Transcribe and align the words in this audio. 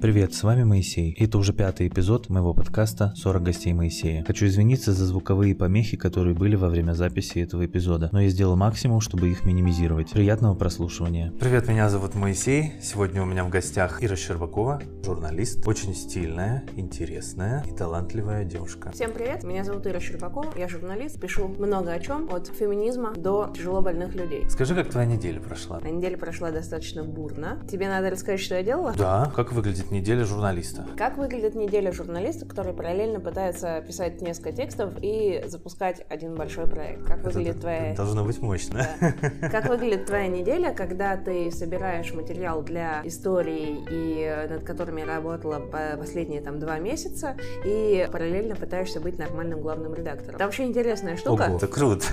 Привет, 0.00 0.32
с 0.32 0.44
вами 0.44 0.62
Моисей. 0.62 1.12
Это 1.18 1.38
уже 1.38 1.52
пятый 1.52 1.88
эпизод 1.88 2.28
моего 2.28 2.54
подкаста 2.54 3.12
«40 3.16 3.40
гостей 3.40 3.72
Моисея». 3.72 4.22
Хочу 4.24 4.46
извиниться 4.46 4.92
за 4.92 5.04
звуковые 5.04 5.56
помехи, 5.56 5.96
которые 5.96 6.36
были 6.36 6.54
во 6.54 6.68
время 6.68 6.92
записи 6.92 7.40
этого 7.40 7.66
эпизода, 7.66 8.08
но 8.12 8.20
я 8.20 8.28
сделал 8.28 8.54
максимум, 8.54 9.00
чтобы 9.00 9.28
их 9.28 9.44
минимизировать. 9.44 10.12
Приятного 10.12 10.54
прослушивания. 10.54 11.32
Привет, 11.40 11.66
меня 11.66 11.88
зовут 11.90 12.14
Моисей. 12.14 12.74
Сегодня 12.80 13.22
у 13.22 13.24
меня 13.24 13.42
в 13.42 13.48
гостях 13.48 14.00
Ира 14.00 14.14
Щербакова, 14.14 14.80
журналист. 15.04 15.66
Очень 15.66 15.96
стильная, 15.96 16.64
интересная 16.76 17.64
и 17.68 17.74
талантливая 17.74 18.44
девушка. 18.44 18.92
Всем 18.92 19.10
привет, 19.12 19.42
меня 19.42 19.64
зовут 19.64 19.84
Ира 19.88 19.98
Щербакова, 19.98 20.52
я 20.56 20.68
журналист, 20.68 21.20
пишу 21.20 21.48
много 21.48 21.90
о 21.92 21.98
чем, 21.98 22.32
от 22.32 22.46
феминизма 22.46 23.14
до 23.16 23.52
тяжело 23.52 23.82
больных 23.82 24.14
людей. 24.14 24.48
Скажи, 24.48 24.76
как 24.76 24.90
твоя 24.90 25.06
неделя 25.08 25.40
прошла? 25.40 25.80
А 25.82 25.88
неделя 25.88 26.16
прошла 26.16 26.52
достаточно 26.52 27.02
бурно. 27.02 27.58
Тебе 27.68 27.88
надо 27.88 28.10
рассказать, 28.10 28.38
что 28.40 28.54
я 28.54 28.62
делала? 28.62 28.94
Да, 28.96 29.32
как 29.34 29.52
выглядит 29.52 29.87
неделя 29.90 30.24
журналиста? 30.24 30.86
Как 30.96 31.16
выглядит 31.18 31.54
неделя 31.54 31.92
журналиста, 31.92 32.46
который 32.46 32.72
параллельно 32.72 33.20
пытается 33.20 33.80
писать 33.86 34.20
несколько 34.20 34.52
текстов 34.52 34.94
и 35.00 35.42
запускать 35.46 36.04
один 36.08 36.34
большой 36.34 36.66
проект? 36.66 37.04
Как 37.04 37.20
Это 37.20 37.30
выглядит 37.30 37.60
твоя... 37.60 37.94
Должно 37.94 38.24
быть 38.24 38.40
мощно. 38.40 38.86
Да. 39.00 39.48
Как 39.48 39.68
выглядит 39.68 40.06
твоя 40.06 40.26
неделя, 40.28 40.72
когда 40.72 41.16
ты 41.16 41.50
собираешь 41.50 42.12
материал 42.12 42.62
для 42.62 43.00
истории, 43.04 43.84
и 43.90 44.48
над 44.50 44.64
которыми 44.64 45.00
я 45.00 45.06
работала 45.06 45.60
по 45.60 45.96
последние 45.98 46.40
там 46.40 46.58
два 46.58 46.78
месяца, 46.78 47.36
и 47.64 48.08
параллельно 48.10 48.54
пытаешься 48.56 49.00
быть 49.00 49.18
нормальным 49.18 49.60
главным 49.60 49.94
редактором? 49.94 50.36
Это 50.36 50.44
вообще 50.44 50.64
интересная 50.64 51.16
штука. 51.16 51.44
Ого, 51.44 51.56
это 51.56 51.66
круто. 51.66 52.04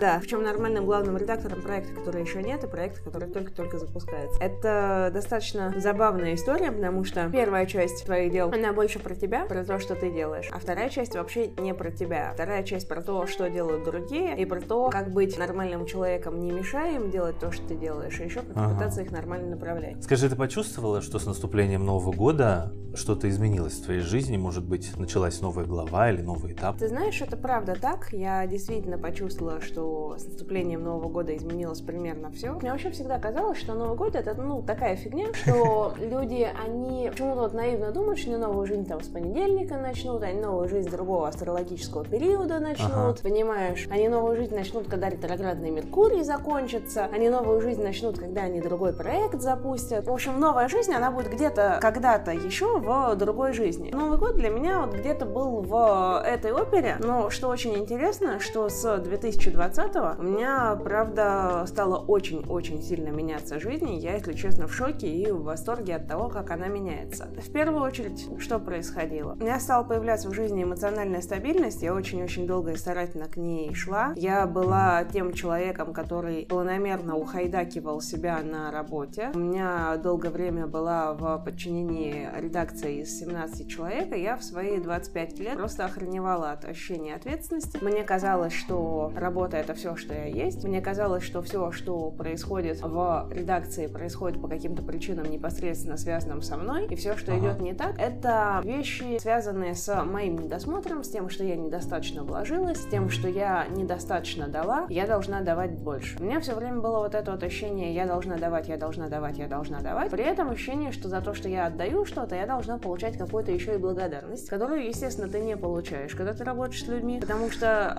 Да, 0.00 0.18
причем 0.20 0.42
нормальным 0.42 0.86
главным 0.86 1.16
редактором 1.16 1.60
проекта, 1.62 1.94
который 1.94 2.22
еще 2.22 2.42
нет, 2.42 2.64
и 2.64 2.66
проекта, 2.66 3.02
который 3.02 3.28
только-только 3.28 3.78
запускается. 3.78 4.40
Это 4.42 5.10
достаточно 5.12 5.74
забавная 5.78 6.34
история, 6.34 6.72
потому 6.72 7.04
что 7.04 7.09
первая 7.32 7.66
часть 7.66 8.04
твоих 8.04 8.32
дел, 8.32 8.50
она 8.52 8.72
больше 8.72 8.98
про 8.98 9.14
тебя, 9.14 9.44
про 9.46 9.64
то, 9.64 9.78
что 9.78 9.94
ты 9.94 10.10
делаешь, 10.10 10.48
а 10.52 10.58
вторая 10.58 10.88
часть 10.88 11.14
вообще 11.14 11.48
не 11.58 11.74
про 11.74 11.90
тебя. 11.90 12.32
Вторая 12.34 12.62
часть 12.62 12.88
про 12.88 13.02
то, 13.02 13.26
что 13.26 13.48
делают 13.50 13.84
другие, 13.84 14.36
и 14.36 14.44
про 14.44 14.60
то, 14.60 14.90
как 14.90 15.12
быть 15.12 15.38
нормальным 15.38 15.86
человеком, 15.86 16.40
не 16.40 16.50
мешая 16.50 16.96
им 16.96 17.10
делать 17.10 17.38
то, 17.38 17.50
что 17.52 17.66
ты 17.68 17.74
делаешь, 17.74 18.18
и 18.20 18.24
еще 18.24 18.40
как 18.40 18.56
Ага. 18.56 18.74
пытаться 18.74 19.02
их 19.02 19.10
нормально 19.10 19.50
направлять. 19.50 20.02
Скажи, 20.02 20.28
ты 20.28 20.36
почувствовала, 20.36 21.00
что 21.00 21.18
с 21.18 21.26
наступлением 21.26 21.84
Нового 21.84 22.12
года 22.12 22.72
что-то 22.94 23.28
изменилось 23.28 23.74
в 23.74 23.84
твоей 23.84 24.00
жизни? 24.00 24.36
Может 24.36 24.64
быть, 24.64 24.96
началась 24.96 25.40
новая 25.40 25.64
глава 25.64 26.10
или 26.10 26.20
новый 26.22 26.52
этап? 26.52 26.78
Ты 26.78 26.88
знаешь, 26.88 27.20
это 27.20 27.36
правда 27.36 27.76
так. 27.80 28.12
Я 28.12 28.46
действительно 28.46 28.98
почувствовала, 28.98 29.60
что 29.60 30.16
с 30.18 30.24
наступлением 30.26 30.82
Нового 30.82 31.08
года 31.08 31.36
изменилось 31.36 31.80
примерно 31.80 32.30
все. 32.32 32.52
Мне 32.54 32.72
вообще 32.72 32.90
всегда 32.90 33.18
казалось, 33.18 33.58
что 33.58 33.74
Новый 33.74 33.96
год 33.96 34.16
это, 34.16 34.34
ну, 34.34 34.62
такая 34.62 34.96
фигня, 34.96 35.32
что 35.34 35.94
люди, 36.00 36.48
они 36.66 36.99
почему-то 37.08 37.40
вот 37.40 37.54
наивно 37.54 37.90
думают, 37.92 38.18
что 38.18 38.30
они 38.30 38.38
новую 38.38 38.66
жизнь 38.66 38.86
там 38.86 39.00
с 39.00 39.08
понедельника 39.08 39.76
начнут, 39.76 40.22
они 40.22 40.40
новую 40.40 40.68
жизнь 40.68 40.90
другого 40.90 41.28
астрологического 41.28 42.04
периода 42.04 42.58
начнут, 42.60 42.90
Ага. 42.90 43.16
понимаешь? 43.22 43.88
Они 43.90 44.08
новую 44.08 44.36
жизнь 44.36 44.54
начнут, 44.54 44.88
когда 44.88 45.08
ретроградный 45.08 45.70
Меркурий 45.70 46.22
закончится, 46.22 47.08
они 47.12 47.28
новую 47.30 47.60
жизнь 47.60 47.82
начнут, 47.82 48.18
когда 48.18 48.42
они 48.42 48.60
другой 48.60 48.92
проект 48.92 49.40
запустят. 49.40 50.06
В 50.06 50.12
общем, 50.12 50.38
новая 50.38 50.68
жизнь, 50.68 50.92
она 50.92 51.10
будет 51.10 51.30
где-то 51.32 51.78
когда-то 51.80 52.32
еще 52.32 52.78
в 52.78 53.14
другой 53.16 53.52
жизни. 53.52 53.90
Новый 53.92 54.18
год 54.18 54.34
для 54.34 54.50
меня 54.50 54.80
вот 54.80 54.94
где-то 54.94 55.24
был 55.26 55.62
в 55.62 56.22
этой 56.26 56.52
опере, 56.52 56.96
но 57.00 57.30
что 57.30 57.48
очень 57.48 57.74
интересно, 57.76 58.40
что 58.40 58.68
с 58.68 58.98
2020 58.98 59.96
у 60.18 60.22
меня, 60.22 60.78
правда, 60.82 61.64
стало 61.66 61.96
очень-очень 61.98 62.82
сильно 62.82 63.08
меняться 63.08 63.58
жизнь, 63.60 63.94
я, 63.94 64.14
если 64.14 64.32
честно, 64.32 64.66
в 64.66 64.74
шоке 64.74 65.06
и 65.08 65.30
в 65.30 65.42
восторге 65.44 65.96
от 65.96 66.06
того, 66.08 66.28
как 66.28 66.50
она 66.50 66.66
меняется. 66.90 67.28
В 67.36 67.52
первую 67.52 67.82
очередь, 67.82 68.26
что 68.38 68.58
происходило? 68.58 69.36
У 69.40 69.44
меня 69.44 69.58
стала 69.60 69.84
появляться 69.84 70.28
в 70.28 70.34
жизни 70.34 70.62
эмоциональная 70.62 71.20
стабильность, 71.20 71.82
я 71.82 71.94
очень-очень 71.94 72.46
долго 72.46 72.72
и 72.72 72.76
старательно 72.76 73.26
к 73.26 73.36
ней 73.36 73.72
шла. 73.74 74.12
Я 74.16 74.46
была 74.46 75.04
тем 75.04 75.32
человеком, 75.32 75.92
который 75.92 76.46
планомерно 76.46 77.16
ухайдакивал 77.16 78.00
себя 78.00 78.40
на 78.42 78.70
работе. 78.70 79.30
У 79.34 79.38
меня 79.38 79.96
долгое 79.96 80.30
время 80.30 80.66
была 80.66 81.14
в 81.14 81.42
подчинении 81.44 82.28
редакции 82.36 83.02
из 83.02 83.18
17 83.18 83.68
человек, 83.68 84.14
и 84.14 84.20
я 84.20 84.36
в 84.36 84.42
свои 84.42 84.78
25 84.80 85.38
лет 85.38 85.56
просто 85.56 85.84
охреневала 85.84 86.52
от 86.52 86.64
ощущения 86.64 87.14
ответственности. 87.14 87.78
Мне 87.82 88.02
казалось, 88.04 88.52
что 88.52 89.12
работа 89.16 89.56
это 89.56 89.74
все, 89.74 89.96
что 89.96 90.14
я 90.14 90.26
есть. 90.26 90.64
Мне 90.64 90.80
казалось, 90.80 91.22
что 91.22 91.42
все, 91.42 91.70
что 91.72 92.10
происходит 92.10 92.80
в 92.82 93.28
редакции, 93.30 93.86
происходит 93.86 94.40
по 94.40 94.48
каким-то 94.48 94.82
причинам 94.82 95.30
непосредственно 95.30 95.96
связанным 95.96 96.42
со 96.42 96.56
мной, 96.56 96.79
и 96.88 96.94
все, 96.96 97.16
что 97.16 97.32
Ага. 97.32 97.40
идет 97.40 97.60
не 97.60 97.74
так, 97.74 97.98
это 97.98 98.60
вещи, 98.64 99.18
связанные 99.20 99.74
с 99.74 100.04
моим 100.04 100.38
недосмотром, 100.38 101.04
с 101.04 101.08
тем, 101.08 101.28
что 101.28 101.44
я 101.44 101.56
недостаточно 101.56 102.22
вложилась, 102.24 102.78
с 102.82 102.86
тем, 102.86 103.10
что 103.10 103.28
я 103.28 103.66
недостаточно 103.70 104.48
дала, 104.48 104.86
я 104.88 105.06
должна 105.06 105.40
давать 105.40 105.72
больше. 105.72 106.16
У 106.20 106.24
меня 106.24 106.40
все 106.40 106.54
время 106.54 106.80
было 106.80 106.98
вот 106.98 107.14
это 107.14 107.32
вот 107.32 107.42
ощущение, 107.42 107.94
я 107.94 108.06
должна 108.06 108.36
давать, 108.36 108.68
я 108.68 108.76
должна 108.76 109.08
давать, 109.08 109.38
я 109.38 109.46
должна 109.48 109.80
давать. 109.80 110.10
При 110.10 110.24
этом 110.24 110.50
ощущение, 110.50 110.92
что 110.92 111.08
за 111.08 111.20
то, 111.20 111.34
что 111.34 111.48
я 111.48 111.66
отдаю 111.66 112.04
что-то, 112.04 112.34
я 112.34 112.46
должна 112.46 112.78
получать 112.78 113.16
какую-то 113.16 113.52
еще 113.52 113.74
и 113.74 113.78
благодарность, 113.78 114.48
которую, 114.48 114.86
естественно, 114.86 115.28
ты 115.28 115.40
не 115.40 115.56
получаешь, 115.56 116.14
когда 116.14 116.32
ты 116.32 116.44
работаешь 116.44 116.84
с 116.84 116.88
людьми, 116.88 117.20
потому 117.20 117.50
что 117.50 117.96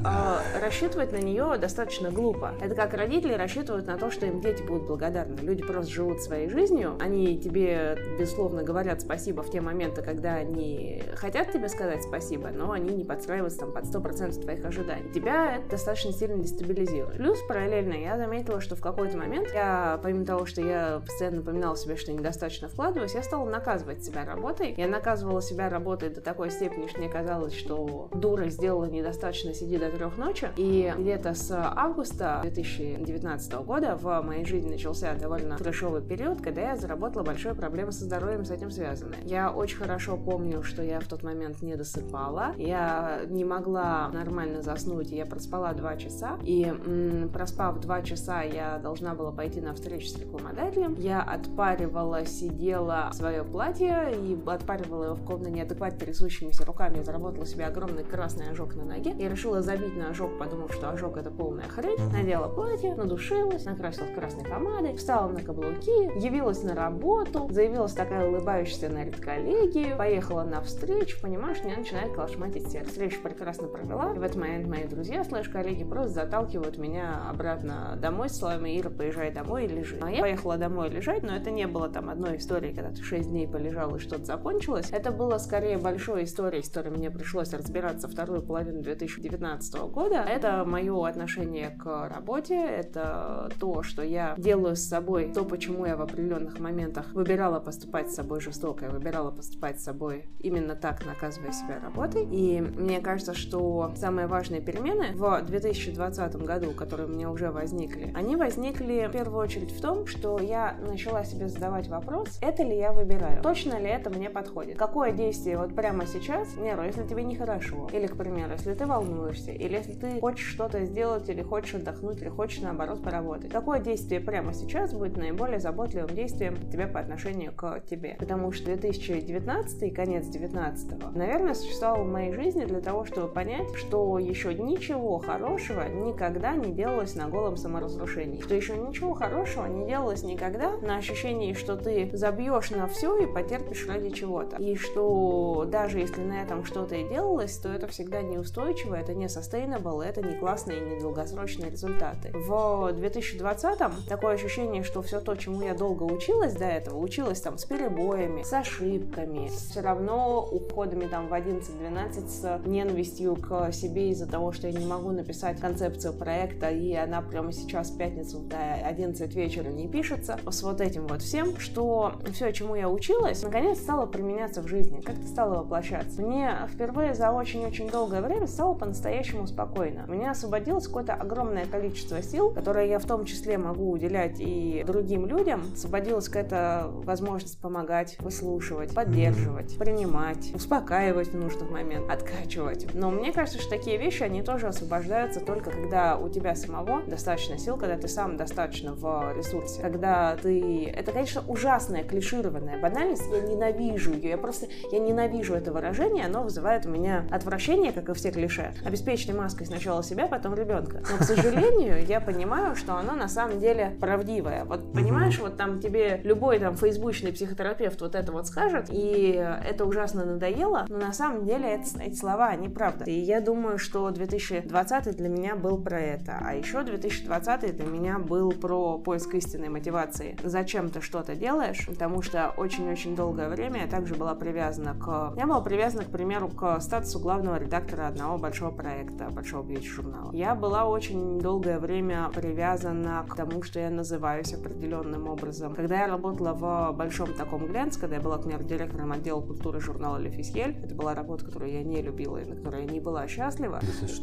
э, 0.55 0.59
рассчитывать 0.61 1.11
на 1.11 1.17
нее 1.17 1.57
достаточно 1.59 2.11
глупо. 2.11 2.53
Это 2.61 2.75
как 2.75 2.93
родители 2.93 3.33
рассчитывают 3.33 3.87
на 3.87 3.97
то, 3.97 4.11
что 4.11 4.25
им 4.25 4.41
дети 4.41 4.63
будут 4.63 4.87
благодарны. 4.87 5.35
Люди 5.41 5.63
просто 5.63 5.91
живут 5.91 6.21
своей 6.21 6.49
жизнью, 6.49 6.97
они 6.99 7.39
тебе, 7.39 7.97
безусловно, 8.19 8.63
говорят 8.71 9.01
спасибо 9.01 9.43
в 9.43 9.51
те 9.51 9.59
моменты, 9.59 10.01
когда 10.01 10.35
они 10.35 11.03
хотят 11.15 11.51
тебе 11.51 11.67
сказать 11.67 12.03
спасибо, 12.03 12.49
но 12.49 12.71
они 12.71 12.95
не 12.95 13.03
подстраиваются 13.03 13.59
там 13.59 13.73
под 13.73 13.83
100% 13.83 14.41
твоих 14.41 14.63
ожиданий. 14.63 15.11
Тебя 15.11 15.57
это 15.57 15.71
достаточно 15.71 16.13
сильно 16.13 16.37
дестабилизирует. 16.37 17.17
Плюс, 17.17 17.37
параллельно, 17.47 17.93
я 17.93 18.17
заметила, 18.17 18.61
что 18.61 18.77
в 18.77 18.81
какой-то 18.81 19.17
момент 19.17 19.49
я, 19.53 19.99
помимо 20.01 20.25
того, 20.25 20.45
что 20.45 20.61
я 20.61 21.01
постоянно 21.05 21.37
напоминала 21.37 21.75
себе, 21.75 21.97
что 21.97 22.13
недостаточно 22.13 22.69
вкладываюсь, 22.69 23.13
я 23.13 23.23
стала 23.23 23.47
наказывать 23.49 24.05
себя 24.05 24.23
работой. 24.23 24.73
Я 24.77 24.87
наказывала 24.87 25.41
себя 25.41 25.69
работой 25.69 26.09
до 26.09 26.21
такой 26.21 26.49
степени, 26.49 26.87
что 26.87 26.99
мне 26.99 27.09
казалось, 27.09 27.53
что 27.53 28.07
дура 28.13 28.47
сделала 28.49 28.85
недостаточно, 28.85 29.53
сиди 29.53 29.77
до 29.77 29.91
трех 29.91 30.17
ночи. 30.17 30.47
И 30.55 30.93
где-то 30.97 31.33
с 31.33 31.51
августа 31.51 32.39
2019 32.43 33.53
года 33.65 33.97
в 33.97 34.21
моей 34.21 34.45
жизни 34.45 34.71
начался 34.71 35.13
довольно 35.15 35.57
трешовый 35.57 36.01
период, 36.01 36.41
когда 36.41 36.61
я 36.61 36.75
заработала 36.77 37.23
большие 37.23 37.53
проблемы 37.53 37.91
со 37.91 38.05
здоровьем 38.05 38.45
с 38.45 38.51
этим 38.61 38.71
связаны. 38.71 39.15
Я 39.25 39.51
очень 39.51 39.77
хорошо 39.77 40.17
помню, 40.17 40.61
что 40.63 40.83
я 40.83 40.99
в 40.99 41.05
тот 41.05 41.23
момент 41.23 41.61
не 41.61 41.75
досыпала, 41.75 42.53
я 42.57 43.21
не 43.27 43.43
могла 43.43 44.09
нормально 44.09 44.61
заснуть, 44.61 45.11
я 45.11 45.25
проспала 45.25 45.73
два 45.73 45.97
часа, 45.97 46.37
и 46.43 46.65
м, 46.65 47.29
проспав 47.29 47.79
два 47.79 48.01
часа, 48.03 48.43
я 48.43 48.77
должна 48.77 49.15
была 49.15 49.31
пойти 49.31 49.61
на 49.61 49.73
встречу 49.73 50.07
с 50.07 50.17
рекламодателем. 50.17 50.95
Я 50.95 51.21
отпаривала, 51.21 52.25
сидела 52.25 53.09
в 53.11 53.15
свое 53.15 53.43
платье 53.43 54.13
и 54.13 54.37
отпаривала 54.45 55.05
его 55.05 55.15
в 55.15 55.25
комнате 55.25 55.51
неадекватно 55.51 55.99
трясущимися 55.99 56.65
руками. 56.65 56.97
Я 56.97 57.03
заработала 57.03 57.45
себе 57.45 57.65
огромный 57.65 58.03
красный 58.03 58.51
ожог 58.51 58.75
на 58.75 58.85
ноге. 58.85 59.15
Я 59.17 59.29
решила 59.29 59.61
забить 59.61 59.97
на 59.97 60.09
ожог, 60.09 60.37
подумав, 60.37 60.71
что 60.73 60.91
ожог 60.91 61.17
это 61.17 61.31
полная 61.31 61.67
хрень. 61.67 62.11
Надела 62.11 62.47
платье, 62.47 62.93
надушилась, 62.95 63.65
накрасилась 63.65 64.13
красной 64.13 64.45
помадой, 64.45 64.95
встала 64.95 65.29
на 65.31 65.41
каблуки, 65.41 66.19
явилась 66.23 66.63
на 66.63 66.75
работу, 66.75 67.47
заявилась 67.49 67.93
такая 67.93 68.29
улыбающаяся 68.41 68.89
на 68.89 69.05
редколлегию, 69.05 69.95
поехала 69.97 70.43
на 70.43 70.61
встречу, 70.61 71.17
понимаешь, 71.21 71.63
меня 71.63 71.77
начинает 71.77 72.13
колошматить 72.13 72.71
сердце. 72.71 72.89
Встречу 72.89 73.21
прекрасно 73.21 73.67
провела, 73.67 74.13
и 74.15 74.17
в 74.17 74.21
этот 74.23 74.37
момент 74.37 74.67
мои 74.67 74.85
друзья, 74.85 75.23
слэш 75.23 75.47
коллеги, 75.47 75.83
просто 75.83 76.13
заталкивают 76.13 76.77
меня 76.79 77.29
обратно 77.29 77.97
домой 78.01 78.29
с 78.29 78.37
словами 78.37 78.79
«Ира, 78.79 78.89
поезжай 78.89 79.31
домой 79.31 79.65
и 79.65 79.67
лежи». 79.67 79.99
А 80.01 80.09
я 80.09 80.21
поехала 80.21 80.57
домой 80.57 80.89
лежать, 80.89 81.21
но 81.21 81.35
это 81.35 81.51
не 81.51 81.67
было 81.67 81.87
там 81.87 82.09
одной 82.09 82.37
истории, 82.37 82.73
когда 82.73 82.89
ты 82.89 83.03
6 83.03 83.29
дней 83.29 83.47
полежал 83.47 83.95
и 83.95 83.99
что-то 83.99 84.25
закончилось. 84.25 84.89
Это 84.91 85.11
было 85.11 85.37
скорее 85.37 85.77
большой 85.77 86.23
историей, 86.23 86.63
с 86.63 86.69
которой 86.69 86.89
мне 86.97 87.11
пришлось 87.11 87.53
разбираться 87.53 88.07
вторую 88.07 88.41
половину 88.41 88.81
2019 88.81 89.75
года. 89.91 90.25
Это 90.27 90.65
мое 90.65 91.07
отношение 91.07 91.69
к 91.69 92.09
работе, 92.09 92.55
это 92.55 93.51
то, 93.59 93.83
что 93.83 94.01
я 94.01 94.33
делаю 94.37 94.75
с 94.75 94.81
собой, 94.81 95.31
то, 95.31 95.45
почему 95.45 95.85
я 95.85 95.95
в 95.95 96.01
определенных 96.01 96.59
моментах 96.59 97.13
выбирала 97.13 97.59
поступать 97.59 98.09
с 98.09 98.15
собой 98.15 98.30
жестоко, 98.39 98.85
я 98.85 98.91
выбирала 98.91 99.31
поступать 99.31 99.79
с 99.79 99.83
собой 99.83 100.25
именно 100.39 100.75
так, 100.75 101.05
наказывая 101.05 101.51
себя 101.51 101.79
работой. 101.81 102.23
И 102.25 102.61
мне 102.61 103.01
кажется, 103.01 103.33
что 103.33 103.91
самые 103.95 104.27
важные 104.27 104.61
перемены 104.61 105.13
в 105.15 105.41
2020 105.41 106.35
году, 106.37 106.71
которые 106.71 107.07
у 107.07 107.11
меня 107.11 107.29
уже 107.29 107.51
возникли, 107.51 108.13
они 108.15 108.35
возникли 108.35 109.07
в 109.07 109.11
первую 109.11 109.39
очередь 109.39 109.71
в 109.71 109.81
том, 109.81 110.05
что 110.07 110.39
я 110.39 110.77
начала 110.81 111.23
себе 111.23 111.47
задавать 111.47 111.87
вопрос, 111.87 112.39
это 112.41 112.63
ли 112.63 112.77
я 112.77 112.91
выбираю, 112.91 113.41
точно 113.41 113.79
ли 113.79 113.87
это 113.87 114.09
мне 114.09 114.29
подходит. 114.29 114.77
Какое 114.77 115.11
действие 115.11 115.57
вот 115.57 115.75
прямо 115.75 116.05
сейчас, 116.05 116.55
Неру, 116.57 116.83
если 116.83 117.05
тебе 117.05 117.23
нехорошо, 117.23 117.89
или, 117.91 118.07
к 118.07 118.15
примеру, 118.15 118.53
если 118.53 118.73
ты 118.73 118.85
волнуешься, 118.85 119.51
или 119.51 119.75
если 119.75 119.93
ты 119.93 120.19
хочешь 120.19 120.47
что-то 120.47 120.85
сделать, 120.85 121.27
или 121.29 121.41
хочешь 121.41 121.75
отдохнуть, 121.75 122.21
или 122.21 122.29
хочешь, 122.29 122.61
наоборот, 122.61 123.03
поработать. 123.03 123.51
Какое 123.51 123.79
действие 123.79 124.21
прямо 124.21 124.53
сейчас 124.53 124.93
будет 124.93 125.17
наиболее 125.17 125.59
заботливым 125.59 126.09
действием 126.09 126.55
тебя 126.69 126.87
по 126.87 126.99
отношению 126.99 127.53
к 127.53 127.81
тебе? 127.89 128.17
Потому 128.21 128.51
что 128.51 128.65
2019 128.65 129.81
и 129.81 129.89
конец 129.89 130.27
19 130.27 131.15
наверное, 131.15 131.55
существовал 131.55 132.03
в 132.03 132.07
моей 132.07 132.33
жизни 132.33 132.65
для 132.65 132.79
того, 132.79 133.03
чтобы 133.03 133.27
понять, 133.27 133.73
что 133.75 134.19
еще 134.19 134.53
ничего 134.53 135.17
хорошего 135.17 135.87
никогда 135.87 136.53
не 136.53 136.71
делалось 136.71 137.15
на 137.15 137.27
голом 137.27 137.57
саморазрушении. 137.57 138.39
Что 138.41 138.53
еще 138.53 138.77
ничего 138.77 139.15
хорошего 139.15 139.65
не 139.65 139.87
делалось 139.87 140.21
никогда 140.21 140.77
на 140.83 140.97
ощущении, 140.97 141.53
что 141.53 141.75
ты 141.75 142.11
забьешь 142.13 142.69
на 142.69 142.87
все 142.87 143.17
и 143.17 143.25
потерпишь 143.25 143.87
ради 143.87 144.11
чего-то. 144.11 144.57
И 144.57 144.75
что 144.75 145.65
даже 145.67 145.97
если 145.97 146.21
на 146.21 146.43
этом 146.43 146.63
что-то 146.63 146.93
и 146.95 147.09
делалось, 147.09 147.57
то 147.57 147.69
это 147.69 147.87
всегда 147.87 148.21
неустойчиво, 148.21 148.93
это 148.93 149.15
не 149.15 149.25
sustainable, 149.25 150.03
это 150.03 150.21
не 150.21 150.35
классные 150.35 150.79
не 150.79 150.99
долгосрочные 150.99 151.71
результаты. 151.71 152.31
В 152.33 152.91
2020 152.93 153.79
такое 154.07 154.35
ощущение, 154.35 154.83
что 154.83 155.01
все 155.01 155.19
то, 155.19 155.35
чему 155.35 155.63
я 155.63 155.73
долго 155.73 156.03
училась 156.03 156.53
до 156.53 156.65
этого, 156.65 156.99
училась 156.99 157.41
там 157.41 157.57
с 157.57 157.65
перебоями, 158.11 158.43
с 158.43 158.53
ошибками, 158.53 159.47
все 159.47 159.81
равно 159.81 160.47
уходами 160.51 161.05
там 161.05 161.27
в 161.27 161.33
11-12 161.33 162.27
с 162.27 162.61
ненавистью 162.65 163.35
к 163.35 163.71
себе 163.71 164.09
из-за 164.09 164.27
того, 164.29 164.51
что 164.51 164.67
я 164.67 164.77
не 164.77 164.85
могу 164.85 165.11
написать 165.11 165.59
концепцию 165.59 166.13
проекта, 166.13 166.69
и 166.69 166.93
она 166.93 167.21
прямо 167.21 167.51
сейчас 167.51 167.89
в 167.89 167.97
пятницу 167.97 168.39
до 168.39 168.57
11 168.85 169.33
вечера 169.35 169.69
не 169.69 169.87
пишется. 169.87 170.39
С 170.49 170.63
вот 170.63 170.81
этим 170.81 171.07
вот 171.07 171.21
всем, 171.21 171.57
что 171.57 172.13
все, 172.33 172.51
чему 172.51 172.75
я 172.75 172.89
училась, 172.89 173.43
наконец 173.43 173.79
стало 173.79 174.05
применяться 174.05 174.61
в 174.61 174.67
жизни, 174.67 175.01
как-то 175.01 175.27
стало 175.27 175.59
воплощаться. 175.59 176.21
Мне 176.21 176.51
впервые 176.67 177.13
за 177.13 177.31
очень-очень 177.31 177.89
долгое 177.89 178.21
время 178.21 178.47
стало 178.47 178.73
по-настоящему 178.73 179.47
спокойно. 179.47 180.05
У 180.07 180.11
меня 180.11 180.31
освободилось 180.31 180.87
какое-то 180.87 181.13
огромное 181.13 181.65
количество 181.65 182.21
сил, 182.21 182.51
которые 182.51 182.89
я 182.89 182.99
в 182.99 183.05
том 183.05 183.25
числе 183.25 183.57
могу 183.57 183.91
уделять 183.91 184.39
и 184.39 184.83
другим 184.85 185.25
людям. 185.25 185.63
Освободилась 185.73 186.27
какая-то 186.27 186.89
возможность 187.03 187.59
помогать, 187.59 188.00
выслушивать, 188.19 188.93
поддерживать, 188.93 189.77
принимать, 189.77 190.51
успокаивать 190.53 191.29
в 191.29 191.35
нужный 191.35 191.69
момент, 191.69 192.09
откачивать. 192.09 192.93
Но 192.93 193.11
мне 193.11 193.31
кажется, 193.31 193.59
что 193.59 193.69
такие 193.69 193.97
вещи, 193.97 194.23
они 194.23 194.41
тоже 194.41 194.67
освобождаются 194.67 195.39
только 195.39 195.71
когда 195.71 196.17
у 196.17 196.29
тебя 196.29 196.55
самого 196.55 197.01
достаточно 197.03 197.57
сил, 197.57 197.77
когда 197.77 197.97
ты 197.97 198.07
сам 198.07 198.37
достаточно 198.37 198.93
в 198.93 199.33
ресурсе, 199.35 199.81
когда 199.81 200.35
ты... 200.35 200.87
Это, 200.89 201.11
конечно, 201.11 201.43
ужасная, 201.47 202.03
клишированная 202.03 202.79
банальность, 202.79 203.23
я 203.31 203.41
ненавижу 203.41 204.13
ее, 204.13 204.29
я 204.29 204.37
просто... 204.37 204.67
Я 204.91 204.99
ненавижу 204.99 205.53
это 205.53 205.71
выражение, 205.71 206.25
оно 206.25 206.43
вызывает 206.43 206.85
у 206.85 206.89
меня 206.89 207.25
отвращение, 207.31 207.91
как 207.91 208.09
и 208.09 208.13
все 208.13 208.31
клише. 208.31 208.73
Обеспечьте 208.85 209.33
маской 209.33 209.65
сначала 209.65 210.03
себя, 210.03 210.27
потом 210.27 210.53
ребенка. 210.53 211.01
Но, 211.09 211.17
к 211.17 211.23
сожалению, 211.23 212.05
я 212.05 212.21
понимаю, 212.21 212.75
что 212.75 212.95
оно 212.95 213.13
на 213.13 213.27
самом 213.27 213.59
деле 213.59 213.95
правдивое. 213.99 214.65
Вот, 214.65 214.93
понимаешь, 214.93 215.39
вот 215.39 215.57
там 215.57 215.79
тебе 215.79 216.21
любой 216.23 216.59
там 216.59 216.75
фейсбучный 216.75 217.31
психотерапевт 217.33 217.90
вот 217.99 218.15
это 218.15 218.31
вот 218.31 218.47
скажет, 218.47 218.85
и 218.89 219.31
это 219.65 219.85
ужасно 219.85 220.23
надоело, 220.23 220.85
но 220.87 220.97
на 220.97 221.13
самом 221.13 221.45
деле 221.45 221.67
это, 221.67 222.01
эти 222.01 222.15
слова, 222.15 222.47
они 222.47 222.69
правда. 222.69 223.05
И 223.05 223.13
я 223.13 223.41
думаю, 223.41 223.77
что 223.77 224.09
2020 224.11 225.17
для 225.17 225.29
меня 225.29 225.55
был 225.55 225.77
про 225.77 225.99
это. 225.99 226.39
А 226.41 226.53
еще 226.53 226.83
2020 226.83 227.75
для 227.75 227.85
меня 227.85 228.19
был 228.19 228.51
про 228.51 228.97
поиск 228.99 229.33
истинной 229.35 229.69
мотивации. 229.69 230.37
Зачем 230.43 230.89
ты 230.89 231.01
что-то 231.01 231.35
делаешь? 231.35 231.85
Потому 231.87 232.21
что 232.21 232.53
очень-очень 232.57 233.15
долгое 233.15 233.49
время 233.49 233.81
я 233.81 233.87
также 233.87 234.15
была 234.15 234.35
привязана 234.35 234.93
к... 234.93 235.33
Я 235.37 235.47
была 235.47 235.61
привязана, 235.61 236.03
к 236.03 236.09
примеру, 236.09 236.49
к 236.49 236.79
статусу 236.79 237.19
главного 237.19 237.57
редактора 237.57 238.07
одного 238.07 238.37
большого 238.37 238.71
проекта, 238.71 239.29
большого 239.29 239.63
бьюти-журнала. 239.63 240.31
Я 240.33 240.55
была 240.55 240.85
очень 240.85 241.39
долгое 241.39 241.79
время 241.79 242.29
привязана 242.33 243.25
к 243.27 243.35
тому, 243.35 243.63
что 243.63 243.79
я 243.79 243.89
называюсь 243.89 244.53
определенным 244.53 245.27
образом. 245.27 245.75
Когда 245.75 246.01
я 246.01 246.07
работала 246.07 246.53
в 246.53 246.95
большом 246.95 247.33
таком 247.33 247.67
глянце, 247.67 247.80
когда 247.99 248.17
я 248.17 248.21
была, 248.21 248.37
к 248.37 248.43
примеру, 248.43 248.63
директором 248.63 249.11
отдела 249.11 249.41
культуры 249.41 249.79
журнала 249.81 250.17
Le 250.17 250.29
Fiscal, 250.29 250.83
это 250.83 250.93
была 250.93 251.15
работа, 251.15 251.45
которую 251.45 251.71
я 251.71 251.83
не 251.83 252.01
любила 252.01 252.37
и 252.37 252.45
на 252.45 252.55
которой 252.55 252.85
я 252.85 252.91
не 252.91 252.99
была 252.99 253.27
счастлива. 253.27 253.79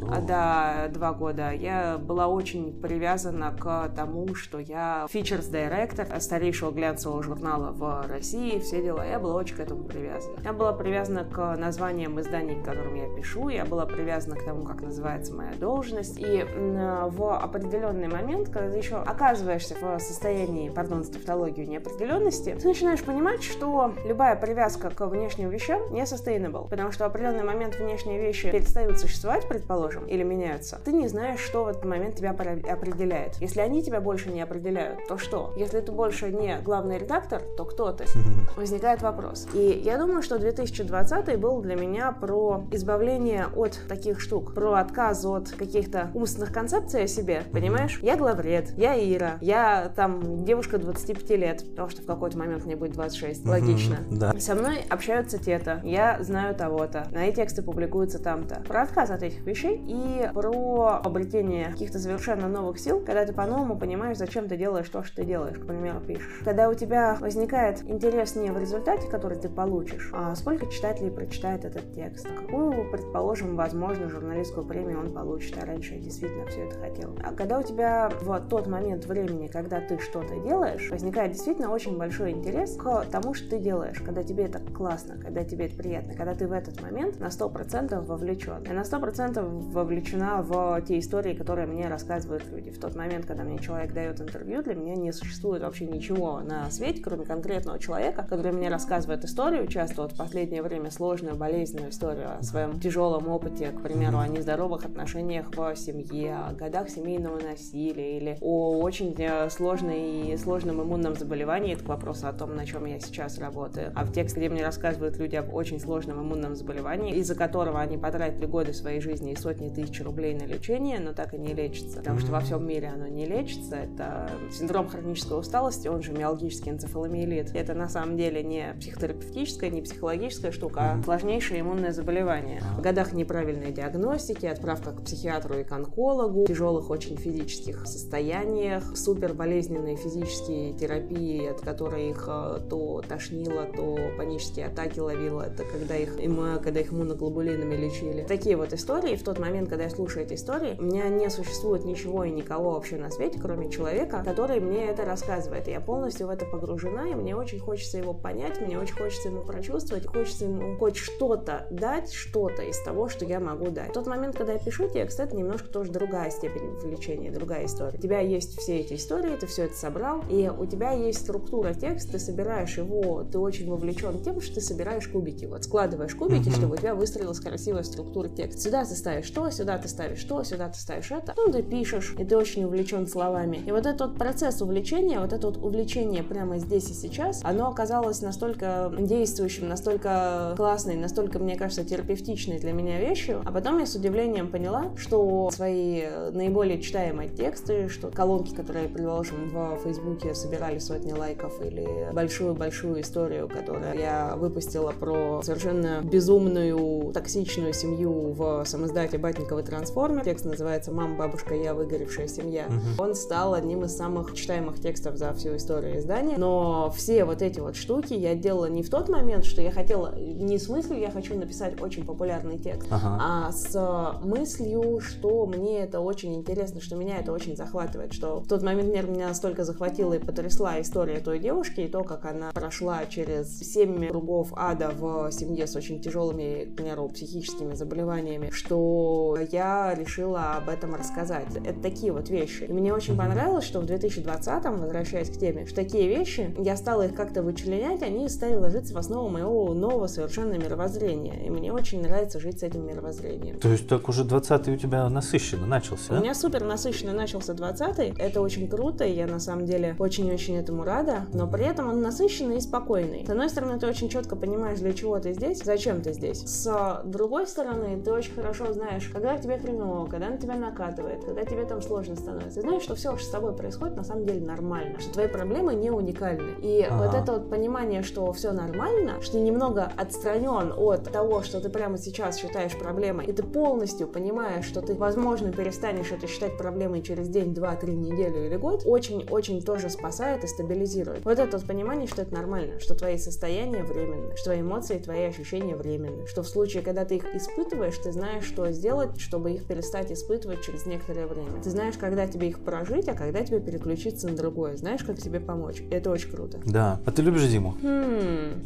А, 0.08 0.20
да, 0.20 0.88
два 0.92 1.12
года. 1.12 1.50
Я 1.52 1.98
была 1.98 2.28
очень 2.28 2.80
привязана 2.80 3.54
к 3.58 3.92
тому, 3.96 4.34
что 4.34 4.58
я 4.58 5.06
features 5.12 5.50
директор 5.50 6.06
старейшего 6.20 6.70
глянцевого 6.70 7.22
журнала 7.22 7.72
в 7.72 8.06
России, 8.08 8.58
все 8.60 8.82
дела. 8.82 9.04
Я 9.04 9.18
была 9.18 9.34
очень 9.34 9.56
к 9.56 9.60
этому 9.60 9.84
привязана. 9.84 10.36
Я 10.44 10.52
была 10.52 10.72
привязана 10.72 11.24
к 11.24 11.56
названиям 11.56 12.20
изданий, 12.20 12.62
к 12.62 12.64
которым 12.64 12.94
я 12.94 13.14
пишу. 13.16 13.48
Я 13.48 13.64
была 13.64 13.86
привязана 13.86 14.36
к 14.36 14.44
тому, 14.44 14.62
как 14.64 14.82
называется 14.82 15.34
моя 15.34 15.52
должность. 15.54 16.18
И 16.18 16.44
в 16.44 17.36
определенный 17.36 18.08
момент, 18.08 18.50
когда 18.50 18.70
ты 18.70 18.76
еще 18.76 18.96
оказываешься 18.96 19.74
в 19.74 19.98
состоянии, 19.98 20.70
пардон 20.70 21.02
за 21.02 21.12
тавтологию, 21.14 21.68
неопределенности, 21.68 22.56
ты 22.60 22.68
начинаешь 22.68 23.02
понимать, 23.02 23.42
что 23.48 23.94
любая 24.04 24.36
привязка 24.36 24.90
к 24.90 25.06
внешним 25.06 25.50
вещам 25.50 25.80
не 25.92 26.02
sustainable. 26.02 26.68
Потому 26.68 26.92
что 26.92 27.04
в 27.04 27.06
определенный 27.08 27.44
момент 27.44 27.76
внешние 27.78 28.20
вещи 28.20 28.50
перестают 28.50 28.98
существовать, 28.98 29.48
предположим, 29.48 30.06
или 30.06 30.22
меняются. 30.22 30.80
Ты 30.84 30.92
не 30.92 31.08
знаешь, 31.08 31.40
что 31.40 31.64
в 31.64 31.68
этот 31.68 31.84
момент 31.84 32.16
тебя 32.16 32.30
определяет. 32.30 33.36
Если 33.40 33.60
они 33.60 33.82
тебя 33.82 34.00
больше 34.00 34.30
не 34.30 34.40
определяют, 34.40 35.06
то 35.08 35.18
что? 35.18 35.52
Если 35.56 35.80
ты 35.80 35.92
больше 35.92 36.30
не 36.30 36.58
главный 36.60 36.98
редактор, 36.98 37.42
то 37.56 37.64
кто 37.64 37.92
ты? 37.92 38.04
Возникает 38.56 39.02
вопрос. 39.02 39.46
И 39.54 39.82
я 39.84 39.98
думаю, 39.98 40.22
что 40.22 40.38
2020 40.38 41.38
был 41.38 41.60
для 41.60 41.76
меня 41.76 42.12
про 42.12 42.64
избавление 42.70 43.46
от 43.54 43.78
таких 43.88 44.20
штук, 44.20 44.54
про 44.54 44.74
отказ 44.74 45.24
от 45.24 45.50
каких-то 45.50 46.10
умственных 46.14 46.52
концепций 46.52 47.04
о 47.04 47.06
себе, 47.06 47.42
понимаешь? 47.52 47.98
Я 48.02 48.16
главред, 48.16 48.72
я 48.76 48.94
Ира, 48.98 49.38
я 49.40 49.92
там 49.96 50.44
девушка 50.44 50.78
25 50.78 51.30
лет, 51.30 51.64
потому 51.70 51.88
что 51.88 52.02
в 52.02 52.06
какой-то 52.06 52.38
момент 52.38 52.64
мне 52.64 52.76
будет 52.76 52.92
26, 52.92 53.37
логично. 53.44 53.98
Да. 54.10 54.32
Со 54.38 54.54
мной 54.54 54.78
общаются 54.88 55.38
те-то, 55.38 55.80
я 55.84 56.18
знаю 56.20 56.54
того-то, 56.54 57.08
мои 57.12 57.32
тексты 57.32 57.62
публикуются 57.62 58.18
там-то. 58.18 58.62
Про 58.66 58.82
отказ 58.82 59.10
от 59.10 59.22
этих 59.22 59.44
вещей 59.46 59.82
и 59.86 60.30
про 60.32 61.00
обретение 61.04 61.70
каких-то 61.70 61.98
совершенно 61.98 62.48
новых 62.48 62.78
сил, 62.78 63.00
когда 63.00 63.24
ты 63.24 63.32
по-новому 63.32 63.76
понимаешь, 63.78 64.16
зачем 64.16 64.48
ты 64.48 64.56
делаешь 64.56 64.88
то, 64.88 65.02
что 65.02 65.16
ты 65.16 65.24
делаешь, 65.24 65.58
к 65.58 65.66
примеру, 65.66 66.00
пишешь. 66.00 66.42
Когда 66.44 66.68
у 66.68 66.74
тебя 66.74 67.16
возникает 67.20 67.82
интерес 67.82 68.36
не 68.36 68.50
в 68.50 68.58
результате, 68.58 69.08
который 69.08 69.38
ты 69.38 69.48
получишь, 69.48 70.10
а 70.12 70.34
сколько 70.36 70.66
читателей 70.66 71.10
прочитает 71.10 71.64
этот 71.64 71.92
текст, 71.92 72.28
какую, 72.28 72.90
предположим, 72.90 73.56
возможно, 73.56 74.08
журналистскую 74.08 74.66
премию 74.66 75.00
он 75.00 75.12
получит, 75.12 75.56
а 75.60 75.66
раньше 75.66 75.94
я 75.94 76.00
действительно 76.00 76.46
все 76.46 76.66
это 76.66 76.78
хотела. 76.78 77.14
А 77.24 77.32
когда 77.34 77.58
у 77.58 77.62
тебя 77.62 78.10
в 78.20 78.40
тот 78.48 78.66
момент 78.66 79.06
времени, 79.06 79.48
когда 79.48 79.80
ты 79.80 79.98
что-то 79.98 80.38
делаешь, 80.40 80.88
возникает 80.90 81.32
действительно 81.32 81.70
очень 81.70 81.96
большой 81.96 82.30
интерес 82.30 82.76
к 82.76 83.04
тому, 83.10 83.17
что 83.34 83.50
ты 83.50 83.58
делаешь, 83.58 84.00
когда 84.04 84.22
тебе 84.22 84.44
это 84.44 84.58
классно, 84.58 85.16
когда 85.18 85.44
тебе 85.44 85.66
это 85.66 85.76
приятно, 85.76 86.14
когда 86.14 86.34
ты 86.34 86.46
в 86.46 86.52
этот 86.52 86.80
момент 86.80 87.20
на 87.20 87.26
100% 87.26 88.04
вовлечен. 88.04 88.64
Я 88.66 88.74
на 88.74 88.82
100% 88.82 89.42
вовлечена 89.72 90.42
в 90.42 90.80
те 90.82 90.98
истории, 90.98 91.34
которые 91.34 91.66
мне 91.66 91.88
рассказывают 91.88 92.44
люди. 92.50 92.70
В 92.70 92.80
тот 92.80 92.94
момент, 92.94 93.26
когда 93.26 93.44
мне 93.44 93.58
человек 93.58 93.92
дает 93.92 94.20
интервью, 94.20 94.62
для 94.62 94.74
меня 94.74 94.94
не 94.94 95.12
существует 95.12 95.62
вообще 95.62 95.86
ничего 95.86 96.40
на 96.40 96.70
свете, 96.70 97.02
кроме 97.02 97.24
конкретного 97.24 97.78
человека, 97.78 98.26
который 98.28 98.52
мне 98.52 98.68
рассказывает 98.68 99.24
историю, 99.24 99.66
часто 99.66 100.02
вот 100.02 100.12
в 100.12 100.16
последнее 100.16 100.62
время 100.62 100.90
сложную, 100.90 101.36
болезненную 101.36 101.90
историю 101.90 102.38
о 102.38 102.42
своем 102.42 102.80
тяжелом 102.80 103.28
опыте, 103.28 103.70
к 103.70 103.82
примеру, 103.82 104.18
о 104.18 104.28
нездоровых 104.28 104.84
отношениях 104.84 105.46
в 105.54 105.76
семье, 105.76 106.36
о 106.36 106.52
годах 106.52 106.88
семейного 106.88 107.40
насилия 107.40 108.16
или 108.16 108.38
о 108.40 108.78
очень 108.78 109.14
э, 109.18 109.50
сложной 109.50 110.32
и 110.32 110.36
сложном 110.36 110.82
иммунном 110.82 111.14
заболевании. 111.14 111.74
Это 111.74 111.84
к 111.84 111.88
вопросу 111.88 112.28
о 112.28 112.32
том, 112.32 112.54
на 112.56 112.66
чем 112.66 112.84
я 112.84 112.98
сейчас 113.08 113.38
работаю. 113.38 113.92
А 113.94 114.04
в 114.04 114.12
тексте, 114.12 114.38
где 114.38 114.48
мне 114.48 114.64
рассказывают 114.64 115.16
люди 115.18 115.36
об 115.36 115.52
очень 115.52 115.80
сложном 115.80 116.20
иммунном 116.20 116.54
заболевании, 116.54 117.16
из-за 117.16 117.34
которого 117.34 117.80
они 117.80 117.96
потратили 117.96 118.46
годы 118.46 118.72
своей 118.72 119.00
жизни 119.00 119.32
и 119.32 119.36
сотни 119.36 119.68
тысяч 119.68 120.00
рублей 120.02 120.34
на 120.34 120.44
лечение, 120.44 121.00
но 121.00 121.12
так 121.12 121.34
и 121.34 121.38
не 121.38 121.54
лечится. 121.54 121.98
Потому 121.98 122.18
что 122.18 122.32
во 122.32 122.40
всем 122.40 122.66
мире 122.66 122.88
оно 122.88 123.06
не 123.08 123.26
лечится. 123.26 123.76
Это 123.76 124.30
синдром 124.52 124.88
хронической 124.88 125.38
усталости, 125.38 125.88
он 125.88 126.02
же 126.02 126.12
миалгический 126.12 126.72
энцефаломиелит. 126.72 127.54
Это 127.54 127.74
на 127.74 127.88
самом 127.88 128.16
деле 128.16 128.42
не 128.42 128.74
психотерапевтическая, 128.78 129.70
не 129.70 129.82
психологическая 129.82 130.52
штука, 130.52 130.92
а 130.92 131.02
сложнейшее 131.02 131.60
иммунное 131.60 131.92
заболевание. 131.92 132.62
В 132.76 132.80
годах 132.80 133.12
неправильной 133.12 133.72
диагностики, 133.72 134.46
отправка 134.46 134.92
к 134.92 135.02
психиатру 135.02 135.58
и 135.58 135.64
к 135.64 135.72
онкологу, 135.72 136.46
тяжелых 136.46 136.90
очень 136.90 137.16
физических 137.16 137.86
состояниях, 137.86 138.96
супер 138.96 139.34
болезненные 139.34 139.96
физические 139.96 140.72
терапии, 140.74 141.46
от 141.46 141.60
которой 141.60 142.10
их 142.10 142.24
э, 142.28 142.60
то 143.02 143.08
тошнило, 143.08 143.64
то 143.64 143.96
панические 144.16 144.66
атаки 144.66 144.98
ловило. 145.00 145.42
Это 145.42 145.64
когда 145.64 145.96
их, 145.96 146.16
когда 146.62 146.80
их 146.80 146.92
иммуноглобулинами 146.92 147.74
лечили. 147.76 148.24
Такие 148.24 148.56
вот 148.56 148.72
истории. 148.72 149.16
В 149.16 149.22
тот 149.22 149.38
момент, 149.38 149.68
когда 149.68 149.84
я 149.84 149.90
слушаю 149.90 150.24
эти 150.24 150.34
истории, 150.34 150.76
у 150.78 150.82
меня 150.82 151.08
не 151.08 151.30
существует 151.30 151.84
ничего 151.84 152.24
и 152.24 152.30
никого 152.30 152.72
вообще 152.72 152.96
на 152.96 153.10
свете, 153.10 153.38
кроме 153.40 153.70
человека, 153.70 154.22
который 154.24 154.60
мне 154.60 154.86
это 154.86 155.04
рассказывает. 155.04 155.68
И 155.68 155.70
я 155.70 155.80
полностью 155.80 156.26
в 156.26 156.30
это 156.30 156.44
погружена, 156.44 157.08
и 157.08 157.14
мне 157.14 157.36
очень 157.36 157.58
хочется 157.58 157.98
его 157.98 158.14
понять, 158.14 158.60
мне 158.60 158.78
очень 158.78 158.96
хочется 158.96 159.28
ему 159.28 159.42
прочувствовать, 159.42 160.06
хочется 160.06 160.46
ему 160.46 160.76
хоть 160.76 160.96
что-то 160.96 161.66
дать, 161.70 162.12
что-то 162.12 162.62
из 162.62 162.80
того, 162.82 163.08
что 163.08 163.24
я 163.24 163.40
могу 163.40 163.70
дать. 163.70 163.90
В 163.90 163.92
тот 163.92 164.06
момент, 164.06 164.36
когда 164.36 164.54
я 164.54 164.58
пишу 164.58 164.88
текст, 164.88 165.20
это 165.20 165.36
немножко 165.36 165.68
тоже 165.68 165.92
другая 165.92 166.30
степень 166.30 166.70
вовлечения, 166.82 167.30
другая 167.30 167.66
история. 167.66 167.98
У 167.98 168.00
тебя 168.00 168.20
есть 168.20 168.58
все 168.58 168.78
эти 168.78 168.94
истории, 168.94 169.36
ты 169.36 169.46
все 169.46 169.64
это 169.64 169.76
собрал, 169.76 170.24
и 170.28 170.48
у 170.48 170.66
тебя 170.66 170.92
есть 170.92 171.20
структура 171.20 171.74
текста, 171.74 172.12
ты 172.12 172.18
собираешь 172.18 172.78
его, 172.78 172.87
ты 173.30 173.38
очень 173.38 173.70
вовлечен 173.70 174.22
тем, 174.22 174.40
что 174.40 174.56
ты 174.56 174.60
собираешь 174.60 175.06
кубики. 175.08 175.44
Вот 175.44 175.64
складываешь 175.64 176.14
кубики, 176.14 176.50
чтобы 176.50 176.74
у 176.74 176.78
тебя 176.78 176.94
выстроилась 176.94 177.40
красивая 177.40 177.82
структура 177.82 178.28
текста. 178.28 178.60
Сюда 178.60 178.84
ты 178.84 178.94
ставишь 178.94 179.30
то, 179.30 179.50
сюда 179.50 179.78
ты 179.78 179.88
ставишь 179.88 180.24
то, 180.24 180.42
сюда 180.42 180.68
ты 180.68 180.78
ставишь 180.78 181.10
это. 181.10 181.34
Ну, 181.36 181.52
ты 181.52 181.62
пишешь, 181.62 182.14
и 182.18 182.24
ты 182.24 182.36
очень 182.36 182.64
увлечен 182.64 183.06
словами. 183.06 183.62
И 183.66 183.70
вот 183.70 183.86
этот 183.86 184.00
вот 184.00 184.18
процесс 184.18 184.62
увлечения, 184.62 185.20
вот 185.20 185.32
это 185.32 185.46
вот 185.46 185.58
увлечение 185.58 186.22
прямо 186.22 186.58
здесь 186.58 186.90
и 186.90 186.94
сейчас, 186.94 187.40
оно 187.44 187.68
оказалось 187.68 188.22
настолько 188.22 188.92
действующим, 188.98 189.68
настолько 189.68 190.54
классной, 190.56 190.96
настолько, 190.96 191.38
мне 191.38 191.56
кажется, 191.56 191.84
терапевтичной 191.84 192.58
для 192.58 192.72
меня 192.72 193.00
вещью. 193.00 193.42
А 193.44 193.52
потом 193.52 193.78
я 193.78 193.86
с 193.86 193.94
удивлением 193.94 194.50
поняла, 194.50 194.92
что 194.96 195.50
свои 195.52 196.04
наиболее 196.32 196.80
читаемые 196.80 197.28
тексты, 197.28 197.88
что 197.88 198.08
колонки, 198.08 198.54
которые, 198.54 198.88
предположим, 198.88 199.48
в 199.50 199.78
Фейсбуке 199.84 200.34
собирали 200.34 200.78
сотни 200.78 201.12
лайков 201.12 201.60
или 201.64 202.12
большую-большую 202.12 202.77
историю, 203.00 203.48
которую 203.48 203.98
я 203.98 204.34
выпустила 204.36 204.92
про 204.92 205.42
совершенно 205.42 206.00
безумную, 206.02 207.12
токсичную 207.12 207.72
семью 207.72 208.32
в 208.32 208.64
самоздате 208.64 209.18
Батниковый 209.18 209.64
трансформер. 209.64 210.24
Текст 210.24 210.44
называется 210.44 210.92
«Мама, 210.92 211.16
бабушка, 211.16 211.54
я 211.54 211.74
выгоревшая 211.74 212.28
семья». 212.28 212.66
Угу. 212.66 213.02
Он 213.02 213.14
стал 213.14 213.54
одним 213.54 213.84
из 213.84 213.96
самых 213.96 214.34
читаемых 214.34 214.80
текстов 214.80 215.16
за 215.16 215.32
всю 215.34 215.56
историю 215.56 215.98
издания. 215.98 216.36
Но 216.38 216.92
все 216.96 217.24
вот 217.24 217.42
эти 217.42 217.60
вот 217.60 217.76
штуки 217.76 218.14
я 218.14 218.34
делала 218.34 218.66
не 218.66 218.82
в 218.82 218.90
тот 218.90 219.08
момент, 219.08 219.44
что 219.44 219.60
я 219.60 219.70
хотела, 219.70 220.14
не 220.16 220.58
с 220.58 220.68
мыслью 220.68 221.00
я 221.00 221.10
хочу 221.10 221.36
написать 221.38 221.80
очень 221.80 222.06
популярный 222.06 222.58
текст, 222.58 222.88
ага. 222.90 223.18
а 223.20 223.52
с 223.52 224.18
мыслью, 224.22 225.00
что 225.00 225.46
мне 225.46 225.80
это 225.80 226.00
очень 226.00 226.34
интересно, 226.34 226.80
что 226.80 226.96
меня 226.96 227.18
это 227.18 227.32
очень 227.32 227.56
захватывает, 227.56 228.12
что 228.12 228.40
в 228.40 228.48
тот 228.48 228.62
момент 228.62 228.88
меня 228.88 229.28
настолько 229.28 229.64
захватила 229.64 230.14
и 230.14 230.18
потрясла 230.18 230.80
история 230.80 231.20
той 231.20 231.38
девушки 231.38 231.80
и 231.80 231.88
то, 231.88 232.04
как 232.04 232.24
она 232.24 232.50
прошла 232.52 232.67
через 233.08 233.58
семь 233.60 234.08
кругов 234.08 234.52
ада 234.56 234.90
в 234.90 235.30
семье 235.32 235.66
с 235.66 235.76
очень 235.76 236.00
тяжелыми, 236.00 236.64
к 236.64 236.76
примеру, 236.76 237.08
психическими 237.08 237.74
заболеваниями, 237.74 238.50
что 238.50 239.36
я 239.50 239.94
решила 239.94 240.54
об 240.56 240.68
этом 240.68 240.94
рассказать. 240.94 241.46
Это 241.64 241.80
такие 241.80 242.12
вот 242.12 242.28
вещи. 242.28 242.64
И 242.64 242.72
мне 242.72 242.92
очень 242.92 243.16
понравилось, 243.16 243.64
что 243.64 243.80
в 243.80 243.84
2020-м, 243.84 244.80
возвращаясь 244.80 245.30
к 245.30 245.38
теме, 245.38 245.66
что 245.66 245.76
такие 245.76 246.08
вещи, 246.08 246.54
я 246.58 246.76
стала 246.76 247.06
их 247.06 247.14
как-то 247.14 247.42
вычленять, 247.42 248.02
они 248.02 248.28
стали 248.28 248.54
ложиться 248.54 248.94
в 248.94 248.98
основу 248.98 249.28
моего 249.28 249.72
нового 249.74 250.06
совершенно 250.06 250.54
мировоззрения. 250.54 251.46
И 251.46 251.50
мне 251.50 251.72
очень 251.72 252.02
нравится 252.02 252.40
жить 252.40 252.60
с 252.60 252.62
этим 252.62 252.86
мировоззрением. 252.86 253.58
То 253.58 253.68
есть 253.68 253.88
так 253.88 254.08
уже 254.08 254.24
20-й 254.24 254.74
у 254.74 254.76
тебя 254.76 255.08
насыщенно 255.08 255.66
начался? 255.66 256.14
У 256.14 256.20
меня 256.20 256.34
супер 256.34 256.64
насыщенно 256.64 257.12
начался 257.12 257.54
20-й. 257.54 258.14
Это 258.18 258.40
очень 258.40 258.68
круто, 258.68 259.04
и 259.04 259.14
я 259.14 259.26
на 259.26 259.40
самом 259.40 259.66
деле 259.66 259.96
очень-очень 259.98 260.56
этому 260.56 260.84
рада. 260.84 261.26
Но 261.32 261.46
при 261.46 261.64
этом 261.64 261.88
он 261.88 262.00
насыщенный 262.02 262.57
и 262.58 262.60
спокойный. 262.60 263.24
С 263.26 263.30
одной 263.30 263.48
стороны, 263.48 263.78
ты 263.78 263.86
очень 263.86 264.08
четко 264.08 264.36
понимаешь, 264.36 264.78
для 264.78 264.92
чего 264.92 265.18
ты 265.18 265.32
здесь, 265.32 265.62
зачем 265.64 266.02
ты 266.02 266.12
здесь. 266.12 266.42
С 266.46 267.02
другой 267.04 267.46
стороны, 267.46 268.00
ты 268.02 268.12
очень 268.12 268.34
хорошо 268.34 268.72
знаешь, 268.72 269.08
когда 269.12 269.36
тебе 269.38 269.58
хреново, 269.58 270.06
когда 270.06 270.28
на 270.28 270.38
тебя 270.38 270.54
накатывает, 270.54 271.24
когда 271.24 271.44
тебе 271.44 271.64
там 271.64 271.80
сложно 271.82 272.16
становится. 272.16 272.60
Ты 272.60 272.60
знаешь, 272.62 272.82
что 272.82 272.94
все, 272.94 273.16
что 273.16 273.26
с 273.26 273.30
тобой 273.30 273.54
происходит, 273.54 273.96
на 273.96 274.04
самом 274.04 274.26
деле 274.26 274.44
нормально, 274.44 275.00
что 275.00 275.12
твои 275.12 275.28
проблемы 275.28 275.74
не 275.74 275.90
уникальны. 275.90 276.50
И 276.62 276.82
ага. 276.82 277.04
вот 277.04 277.14
это 277.14 277.32
вот 277.32 277.50
понимание, 277.50 278.02
что 278.02 278.30
все 278.32 278.52
нормально, 278.52 279.20
что 279.22 279.32
ты 279.32 279.40
немного 279.40 279.90
отстранен 279.96 280.72
от 280.76 281.10
того, 281.12 281.42
что 281.42 281.60
ты 281.60 281.68
прямо 281.68 281.98
сейчас 281.98 282.36
считаешь 282.36 282.76
проблемой, 282.76 283.26
и 283.26 283.32
ты 283.32 283.42
полностью 283.42 284.08
понимаешь, 284.08 284.64
что 284.64 284.80
ты, 284.80 284.94
возможно, 284.94 285.52
перестанешь 285.52 286.12
это 286.12 286.26
считать 286.26 286.56
проблемой 286.58 287.02
через 287.02 287.28
день, 287.28 287.54
два, 287.54 287.76
три, 287.76 287.94
неделю 287.94 288.46
или 288.46 288.56
год, 288.56 288.82
очень-очень 288.84 289.62
тоже 289.62 289.90
спасает 289.90 290.44
и 290.44 290.46
стабилизирует. 290.46 291.24
Вот 291.24 291.38
это 291.38 291.56
вот 291.56 291.66
понимание, 291.66 292.08
что 292.08 292.22
это 292.22 292.34
нормально, 292.34 292.47
что 292.78 292.94
твои 292.94 293.18
состояния 293.18 293.82
временны, 293.82 294.36
что 294.36 294.44
твои 294.44 294.60
эмоции, 294.60 294.98
твои 294.98 295.24
ощущения 295.24 295.76
временны, 295.76 296.26
что 296.26 296.42
в 296.42 296.48
случае, 296.48 296.82
когда 296.82 297.04
ты 297.04 297.16
их 297.16 297.34
испытываешь, 297.34 297.96
ты 297.98 298.12
знаешь, 298.12 298.44
что 298.44 298.70
сделать, 298.72 299.20
чтобы 299.20 299.52
их 299.52 299.66
перестать 299.66 300.10
испытывать 300.12 300.62
через 300.62 300.86
некоторое 300.86 301.26
время. 301.26 301.60
Ты 301.62 301.70
знаешь, 301.70 301.94
когда 301.98 302.26
тебе 302.26 302.48
их 302.48 302.60
прожить, 302.60 303.08
а 303.08 303.14
когда 303.14 303.44
тебе 303.44 303.60
переключиться 303.60 304.28
на 304.28 304.36
другое. 304.36 304.76
Знаешь, 304.76 305.02
как 305.04 305.18
тебе 305.18 305.40
помочь. 305.40 305.82
Это 305.90 306.10
очень 306.10 306.30
круто. 306.30 306.58
Да. 306.64 307.00
А 307.04 307.10
ты 307.10 307.22
любишь 307.22 307.42
зиму? 307.42 307.76
Хм. 307.82 308.62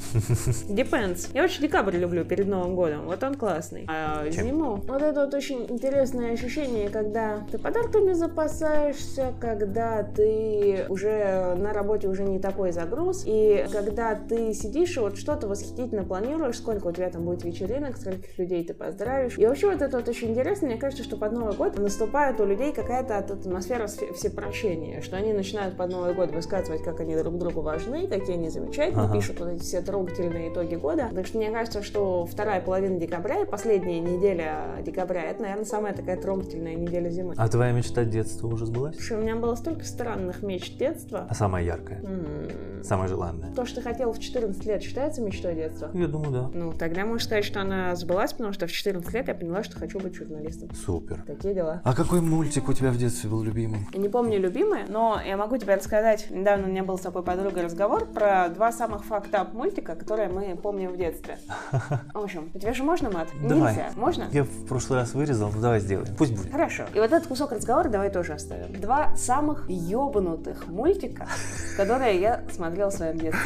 Depends. 0.68 1.28
Я 1.34 1.44
очень 1.44 1.62
декабрь 1.62 1.96
люблю 1.96 2.24
перед 2.24 2.46
Новым 2.46 2.74
годом. 2.74 3.06
Вот 3.06 3.22
он 3.22 3.34
классный. 3.34 3.86
А 3.88 4.28
Чем? 4.30 4.44
зиму? 4.44 4.76
Вот 4.76 5.02
это 5.02 5.24
вот 5.24 5.34
очень 5.34 5.66
интересное 5.68 6.32
ощущение, 6.32 6.88
когда 6.88 7.46
ты 7.50 7.58
подарками 7.58 8.12
запасаешься, 8.12 9.32
когда 9.40 10.02
ты 10.02 10.86
уже 10.88 11.54
на 11.56 11.72
работе 11.72 12.08
уже 12.08 12.24
не 12.24 12.38
такой 12.38 12.72
загруз, 12.72 13.22
и 13.26 13.61
когда 13.70 14.14
ты 14.14 14.52
сидишь 14.54 14.96
и 14.96 15.00
вот 15.00 15.16
что-то 15.16 15.46
восхитительно 15.46 16.04
планируешь, 16.04 16.58
сколько 16.58 16.88
у 16.88 16.92
тебя 16.92 17.10
там 17.10 17.24
будет 17.24 17.44
вечеринок, 17.44 17.96
скольких 17.96 18.38
людей 18.38 18.64
ты 18.64 18.74
поздравишь. 18.74 19.38
И 19.38 19.46
вообще 19.46 19.70
вот 19.70 19.82
это 19.82 19.96
вот 19.96 20.08
очень 20.08 20.30
интересно. 20.30 20.68
Мне 20.68 20.76
кажется, 20.76 21.04
что 21.04 21.16
под 21.16 21.32
Новый 21.32 21.54
год 21.54 21.78
наступает 21.78 22.40
у 22.40 22.44
людей 22.44 22.72
какая-то 22.72 23.18
атмосфера 23.18 23.86
всепрощения, 23.86 25.00
что 25.00 25.16
они 25.16 25.32
начинают 25.32 25.76
под 25.76 25.90
Новый 25.90 26.14
год 26.14 26.32
высказывать, 26.32 26.82
как 26.82 27.00
они 27.00 27.16
друг 27.16 27.38
другу 27.38 27.60
важны, 27.62 28.06
какие 28.06 28.36
они 28.36 28.48
замечательные, 28.48 29.06
ага. 29.06 29.14
пишут 29.14 29.40
вот 29.40 29.48
эти 29.50 29.62
все 29.62 29.80
трогательные 29.80 30.50
итоги 30.50 30.76
года. 30.76 31.10
Так 31.14 31.26
что 31.26 31.38
мне 31.38 31.50
кажется, 31.50 31.82
что 31.82 32.26
вторая 32.26 32.60
половина 32.60 32.98
декабря 32.98 33.42
и 33.42 33.44
последняя 33.44 34.00
неделя 34.00 34.76
декабря, 34.84 35.24
это, 35.24 35.42
наверное, 35.42 35.64
самая 35.64 35.94
такая 35.94 36.16
трогательная 36.20 36.74
неделя 36.74 37.10
зимы. 37.10 37.34
А 37.36 37.48
твоя 37.48 37.72
мечта 37.72 38.04
детства 38.04 38.46
уже 38.48 38.66
сбылась? 38.66 38.96
Слушай, 38.96 39.18
у 39.18 39.20
меня 39.20 39.36
было 39.36 39.54
столько 39.54 39.84
странных 39.84 40.42
мечт 40.42 40.76
детства. 40.78 41.26
А 41.28 41.34
самая 41.34 41.64
яркая? 41.64 42.00
Mm-hmm. 42.00 42.82
Самая 42.82 43.08
желанная? 43.08 43.51
То, 43.54 43.66
что 43.66 43.76
ты 43.76 43.82
хотел 43.82 44.12
в 44.12 44.18
14 44.18 44.64
лет, 44.64 44.82
считается 44.82 45.20
мечтой 45.20 45.54
детства? 45.54 45.90
Я 45.92 46.06
думаю, 46.06 46.32
да. 46.32 46.50
Ну, 46.54 46.72
тогда 46.72 47.04
можно 47.04 47.24
сказать, 47.24 47.44
что 47.44 47.60
она 47.60 47.94
сбылась, 47.96 48.32
потому 48.32 48.52
что 48.54 48.66
в 48.66 48.72
14 48.72 49.12
лет 49.12 49.28
я 49.28 49.34
поняла, 49.34 49.62
что 49.62 49.78
хочу 49.78 50.00
быть 50.00 50.14
журналистом. 50.14 50.70
Супер. 50.74 51.22
Такие 51.26 51.54
дела. 51.54 51.82
А 51.84 51.94
какой 51.94 52.22
мультик 52.22 52.68
у 52.68 52.72
тебя 52.72 52.90
в 52.90 52.96
детстве 52.96 53.28
был 53.28 53.42
любимым? 53.42 53.86
Не 53.92 54.08
помню 54.08 54.38
любимый, 54.38 54.84
но 54.88 55.20
я 55.24 55.36
могу 55.36 55.58
тебе 55.58 55.74
рассказать. 55.74 56.28
Недавно 56.30 56.66
у 56.66 56.70
меня 56.70 56.82
был 56.82 56.96
с 56.96 57.02
тобой 57.02 57.22
подругой 57.22 57.64
разговор 57.64 58.06
про 58.06 58.48
два 58.48 58.72
самых 58.72 59.04
фактап 59.04 59.52
мультика, 59.52 59.96
которые 59.96 60.28
мы 60.28 60.56
помним 60.56 60.90
в 60.90 60.96
детстве. 60.96 61.38
В 62.14 62.18
общем, 62.18 62.50
у 62.54 62.58
тебя 62.58 62.72
же 62.72 62.82
можно 62.84 63.10
мат? 63.10 63.28
Давай. 63.42 63.74
Нельзя. 63.74 63.90
Можно? 63.96 64.28
Я 64.32 64.44
в 64.44 64.66
прошлый 64.66 65.00
раз 65.00 65.12
вырезал, 65.12 65.50
ну 65.54 65.60
давай 65.60 65.80
сделаем. 65.80 66.14
Пусть 66.16 66.34
будет. 66.34 66.50
Хорошо. 66.50 66.84
И 66.94 66.98
вот 66.98 67.12
этот 67.12 67.26
кусок 67.26 67.52
разговора 67.52 67.88
давай 67.88 68.10
тоже 68.10 68.32
оставим. 68.32 68.80
Два 68.80 69.14
самых 69.16 69.68
ёбнутых 69.68 70.68
мультика, 70.68 71.28
которые 71.76 72.18
я 72.20 72.42
смотрела 72.50 72.90
в 72.90 72.94
своем 72.94 73.18
детстве. 73.18 73.41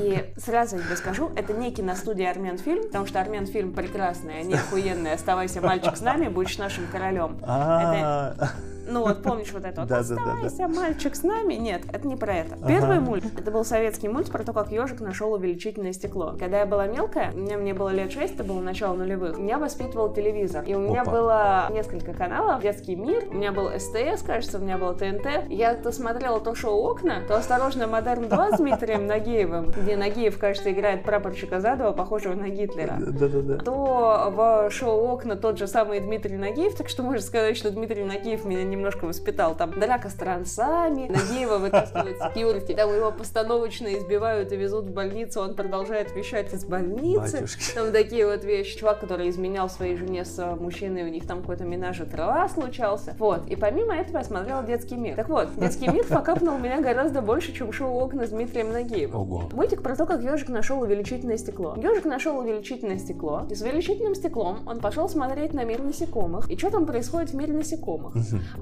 И, 0.00 0.32
сразу 0.36 0.78
тебе 0.78 0.96
скажу, 0.96 1.30
это 1.36 1.52
не 1.52 1.72
киностудия 1.72 2.30
Армен 2.30 2.58
фильм, 2.58 2.84
потому 2.84 3.06
что 3.06 3.20
Армен 3.20 3.46
фильм 3.46 3.72
прекрасный, 3.72 4.40
они 4.40 4.54
охуенные. 4.54 5.14
Оставайся, 5.14 5.60
мальчик, 5.60 5.96
с 5.96 6.00
нами, 6.00 6.28
будешь 6.28 6.58
нашим 6.58 6.86
королем. 6.92 7.38
Это 7.42 8.52
ну 8.88 9.02
вот 9.02 9.22
помнишь 9.22 9.52
вот 9.52 9.64
это 9.64 9.80
вот 9.80 9.88
да, 9.88 9.98
«Оставайся, 9.98 10.56
да, 10.58 10.68
да, 10.68 10.74
мальчик, 10.74 11.14
с 11.14 11.22
нами». 11.22 11.54
Нет, 11.54 11.82
это 11.92 12.06
не 12.06 12.16
про 12.16 12.34
это. 12.36 12.56
Первый 12.66 12.98
ага. 12.98 13.04
мульт, 13.04 13.24
это 13.38 13.50
был 13.50 13.64
советский 13.64 14.08
мульт 14.08 14.30
про 14.30 14.44
то, 14.44 14.52
как 14.52 14.70
ежик 14.70 15.00
нашел 15.00 15.32
увеличительное 15.32 15.92
стекло. 15.92 16.36
Когда 16.38 16.60
я 16.60 16.66
была 16.66 16.86
мелкая, 16.86 17.32
мне, 17.32 17.56
мне 17.56 17.74
было 17.74 17.90
лет 17.90 18.12
6, 18.12 18.34
это 18.34 18.44
было 18.44 18.60
начало 18.60 18.94
нулевых, 18.94 19.38
меня 19.38 19.58
воспитывал 19.58 20.12
телевизор. 20.12 20.64
И 20.64 20.74
у 20.74 20.80
меня 20.80 21.02
Опа. 21.02 21.10
было 21.10 21.68
несколько 21.70 22.12
каналов, 22.12 22.62
детский 22.62 22.96
мир, 22.96 23.24
у 23.28 23.34
меня 23.34 23.52
был 23.52 23.68
СТС, 23.76 24.22
кажется, 24.22 24.58
у 24.58 24.60
меня 24.60 24.78
был 24.78 24.94
ТНТ. 24.94 25.48
Я 25.48 25.74
то 25.74 25.90
смотрела 25.90 26.40
то 26.40 26.54
шоу 26.54 26.88
«Окна», 26.88 27.22
то 27.26 27.36
«Осторожно, 27.36 27.86
Модерн 27.86 28.24
2» 28.24 28.56
с 28.56 28.58
Дмитрием 28.58 29.05
Нагиевым, 29.06 29.70
где 29.70 29.96
Нагиев, 29.96 30.38
кажется, 30.38 30.70
играет 30.70 31.02
прапорщика 31.02 31.60
Задова, 31.60 31.92
похожего 31.92 32.34
на 32.34 32.48
Гитлера. 32.48 32.94
Да-да-да. 32.98 33.58
То 33.58 34.32
в 34.34 34.70
шоу 34.70 35.08
«Окна» 35.08 35.36
тот 35.36 35.58
же 35.58 35.66
самый 35.66 36.00
Дмитрий 36.00 36.36
Нагиев, 36.36 36.74
так 36.76 36.88
что 36.88 37.02
можно 37.02 37.22
сказать, 37.22 37.56
что 37.56 37.70
Дмитрий 37.70 38.04
Нагиев 38.04 38.44
меня 38.44 38.62
не 38.62 38.76
немножко 38.76 39.06
воспитал. 39.06 39.56
Там 39.56 39.72
драка 39.72 40.10
с 40.10 40.14
трансами, 40.14 41.08
Нагиева 41.08 41.58
вытаскивает 41.58 42.18
секьюрити, 42.18 42.74
там 42.74 42.94
его 42.94 43.10
постановочно 43.10 43.92
избивают 43.94 44.52
и 44.52 44.56
везут 44.56 44.84
в 44.86 44.92
больницу, 44.92 45.40
он 45.40 45.54
продолжает 45.54 46.14
вещать 46.14 46.52
из 46.52 46.64
больницы. 46.64 47.38
Батюшки. 47.38 47.74
Там 47.74 47.92
такие 47.92 48.26
вот 48.26 48.44
вещи. 48.44 48.78
Чувак, 48.78 49.00
который 49.00 49.28
изменял 49.30 49.68
своей 49.68 49.96
жене 49.96 50.24
с 50.24 50.56
мужчиной, 50.56 51.04
у 51.04 51.08
них 51.08 51.26
там 51.26 51.40
какой-то 51.40 51.64
минаж 51.64 51.96
трава 52.10 52.48
случался. 52.48 53.14
Вот. 53.18 53.46
И 53.48 53.56
помимо 53.56 53.94
этого 53.94 54.18
я 54.18 54.24
смотрела 54.24 54.62
«Детский 54.62 54.96
мир». 54.96 55.16
Так 55.16 55.28
вот, 55.28 55.48
«Детский 55.56 55.88
мир» 55.88 56.04
покапнул 56.10 56.58
меня 56.58 56.80
гораздо 56.80 57.22
больше, 57.22 57.52
чем 57.52 57.72
шоу 57.72 57.98
«Окна» 58.04 58.26
с 58.26 58.30
Дмитрием 58.30 58.70
Нагиевым. 58.72 58.95
Ого. 59.04 59.48
Мультик 59.52 59.82
про 59.82 59.94
то, 59.94 60.06
как 60.06 60.22
ежик 60.22 60.48
нашел 60.48 60.80
увеличительное 60.80 61.36
стекло. 61.36 61.74
Ежик 61.76 62.04
нашел 62.04 62.38
увеличительное 62.38 62.98
стекло, 62.98 63.46
и 63.50 63.54
с 63.54 63.60
увеличительным 63.62 64.14
стеклом 64.14 64.60
он 64.66 64.80
пошел 64.80 65.08
смотреть 65.08 65.52
на 65.52 65.64
мир 65.64 65.82
насекомых, 65.82 66.50
и 66.50 66.56
что 66.56 66.70
там 66.70 66.86
происходит 66.86 67.30
в 67.30 67.34
мире 67.34 67.52
насекомых. 67.52 68.14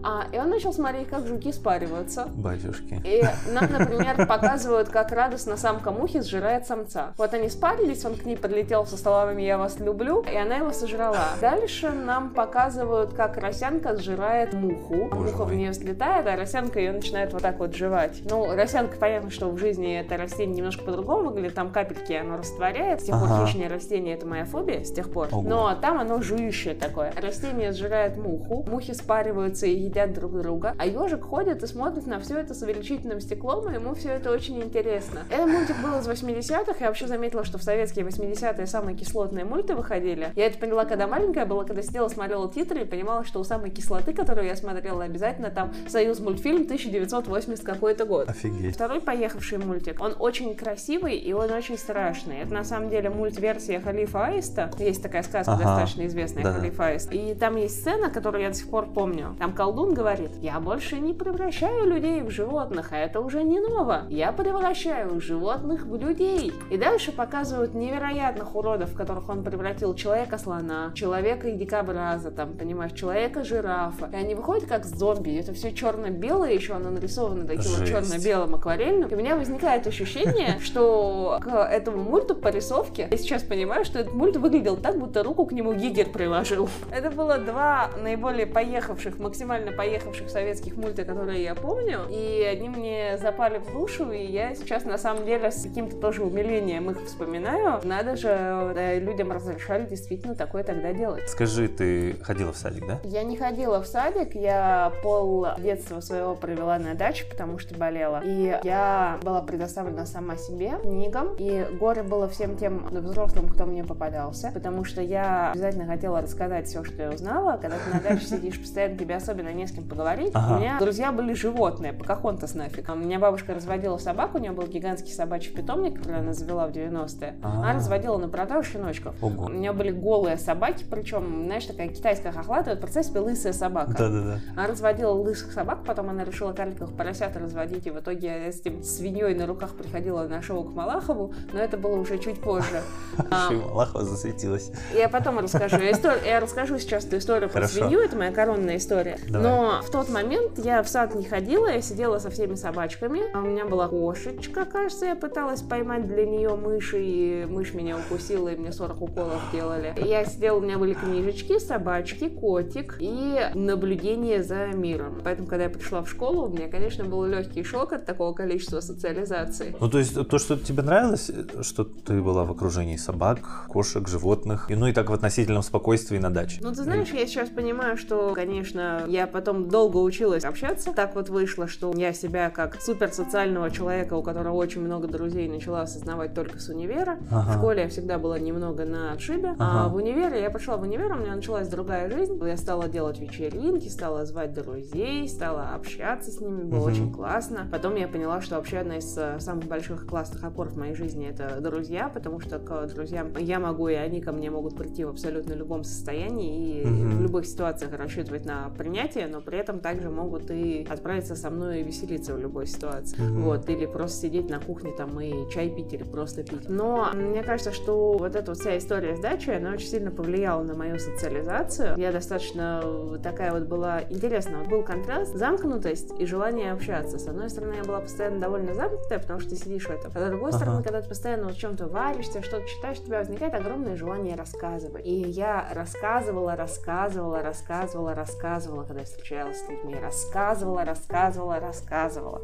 А, 0.02 0.24
и 0.32 0.38
он 0.38 0.50
начал 0.50 0.72
смотреть, 0.72 1.08
как 1.08 1.26
жуки 1.26 1.52
спариваются. 1.52 2.26
Батюшки. 2.34 3.00
И 3.04 3.22
нам, 3.52 3.70
например, 3.70 4.26
показывают, 4.26 4.88
как 4.88 5.12
радостно 5.12 5.56
самка 5.56 5.90
мухи 5.90 6.20
сжирает 6.20 6.66
самца. 6.66 7.12
Вот 7.16 7.32
они 7.34 7.48
спарились, 7.48 8.04
он 8.04 8.14
к 8.14 8.24
ней 8.24 8.36
подлетел 8.36 8.86
со 8.86 8.96
словами 8.96 9.42
«я 9.42 9.58
вас 9.58 9.78
люблю», 9.78 10.22
и 10.22 10.36
она 10.36 10.56
его 10.56 10.72
сожрала. 10.72 11.28
Дальше 11.40 11.90
нам 11.90 12.30
показывают, 12.30 13.12
как 13.14 13.36
росянка 13.36 13.96
сжирает 13.96 14.52
муху. 14.52 15.08
Боже 15.10 15.32
Муха 15.32 15.44
в 15.44 15.48
мой. 15.48 15.56
нее 15.56 15.70
взлетает, 15.70 16.26
а 16.26 16.36
росянка 16.36 16.78
ее 16.78 16.92
начинает 16.92 17.32
вот 17.32 17.42
так 17.42 17.58
вот 17.58 17.74
жевать. 17.74 18.22
Ну, 18.28 18.54
росянка, 18.54 18.96
понятно, 18.98 19.30
что 19.30 19.50
в 19.50 19.58
жизни 19.58 19.98
это 19.98 20.16
растение 20.24 20.56
немножко 20.56 20.84
по-другому 20.84 21.30
выглядит, 21.30 21.54
там 21.54 21.70
капельки 21.70 22.12
оно 22.12 22.36
растворяет. 22.36 23.00
С 23.00 23.04
тех 23.04 23.18
пор 23.18 23.28
Ага. 23.30 23.46
хищное 23.46 23.68
растение 23.68 24.14
это 24.14 24.26
моя 24.26 24.44
фобия, 24.44 24.84
с 24.84 24.92
тех 24.92 25.10
пор. 25.10 25.28
Ого. 25.32 25.42
Но 25.42 25.74
там 25.80 25.98
оно 25.98 26.20
жующее 26.22 26.74
такое. 26.74 27.12
Растение 27.20 27.72
сжирает 27.72 28.16
муху, 28.16 28.64
мухи 28.68 28.92
спариваются 28.92 29.66
и 29.66 29.74
едят 29.74 30.12
друг 30.12 30.32
друга, 30.40 30.74
а 30.78 30.86
ежик 30.86 31.24
ходит 31.24 31.62
и 31.62 31.66
смотрит 31.66 32.06
на 32.06 32.18
все 32.20 32.38
это 32.38 32.54
с 32.54 32.62
увеличительным 32.62 33.20
стеклом, 33.20 33.70
и 33.70 33.74
ему 33.74 33.94
все 33.94 34.10
это 34.10 34.30
очень 34.30 34.62
интересно. 34.62 35.20
Этот 35.30 35.46
мультик 35.48 35.76
был 35.82 35.98
из 35.98 36.08
80-х, 36.08 36.74
я 36.80 36.86
вообще 36.88 37.06
заметила, 37.06 37.44
что 37.44 37.58
в 37.58 37.62
советские 37.62 38.04
80-е 38.06 38.66
самые 38.66 38.96
кислотные 38.96 39.44
мульты 39.44 39.74
выходили. 39.74 40.32
Я 40.36 40.46
это 40.46 40.58
поняла, 40.58 40.84
когда 40.84 41.06
маленькая 41.06 41.46
была, 41.46 41.64
когда 41.64 41.82
сидела, 41.82 42.08
смотрела 42.08 42.50
титры 42.50 42.82
и 42.82 42.84
понимала, 42.84 43.24
что 43.24 43.40
у 43.40 43.44
самой 43.44 43.70
кислоты, 43.70 44.12
которую 44.12 44.46
я 44.46 44.56
смотрела, 44.56 45.04
обязательно 45.04 45.50
там 45.50 45.72
«Союз 45.88 46.20
мультфильм 46.20 46.62
1980 46.62 47.64
какой-то 47.64 48.04
год». 48.04 48.28
Офигеть. 48.28 48.74
Второй 48.74 49.00
поехавший 49.00 49.58
мультик, 49.58 50.00
он 50.00 50.13
очень 50.18 50.54
красивый 50.54 51.16
и 51.16 51.32
он 51.32 51.50
очень 51.50 51.78
страшный. 51.78 52.38
Это 52.38 52.52
на 52.52 52.64
самом 52.64 52.90
деле 52.90 53.10
мультверсия 53.10 53.80
Халифа 53.80 54.26
Аиста. 54.26 54.70
Есть 54.78 55.02
такая 55.02 55.22
сказка 55.22 55.52
Ага. 55.52 55.64
достаточно 55.64 56.06
известная 56.06 56.44
Да-да. 56.44 56.58
Халиф 56.58 56.80
Аист. 56.80 57.12
И 57.12 57.34
там 57.34 57.56
есть 57.56 57.80
сцена, 57.80 58.10
которую 58.10 58.42
я 58.42 58.48
до 58.50 58.54
сих 58.54 58.68
пор 58.68 58.86
помню. 58.86 59.36
Там 59.38 59.52
колдун 59.52 59.94
говорит, 59.94 60.30
я 60.40 60.60
больше 60.60 60.98
не 60.98 61.12
превращаю 61.14 61.86
людей 61.86 62.22
в 62.22 62.30
животных, 62.30 62.92
а 62.92 62.96
это 62.96 63.20
уже 63.20 63.42
не 63.42 63.60
ново. 63.60 64.02
Я 64.08 64.32
превращаю 64.32 65.20
животных 65.20 65.84
в 65.86 65.96
людей. 65.96 66.52
И 66.70 66.76
дальше 66.76 67.12
показывают 67.12 67.74
невероятных 67.74 68.54
уродов, 68.54 68.90
в 68.90 68.96
которых 68.96 69.28
он 69.28 69.42
превратил 69.44 69.94
человека-слона, 69.94 70.92
человека-дикобраза, 70.94 72.30
там, 72.30 72.54
понимаешь, 72.56 72.92
человека-жирафа. 72.92 74.10
И 74.12 74.16
они 74.16 74.34
выходят 74.34 74.66
как 74.68 74.84
зомби. 74.84 75.30
И 75.30 75.36
это 75.36 75.52
все 75.52 75.72
черно-белое, 75.72 76.52
еще 76.52 76.74
оно 76.74 76.90
нарисовано 76.90 77.46
таким 77.46 77.72
вот 77.72 77.86
черно-белым 77.86 78.54
акварельным. 78.54 79.08
И 79.08 79.14
у 79.14 79.18
меня 79.18 79.36
возникает 79.36 79.86
ощущение, 80.04 80.58
что 80.62 81.38
к 81.42 81.48
этому 81.48 82.02
мульту 82.02 82.34
по 82.34 82.48
рисовке, 82.48 83.08
я 83.10 83.16
сейчас 83.16 83.42
понимаю, 83.42 83.84
что 83.84 83.98
этот 83.98 84.14
мульт 84.14 84.36
выглядел 84.36 84.76
так, 84.76 84.98
будто 84.98 85.22
руку 85.22 85.46
к 85.46 85.52
нему 85.52 85.74
Гигер 85.74 86.10
приложил. 86.10 86.68
Это 86.92 87.10
было 87.10 87.38
два 87.38 87.90
наиболее 88.00 88.46
поехавших, 88.46 89.18
максимально 89.18 89.72
поехавших 89.72 90.30
советских 90.30 90.76
мульта, 90.76 91.04
которые 91.04 91.42
я 91.42 91.54
помню. 91.54 92.00
И 92.10 92.42
они 92.50 92.68
мне 92.68 93.18
запали 93.18 93.58
в 93.58 93.72
душу, 93.72 94.10
и 94.10 94.24
я 94.24 94.54
сейчас 94.54 94.84
на 94.84 94.98
самом 94.98 95.24
деле 95.24 95.50
с 95.50 95.62
каким-то 95.62 95.96
тоже 95.96 96.22
умилением 96.22 96.90
их 96.90 97.04
вспоминаю. 97.04 97.80
Надо 97.84 98.16
же, 98.16 98.28
э, 98.28 98.98
людям 99.00 99.32
разрешали 99.32 99.86
действительно 99.86 100.34
такое 100.34 100.62
тогда 100.62 100.92
делать. 100.92 101.28
Скажи, 101.28 101.68
ты 101.68 102.16
ходила 102.22 102.52
в 102.52 102.56
садик, 102.56 102.86
да? 102.86 103.00
Я 103.04 103.24
не 103.24 103.36
ходила 103.36 103.82
в 103.82 103.86
садик, 103.86 104.34
я 104.34 104.92
пол 105.02 105.46
детства 105.58 106.00
своего 106.00 106.34
провела 106.34 106.78
на 106.78 106.94
даче, 106.94 107.24
потому 107.30 107.58
что 107.58 107.74
болела. 107.74 108.20
И 108.24 108.58
я 108.62 109.18
была 109.22 109.42
предоставлена 109.42 109.83
сама 110.06 110.36
себе, 110.36 110.72
книгам, 110.82 111.34
и 111.38 111.66
горе 111.78 112.02
было 112.02 112.28
всем 112.28 112.56
тем 112.56 112.86
взрослым, 112.90 113.48
кто 113.48 113.64
мне 113.66 113.84
попадался, 113.84 114.50
потому 114.52 114.84
что 114.84 115.00
я 115.00 115.52
обязательно 115.52 115.86
хотела 115.86 116.20
рассказать 116.20 116.66
все, 116.66 116.84
что 116.84 117.02
я 117.02 117.10
узнала. 117.10 117.56
Когда 117.56 117.76
ты 117.78 117.94
на 117.94 118.00
даче 118.00 118.26
сидишь 118.26 118.60
постоянно, 118.60 118.98
тебе 118.98 119.16
особенно 119.16 119.52
не 119.52 119.66
с 119.66 119.72
кем 119.72 119.88
поговорить. 119.88 120.30
Ага. 120.34 120.54
У 120.54 120.58
меня 120.60 120.78
друзья 120.78 121.12
были 121.12 121.34
животные, 121.34 121.92
покахонтас 121.92 122.54
нафиг. 122.54 122.88
У 122.88 122.94
меня 122.94 123.18
бабушка 123.18 123.54
разводила 123.54 123.98
собаку, 123.98 124.38
у 124.38 124.40
нее 124.40 124.52
был 124.52 124.66
гигантский 124.66 125.12
собачий 125.12 125.54
питомник, 125.54 125.98
который 125.98 126.20
она 126.20 126.32
завела 126.32 126.66
в 126.66 126.70
90-е. 126.70 127.36
А. 127.42 127.60
Она 127.60 127.72
разводила 127.74 128.18
на 128.18 128.28
продажу 128.28 128.70
щеночков. 128.70 129.14
Ого. 129.22 129.46
У 129.46 129.48
меня 129.48 129.72
были 129.72 129.90
голые 129.90 130.36
собаки, 130.36 130.84
причем, 130.88 131.44
знаешь, 131.46 131.64
такая 131.66 131.88
китайская 131.88 132.32
хохлатая, 132.32 132.74
вот 132.74 132.82
представь 132.82 133.06
себе 133.06 133.20
лысая 133.20 133.52
собака. 133.52 133.92
Да-да-да. 133.92 134.40
Она 134.52 134.66
разводила 134.66 135.12
лысых 135.12 135.52
собак, 135.52 135.80
потом 135.86 136.10
она 136.10 136.24
решила 136.24 136.52
карликовых 136.52 136.96
поросят 136.96 137.36
разводить, 137.36 137.86
и 137.86 137.90
в 137.90 137.98
итоге 137.98 138.44
я 138.46 138.52
с 138.52 138.60
этим 138.60 138.82
свиньей 138.82 139.34
на 139.34 139.46
руках 139.46 139.73
приходила 139.74 140.24
на 140.24 140.42
шоу 140.42 140.64
к 140.64 140.74
Малахову, 140.74 141.34
но 141.52 141.60
это 141.60 141.76
было 141.76 141.96
уже 141.96 142.18
чуть 142.18 142.40
позже. 142.40 142.82
А, 143.30 143.48
Шима 143.48 143.68
Малахова 143.68 144.04
засветилась. 144.04 144.72
я 144.92 145.08
потом 145.08 145.38
расскажу. 145.38 145.76
Я, 145.76 146.40
расскажу 146.40 146.78
сейчас 146.78 147.04
эту 147.04 147.18
историю 147.18 147.48
про 147.48 147.68
свинью, 147.68 148.00
это 148.00 148.16
моя 148.16 148.32
коронная 148.32 148.76
история. 148.76 149.18
Но 149.28 149.80
в 149.82 149.90
тот 149.90 150.08
момент 150.08 150.58
я 150.58 150.82
в 150.82 150.88
сад 150.88 151.14
не 151.14 151.24
ходила, 151.24 151.68
я 151.68 151.80
сидела 151.80 152.18
со 152.18 152.30
всеми 152.30 152.56
собачками. 152.56 153.20
А 153.32 153.38
У 153.38 153.42
меня 153.42 153.66
была 153.66 153.88
кошечка, 153.88 154.64
кажется, 154.64 155.06
я 155.06 155.14
пыталась 155.14 155.62
поймать 155.62 156.06
для 156.06 156.26
нее 156.26 156.56
мыши, 156.56 157.00
и 157.02 157.44
мышь 157.46 157.72
меня 157.72 157.96
укусила, 157.96 158.48
и 158.48 158.56
мне 158.56 158.72
40 158.72 159.00
уколов 159.00 159.42
делали. 159.52 159.94
Я 159.96 160.24
сидела, 160.24 160.58
у 160.58 160.60
меня 160.60 160.78
были 160.78 160.94
книжечки, 160.94 161.58
собачки, 161.58 162.28
котик 162.28 162.96
и 162.98 163.40
наблюдение 163.54 164.42
за 164.42 164.66
миром. 164.66 165.20
Поэтому, 165.24 165.46
когда 165.48 165.64
я 165.64 165.70
пришла 165.70 166.02
в 166.02 166.10
школу, 166.10 166.46
у 166.46 166.48
меня, 166.48 166.68
конечно, 166.68 167.04
был 167.04 167.24
легкий 167.24 167.62
шок 167.62 167.92
от 167.92 168.06
такого 168.06 168.32
количества 168.34 168.80
социализации. 168.80 169.63
Ну, 169.80 169.88
то 169.88 169.98
есть, 169.98 170.28
то, 170.28 170.38
что 170.38 170.56
тебе 170.56 170.82
нравилось, 170.82 171.30
что 171.62 171.84
ты 171.84 172.20
была 172.22 172.44
в 172.44 172.50
окружении 172.50 172.96
собак, 172.96 173.38
кошек, 173.68 174.06
животных, 174.08 174.70
и 174.70 174.74
ну 174.74 174.86
и 174.86 174.92
так 174.92 175.10
в 175.10 175.12
относительном 175.12 175.62
спокойствии 175.62 176.18
на 176.18 176.30
даче. 176.30 176.58
Ну, 176.62 176.70
ты 176.74 176.82
знаешь, 176.82 177.08
я 177.12 177.26
сейчас 177.26 177.48
понимаю, 177.48 177.96
что, 177.96 178.32
конечно, 178.34 179.04
я 179.08 179.26
потом 179.26 179.68
долго 179.68 179.98
училась 179.98 180.44
общаться. 180.44 180.92
Так 180.92 181.14
вот 181.14 181.28
вышло, 181.28 181.66
что 181.66 181.92
я 181.96 182.12
себя 182.12 182.50
как 182.50 182.80
суперсоциального 182.80 183.70
человека, 183.70 184.14
у 184.14 184.22
которого 184.22 184.54
очень 184.54 184.80
много 184.82 185.06
друзей, 185.08 185.48
начала 185.48 185.82
осознавать 185.82 186.34
только 186.34 186.58
с 186.58 186.68
универа. 186.68 187.18
Ага. 187.30 187.50
В 187.52 187.56
школе 187.58 187.82
я 187.82 187.88
всегда 187.88 188.18
была 188.18 188.38
немного 188.38 188.84
на 188.84 189.12
отшибе, 189.12 189.54
а 189.58 189.84
Ага. 189.84 189.88
в 189.92 189.96
универе 189.96 190.40
я 190.40 190.50
пошла 190.50 190.76
в 190.76 190.82
универ, 190.82 191.12
у 191.12 191.16
меня 191.16 191.34
началась 191.36 191.68
другая 191.68 192.10
жизнь. 192.10 192.38
Я 192.44 192.56
стала 192.56 192.88
делать 192.88 193.18
вечеринки, 193.18 193.88
стала 193.88 194.24
звать 194.26 194.52
друзей, 194.52 195.28
стала 195.28 195.74
общаться 195.74 196.30
с 196.30 196.40
ними, 196.40 196.62
было 196.62 196.80
Мгм. 196.80 196.86
очень 196.92 197.12
классно. 197.12 197.68
Потом 197.70 197.94
я 197.96 198.08
поняла, 198.08 198.40
что 198.40 198.56
вообще 198.56 198.78
одна 198.78 198.98
из 198.98 199.16
э, 199.16 199.38
самых 199.54 199.68
больших 199.68 200.06
классных 200.06 200.42
опор 200.42 200.68
в 200.68 200.76
моей 200.76 200.94
жизни 200.94 201.28
это 201.28 201.60
друзья, 201.60 202.08
потому 202.08 202.40
что 202.40 202.58
к 202.58 202.86
друзьям 202.88 203.28
я 203.38 203.60
могу, 203.60 203.86
и 203.88 203.94
они 203.94 204.20
ко 204.20 204.32
мне 204.32 204.50
могут 204.50 204.76
прийти 204.76 205.04
в 205.04 205.10
абсолютно 205.10 205.52
любом 205.52 205.84
состоянии 205.84 206.82
и 206.82 206.84
Мгм. 206.84 207.18
в 207.18 207.22
любых 207.22 207.46
ситуациях 207.46 207.92
рассчитывать 207.96 208.44
на 208.46 208.68
принятие, 208.76 209.28
но 209.28 209.40
при 209.40 209.58
этом 209.58 209.78
также 209.78 210.10
могут 210.10 210.50
и 210.50 210.84
отправиться 210.90 211.36
со 211.36 211.50
мной 211.50 211.80
и 211.80 211.82
веселиться 211.84 212.34
в 212.34 212.38
любой 212.40 212.66
ситуации. 212.66 213.20
Мгм. 213.20 213.42
Вот, 213.44 213.68
или 213.70 213.86
просто 213.86 214.22
сидеть 214.22 214.50
на 214.50 214.58
кухне 214.58 214.90
там 214.96 215.20
и 215.20 215.48
чай 215.50 215.70
пить 215.70 215.92
или 215.92 216.02
просто 216.02 216.42
пить. 216.42 216.68
Но 216.68 217.10
мне 217.14 217.42
кажется, 217.44 217.72
что 217.72 218.14
вот 218.18 218.34
эта 218.34 218.50
вот 218.50 218.58
вся 218.60 218.76
история 218.76 219.16
с 219.16 219.20
дачей, 219.20 219.56
она 219.56 219.70
очень 219.70 219.86
сильно 219.86 220.10
повлияла 220.10 220.62
на 220.64 220.74
мою 220.74 220.98
социализацию. 220.98 221.94
Я 221.96 222.10
достаточно 222.10 222.82
такая 223.22 223.52
вот 223.52 223.62
была 223.68 224.02
интересная. 224.10 224.58
Вот 224.58 224.68
был 224.68 224.82
контраст, 224.82 225.34
замкнутость 225.36 226.12
и 226.18 226.26
желание 226.26 226.72
общаться. 226.72 227.18
С 227.18 227.28
одной 227.28 227.48
стороны, 227.50 227.74
я 227.76 227.84
была 227.84 228.00
постоянно 228.00 228.40
довольно 228.40 228.74
замкнутая, 228.74 229.20
потому 229.20 229.38
что 229.40 229.43
ты 229.48 229.56
сидишь 229.56 229.86
в 229.86 229.90
этом. 229.90 230.10
А 230.14 230.18
с 230.20 230.28
другой 230.30 230.50
Ага. 230.50 230.58
стороны, 230.58 230.82
когда 230.82 231.00
ты 231.02 231.08
постоянно 231.08 231.48
в 231.48 231.56
чем-то 231.56 231.86
варишься, 231.88 232.42
что-то 232.42 232.66
читаешь, 232.68 232.98
у 233.00 233.04
тебя 233.04 233.18
возникает 233.18 233.54
огромное 233.54 233.96
желание 233.96 234.34
рассказывать. 234.36 235.04
И 235.06 235.12
я 235.14 235.68
рассказывала, 235.72 236.56
рассказывала, 236.56 237.42
рассказывала, 237.42 238.14
рассказывала, 238.14 238.84
когда 238.84 239.00
я 239.00 239.06
встречалась 239.06 239.60
с 239.64 239.68
людьми. 239.68 239.94
Рассказывала, 240.00 240.84
рассказывала, 240.84 241.60
рассказывала. 241.60 242.42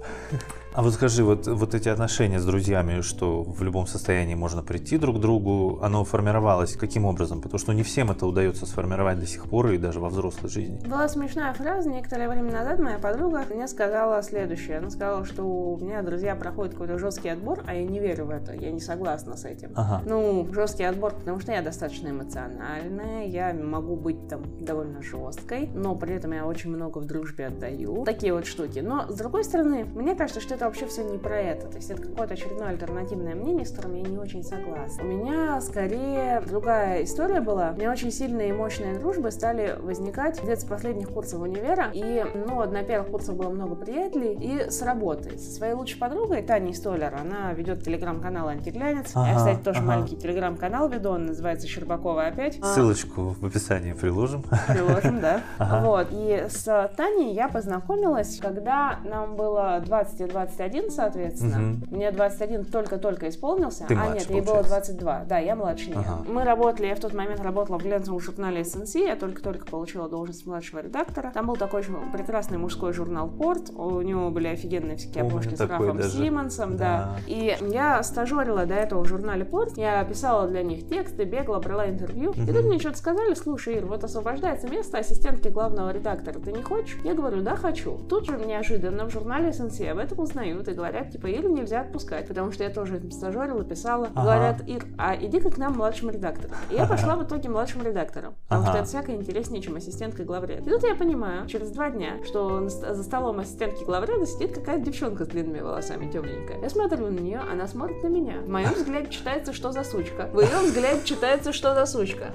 А 0.72 0.82
вот 0.82 0.94
скажи, 0.94 1.24
вот, 1.24 1.48
вот 1.48 1.74
эти 1.74 1.88
отношения 1.88 2.38
с 2.38 2.44
друзьями, 2.44 3.00
что 3.00 3.42
в 3.42 3.60
любом 3.62 3.88
состоянии 3.88 4.36
можно 4.36 4.62
прийти 4.62 4.98
друг 4.98 5.16
к 5.16 5.20
другу, 5.20 5.80
оно 5.82 6.04
формировалось 6.04 6.76
каким 6.76 7.06
образом? 7.06 7.40
Потому 7.40 7.58
что 7.58 7.72
не 7.72 7.82
всем 7.82 8.12
это 8.12 8.24
удается 8.24 8.66
сформировать 8.66 9.18
до 9.18 9.26
сих 9.26 9.48
пор 9.48 9.70
и 9.72 9.78
даже 9.78 9.98
во 9.98 10.08
взрослой 10.08 10.48
жизни. 10.48 10.78
Была 10.86 11.08
смешная 11.08 11.52
фраза. 11.54 11.88
Некоторое 11.90 12.28
время 12.28 12.52
назад 12.52 12.78
моя 12.78 12.98
подруга 12.98 13.44
мне 13.50 13.66
сказала 13.66 14.22
следующее. 14.22 14.78
Она 14.78 14.90
сказала, 14.90 15.24
что 15.24 15.42
у 15.42 15.78
меня 15.78 16.02
друзья 16.02 16.36
проходят 16.36 16.74
какой-то 16.74 16.98
жесткий 16.98 17.30
отбор, 17.30 17.64
а 17.66 17.74
я 17.74 17.82
не 17.82 17.98
верю 17.98 18.26
в 18.26 18.30
это. 18.30 18.54
Я 18.54 18.70
не 18.70 18.80
согласна 18.80 19.36
с 19.36 19.44
этим. 19.44 19.72
Ага. 19.74 20.02
Ну, 20.06 20.46
жесткий 20.52 20.84
отбор, 20.84 21.14
потому 21.14 21.40
что 21.40 21.50
я 21.50 21.62
достаточно 21.62 22.10
эмоциональная, 22.10 23.26
я 23.26 23.52
могу 23.54 23.96
быть 23.96 24.28
там 24.28 24.42
довольно 24.64 25.02
жесткой, 25.02 25.68
но 25.74 25.96
при 25.96 26.14
этом 26.14 26.32
я 26.32 26.46
очень 26.46 26.70
много 26.70 26.98
в 26.98 27.06
дружбе 27.06 27.46
отдаю. 27.46 28.04
Такие 28.04 28.32
вот 28.32 28.46
штуки. 28.46 28.78
Но, 28.78 29.08
с 29.08 29.16
другой 29.16 29.42
стороны, 29.42 29.84
мне 29.84 30.14
кажется, 30.14 30.40
что 30.40 30.59
это 30.60 30.66
вообще 30.66 30.86
все 30.86 31.02
не 31.02 31.16
про 31.16 31.40
это. 31.40 31.68
То 31.68 31.76
есть 31.76 31.90
это 31.90 32.02
какое-то 32.02 32.34
очередное 32.34 32.68
альтернативное 32.68 33.34
мнение, 33.34 33.64
с 33.64 33.70
которым 33.70 33.94
я 33.94 34.02
не 34.02 34.18
очень 34.18 34.42
согласна. 34.42 35.02
У 35.02 35.06
меня 35.06 35.58
скорее 35.62 36.42
другая 36.46 37.02
история 37.04 37.40
была. 37.40 37.70
У 37.70 37.78
меня 37.78 37.90
очень 37.90 38.12
сильные 38.12 38.50
и 38.50 38.52
мощные 38.52 38.98
дружбы 38.98 39.30
стали 39.30 39.78
возникать 39.80 40.42
где-то 40.42 40.60
с 40.60 40.64
последних 40.64 41.08
курсов 41.08 41.40
универа. 41.40 41.90
И, 41.94 42.26
ну, 42.34 42.62
на 42.70 42.82
первых 42.82 43.10
курсах 43.10 43.36
было 43.36 43.48
много 43.48 43.74
приятелей. 43.74 44.34
И 44.34 44.70
с 44.70 44.82
работы. 44.82 45.38
Со 45.38 45.50
своей 45.50 45.72
лучшей 45.72 45.98
подругой, 45.98 46.42
Таней 46.42 46.74
Столер, 46.74 47.14
она 47.14 47.54
ведет 47.54 47.82
телеграм-канал 47.82 48.48
«Антиглянец». 48.48 49.12
Ага, 49.14 49.30
я, 49.30 49.36
кстати, 49.36 49.62
тоже 49.62 49.78
ага. 49.78 49.88
маленький 49.88 50.16
телеграм-канал 50.16 50.90
веду, 50.90 51.10
он 51.10 51.24
называется 51.24 51.66
«Щербакова 51.68 52.26
опять». 52.26 52.62
Ссылочку 52.62 53.34
в 53.40 53.46
описании 53.46 53.94
приложим. 53.94 54.44
Приложим, 54.68 55.20
да. 55.20 55.40
Ага. 55.56 55.86
Вот. 55.86 56.08
И 56.10 56.46
с 56.50 56.90
Таней 56.98 57.32
я 57.32 57.48
познакомилась, 57.48 58.38
когда 58.42 58.98
нам 59.04 59.36
было 59.36 59.80
20 59.86 60.20
и 60.20 60.24
21, 60.56 60.90
соответственно. 60.90 61.72
Угу. 61.72 61.96
Мне 61.96 62.10
21 62.10 62.64
только-только 62.64 63.28
исполнился. 63.28 63.84
Ты 63.86 63.94
а 63.94 64.04
младше, 64.04 64.28
нет, 64.28 64.30
ей 64.30 64.40
было 64.40 64.62
22. 64.62 65.24
Да, 65.28 65.38
я 65.38 65.56
младше 65.56 65.90
нее. 65.90 65.98
Ага. 65.98 66.24
Мы 66.28 66.44
работали, 66.44 66.86
я 66.86 66.94
в 66.94 67.00
тот 67.00 67.14
момент 67.14 67.40
работала 67.40 67.78
в 67.78 67.82
глянцевом 67.82 68.20
журнале 68.20 68.62
SNC, 68.62 69.06
я 69.06 69.16
только-только 69.16 69.66
получила 69.66 70.08
должность 70.08 70.46
младшего 70.46 70.80
редактора. 70.80 71.30
Там 71.32 71.46
был 71.46 71.56
такой 71.56 71.82
прекрасный 72.12 72.58
мужской 72.58 72.92
журнал 72.92 73.28
«Порт», 73.28 73.70
у 73.74 74.00
него 74.02 74.30
были 74.30 74.48
офигенные 74.48 74.96
всякие 74.96 75.24
обложки 75.24 75.54
с 75.54 75.60
Рафом 75.60 75.96
даже. 75.96 76.10
Симмонсом, 76.10 76.76
да. 76.76 77.16
да. 77.16 77.16
И 77.26 77.56
я 77.70 78.02
стажерила 78.02 78.66
до 78.66 78.74
этого 78.74 79.04
в 79.04 79.06
журнале 79.06 79.44
«Порт», 79.44 79.76
я 79.76 80.04
писала 80.04 80.48
для 80.48 80.62
них 80.62 80.88
тексты, 80.88 81.24
бегала, 81.24 81.60
брала 81.60 81.88
интервью. 81.88 82.30
Угу. 82.30 82.42
И 82.42 82.46
тут 82.46 82.64
мне 82.64 82.78
что-то 82.78 82.98
сказали, 82.98 83.34
слушай, 83.34 83.76
Ир, 83.76 83.86
вот 83.86 84.04
освобождается 84.04 84.68
место 84.68 84.98
ассистентки 84.98 85.48
главного 85.48 85.90
редактора, 85.90 86.38
ты 86.38 86.52
не 86.52 86.62
хочешь? 86.62 86.98
Я 87.04 87.14
говорю, 87.14 87.42
да, 87.42 87.56
хочу. 87.56 87.98
Тут 88.08 88.26
же 88.26 88.38
неожиданно 88.38 89.06
в 89.06 89.10
журнале 89.10 89.50
SNC 89.50 89.88
об 89.88 89.98
этом 89.98 90.20
узнают 90.40 90.68
и 90.68 90.72
говорят, 90.72 91.10
типа, 91.10 91.26
Иру 91.26 91.50
нельзя 91.50 91.82
отпускать, 91.82 92.26
потому 92.26 92.50
что 92.52 92.64
я 92.64 92.70
тоже 92.70 93.00
стажерила, 93.10 93.62
писала. 93.64 94.08
Ага. 94.14 94.22
Говорят, 94.22 94.68
Ир, 94.68 94.84
а 94.98 95.14
иди-ка 95.16 95.50
к 95.50 95.58
нам 95.58 95.74
младшим 95.76 96.10
редактором. 96.10 96.56
И 96.70 96.74
я 96.74 96.86
пошла 96.86 97.16
в 97.16 97.24
итоге 97.24 97.48
младшим 97.48 97.82
редактором, 97.82 98.34
потому 98.48 98.62
ага. 98.62 98.70
что 98.70 98.78
это 98.78 98.88
всякое 98.88 99.16
интереснее, 99.16 99.62
чем 99.62 99.76
ассистентка 99.76 100.24
главреда. 100.24 100.68
И 100.68 100.72
тут 100.72 100.82
я 100.82 100.94
понимаю, 100.94 101.46
через 101.46 101.70
два 101.70 101.90
дня, 101.90 102.16
что 102.24 102.68
за 102.68 103.02
столом 103.02 103.38
ассистентки 103.40 103.84
главреда 103.84 104.26
сидит 104.26 104.54
какая-то 104.54 104.84
девчонка 104.84 105.24
с 105.24 105.28
длинными 105.28 105.60
волосами, 105.60 106.10
темненькая. 106.10 106.60
Я 106.60 106.70
смотрю 106.70 107.10
на 107.10 107.18
нее, 107.18 107.40
она 107.50 107.68
смотрит 107.68 108.02
на 108.02 108.08
меня. 108.08 108.40
В 108.40 108.48
моем 108.48 108.72
взгляде 108.72 109.10
читается, 109.10 109.52
что 109.52 109.72
за 109.72 109.84
сучка. 109.84 110.28
В 110.32 110.40
ее 110.40 110.58
взгляде 110.64 111.04
читается, 111.04 111.52
что 111.52 111.74
за 111.74 111.86
сучка. 111.86 112.32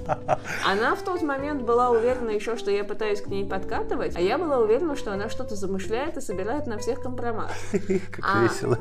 Она 0.65 0.95
в 0.95 1.01
тот 1.01 1.21
момент 1.21 1.63
была 1.63 1.89
уверена 1.89 2.29
еще, 2.29 2.55
что 2.55 2.71
я 2.71 2.83
пытаюсь 2.83 3.21
к 3.21 3.27
ней 3.27 3.45
подкатывать, 3.45 4.15
а 4.15 4.21
я 4.21 4.37
была 4.37 4.59
уверена, 4.59 4.95
что 4.95 5.13
она 5.13 5.29
что-то 5.29 5.55
замышляет 5.55 6.17
и 6.17 6.21
собирает 6.21 6.67
на 6.67 6.77
всех 6.77 7.01
компромат. 7.01 7.51
Как 8.11 8.25
а 8.25 8.43
весело. 8.43 8.79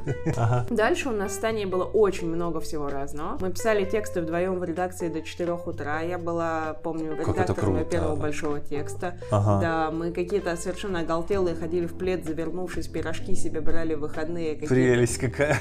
Дальше 0.70 1.08
у 1.08 1.12
нас 1.12 1.32
в 1.32 1.40
Тане 1.40 1.66
было 1.66 1.84
очень 1.84 2.28
много 2.28 2.60
всего 2.60 2.88
разного. 2.88 3.38
Мы 3.40 3.50
писали 3.50 3.84
тексты 3.84 4.20
вдвоем 4.20 4.58
в 4.58 4.64
редакции 4.64 5.08
до 5.08 5.22
4 5.22 5.52
утра. 5.52 6.00
Я 6.00 6.18
была, 6.18 6.74
помню, 6.82 7.16
редактором 7.16 7.84
первого 7.84 8.16
большого 8.16 8.60
текста. 8.60 9.16
Да, 9.30 9.90
мы 9.92 10.12
какие-то 10.12 10.56
совершенно 10.56 11.00
оголтелые 11.00 11.56
ходили 11.56 11.86
в 11.86 11.96
плед, 11.96 12.24
завернувшись, 12.24 12.88
пирожки 12.88 13.34
себе 13.34 13.60
брали 13.60 13.94
в 13.94 14.00
выходные. 14.00 14.56
Прелесть 14.56 15.18
какая. 15.18 15.58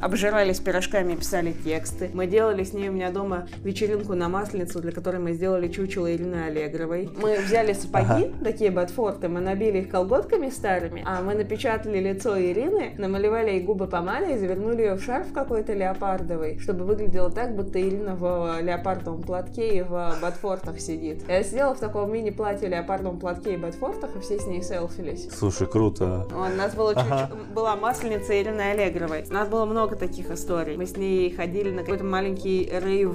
Обжирались 0.00 0.60
пирожками, 0.60 1.14
писали 1.14 1.52
тексты. 1.52 2.10
Мы 2.12 2.26
делали 2.26 2.64
с 2.64 2.72
ней 2.72 2.88
у 2.88 2.92
меня 2.92 3.10
дома 3.10 3.46
вечеринку 3.62 4.14
на 4.14 4.28
масленицу, 4.28 4.80
для 4.80 4.92
которой 4.92 5.18
мы 5.18 5.32
сделали 5.32 5.68
чучело 5.68 6.12
Ирины 6.12 6.46
Аллегровой. 6.46 7.10
Мы 7.16 7.38
взяли 7.40 7.72
сапоги, 7.72 8.34
такие 8.42 8.70
ботфорты, 8.70 9.28
мы 9.28 9.40
набили 9.40 9.78
их 9.78 9.88
колготками 9.90 10.50
старыми, 10.50 11.02
а 11.06 11.22
мы 11.22 11.34
напечатали 11.34 11.98
лицо 12.10 12.40
Ирины, 12.40 12.94
намалевали 12.98 13.50
ей 13.50 13.60
губы 13.60 13.86
помадой 13.86 14.34
и 14.34 14.38
завернули 14.38 14.82
ее 14.82 14.94
в 14.94 15.02
шарф 15.02 15.32
какой-то 15.32 15.72
леопардовый, 15.72 16.58
чтобы 16.58 16.84
выглядело 16.84 17.30
так, 17.30 17.54
будто 17.54 17.80
Ирина 17.80 18.16
в 18.16 18.60
леопардовом 18.60 19.22
платке 19.22 19.78
и 19.78 19.82
в 19.82 20.16
ботфортах 20.20 20.80
сидит. 20.80 21.22
Я 21.28 21.42
сидела 21.42 21.74
в 21.74 21.78
таком 21.78 22.12
мини-платье, 22.12 22.68
леопардовом 22.68 23.18
платке 23.18 23.54
и 23.54 23.56
ботфортах, 23.56 24.16
и 24.16 24.20
все 24.20 24.38
с 24.38 24.46
ней 24.46 24.62
селфились. 24.62 25.28
Слушай, 25.30 25.68
круто. 25.68 26.26
У 26.32 26.56
нас 26.56 26.74
было 26.74 26.92
ага. 26.92 27.30
чуть, 27.30 27.54
была 27.54 27.76
масленица 27.76 28.40
Ирины 28.40 28.60
Аллегровой. 28.60 29.24
У 29.28 29.32
нас 29.32 29.48
было 29.48 29.64
много 29.64 29.96
таких 29.96 30.30
историй. 30.30 30.76
Мы 30.76 30.86
с 30.86 30.96
ней 30.96 31.30
ходили 31.30 31.70
на 31.70 31.82
какой-то 31.82 32.04
маленький 32.04 32.68
рейв 32.70 33.10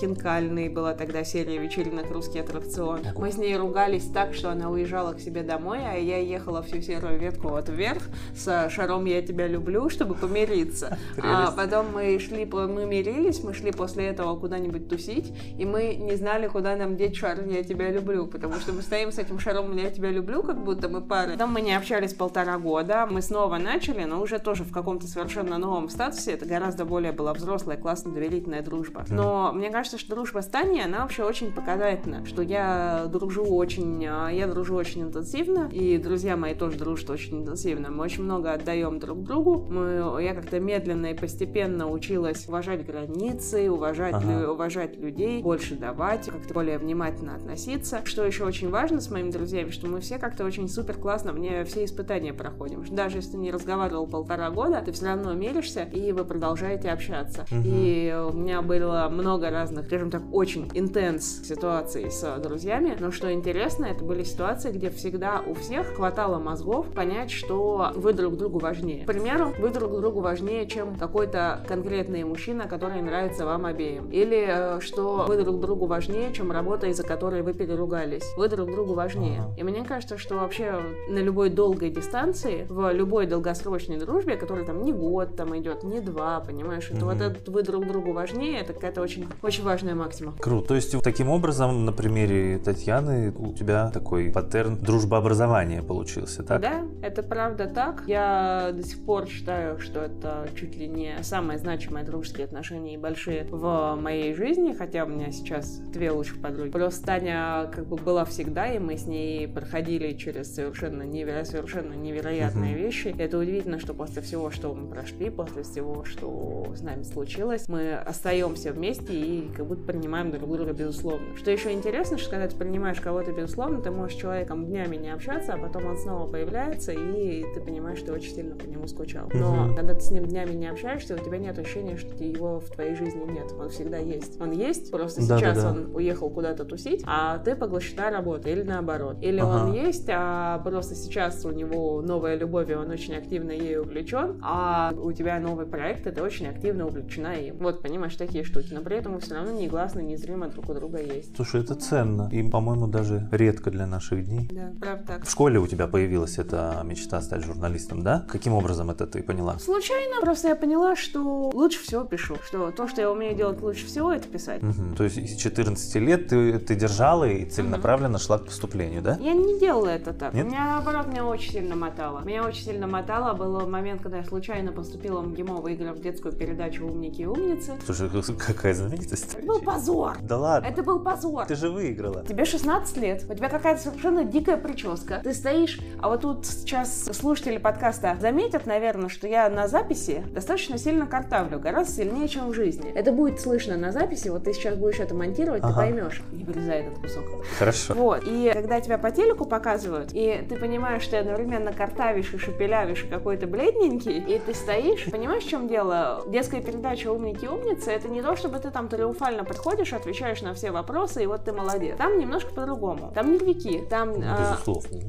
Хинкальный, 0.00 0.68
была 0.68 0.94
тогда 0.94 1.24
серия 1.24 1.58
вечеринок 1.58 2.10
«Русский 2.10 2.40
аттракцион». 2.40 3.00
Мы 3.16 3.30
с 3.30 3.36
ней 3.36 3.56
ругались 3.56 4.04
так, 4.12 4.34
что 4.34 4.50
она 4.50 4.70
уезжала 4.70 5.12
к 5.12 5.20
себе 5.20 5.42
домой, 5.42 5.78
а 5.84 5.94
я 5.96 6.18
ехала 6.18 6.62
всю 6.62 6.80
серую 6.80 7.18
ветку 7.18 7.48
вот 7.48 7.68
вверх 7.68 8.02
с 8.40 8.70
шаром 8.70 9.04
«Я 9.04 9.22
тебя 9.22 9.46
люблю», 9.46 9.88
чтобы 9.88 10.14
помириться. 10.14 10.98
А 11.22 11.52
потом 11.52 11.92
мы 11.92 12.18
шли, 12.18 12.44
мы 12.44 12.86
мирились, 12.86 13.42
мы 13.44 13.54
шли 13.54 13.72
после 13.72 14.06
этого 14.06 14.36
куда-нибудь 14.38 14.88
тусить, 14.88 15.32
и 15.58 15.64
мы 15.64 15.94
не 15.94 16.16
знали, 16.16 16.48
куда 16.48 16.76
нам 16.76 16.96
деть 16.96 17.16
шар 17.16 17.38
«Я 17.46 17.62
тебя 17.62 17.90
люблю», 17.90 18.26
потому 18.26 18.54
что 18.54 18.72
мы 18.72 18.82
стоим 18.82 19.12
с 19.12 19.18
этим 19.18 19.38
шаром 19.38 19.76
«Я 19.76 19.90
тебя 19.90 20.10
люблю», 20.10 20.42
как 20.42 20.62
будто 20.64 20.88
мы 20.88 21.00
пары. 21.00 21.32
Потом 21.32 21.52
мы 21.52 21.60
не 21.60 21.74
общались 21.74 22.14
полтора 22.14 22.58
года, 22.58 23.06
мы 23.06 23.22
снова 23.22 23.58
начали, 23.58 24.04
но 24.04 24.20
уже 24.20 24.38
тоже 24.38 24.64
в 24.64 24.72
каком-то 24.72 25.06
совершенно 25.06 25.58
новом 25.58 25.88
статусе, 25.88 26.32
это 26.32 26.46
гораздо 26.46 26.84
более 26.84 27.12
была 27.12 27.32
взрослая, 27.34 27.76
классная, 27.76 28.14
доверительная 28.14 28.62
дружба. 28.62 29.04
Но 29.08 29.52
мне 29.52 29.70
кажется, 29.70 29.98
что 29.98 30.14
дружба 30.14 30.40
с 30.42 30.46
Таней, 30.46 30.84
она 30.84 31.02
вообще 31.02 31.22
очень 31.24 31.52
показательна, 31.52 32.24
что 32.26 32.42
я 32.42 33.06
дружу 33.06 33.44
очень, 33.44 34.06
а, 34.06 34.28
я 34.28 34.46
дружу 34.46 34.74
очень 34.74 35.02
интенсивно, 35.02 35.68
и 35.72 35.98
друзья 35.98 36.36
мои 36.36 36.54
тоже 36.54 36.78
дружат 36.78 37.10
очень 37.10 37.42
интенсивно. 37.42 37.90
Мы 37.90 38.04
очень 38.04 38.24
много 38.30 38.52
отдаем 38.52 39.00
друг 39.00 39.24
другу. 39.24 39.66
Мы, 39.68 40.22
я 40.22 40.34
как-то 40.34 40.60
медленно 40.60 41.06
и 41.06 41.14
постепенно 41.14 41.90
училась 41.90 42.46
уважать 42.46 42.86
границы, 42.86 43.68
уважать, 43.70 44.14
ага. 44.14 44.42
лю, 44.42 44.52
уважать 44.52 44.96
людей, 44.96 45.42
больше 45.42 45.74
давать, 45.74 46.26
как-то 46.26 46.54
более 46.54 46.78
внимательно 46.78 47.34
относиться. 47.34 48.02
Что 48.04 48.24
еще 48.24 48.44
очень 48.44 48.70
важно 48.70 49.00
с 49.00 49.10
моими 49.10 49.30
друзьями, 49.32 49.70
что 49.70 49.88
мы 49.88 50.00
все 50.00 50.18
как-то 50.18 50.44
очень 50.44 50.68
супер 50.68 50.94
классно 50.94 51.32
мне 51.32 51.64
все 51.64 51.84
испытания 51.84 52.32
проходим. 52.32 52.84
Даже 52.88 53.18
если 53.18 53.32
ты 53.32 53.38
не 53.38 53.50
разговаривал 53.50 54.06
полтора 54.06 54.50
года, 54.50 54.80
ты 54.84 54.92
все 54.92 55.06
равно 55.06 55.34
мелишься, 55.34 55.82
и 55.82 56.12
вы 56.12 56.24
продолжаете 56.24 56.90
общаться. 56.90 57.46
Угу. 57.50 57.62
И 57.64 58.14
у 58.30 58.32
меня 58.32 58.62
было 58.62 59.08
много 59.10 59.50
разных, 59.50 59.86
скажем 59.86 60.10
так, 60.12 60.22
очень 60.32 60.70
интенс 60.74 61.42
ситуаций 61.42 62.12
с 62.12 62.38
друзьями, 62.38 62.96
но 63.00 63.10
что 63.10 63.32
интересно, 63.32 63.86
это 63.86 64.04
были 64.04 64.22
ситуации, 64.22 64.70
где 64.70 64.88
всегда 64.90 65.42
у 65.44 65.54
всех 65.54 65.96
хватало 65.96 66.38
мозгов 66.38 66.86
понять, 66.94 67.32
что 67.32 67.90
вы 67.96 68.12
друг 68.20 68.36
другу 68.36 68.58
важнее. 68.58 69.04
К 69.04 69.06
примеру, 69.06 69.52
вы 69.58 69.70
друг 69.70 69.92
другу 69.96 70.20
важнее, 70.20 70.66
чем 70.66 70.96
какой-то 70.96 71.64
конкретный 71.66 72.24
мужчина, 72.24 72.68
который 72.68 73.00
нравится 73.02 73.44
вам 73.44 73.66
обеим. 73.66 74.10
Или 74.10 74.46
э, 74.48 74.80
что 74.80 75.24
вы 75.26 75.42
друг 75.42 75.60
другу 75.60 75.86
важнее, 75.86 76.32
чем 76.32 76.52
работа, 76.52 76.86
из-за 76.86 77.02
которой 77.02 77.42
вы 77.42 77.54
переругались. 77.54 78.24
Вы 78.36 78.48
друг 78.48 78.70
другу 78.70 78.94
важнее. 78.94 79.44
И 79.56 79.62
мне 79.62 79.84
кажется, 79.84 80.18
что 80.18 80.36
вообще 80.36 80.80
на 81.08 81.18
любой 81.18 81.50
долгой 81.50 81.90
дистанции, 81.90 82.66
в 82.68 82.92
любой 82.92 83.26
долгосрочной 83.26 83.98
дружбе, 83.98 84.36
которая 84.36 84.64
там 84.64 84.82
не 84.82 84.92
год 84.92 85.36
там 85.36 85.56
идет, 85.58 85.82
не 85.82 86.00
два, 86.00 86.40
понимаешь, 86.40 86.90
это 86.90 87.04
вот 87.04 87.20
этот 87.20 87.48
вы 87.48 87.62
друг 87.62 87.86
другу 87.86 88.12
важнее, 88.12 88.60
это 88.60 88.72
какая-то 88.72 89.00
очень, 89.00 89.26
очень 89.42 89.64
важная 89.64 89.94
максима. 89.94 90.34
Круто. 90.38 90.68
То 90.68 90.74
есть 90.74 91.00
таким 91.02 91.28
образом, 91.30 91.84
на 91.84 91.92
примере 91.92 92.58
Татьяны, 92.58 93.32
у 93.36 93.52
тебя 93.52 93.90
такой 93.90 94.30
паттерн 94.30 94.76
дружбообразования 94.76 95.82
получился, 95.82 96.42
так? 96.42 96.60
Да, 96.60 96.82
это 97.02 97.22
правда 97.22 97.66
так. 97.66 98.02
Я 98.10 98.72
до 98.74 98.82
сих 98.82 99.06
пор 99.06 99.28
считаю, 99.28 99.78
что 99.78 100.00
это 100.00 100.48
чуть 100.56 100.74
ли 100.74 100.88
не 100.88 101.22
самые 101.22 101.60
значимые 101.60 102.04
дружеские 102.04 102.46
отношения 102.46 102.94
и 102.94 102.96
большие 102.96 103.44
в 103.44 103.94
моей 103.94 104.34
жизни, 104.34 104.72
хотя 104.72 105.04
у 105.04 105.06
меня 105.06 105.30
сейчас 105.30 105.78
две 105.78 106.10
лучших 106.10 106.42
подруги. 106.42 106.70
Просто 106.70 107.06
Таня 107.06 107.70
как 107.72 107.86
бы 107.86 107.94
была 107.94 108.24
всегда, 108.24 108.66
и 108.66 108.80
мы 108.80 108.96
с 108.96 109.06
ней 109.06 109.46
проходили 109.46 110.14
через 110.14 110.52
совершенно, 110.52 111.04
неверо... 111.04 111.44
совершенно 111.44 111.92
невероятные 111.92 112.74
uh-huh. 112.74 112.82
вещи. 112.82 113.14
Это 113.16 113.38
удивительно, 113.38 113.78
что 113.78 113.94
после 113.94 114.22
всего, 114.22 114.50
что 114.50 114.74
мы 114.74 114.88
прошли, 114.88 115.30
после 115.30 115.62
всего, 115.62 116.04
что 116.04 116.66
с 116.74 116.80
нами 116.80 117.04
случилось, 117.04 117.68
мы 117.68 117.92
остаемся 117.94 118.72
вместе 118.72 119.12
и 119.14 119.48
как 119.56 119.66
будто 119.66 119.84
принимаем 119.84 120.32
друг 120.32 120.50
друга 120.50 120.72
безусловно. 120.72 121.36
Что 121.36 121.52
еще 121.52 121.70
интересно, 121.70 122.18
что 122.18 122.30
когда 122.30 122.48
ты 122.48 122.56
принимаешь 122.56 123.00
кого-то 123.00 123.30
безусловно, 123.30 123.80
ты 123.80 123.92
можешь 123.92 124.16
с 124.16 124.20
человеком 124.20 124.66
днями 124.66 124.96
не 124.96 125.10
общаться, 125.10 125.54
а 125.54 125.58
потом 125.58 125.86
он 125.86 125.96
снова 125.96 126.28
появляется, 126.28 126.90
и 126.90 127.44
ты 127.54 127.60
понимаешь, 127.60 127.89
что 127.96 128.12
очень 128.12 128.34
сильно 128.34 128.56
по 128.56 128.64
нему 128.64 128.86
скучал. 128.86 129.28
Но 129.32 129.68
uh-huh. 129.68 129.76
когда 129.76 129.94
ты 129.94 130.00
с 130.00 130.10
ним 130.10 130.26
днями 130.26 130.52
не 130.52 130.68
общаешься, 130.68 131.14
у 131.14 131.18
тебя 131.18 131.38
нет 131.38 131.58
ощущения, 131.58 131.96
что 131.96 132.22
его 132.22 132.60
в 132.60 132.70
твоей 132.70 132.94
жизни 132.94 133.24
нет. 133.30 133.52
Он 133.58 133.70
всегда 133.70 133.98
есть. 133.98 134.40
Он 134.40 134.52
есть, 134.52 134.90
просто 134.90 135.26
да, 135.26 135.38
сейчас 135.38 135.56
да, 135.56 135.62
да. 135.62 135.70
он 135.70 135.94
уехал 135.94 136.30
куда-то 136.30 136.64
тусить, 136.64 137.02
а 137.06 137.38
ты 137.38 137.54
поглощена 137.54 138.10
работой, 138.10 138.52
или 138.52 138.62
наоборот. 138.62 139.18
Или 139.20 139.42
uh-huh. 139.42 139.68
он 139.68 139.72
есть, 139.72 140.08
а 140.08 140.58
просто 140.60 140.94
сейчас 140.94 141.44
у 141.44 141.50
него 141.50 142.00
новая 142.02 142.36
любовь, 142.36 142.70
и 142.70 142.74
он 142.74 142.90
очень 142.90 143.14
активно 143.14 143.50
ей 143.50 143.78
увлечен, 143.78 144.40
а 144.42 144.92
у 144.96 145.12
тебя 145.12 145.38
новый 145.40 145.66
проект, 145.66 146.06
и 146.06 146.10
ты 146.10 146.22
очень 146.22 146.46
активно 146.46 146.86
увлечена 146.86 147.34
им. 147.34 147.56
Вот, 147.58 147.82
понимаешь, 147.82 148.14
такие 148.16 148.44
штуки. 148.44 148.68
Но 148.72 148.80
при 148.80 148.96
этом 148.96 149.18
все 149.20 149.34
равно 149.34 149.52
негласно, 149.52 150.00
незримо 150.00 150.48
друг 150.48 150.68
у 150.68 150.74
друга 150.74 151.00
есть. 151.00 151.34
Слушай, 151.36 151.62
это 151.62 151.74
ценно. 151.74 152.28
И, 152.32 152.48
по-моему, 152.48 152.86
даже 152.86 153.28
редко 153.32 153.70
для 153.70 153.86
наших 153.86 154.24
дней. 154.24 154.48
Да, 154.52 154.72
правда 154.80 155.04
так. 155.06 155.24
В 155.24 155.30
школе 155.30 155.58
у 155.58 155.66
тебя 155.66 155.86
появилась 155.86 156.38
эта 156.38 156.82
мечта 156.84 157.20
стать 157.20 157.44
журналистом 157.44 157.79
журналистом, 157.80 158.02
да? 158.02 158.24
Каким 158.28 158.54
образом 158.54 158.90
это 158.90 159.06
ты 159.06 159.22
поняла? 159.22 159.58
Случайно, 159.58 160.20
просто 160.20 160.48
я 160.48 160.56
поняла, 160.56 160.96
что 160.96 161.50
лучше 161.52 161.82
всего 161.82 162.04
пишу, 162.04 162.36
что 162.46 162.70
то, 162.70 162.88
что 162.88 163.00
я 163.00 163.10
умею 163.10 163.36
делать 163.36 163.60
лучше 163.62 163.86
всего, 163.86 164.12
это 164.12 164.28
писать. 164.28 164.62
Угу. 164.62 164.96
То 164.96 165.04
есть 165.04 165.16
с 165.16 165.40
14 165.40 165.94
лет 165.96 166.28
ты, 166.28 166.58
ты 166.58 166.74
держала 166.74 167.24
и 167.24 167.44
целенаправленно 167.44 168.16
угу. 168.16 168.24
шла 168.24 168.38
к 168.38 168.44
поступлению, 168.44 169.02
да? 169.02 169.16
Я 169.20 169.32
не 169.34 169.58
делала 169.58 169.88
это 169.88 170.12
так. 170.12 170.34
Нет? 170.34 170.46
Меня, 170.46 170.64
наоборот, 170.66 171.06
меня 171.06 171.24
очень 171.24 171.52
сильно 171.52 171.76
мотало. 171.76 172.20
Меня 172.24 172.44
очень 172.44 172.64
сильно 172.64 172.86
мотало. 172.86 173.34
Был 173.34 173.68
момент, 173.68 174.02
когда 174.02 174.18
я 174.18 174.24
случайно 174.24 174.72
поступила 174.72 175.20
в 175.20 175.28
МГИМО, 175.28 175.60
выиграв 175.60 176.00
детскую 176.00 176.34
передачу 176.34 176.86
«Умники 176.86 177.22
и 177.22 177.26
умницы». 177.26 177.72
Слушай, 177.84 178.10
какая 178.38 178.74
знаменитость. 178.74 179.34
Это 179.34 179.46
был 179.46 179.60
позор. 179.60 180.16
Да 180.22 180.38
ладно. 180.38 180.66
Это 180.66 180.82
был 180.82 181.00
позор. 181.00 181.46
Ты 181.46 181.54
же 181.54 181.70
выиграла. 181.70 182.24
Тебе 182.24 182.44
16 182.44 182.96
лет, 182.98 183.24
у 183.28 183.34
тебя 183.34 183.48
какая-то 183.48 183.82
совершенно 183.82 184.24
дикая 184.24 184.56
прическа. 184.56 185.20
Ты 185.22 185.34
стоишь, 185.34 185.80
а 186.00 186.08
вот 186.08 186.20
тут 186.22 186.46
сейчас 186.46 187.04
слушатели 187.04 187.58
подкаста 187.70 188.16
заметят, 188.20 188.66
наверное, 188.66 189.08
что 189.08 189.28
я 189.28 189.48
на 189.48 189.68
записи 189.68 190.24
достаточно 190.32 190.76
сильно 190.76 191.06
картавлю, 191.06 191.60
гораздо 191.60 191.92
сильнее, 191.92 192.26
чем 192.26 192.48
в 192.48 192.52
жизни. 192.52 192.90
Это 192.92 193.12
будет 193.12 193.40
слышно 193.40 193.76
на 193.76 193.92
записи, 193.92 194.28
вот 194.28 194.42
ты 194.42 194.52
сейчас 194.52 194.74
будешь 194.74 194.98
это 194.98 195.14
монтировать, 195.14 195.62
ага. 195.62 195.72
ты 195.72 195.78
поймешь. 195.78 196.22
Не 196.32 196.42
вырезай 196.42 196.80
этот 196.80 196.98
кусок. 196.98 197.24
Хорошо. 197.58 197.94
Вот, 197.94 198.24
и 198.26 198.50
когда 198.52 198.80
тебя 198.80 198.98
по 198.98 199.12
телеку 199.12 199.44
показывают, 199.44 200.10
и 200.14 200.44
ты 200.48 200.56
понимаешь, 200.56 201.02
что 201.02 201.12
ты 201.12 201.16
одновременно 201.18 201.72
картавишь 201.72 202.34
и 202.34 202.38
шепелявишь, 202.38 203.04
и 203.04 203.06
какой-то 203.06 203.46
бледненький, 203.46 204.18
и 204.18 204.40
ты 204.40 204.52
стоишь, 204.52 205.04
понимаешь, 205.08 205.44
в 205.44 205.48
чем 205.48 205.68
дело? 205.68 206.24
Детская 206.26 206.60
передача 206.60 207.12
«Умники 207.12 207.44
и 207.44 207.48
умницы»— 207.48 207.90
это 207.92 208.08
не 208.08 208.20
то, 208.20 208.34
чтобы 208.34 208.58
ты 208.58 208.72
там 208.72 208.88
триумфально 208.88 209.44
приходишь, 209.44 209.92
отвечаешь 209.92 210.42
на 210.42 210.54
все 210.54 210.72
вопросы, 210.72 211.22
и 211.22 211.26
вот 211.26 211.44
ты 211.44 211.52
молодец. 211.52 211.96
Там 211.98 212.18
немножко 212.18 212.52
по-другому. 212.52 213.12
Там 213.14 213.32
нервики, 213.32 213.84
там, 213.88 214.14
а, 214.24 214.56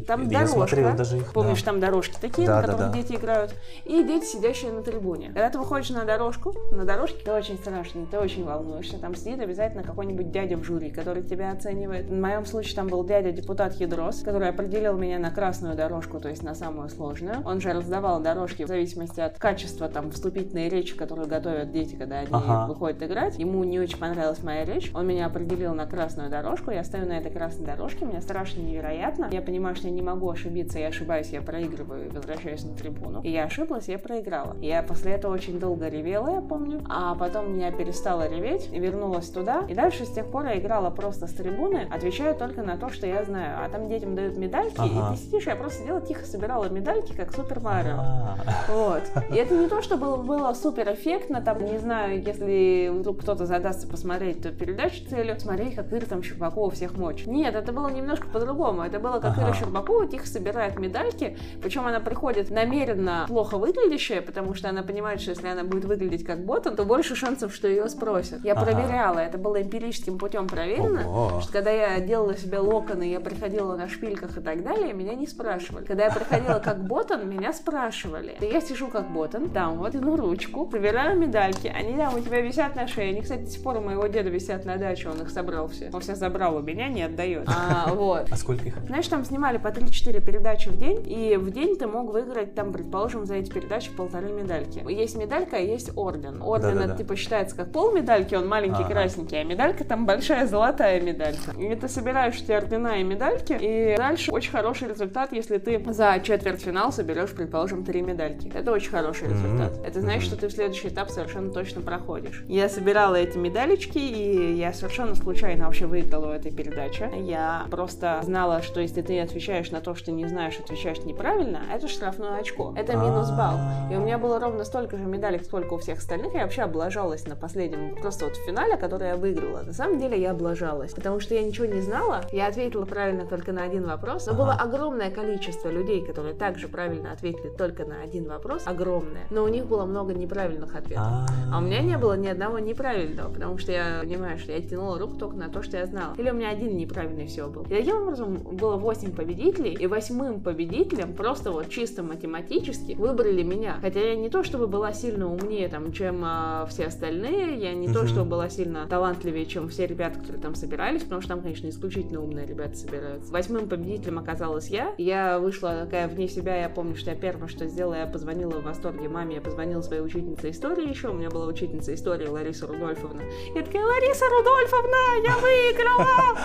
там 0.05 0.29
Я 0.29 0.45
дорожка. 0.45 0.93
даже 0.93 1.17
их, 1.17 1.33
Помнишь, 1.33 1.63
да. 1.63 1.71
там 1.71 1.79
дорожки 1.79 2.17
такие, 2.21 2.50
да, 2.51 2.61
на 2.61 2.61
которых 2.61 2.79
да, 2.79 2.87
да. 2.89 3.01
дети 3.01 3.15
играют, 3.15 3.55
и 3.85 4.03
дети, 4.03 4.25
сидящие 4.25 4.71
на 4.71 4.81
трибуне. 4.83 5.27
Когда 5.27 5.49
ты 5.49 5.57
выходишь 5.59 5.89
на 5.89 6.05
дорожку, 6.05 6.53
на 6.71 6.85
дорожке 6.85 7.23
ты 7.23 7.31
очень 7.31 7.57
страшный, 7.57 8.05
ты 8.05 8.17
очень 8.17 8.45
волнуешься. 8.45 8.97
Там 8.97 9.15
сидит 9.15 9.39
обязательно 9.39 9.83
какой-нибудь 9.83 10.31
дядя 10.31 10.57
в 10.57 10.63
жюри, 10.63 10.91
который 10.91 11.23
тебя 11.23 11.51
оценивает. 11.51 12.07
В 12.07 12.13
моем 12.13 12.45
случае 12.45 12.75
там 12.75 12.87
был 12.87 13.03
дядя-депутат 13.03 13.75
Ядрос, 13.75 14.21
который 14.21 14.49
определил 14.49 14.97
меня 14.97 15.19
на 15.19 15.31
красную 15.31 15.75
дорожку, 15.75 16.19
то 16.19 16.29
есть 16.29 16.43
на 16.43 16.55
самую 16.55 16.89
сложную. 16.89 17.41
Он 17.45 17.61
же 17.61 17.73
раздавал 17.73 18.21
дорожки 18.21 18.63
в 18.63 18.67
зависимости 18.67 19.19
от 19.19 19.37
качества 19.37 19.87
там 19.89 20.11
вступительной 20.11 20.69
речи, 20.69 20.95
которую 20.95 21.27
готовят 21.27 21.71
дети, 21.71 21.95
когда 21.95 22.19
они 22.19 22.29
ага. 22.31 22.67
выходят 22.67 23.01
играть. 23.03 23.37
Ему 23.39 23.63
не 23.63 23.79
очень 23.79 23.97
понравилась 23.97 24.43
моя 24.43 24.65
речь. 24.65 24.91
Он 24.93 25.07
меня 25.07 25.25
определил 25.25 25.73
на 25.73 25.85
красную 25.85 26.29
дорожку. 26.29 26.71
Я 26.71 26.83
стою 26.83 27.05
на 27.05 27.17
этой 27.17 27.31
красной 27.31 27.65
дорожке, 27.65 28.05
мне 28.05 28.21
страшно 28.21 28.61
невероятно. 28.61 29.29
Я 29.31 29.41
понимаю, 29.41 29.75
что 29.75 29.87
я 29.87 29.93
не 29.93 30.01
могу 30.01 30.29
ошибиться, 30.29 30.79
я 30.79 30.87
ошибаюсь, 30.87 31.29
я 31.29 31.41
проигрываю 31.41 32.07
и 32.07 32.09
возвращаюсь 32.09 32.40
на 32.45 32.75
трибуну. 32.75 33.21
И 33.21 33.31
я 33.31 33.45
ошиблась, 33.45 33.87
я 33.87 33.97
проиграла. 33.97 34.55
Я 34.61 34.83
после 34.83 35.13
этого 35.13 35.33
очень 35.33 35.59
долго 35.59 35.87
ревела, 35.87 36.35
я 36.35 36.41
помню. 36.41 36.81
А 36.89 37.15
потом 37.15 37.57
я 37.57 37.71
перестала 37.71 38.27
реветь 38.27 38.69
вернулась 38.81 39.29
туда. 39.29 39.63
И 39.69 39.73
дальше 39.73 40.05
с 40.05 40.09
тех 40.09 40.25
пор 40.29 40.45
я 40.45 40.59
играла 40.59 40.89
просто 40.89 41.27
с 41.27 41.33
трибуны, 41.33 41.87
отвечаю 41.89 42.35
только 42.35 42.63
на 42.63 42.77
то, 42.77 42.89
что 42.89 43.07
я 43.07 43.23
знаю. 43.23 43.57
А 43.63 43.69
там 43.69 43.87
детям 43.87 44.15
дают 44.15 44.37
медальки, 44.37 44.77
ага. 44.77 45.13
и 45.13 45.15
ты 45.15 45.21
сидишь, 45.21 45.47
я 45.47 45.55
просто 45.55 45.81
сидела 45.81 46.01
тихо 46.01 46.25
собирала 46.25 46.67
медальки, 46.69 47.13
как 47.13 47.33
Супер 47.33 47.59
Марио. 47.59 47.97
А. 47.97 48.37
Вот. 48.69 49.03
И 49.29 49.35
это 49.35 49.55
не 49.55 49.67
то, 49.67 49.81
что 49.81 49.97
было, 49.97 50.17
было 50.17 50.53
супер 50.53 50.91
эффектно, 50.93 51.41
там, 51.41 51.63
не 51.63 51.77
знаю, 51.77 52.21
если 52.21 52.89
вдруг 52.89 53.21
кто-то 53.21 53.45
задастся 53.45 53.87
посмотреть 53.87 54.43
эту 54.43 54.55
передачу 54.55 55.07
целью, 55.09 55.39
смотреть, 55.39 55.75
как 55.75 55.91
Ира 55.93 56.05
там 56.05 56.23
Щербакова 56.23 56.71
всех 56.71 56.97
мочь. 56.97 57.25
Нет, 57.25 57.55
это 57.55 57.71
было 57.71 57.89
немножко 57.89 58.27
по-другому. 58.27 58.83
Это 58.83 58.99
было, 58.99 59.19
как 59.19 59.37
ага. 59.37 59.43
Ира 59.43 59.53
Щербакова 59.53 60.07
тихо 60.07 60.27
собирает 60.27 60.79
медальки, 60.79 61.37
причем 61.61 61.85
она 61.85 61.99
приходит 61.99 62.30
намеренно 62.49 63.25
плохо 63.27 63.57
выглядящая, 63.57 64.21
потому 64.21 64.53
что 64.53 64.69
она 64.69 64.83
понимает, 64.83 65.21
что 65.21 65.31
если 65.31 65.47
она 65.47 65.63
будет 65.63 65.85
выглядеть 65.85 66.25
как 66.25 66.45
ботан, 66.45 66.75
то 66.75 66.83
больше 66.83 67.15
шансов, 67.15 67.53
что 67.53 67.67
ее 67.67 67.87
спросят. 67.89 68.43
Я 68.43 68.53
ага. 68.53 68.65
проверяла, 68.65 69.19
это 69.19 69.37
было 69.37 69.61
эмпирическим 69.61 70.17
путем 70.17 70.47
проверено, 70.47 71.07
Ого. 71.07 71.41
что 71.41 71.51
когда 71.51 71.71
я 71.71 71.99
делала 71.99 72.35
себе 72.35 72.59
локоны, 72.59 73.09
я 73.09 73.19
приходила 73.19 73.75
на 73.75 73.87
шпильках 73.87 74.37
и 74.37 74.41
так 74.41 74.63
далее, 74.63 74.93
меня 74.93 75.13
не 75.13 75.27
спрашивали. 75.27 75.85
Когда 75.85 76.05
я 76.05 76.11
приходила 76.11 76.59
как 76.59 76.83
ботан, 76.85 77.29
меня 77.29 77.53
спрашивали. 77.53 78.37
Я 78.41 78.61
сижу 78.61 78.87
как 78.87 79.09
ботан, 79.11 79.49
там 79.49 79.77
вот, 79.77 79.91
тяну 80.01 80.15
ручку, 80.15 80.65
проверяю 80.65 81.17
медальки, 81.19 81.67
они 81.67 81.95
там 81.95 82.15
у 82.15 82.19
тебя 82.19 82.41
висят 82.41 82.75
на 82.75 82.87
шее. 82.87 83.09
Они, 83.09 83.21
кстати, 83.21 83.41
до 83.41 83.49
сих 83.49 83.63
пор 83.63 83.77
у 83.77 83.81
моего 83.81 84.07
деда 84.07 84.29
висят 84.29 84.65
на 84.65 84.77
даче, 84.77 85.09
он 85.09 85.21
их 85.21 85.29
собрал 85.29 85.67
все. 85.67 85.89
Он 85.93 86.01
все 86.01 86.15
забрал 86.15 86.57
у 86.57 86.61
меня, 86.61 86.87
не 86.87 87.03
отдает. 87.03 87.47
А, 87.47 87.89
вот. 87.93 88.27
А 88.31 88.35
сколько 88.35 88.65
их? 88.65 88.75
Знаешь, 88.85 89.07
там 89.07 89.23
снимали 89.23 89.57
по 89.57 89.67
3-4 89.67 90.21
передачи 90.25 90.69
в 90.69 90.77
день, 90.77 91.03
и 91.05 91.37
в 91.37 91.51
день 91.51 91.75
ты 91.77 91.87
мог 91.87 92.11
выиграть, 92.21 92.55
там, 92.55 92.71
предположим, 92.71 93.25
за 93.25 93.35
эти 93.35 93.51
передачи 93.51 93.91
полторы 93.91 94.31
медальки. 94.31 94.83
Есть 94.89 95.17
медалька, 95.17 95.57
а 95.57 95.59
есть 95.59 95.91
орден. 95.95 96.41
Орден 96.41 96.79
это 96.79 96.97
типа 96.97 97.15
считается 97.15 97.55
как 97.55 97.71
пол 97.71 97.91
медальки, 97.91 98.35
он 98.35 98.47
маленький, 98.47 98.83
ага. 98.83 98.91
красненький, 98.91 99.39
а 99.39 99.43
медалька 99.43 99.83
там 99.83 100.05
большая 100.05 100.47
золотая 100.47 101.01
медалька. 101.01 101.51
И 101.59 101.73
ты 101.75 101.87
собираешь 101.87 102.35
эти 102.41 102.51
ордена 102.51 102.99
и 102.99 103.03
медальки, 103.03 103.57
и 103.59 103.95
дальше 103.97 104.31
очень 104.31 104.51
хороший 104.51 104.89
результат, 104.89 105.31
если 105.31 105.57
ты 105.57 105.81
за 105.91 106.19
четвертьфинал 106.23 106.91
соберешь, 106.91 107.31
предположим, 107.31 107.83
три 107.83 108.01
медальки. 108.01 108.51
Это 108.53 108.71
очень 108.71 108.91
хороший 108.91 109.29
результат. 109.29 109.73
Mm-hmm. 109.73 109.87
Это 109.87 110.01
значит, 110.01 110.23
mm-hmm. 110.23 110.25
что 110.25 110.35
ты 110.37 110.47
в 110.47 110.51
следующий 110.51 110.87
этап 110.89 111.09
совершенно 111.09 111.51
точно 111.51 111.81
проходишь. 111.81 112.43
Я 112.47 112.69
собирала 112.69 113.15
эти 113.15 113.37
медалечки, 113.37 113.97
и 113.97 114.53
я 114.55 114.73
совершенно 114.73 115.15
случайно 115.15 115.65
вообще 115.65 115.85
выиграла 115.85 116.27
в 116.27 116.31
этой 116.31 116.51
передаче. 116.51 117.11
Я 117.17 117.65
просто 117.69 118.19
знала, 118.23 118.61
что 118.61 118.81
если 118.81 119.01
ты 119.01 119.19
отвечаешь 119.19 119.71
на 119.71 119.81
то, 119.81 119.95
что 119.95 120.11
не 120.11 120.27
знаешь, 120.27 120.59
отвечаешь 120.59 120.99
неправильно, 120.99 121.61
это 121.73 121.87
штрафное 122.11 122.39
очко. 122.39 122.73
Это 122.75 122.95
минус 122.95 123.29
балл. 123.31 123.57
И 123.89 123.95
у 123.95 123.99
меня 123.99 124.17
было 124.17 124.39
ровно 124.39 124.63
столько 124.63 124.97
же 124.97 125.03
медалек, 125.03 125.43
сколько 125.43 125.73
у 125.73 125.77
всех 125.77 125.99
остальных. 125.99 126.33
Я 126.33 126.43
вообще 126.43 126.63
облажалась 126.63 127.25
на 127.27 127.35
последнем, 127.35 127.95
просто 127.95 128.25
вот 128.25 128.35
в 128.35 128.45
финале, 128.45 128.77
который 128.77 129.09
я 129.09 129.15
выиграла. 129.15 129.61
На 129.61 129.73
самом 129.73 129.99
деле 129.99 130.19
я 130.19 130.31
облажалась, 130.31 130.93
потому 130.93 131.19
что 131.19 131.35
я 131.35 131.43
ничего 131.43 131.65
не 131.65 131.81
знала. 131.81 132.21
Я 132.31 132.47
ответила 132.47 132.85
правильно 132.85 133.25
только 133.25 133.51
на 133.51 133.63
один 133.63 133.85
вопрос. 133.85 134.27
Но 134.27 134.33
было 134.33 134.53
огромное 134.53 135.09
количество 135.11 135.69
людей, 135.69 136.05
которые 136.05 136.33
также 136.33 136.67
правильно 136.67 137.11
ответили 137.11 137.49
только 137.49 137.85
на 137.85 138.01
один 138.01 138.27
вопрос. 138.27 138.63
Огромное. 138.65 139.23
Но 139.29 139.43
у 139.43 139.47
них 139.47 139.65
было 139.65 139.85
много 139.85 140.13
неправильных 140.13 140.75
ответов. 140.75 141.05
А 141.51 141.57
у 141.57 141.61
меня 141.61 141.81
не 141.81 141.97
было 141.97 142.17
ни 142.17 142.27
одного 142.27 142.59
неправильного, 142.59 143.31
потому 143.31 143.57
что 143.57 143.71
я 143.71 143.99
понимаю, 144.01 144.37
что 144.37 144.51
я 144.51 144.61
тянула 144.61 144.99
руку 144.99 145.15
только 145.15 145.37
на 145.37 145.49
то, 145.49 145.63
что 145.63 145.77
я 145.77 145.85
знала. 145.85 146.13
Или 146.17 146.29
у 146.29 146.33
меня 146.33 146.49
один 146.49 146.75
неправильный 146.75 147.27
всего 147.27 147.49
был. 147.49 147.63
И 147.63 147.69
таким 147.69 148.01
образом 148.03 148.37
было 148.37 148.75
8 148.75 149.15
победителей, 149.15 149.73
и 149.73 149.87
восьмым 149.87 150.41
победителем 150.41 151.13
просто 151.13 151.51
вот 151.51 151.69
чисто 151.69 151.90
математически 151.99 152.93
выбрали 152.93 153.43
меня. 153.43 153.77
Хотя 153.81 153.99
я 153.99 154.15
не 154.15 154.29
то 154.29 154.43
чтобы 154.43 154.67
была 154.67 154.93
сильно 154.93 155.31
умнее, 155.31 155.67
там, 155.67 155.91
чем 155.91 156.21
а, 156.23 156.65
все 156.69 156.85
остальные, 156.85 157.57
я 157.57 157.73
не 157.73 157.91
то 157.91 158.07
чтобы 158.07 158.29
была 158.29 158.49
сильно 158.49 158.87
талантливее, 158.87 159.45
чем 159.45 159.69
все 159.69 159.85
ребята, 159.85 160.19
которые 160.19 160.41
там 160.41 160.55
собирались, 160.55 161.03
потому 161.03 161.21
что 161.21 161.29
там, 161.29 161.41
конечно, 161.41 161.67
исключительно 161.67 162.21
умные 162.21 162.45
ребята 162.45 162.75
собираются. 162.75 163.31
Восьмым 163.31 163.67
победителем 163.67 164.19
оказалась 164.19 164.69
я. 164.69 164.93
Я 164.97 165.39
вышла 165.39 165.85
такая 165.85 166.07
вне 166.07 166.27
себя, 166.27 166.55
я 166.61 166.69
помню, 166.69 166.95
что 166.95 167.11
я 167.11 167.15
первое, 167.15 167.47
что 167.47 167.67
сделала, 167.67 167.95
я 167.95 168.07
позвонила 168.07 168.51
в 168.51 168.63
восторге 168.63 169.09
маме, 169.09 169.35
я 169.35 169.41
позвонила 169.41 169.81
своей 169.81 170.01
учительнице 170.01 170.49
истории 170.49 170.89
еще, 170.89 171.09
у 171.09 171.13
меня 171.13 171.29
была 171.29 171.47
учительница 171.47 171.93
истории 171.93 172.27
Лариса 172.27 172.67
Рудольфовна. 172.67 173.21
Я 173.55 173.61
такая, 173.61 173.83
Лариса 173.83 174.25
Рудольфовна, 174.29 175.25
я 175.25 175.37
выиграла! 175.37 176.37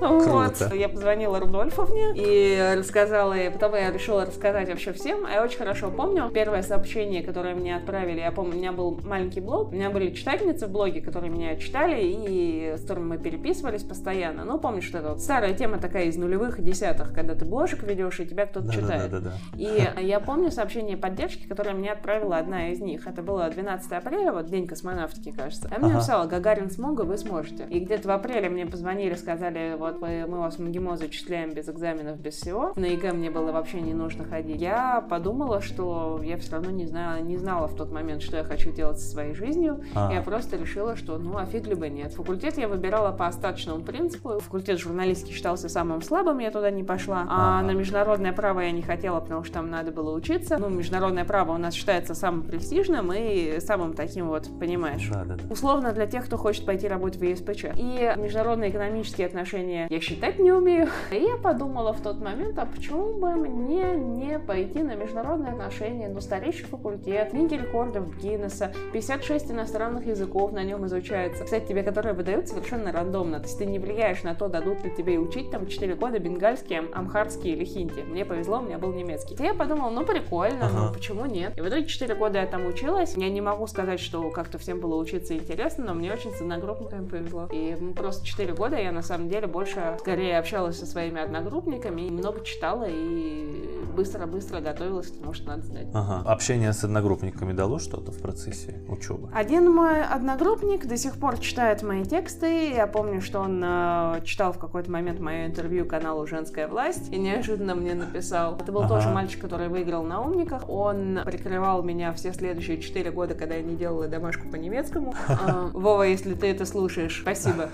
Вот. 0.00 0.56
Я 0.74 0.88
позвонила 0.88 1.38
Рудольфовне 1.38 2.12
и 2.14 2.74
рассказала, 2.76 3.34
и 3.34 3.50
потом 3.50 3.74
я 3.74 3.90
решила 3.90 4.26
рассказать 4.26 4.68
вообще 4.68 4.92
всем. 4.94 5.26
Я 5.26 5.42
очень 5.42 5.58
хорошо 5.58 5.90
помню 5.90 6.30
первое 6.30 6.62
сообщение, 6.62 7.22
которое 7.22 7.54
мне 7.54 7.76
отправили. 7.76 8.20
Я 8.20 8.32
помню, 8.32 8.54
у 8.54 8.56
меня 8.56 8.72
был 8.72 9.00
маленький 9.04 9.40
блог, 9.40 9.72
у 9.72 9.74
меня 9.74 9.90
были 9.90 10.12
читательницы 10.12 10.66
в 10.66 10.70
блоге, 10.70 11.00
которые 11.00 11.30
меня 11.30 11.56
читали 11.56 12.00
и 12.02 12.74
с 12.76 12.82
которыми 12.82 13.04
мы 13.04 13.18
переписывались 13.18 13.82
постоянно. 13.82 14.44
Ну, 14.44 14.58
помнишь, 14.58 14.84
что 14.84 14.98
это 14.98 15.10
вот 15.10 15.20
старая 15.20 15.54
тема 15.54 15.78
такая 15.78 16.04
из 16.04 16.16
нулевых 16.16 16.58
и 16.58 16.62
десятых, 16.62 17.12
когда 17.12 17.34
ты 17.34 17.44
бложек 17.44 17.82
ведешь 17.82 18.20
и 18.20 18.26
тебя 18.26 18.46
кто-то 18.46 18.66
да, 18.66 18.72
читает. 18.72 19.10
Да, 19.10 19.20
да, 19.20 19.30
да, 19.30 19.36
да. 19.52 19.58
И 19.58 20.02
я 20.02 20.20
помню 20.20 20.50
сообщение 20.50 20.96
поддержки, 20.96 21.46
которое 21.46 21.74
мне 21.74 21.92
отправила 21.92 22.36
одна 22.36 22.70
из 22.70 22.80
них. 22.80 23.06
Это 23.06 23.22
было 23.22 23.48
12 23.48 23.92
апреля, 23.92 24.32
вот 24.32 24.46
день 24.46 24.66
космонавтики, 24.66 25.32
кажется. 25.32 25.68
Я 25.70 25.78
мне 25.78 25.88
ага. 25.88 25.94
написала, 25.96 26.26
Гагарин 26.26 26.70
смог, 26.70 26.97
а 26.97 27.02
вы 27.02 27.18
сможете. 27.18 27.66
И 27.70 27.80
где-то 27.80 28.08
в 28.08 28.10
апреле 28.10 28.48
мне 28.48 28.66
позвонили, 28.66 29.14
сказали, 29.14 29.76
вот 29.78 30.00
мы, 30.00 30.26
мы 30.28 30.38
вас 30.38 30.56
в 30.56 30.62
МГИМО 30.62 30.96
зачисляем 30.96 31.52
без 31.52 31.68
экзаменов, 31.68 32.18
без 32.20 32.34
всего. 32.34 32.72
На 32.76 32.86
ЕГЭ 32.86 33.12
мне 33.12 33.30
было 33.30 33.52
вообще 33.52 33.80
не 33.80 33.94
нужно 33.94 34.24
ходить. 34.24 34.60
Я 34.60 34.83
подумала, 35.08 35.60
что 35.60 36.20
я 36.22 36.36
все 36.38 36.52
равно 36.52 36.70
не 36.70 36.86
знаю, 36.86 37.24
не 37.24 37.36
знала 37.36 37.68
в 37.68 37.74
тот 37.74 37.92
момент, 37.92 38.22
что 38.22 38.36
я 38.36 38.44
хочу 38.44 38.72
делать 38.72 38.98
со 38.98 39.10
своей 39.10 39.34
жизнью. 39.34 39.82
А. 39.94 40.12
Я 40.12 40.22
просто 40.22 40.56
решила, 40.56 40.96
что 40.96 41.18
ну 41.18 41.36
а 41.38 41.46
фиг 41.46 41.66
ли 41.66 41.74
бы 41.74 41.88
нет. 41.88 42.12
Факультет 42.12 42.58
я 42.58 42.68
выбирала 42.68 43.12
по 43.12 43.26
остаточному 43.26 43.82
принципу. 43.82 44.38
Факультет 44.40 44.78
журналистики 44.78 45.32
считался 45.32 45.68
самым 45.68 46.02
слабым, 46.02 46.38
я 46.38 46.50
туда 46.50 46.70
не 46.70 46.84
пошла. 46.84 47.26
А, 47.28 47.60
а 47.60 47.62
на 47.62 47.72
международное 47.72 48.32
право 48.32 48.60
я 48.60 48.70
не 48.70 48.82
хотела, 48.82 49.20
потому 49.20 49.44
что 49.44 49.54
там 49.54 49.70
надо 49.70 49.92
было 49.92 50.14
учиться. 50.14 50.58
Ну, 50.58 50.68
международное 50.68 51.24
право 51.24 51.52
у 51.52 51.58
нас 51.58 51.74
считается 51.74 52.14
самым 52.14 52.42
престижным 52.42 53.12
и 53.12 53.60
самым 53.60 53.94
таким 53.94 54.28
вот, 54.28 54.48
понимаешь, 54.58 55.08
да, 55.12 55.24
да, 55.24 55.36
да. 55.36 55.44
условно 55.50 55.92
для 55.92 56.06
тех, 56.06 56.26
кто 56.26 56.36
хочет 56.36 56.66
пойти 56.66 56.88
работать 56.88 57.20
в 57.20 57.24
ЕСПЧ. 57.24 57.66
И 57.76 58.12
международные 58.16 58.70
экономические 58.70 59.26
отношения 59.26 59.86
я 59.90 60.00
считать 60.00 60.38
не 60.38 60.52
умею. 60.52 60.88
И 61.10 61.16
я 61.16 61.36
подумала 61.36 61.92
в 61.92 62.00
тот 62.00 62.20
момент, 62.20 62.58
а 62.58 62.66
почему 62.66 63.14
бы 63.14 63.34
мне 63.34 63.94
не 63.94 64.38
пойти 64.38 64.73
на 64.82 64.94
международные 64.94 65.52
отношения, 65.52 66.08
ну, 66.08 66.20
старейший 66.20 66.66
факультет, 66.66 67.30
книги 67.30 67.54
рекордов 67.54 68.16
Гиннесса, 68.18 68.72
56 68.92 69.52
иностранных 69.52 70.06
языков 70.06 70.52
на 70.52 70.64
нем 70.64 70.86
изучается. 70.86 71.44
Кстати, 71.44 71.66
тебе 71.66 71.82
которые 71.82 72.14
выдают 72.14 72.48
совершенно 72.48 72.90
рандомно. 72.92 73.38
То 73.38 73.46
есть 73.46 73.58
ты 73.58 73.66
не 73.66 73.78
влияешь 73.78 74.22
на 74.22 74.34
то, 74.34 74.48
дадут 74.48 74.82
ли 74.84 74.90
тебе 74.90 75.18
учить 75.18 75.50
там 75.50 75.66
4 75.66 75.94
года 75.94 76.18
бенгальский, 76.18 76.78
амхарский 76.92 77.52
или 77.52 77.64
хинди. 77.64 78.00
Мне 78.00 78.24
повезло, 78.24 78.58
у 78.58 78.62
меня 78.62 78.78
был 78.78 78.92
немецкий. 78.92 79.36
И 79.38 79.42
я 79.42 79.54
подумала, 79.54 79.90
ну 79.90 80.04
прикольно, 80.04 80.66
ага. 80.66 80.86
ну 80.86 80.92
почему 80.92 81.26
нет? 81.26 81.56
И 81.56 81.60
в 81.60 81.68
итоге 81.68 81.86
4 81.86 82.14
года 82.14 82.40
я 82.40 82.46
там 82.46 82.66
училась. 82.66 83.14
Я 83.16 83.30
не 83.30 83.40
могу 83.40 83.66
сказать, 83.66 84.00
что 84.00 84.30
как-то 84.30 84.58
всем 84.58 84.80
было 84.80 84.96
учиться 84.96 85.36
интересно, 85.36 85.84
но 85.84 85.94
мне 85.94 86.12
очень 86.12 86.32
с 86.32 86.40
одногруппниками 86.40 87.06
повезло. 87.06 87.48
И 87.52 87.76
просто 87.94 88.26
4 88.26 88.52
года 88.54 88.76
я 88.76 88.92
на 88.92 89.02
самом 89.02 89.28
деле 89.28 89.46
больше 89.46 89.96
скорее 90.00 90.38
общалась 90.38 90.78
со 90.78 90.86
своими 90.86 91.20
одногруппниками 91.20 92.02
и 92.02 92.10
много 92.10 92.42
читала 92.44 92.86
и 92.88 93.70
быстро-быстро 93.94 94.60
готовилась 94.64 95.08
к 95.08 95.18
тому, 95.18 95.32
что 95.32 95.48
надо 95.48 95.62
сдать. 95.62 95.86
Ага. 95.92 96.28
Общение 96.28 96.72
с 96.72 96.82
одногруппниками 96.82 97.52
дало 97.52 97.78
что-то 97.78 98.10
в 98.10 98.20
процессе 98.20 98.80
учебы? 98.88 99.28
Один 99.32 99.70
мой 99.70 100.02
одногруппник 100.02 100.86
до 100.86 100.96
сих 100.96 101.16
пор 101.16 101.38
читает 101.38 101.82
мои 101.82 102.04
тексты. 102.04 102.70
Я 102.70 102.86
помню, 102.86 103.20
что 103.20 103.40
он 103.40 103.62
э, 103.64 104.20
читал 104.24 104.52
в 104.52 104.58
какой-то 104.58 104.90
момент 104.90 105.20
мое 105.20 105.46
интервью 105.46 105.86
каналу 105.86 106.26
«Женская 106.26 106.66
власть» 106.66 107.12
и 107.12 107.18
неожиданно 107.18 107.74
мне 107.74 107.94
написал. 107.94 108.56
Это 108.56 108.72
был 108.72 108.82
ага. 108.82 108.96
тоже 108.96 109.10
мальчик, 109.10 109.40
который 109.40 109.68
выиграл 109.68 110.02
на 110.04 110.20
умниках. 110.20 110.68
Он 110.68 111.20
прикрывал 111.24 111.82
меня 111.82 112.12
все 112.12 112.32
следующие 112.32 112.80
четыре 112.80 113.10
года, 113.10 113.34
когда 113.34 113.56
я 113.56 113.62
не 113.62 113.76
делала 113.76 114.08
домашку 114.08 114.48
по-немецкому. 114.48 115.14
А, 115.28 115.70
Вова, 115.72 116.02
если 116.04 116.34
ты 116.34 116.46
это 116.46 116.64
слушаешь, 116.64 117.20
спасибо. 117.20 117.68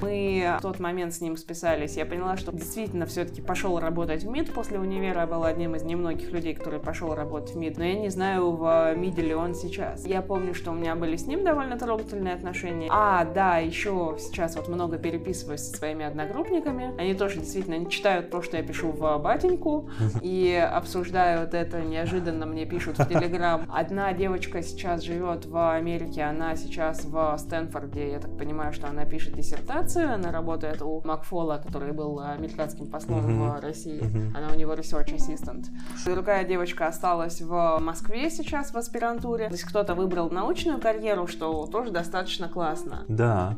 Мы 0.00 0.56
в 0.58 0.62
тот 0.62 0.80
момент 0.80 1.12
с 1.14 1.20
ним 1.20 1.36
списались. 1.36 1.96
Я 1.96 2.06
поняла, 2.06 2.36
что 2.36 2.52
действительно 2.52 3.06
все-таки 3.06 3.42
пошел 3.42 3.78
работать 3.78 4.24
в 4.24 4.30
МИД 4.30 4.54
после 4.54 4.78
универа. 4.78 5.20
Я 5.20 5.26
был 5.26 5.44
одним 5.44 5.74
из 5.74 5.82
немногих 5.82 6.13
людей, 6.22 6.54
который 6.54 6.80
пошел 6.80 7.14
работать 7.14 7.54
в 7.54 7.58
МИД. 7.58 7.78
Но 7.78 7.84
я 7.84 7.94
не 7.94 8.08
знаю, 8.08 8.52
в 8.52 8.94
МИДе 8.94 9.22
ли 9.22 9.34
он 9.34 9.54
сейчас. 9.54 10.06
Я 10.06 10.22
помню, 10.22 10.54
что 10.54 10.70
у 10.70 10.74
меня 10.74 10.94
были 10.94 11.16
с 11.16 11.26
ним 11.26 11.44
довольно 11.44 11.78
трогательные 11.78 12.34
отношения. 12.34 12.88
А, 12.90 13.24
да, 13.24 13.58
еще 13.58 14.16
сейчас 14.18 14.56
вот 14.56 14.68
много 14.68 14.98
переписываюсь 14.98 15.60
со 15.60 15.76
своими 15.76 16.04
одногруппниками. 16.04 16.94
Они 16.98 17.14
тоже 17.14 17.40
действительно 17.40 17.78
не 17.78 17.88
читают 17.90 18.30
то, 18.30 18.42
что 18.42 18.56
я 18.56 18.62
пишу 18.62 18.90
в 18.92 19.18
батеньку 19.18 19.88
и 20.22 20.54
обсуждают 20.54 21.54
это 21.54 21.80
неожиданно 21.82 22.46
мне 22.46 22.66
пишут 22.66 22.98
в 22.98 23.08
Телеграм. 23.08 23.66
Одна 23.72 24.12
девочка 24.12 24.62
сейчас 24.62 25.02
живет 25.02 25.46
в 25.46 25.74
Америке, 25.74 26.22
она 26.22 26.56
сейчас 26.56 27.04
в 27.04 27.36
Стэнфорде. 27.38 28.12
Я 28.12 28.20
так 28.20 28.36
понимаю, 28.36 28.72
что 28.72 28.88
она 28.88 29.04
пишет 29.04 29.34
диссертацию. 29.34 30.12
Она 30.12 30.32
работает 30.32 30.82
у 30.82 31.00
Макфола, 31.04 31.60
который 31.64 31.92
был 31.92 32.20
американским 32.20 32.86
послом 32.86 33.20
в 33.20 33.60
России. 33.60 34.02
Она 34.36 34.50
у 34.52 34.54
него 34.54 34.74
research 34.74 35.14
assistant. 35.14 35.66
Другая 36.04 36.44
девочка 36.44 36.86
осталась 36.86 37.40
в 37.40 37.78
Москве 37.80 38.30
сейчас 38.30 38.72
в 38.72 38.76
аспирантуре. 38.76 39.46
То 39.46 39.52
есть 39.52 39.64
кто-то 39.64 39.94
выбрал 39.94 40.30
научную 40.30 40.80
карьеру, 40.80 41.26
что 41.26 41.66
тоже 41.66 41.90
достаточно 41.90 42.48
классно. 42.48 43.04
Да. 43.08 43.56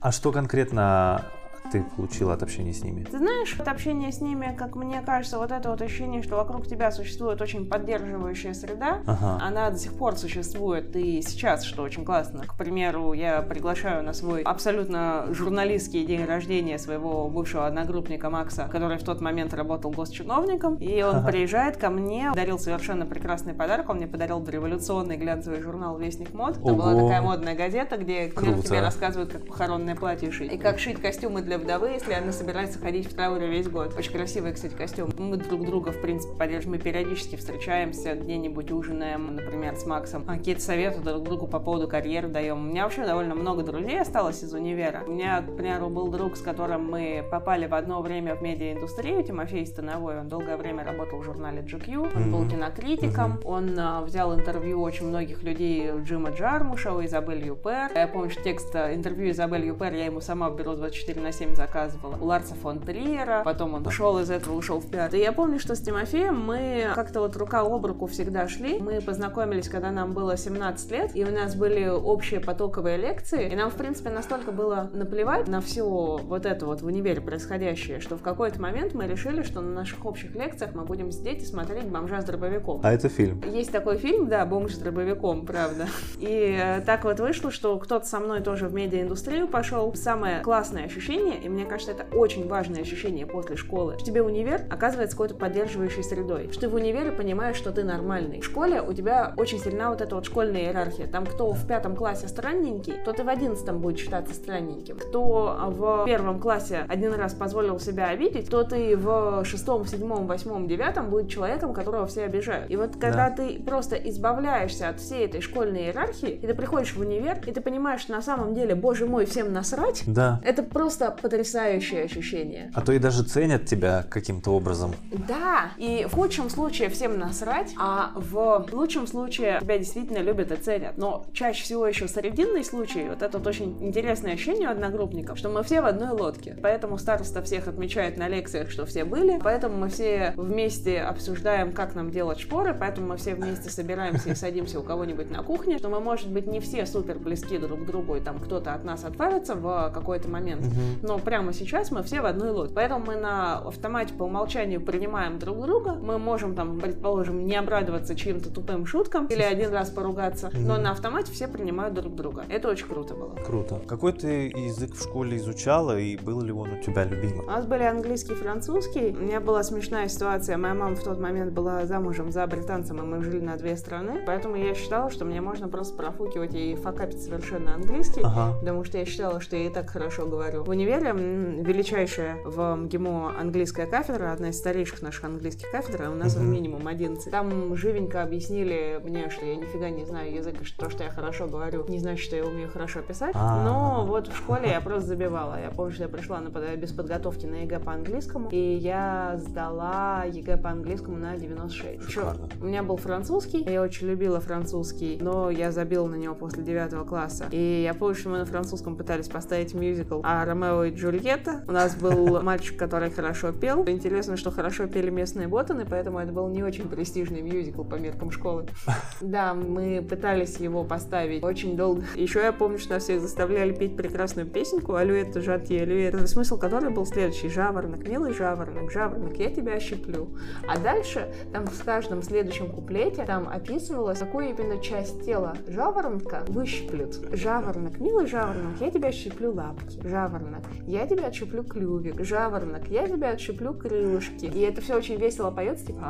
А 0.00 0.12
что 0.12 0.30
конкретно 0.30 1.24
ты 1.70 1.84
получила 1.96 2.34
от 2.34 2.42
общения 2.42 2.72
с 2.72 2.82
ними? 2.82 3.04
Ты 3.04 3.18
знаешь, 3.18 3.58
от 3.58 3.68
общения 3.68 4.10
с 4.12 4.20
ними, 4.20 4.54
как 4.56 4.76
мне 4.76 5.02
кажется, 5.02 5.38
вот 5.38 5.52
это 5.52 5.70
вот 5.70 5.82
ощущение, 5.82 6.22
что 6.22 6.36
вокруг 6.36 6.66
тебя 6.66 6.90
существует 6.90 7.40
очень 7.40 7.68
поддерживающая 7.68 8.54
среда, 8.54 9.02
ага. 9.06 9.38
она 9.42 9.70
до 9.70 9.78
сих 9.78 9.94
пор 9.94 10.16
существует 10.16 10.94
и 10.96 11.22
сейчас, 11.22 11.64
что 11.64 11.82
очень 11.82 12.04
классно. 12.04 12.44
К 12.46 12.56
примеру, 12.56 13.12
я 13.12 13.42
приглашаю 13.42 14.02
на 14.02 14.12
свой 14.12 14.42
абсолютно 14.42 15.26
журналистский 15.30 16.04
день 16.04 16.24
рождения 16.24 16.78
своего 16.78 17.28
бывшего 17.28 17.66
одногруппника 17.66 18.30
Макса, 18.30 18.68
который 18.70 18.98
в 18.98 19.04
тот 19.04 19.20
момент 19.20 19.54
работал 19.54 19.90
госчиновником, 19.90 20.76
и 20.76 21.02
он 21.02 21.16
ага. 21.16 21.28
приезжает 21.28 21.76
ко 21.76 21.90
мне, 21.90 22.32
дарил 22.34 22.58
совершенно 22.58 23.06
прекрасный 23.06 23.54
подарок, 23.54 23.88
он 23.90 23.96
мне 23.96 24.06
подарил 24.06 24.44
революционный 24.46 25.16
глянцевый 25.16 25.60
журнал 25.60 25.98
«Вестник 25.98 26.32
мод». 26.32 26.56
Ого. 26.58 26.68
Там 26.68 26.76
была 26.76 26.94
такая 26.94 27.22
модная 27.22 27.54
газета, 27.54 27.96
где 27.96 28.28
Круто. 28.28 28.62
тебе 28.62 28.80
рассказывают, 28.80 29.32
как 29.32 29.46
похоронное 29.46 29.94
платье 29.94 30.30
шить, 30.30 30.52
и 30.52 30.58
как 30.58 30.78
шить 30.78 31.00
костюмы 31.00 31.42
для 31.42 31.57
вдовы, 31.58 31.90
если 31.90 32.12
она 32.12 32.32
собирается 32.32 32.78
ходить 32.78 33.10
в 33.10 33.14
трауре 33.14 33.48
весь 33.48 33.68
год. 33.68 33.94
Очень 33.96 34.12
красивый, 34.12 34.52
кстати, 34.52 34.74
костюм. 34.74 35.10
Мы 35.18 35.36
друг 35.36 35.64
друга, 35.64 35.92
в 35.92 36.00
принципе, 36.00 36.34
поддерживаем. 36.36 36.78
Мы 36.78 36.78
периодически 36.78 37.36
встречаемся, 37.36 38.14
где-нибудь 38.14 38.70
ужинаем, 38.70 39.34
например, 39.34 39.76
с 39.76 39.86
Максом. 39.86 40.24
Какие-то 40.24 40.60
советы 40.60 41.00
друг 41.00 41.22
другу 41.22 41.46
по 41.46 41.58
поводу 41.58 41.88
карьеры 41.88 42.28
даем. 42.28 42.58
У 42.58 42.70
меня 42.70 42.84
вообще 42.84 43.04
довольно 43.04 43.34
много 43.34 43.62
друзей 43.62 44.00
осталось 44.00 44.42
из 44.42 44.52
универа. 44.52 45.04
У 45.06 45.12
меня, 45.12 45.42
к 45.42 45.56
примеру, 45.56 45.88
был 45.88 46.08
друг, 46.08 46.36
с 46.36 46.40
которым 46.40 46.90
мы 46.90 47.24
попали 47.30 47.66
в 47.66 47.74
одно 47.74 48.02
время 48.02 48.34
в 48.34 48.42
медиаиндустрию, 48.42 49.22
Тимофей 49.22 49.66
Становой. 49.66 50.20
Он 50.20 50.28
долгое 50.28 50.56
время 50.56 50.84
работал 50.84 51.20
в 51.20 51.24
журнале 51.24 51.62
GQ, 51.62 52.16
он 52.16 52.32
был 52.32 52.48
кинокритиком, 52.48 53.40
он 53.44 53.78
а, 53.78 54.02
взял 54.02 54.34
интервью 54.34 54.82
очень 54.82 55.06
многих 55.06 55.42
людей 55.42 55.90
Джима 56.02 56.30
Джармуша, 56.30 56.90
Изабель 57.04 57.46
Юпер. 57.46 57.90
Я 57.94 58.08
помню, 58.08 58.30
что 58.30 58.42
текст 58.42 58.74
а, 58.74 58.94
интервью 58.94 59.30
Изабель 59.30 59.66
Юпер 59.66 59.92
я 59.94 60.06
ему 60.06 60.20
сама 60.20 60.50
бюро 60.50 60.74
24 60.74 61.20
на 61.20 61.32
7 61.32 61.47
заказывала. 61.54 62.16
У 62.20 62.24
Ларса 62.24 62.54
фон 62.54 62.80
Триера, 62.80 63.42
потом 63.44 63.74
он 63.74 63.86
ушел 63.86 64.18
из 64.18 64.30
этого, 64.30 64.54
ушел 64.54 64.80
в 64.80 64.90
пиар. 64.90 65.14
И 65.14 65.18
я 65.18 65.32
помню, 65.32 65.58
что 65.58 65.74
с 65.74 65.80
Тимофеем 65.80 66.38
мы 66.38 66.86
как-то 66.94 67.20
вот 67.20 67.36
рука 67.36 67.60
об 67.60 67.84
руку 67.84 68.06
всегда 68.06 68.48
шли. 68.48 68.78
Мы 68.78 69.00
познакомились, 69.00 69.68
когда 69.68 69.90
нам 69.90 70.12
было 70.12 70.36
17 70.36 70.90
лет, 70.90 71.10
и 71.14 71.24
у 71.24 71.30
нас 71.30 71.54
были 71.54 71.88
общие 71.88 72.40
потоковые 72.40 72.96
лекции, 72.96 73.50
и 73.50 73.56
нам, 73.56 73.70
в 73.70 73.74
принципе, 73.74 74.10
настолько 74.10 74.52
было 74.52 74.90
наплевать 74.92 75.48
на 75.48 75.60
все 75.60 75.84
вот 75.84 76.46
это 76.46 76.66
вот 76.66 76.82
в 76.82 76.86
универе 76.86 77.20
происходящее, 77.20 78.00
что 78.00 78.16
в 78.16 78.22
какой-то 78.22 78.60
момент 78.60 78.94
мы 78.94 79.06
решили, 79.06 79.42
что 79.42 79.60
на 79.60 79.70
наших 79.70 80.04
общих 80.04 80.34
лекциях 80.34 80.74
мы 80.74 80.84
будем 80.84 81.10
сидеть 81.10 81.42
и 81.42 81.46
смотреть 81.46 81.86
«Бомжа 81.86 82.20
с 82.20 82.24
дробовиком». 82.24 82.80
А 82.82 82.92
это 82.92 83.08
фильм? 83.08 83.42
Есть 83.46 83.72
такой 83.72 83.98
фильм, 83.98 84.28
да, 84.28 84.44
«Бомж 84.44 84.74
с 84.74 84.78
дробовиком», 84.78 85.46
правда. 85.46 85.86
И 86.18 86.58
э, 86.60 86.80
так 86.82 87.04
вот 87.04 87.20
вышло, 87.20 87.50
что 87.50 87.78
кто-то 87.78 88.06
со 88.06 88.20
мной 88.20 88.40
тоже 88.40 88.68
в 88.68 88.74
медиаиндустрию 88.74 89.48
пошел. 89.48 89.94
Самое 89.94 90.40
классное 90.40 90.84
ощущение, 90.84 91.37
и 91.38 91.48
мне 91.48 91.64
кажется, 91.64 91.92
это 91.92 92.06
очень 92.14 92.48
важное 92.48 92.82
ощущение 92.82 93.26
после 93.26 93.56
школы, 93.56 93.94
что 93.96 94.04
тебе 94.04 94.22
универ 94.22 94.62
оказывается 94.70 95.16
какой-то 95.16 95.34
поддерживающей 95.34 96.02
средой, 96.02 96.50
что 96.50 96.62
ты 96.62 96.68
в 96.68 96.74
универе 96.74 97.12
понимаешь, 97.12 97.56
что 97.56 97.72
ты 97.72 97.84
нормальный. 97.84 98.40
В 98.40 98.44
школе 98.44 98.82
у 98.82 98.92
тебя 98.92 99.34
очень 99.36 99.58
сильна 99.58 99.90
вот 99.90 100.00
эта 100.00 100.14
вот 100.14 100.26
школьная 100.26 100.62
иерархия. 100.62 101.06
Там 101.06 101.26
кто 101.26 101.52
в 101.52 101.66
пятом 101.66 101.96
классе 101.96 102.28
странненький, 102.28 102.94
то 103.04 103.12
ты 103.12 103.24
в 103.24 103.28
одиннадцатом 103.28 103.80
будет 103.80 103.98
считаться 103.98 104.34
странненьким. 104.34 104.96
Кто 104.98 105.56
в 105.68 106.04
первом 106.04 106.40
классе 106.40 106.84
один 106.88 107.14
раз 107.14 107.34
позволил 107.34 107.78
себя 107.78 108.08
обидеть, 108.08 108.50
то 108.50 108.64
ты 108.64 108.96
в 108.96 109.44
шестом, 109.44 109.86
седьмом, 109.86 110.26
восьмом, 110.26 110.66
девятом 110.68 111.10
будет 111.10 111.30
человеком, 111.30 111.72
которого 111.72 112.06
все 112.06 112.24
обижают. 112.24 112.70
И 112.70 112.76
вот 112.76 112.92
когда 112.92 113.30
да. 113.30 113.36
ты 113.36 113.62
просто 113.62 113.96
избавляешься 113.96 114.88
от 114.88 115.00
всей 115.00 115.26
этой 115.26 115.40
школьной 115.40 115.84
иерархии, 115.84 116.30
и 116.30 116.46
ты 116.46 116.54
приходишь 116.54 116.94
в 116.94 117.00
универ, 117.00 117.38
и 117.46 117.52
ты 117.52 117.60
понимаешь, 117.60 118.02
что 118.02 118.12
на 118.12 118.22
самом 118.22 118.54
деле, 118.54 118.74
боже 118.74 119.06
мой, 119.06 119.26
всем 119.26 119.52
насрать, 119.52 120.02
да. 120.06 120.40
это 120.44 120.62
просто 120.62 121.10
потрясающее 121.28 122.04
ощущение. 122.04 122.72
А 122.74 122.80
то 122.80 122.90
и 122.92 122.98
даже 122.98 123.22
ценят 123.22 123.66
тебя 123.66 124.02
каким-то 124.08 124.52
образом. 124.52 124.94
Да, 125.12 125.72
и 125.76 126.06
в 126.10 126.14
худшем 126.14 126.48
случае 126.48 126.88
всем 126.88 127.18
насрать, 127.18 127.74
а 127.78 128.12
в 128.14 128.66
лучшем 128.72 129.06
случае 129.06 129.58
тебя 129.60 129.76
действительно 129.76 130.18
любят 130.18 130.50
и 130.52 130.56
ценят. 130.56 130.96
Но 130.96 131.26
чаще 131.34 131.62
всего 131.62 131.86
еще 131.86 132.08
срединный 132.08 132.64
случай, 132.64 133.06
вот 133.10 133.20
это 133.20 133.36
вот 133.36 133.46
очень 133.46 133.76
интересное 133.84 134.32
ощущение 134.32 134.68
у 134.68 134.70
одногруппников, 134.70 135.36
что 135.36 135.50
мы 135.50 135.62
все 135.64 135.82
в 135.82 135.84
одной 135.84 136.10
лодке. 136.18 136.56
Поэтому 136.62 136.96
староста 136.96 137.42
всех 137.42 137.68
отмечает 137.68 138.16
на 138.16 138.26
лекциях, 138.26 138.70
что 138.70 138.86
все 138.86 139.04
были, 139.04 139.38
поэтому 139.42 139.76
мы 139.76 139.90
все 139.90 140.32
вместе 140.34 141.00
обсуждаем, 141.00 141.72
как 141.72 141.94
нам 141.94 142.10
делать 142.10 142.40
шпоры, 142.40 142.74
поэтому 142.74 143.08
мы 143.08 143.16
все 143.18 143.34
вместе 143.34 143.68
собираемся 143.68 144.30
и 144.30 144.34
садимся 144.34 144.80
у 144.80 144.82
кого-нибудь 144.82 145.30
на 145.30 145.42
кухне, 145.42 145.76
что 145.76 145.90
мы, 145.90 146.00
может 146.00 146.30
быть, 146.30 146.46
не 146.46 146.60
все 146.60 146.86
супер 146.86 147.18
близки 147.18 147.58
друг 147.58 147.82
к 147.82 147.86
другу, 147.86 148.16
и 148.16 148.20
там 148.20 148.38
кто-то 148.38 148.72
от 148.72 148.84
нас 148.84 149.04
отвалится 149.04 149.56
в 149.56 149.90
какой-то 149.92 150.30
момент, 150.30 150.64
но 151.02 151.17
прямо 151.18 151.52
сейчас 151.52 151.90
мы 151.90 152.02
все 152.02 152.20
в 152.20 152.26
одной 152.26 152.50
лодке. 152.50 152.74
Поэтому 152.74 153.04
мы 153.06 153.16
на 153.16 153.58
автомате 153.58 154.14
по 154.14 154.24
умолчанию 154.24 154.80
принимаем 154.80 155.38
друг 155.38 155.60
друга. 155.60 155.92
Мы 155.94 156.18
можем 156.18 156.54
там, 156.54 156.78
предположим, 156.80 157.44
не 157.44 157.56
обрадоваться 157.56 158.14
чьим-то 158.14 158.50
тупым 158.50 158.86
шуткам 158.86 159.26
или 159.26 159.42
один 159.42 159.72
раз 159.72 159.90
поругаться, 159.90 160.50
но 160.54 160.76
на 160.76 160.92
автомате 160.92 161.32
все 161.32 161.48
принимают 161.48 161.94
друг 161.94 162.14
друга. 162.14 162.44
Это 162.48 162.68
очень 162.68 162.86
круто 162.86 163.14
было. 163.14 163.34
Круто. 163.46 163.80
Какой 163.86 164.12
ты 164.12 164.48
язык 164.48 164.94
в 164.94 165.02
школе 165.02 165.36
изучала 165.36 165.98
и 165.98 166.16
был 166.16 166.40
ли 166.40 166.52
он 166.52 166.72
у 166.72 166.82
тебя 166.82 167.04
любимым? 167.04 167.46
У 167.46 167.50
нас 167.50 167.66
были 167.66 167.84
английский 167.84 168.32
и 168.32 168.36
французский. 168.36 169.14
У 169.18 169.22
меня 169.22 169.40
была 169.40 169.62
смешная 169.62 170.08
ситуация. 170.08 170.56
Моя 170.56 170.74
мама 170.74 170.96
в 170.96 171.02
тот 171.02 171.18
момент 171.18 171.52
была 171.52 171.86
замужем 171.86 172.30
за 172.30 172.46
британцем, 172.46 172.98
и 172.98 173.02
мы 173.02 173.22
жили 173.22 173.40
на 173.40 173.56
две 173.56 173.76
страны. 173.76 174.22
Поэтому 174.26 174.56
я 174.56 174.74
считала, 174.74 175.10
что 175.10 175.24
мне 175.24 175.40
можно 175.40 175.68
просто 175.68 175.96
профукивать 175.96 176.54
и 176.54 176.74
факапить 176.74 177.22
совершенно 177.22 177.74
английский, 177.74 178.22
ага. 178.22 178.56
потому 178.58 178.84
что 178.84 178.98
я 178.98 179.04
считала, 179.04 179.40
что 179.40 179.56
я 179.56 179.66
и 179.66 179.70
так 179.70 179.90
хорошо 179.90 180.26
говорю. 180.26 180.64
В 180.64 180.68
универе 180.68 180.97
универе, 180.98 181.62
величайшая 181.62 182.38
в 182.44 182.76
МГИМО 182.76 183.38
английская 183.38 183.86
кафедра, 183.86 184.32
одна 184.32 184.50
из 184.50 184.58
старейших 184.58 185.02
наших 185.02 185.24
английских 185.24 185.70
кафедр, 185.70 186.04
а 186.04 186.10
у 186.10 186.14
нас 186.14 186.36
mm-hmm. 186.36 186.44
минимум 186.44 186.86
11. 186.86 187.30
Там 187.30 187.76
живенько 187.76 188.22
объяснили 188.22 189.00
мне, 189.02 189.30
что 189.30 189.44
я 189.44 189.56
нифига 189.56 189.90
не 189.90 190.04
знаю 190.04 190.32
язык, 190.32 190.62
и 190.62 190.64
что 190.64 190.84
то, 190.86 190.90
что 190.90 191.04
я 191.04 191.10
хорошо 191.10 191.46
говорю, 191.46 191.84
не 191.88 191.98
значит, 191.98 192.24
что 192.24 192.36
я 192.36 192.44
умею 192.44 192.68
хорошо 192.70 193.00
писать. 193.00 193.32
А. 193.34 193.62
Но 193.64 194.06
вот 194.06 194.28
в 194.28 194.36
школе 194.36 194.68
я 194.70 194.80
просто 194.80 195.08
забивала. 195.08 195.60
Я 195.60 195.70
помню, 195.70 195.92
что 195.92 196.04
я 196.04 196.08
пришла 196.08 196.40
на, 196.40 196.48
без 196.76 196.92
подготовки 196.92 197.46
на 197.46 197.62
ЕГЭ 197.62 197.80
по 197.80 197.92
английскому, 197.92 198.48
и 198.50 198.74
я 198.74 199.34
сдала 199.38 200.24
ЕГЭ 200.24 200.56
по 200.58 200.70
английскому 200.70 201.16
на 201.16 201.36
96. 201.36 202.08
Чё? 202.08 202.34
У 202.60 202.64
меня 202.64 202.82
был 202.82 202.96
французский, 202.96 203.62
я 203.64 203.82
очень 203.82 204.08
любила 204.08 204.40
французский, 204.40 205.18
но 205.20 205.50
я 205.50 205.70
забила 205.72 206.06
на 206.06 206.16
него 206.16 206.34
после 206.34 206.62
9 206.62 207.06
класса. 207.06 207.46
И 207.50 207.82
я 207.82 207.94
помню, 207.94 208.14
что 208.14 208.30
мы 208.30 208.38
на 208.38 208.46
французском 208.46 208.96
пытались 208.96 209.28
поставить 209.28 209.74
мюзикл 209.74 210.20
а 210.24 210.44
Ромео 210.44 210.87
и 210.88 210.94
Джульетта. 210.94 211.62
У 211.66 211.72
нас 211.72 211.94
был 211.94 212.42
мальчик, 212.42 212.76
который 212.76 213.10
хорошо 213.10 213.52
пел. 213.52 213.86
Интересно, 213.88 214.36
что 214.36 214.50
хорошо 214.50 214.86
пели 214.86 215.10
местные 215.10 215.48
ботаны, 215.48 215.86
поэтому 215.88 216.18
это 216.18 216.32
был 216.32 216.48
не 216.48 216.62
очень 216.62 216.88
престижный 216.88 217.42
мюзикл 217.42 217.84
по 217.84 217.96
меркам 217.96 218.30
школы. 218.30 218.66
Да, 219.20 219.52
мы 219.52 220.06
пытались 220.08 220.56
его 220.58 220.84
поставить 220.84 221.42
очень 221.42 221.76
долго. 221.76 222.04
Еще 222.14 222.40
я 222.40 222.52
помню, 222.52 222.78
что 222.78 222.94
нас 222.94 223.04
всех 223.04 223.20
заставляли 223.20 223.72
петь 223.72 223.96
прекрасную 223.96 224.46
песенку 224.46 224.94
«Alouette, 224.94 225.40
gentille 225.40 225.82
alouette», 225.82 226.26
смысл 226.26 226.58
которой 226.58 226.90
был 226.90 227.04
следующий. 227.04 227.48
Жаворонок, 227.48 228.06
милый 228.06 228.32
жаворонок, 228.32 228.90
жаворонок, 228.90 229.36
я 229.36 229.50
тебя 229.50 229.74
ощиплю. 229.74 230.28
А 230.66 230.78
дальше, 230.78 231.32
там 231.52 231.66
в 231.66 231.84
каждом 231.84 232.22
следующем 232.22 232.70
куплете, 232.70 233.24
там 233.24 233.48
описывалось, 233.48 234.18
какую 234.18 234.50
именно 234.50 234.80
часть 234.82 235.24
тела 235.24 235.56
жаворонка 235.66 236.44
выщиплют. 236.48 237.18
Жаворонок, 237.32 237.98
милый 237.98 238.26
жаворонок, 238.26 238.80
я 238.80 238.90
тебя 238.90 239.08
ощиплю 239.08 239.52
лапки. 239.52 240.00
Жаворонок, 240.06 240.62
я 240.86 241.06
тебя 241.06 241.26
отщиплю 241.26 241.62
клювик. 241.62 242.24
Жаворонок, 242.24 242.88
я 242.88 243.06
тебя 243.06 243.30
отщиплю 243.30 243.74
крылышки. 243.74 244.46
И 244.46 244.60
это 244.60 244.80
все 244.80 244.96
очень 244.96 245.16
весело 245.16 245.50
поется, 245.50 245.86
типа 245.86 246.00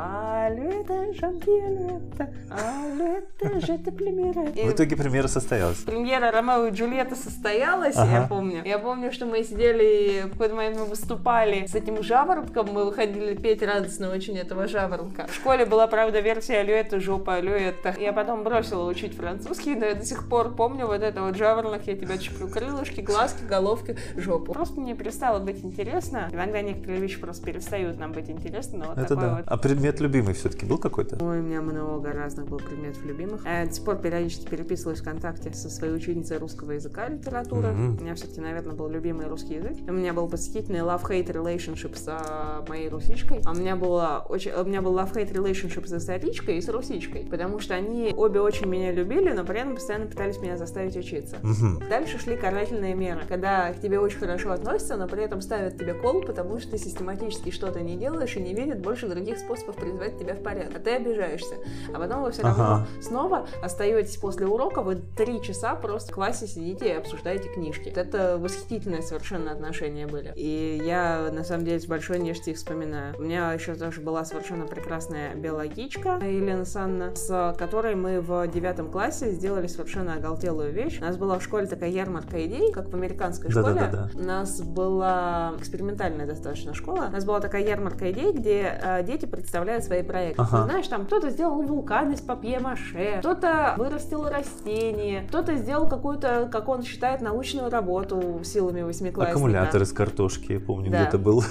«Алюэта, 0.45 1.13
жатье, 1.13 1.65
алюэта, 1.65 2.33
алюэта, 2.49 3.65
жете 3.65 3.91
племера». 3.91 4.45
В 4.51 4.71
итоге 4.71 4.95
премьера 4.95 5.27
состоялась. 5.27 5.77
Премьера 5.77 6.31
Ромео 6.31 6.67
и 6.67 6.71
Джульетта 6.71 7.15
состоялась, 7.15 7.95
ага. 7.95 8.11
я 8.11 8.27
помню. 8.27 8.61
Я 8.65 8.79
помню, 8.79 9.11
что 9.11 9.25
мы 9.25 9.43
сидели, 9.43 10.23
в 10.27 10.31
какой-то 10.31 10.55
момент 10.55 10.79
мы 10.79 10.85
выступали 10.85 11.65
с 11.65 11.75
этим 11.75 12.01
жаворонком, 12.03 12.67
мы 12.71 12.85
выходили 12.85 13.35
петь 13.35 13.61
радостно 13.61 14.11
очень 14.11 14.37
этого 14.37 14.67
жаворонка. 14.67 15.27
В 15.27 15.35
школе 15.35 15.65
была, 15.65 15.87
правда, 15.87 16.19
версия 16.19 16.59
«Алё, 16.59 16.75
это 16.75 16.99
жопа, 16.99 17.35
алё, 17.35 17.53
это». 17.53 17.95
Я 17.99 18.13
потом 18.13 18.43
бросила 18.43 18.87
учить 18.87 19.15
французский, 19.15 19.75
но 19.75 19.85
я 19.85 19.95
до 19.95 20.05
сих 20.05 20.27
пор 20.29 20.55
помню 20.55 20.87
вот 20.87 21.01
это 21.01 21.21
вот 21.21 21.35
жаворонок, 21.35 21.87
я 21.87 21.95
тебя 21.95 22.17
чеплю 22.17 22.47
крылышки, 22.47 23.01
глазки, 23.01 23.43
головки, 23.43 23.97
жопу. 24.15 24.53
Просто 24.59 24.81
мне 24.81 24.93
перестало 24.93 25.39
быть 25.39 25.63
интересно. 25.63 26.27
Иногда 26.33 26.61
некоторые 26.61 26.99
вещи 26.99 27.17
просто 27.17 27.45
перестают 27.45 27.97
нам 27.97 28.11
быть 28.11 28.29
интересны, 28.29 28.79
но 28.79 28.87
вот 28.87 28.97
это 28.97 29.07
такой 29.07 29.23
да. 29.23 29.35
вот. 29.35 29.43
А 29.47 29.55
предмет 29.55 30.01
любимый 30.01 30.33
все-таки 30.33 30.65
был 30.65 30.77
какой-то? 30.77 31.15
Ой, 31.23 31.39
у 31.39 31.41
меня 31.41 31.61
много 31.61 32.11
разных 32.11 32.47
был 32.47 32.57
предметов 32.57 33.05
любимых. 33.05 33.45
Я 33.45 33.65
до 33.65 33.71
сих 33.71 33.85
пор 33.85 33.99
периодически 33.99 34.49
переписываюсь 34.49 34.99
ВКонтакте 34.99 35.53
со 35.53 35.69
своей 35.69 35.95
учительницей 35.95 36.39
русского 36.39 36.73
языка 36.73 37.07
и 37.07 37.13
литературы. 37.13 37.69
Mm-hmm. 37.69 37.99
У 37.99 38.03
меня 38.03 38.15
все-таки, 38.15 38.41
наверное, 38.41 38.75
был 38.75 38.89
любимый 38.89 39.27
русский 39.27 39.53
язык. 39.53 39.77
У 39.87 39.93
меня 39.93 40.11
был 40.11 40.27
восхитительный 40.27 40.81
love-hate 40.81 41.31
relationship 41.31 41.95
с 41.95 42.03
а, 42.09 42.65
моей 42.67 42.89
русичкой. 42.89 43.39
А 43.45 43.51
у 43.51 43.55
меня 43.55 43.77
было 43.77 44.25
очень, 44.27 44.51
у 44.51 44.65
меня 44.65 44.81
был 44.81 44.93
love-hate 44.93 45.31
relationship 45.31 45.87
с 45.87 45.93
историчкой 45.93 46.57
и 46.57 46.61
с 46.61 46.67
русичкой, 46.67 47.25
потому 47.31 47.59
что 47.61 47.75
они 47.75 48.13
обе 48.13 48.41
очень 48.41 48.65
меня 48.65 48.91
любили, 48.91 49.31
но 49.31 49.45
при 49.45 49.61
этом 49.61 49.75
постоянно 49.75 50.07
пытались 50.07 50.37
меня 50.39 50.57
заставить 50.57 50.97
учиться. 50.97 51.37
Mm-hmm. 51.37 51.87
Дальше 51.87 52.19
шли 52.19 52.35
карательные 52.35 52.93
меры, 52.93 53.21
когда 53.25 53.71
к 53.71 53.79
тебе 53.79 54.01
очень 54.01 54.19
хорошо 54.19 54.48
относятся, 54.51 54.97
но 54.97 55.07
при 55.07 55.23
этом 55.23 55.41
ставят 55.41 55.77
тебе 55.77 55.93
кол, 55.93 56.21
потому 56.21 56.59
что 56.59 56.71
ты 56.71 56.77
систематически 56.77 57.51
что-то 57.51 57.81
не 57.81 57.97
делаешь 57.97 58.35
и 58.35 58.41
не 58.41 58.53
видят 58.53 58.79
больше 58.79 59.07
других 59.07 59.39
способов 59.39 59.75
привести 59.75 60.19
тебя 60.19 60.35
в 60.35 60.41
порядок. 60.43 60.77
А 60.77 60.79
ты 60.79 60.91
обижаешься. 60.91 61.55
А 61.93 61.99
потом 61.99 62.23
вы 62.23 62.31
все 62.31 62.43
равно 62.43 62.63
ага. 62.63 62.87
снова 63.01 63.47
остаетесь 63.61 64.17
после 64.17 64.45
урока, 64.45 64.81
вы 64.81 64.95
три 64.95 65.41
часа 65.41 65.75
просто 65.75 66.11
в 66.11 66.15
классе 66.15 66.47
сидите 66.47 66.89
и 66.89 66.91
обсуждаете 66.91 67.49
книжки. 67.49 67.89
Это 67.89 68.37
восхитительные 68.39 69.01
совершенно 69.01 69.51
отношения 69.51 70.07
были. 70.07 70.33
И 70.35 70.81
я, 70.83 71.29
на 71.31 71.43
самом 71.43 71.65
деле, 71.65 71.79
с 71.79 71.85
большой 71.85 72.19
нежностью 72.19 72.53
их 72.53 72.57
вспоминаю. 72.57 73.15
У 73.17 73.21
меня 73.21 73.53
еще 73.53 73.75
тоже 73.75 74.01
была 74.01 74.25
совершенно 74.25 74.65
прекрасная 74.65 75.35
биологичка 75.35 76.19
Елена 76.21 76.65
Санна, 76.65 77.15
с 77.15 77.55
которой 77.57 77.95
мы 77.95 78.21
в 78.21 78.47
девятом 78.47 78.91
классе 78.91 79.31
сделали 79.31 79.67
совершенно 79.67 80.15
оголтелую 80.15 80.71
вещь. 80.71 80.99
У 80.99 81.03
нас 81.03 81.17
была 81.17 81.39
в 81.39 81.43
школе 81.43 81.67
такая 81.67 81.89
ярмарка 81.89 82.45
идей, 82.45 82.71
как 82.71 82.89
в 82.89 82.93
американской 82.93 83.49
школе. 83.51 83.73
Да, 83.73 83.87
да, 83.87 84.09
да. 84.13 84.19
У 84.19 84.23
нас 84.39 84.61
была 84.61 85.53
экспериментальная 85.59 86.25
достаточно 86.25 86.73
школа. 86.73 87.07
У 87.09 87.11
нас 87.11 87.25
была 87.25 87.39
такая 87.39 87.63
ярмарка 87.63 88.11
идей, 88.11 88.31
где 88.31 88.79
э, 88.81 89.03
дети 89.03 89.25
представляют 89.25 89.83
свои 89.83 90.03
проекты. 90.03 90.41
Ага. 90.41 90.63
Знаешь, 90.63 90.87
там 90.87 91.05
кто-то 91.05 91.29
сделал 91.29 91.61
вулкан 91.61 92.11
из 92.11 92.21
папье-маше, 92.21 93.17
кто-то 93.19 93.75
вырастил 93.77 94.27
растение, 94.27 95.23
кто-то 95.27 95.55
сделал 95.55 95.87
какую-то, 95.87 96.49
как 96.51 96.69
он 96.69 96.83
считает, 96.83 97.21
научную 97.21 97.69
работу 97.69 98.41
силами 98.43 98.81
восьмиклассника. 98.81 99.37
Аккумулятор 99.37 99.81
из 99.81 99.91
картошки, 99.91 100.53
я 100.53 100.59
помню, 100.59 100.91
да. 100.91 101.01
где-то 101.01 101.17
был. 101.17 101.43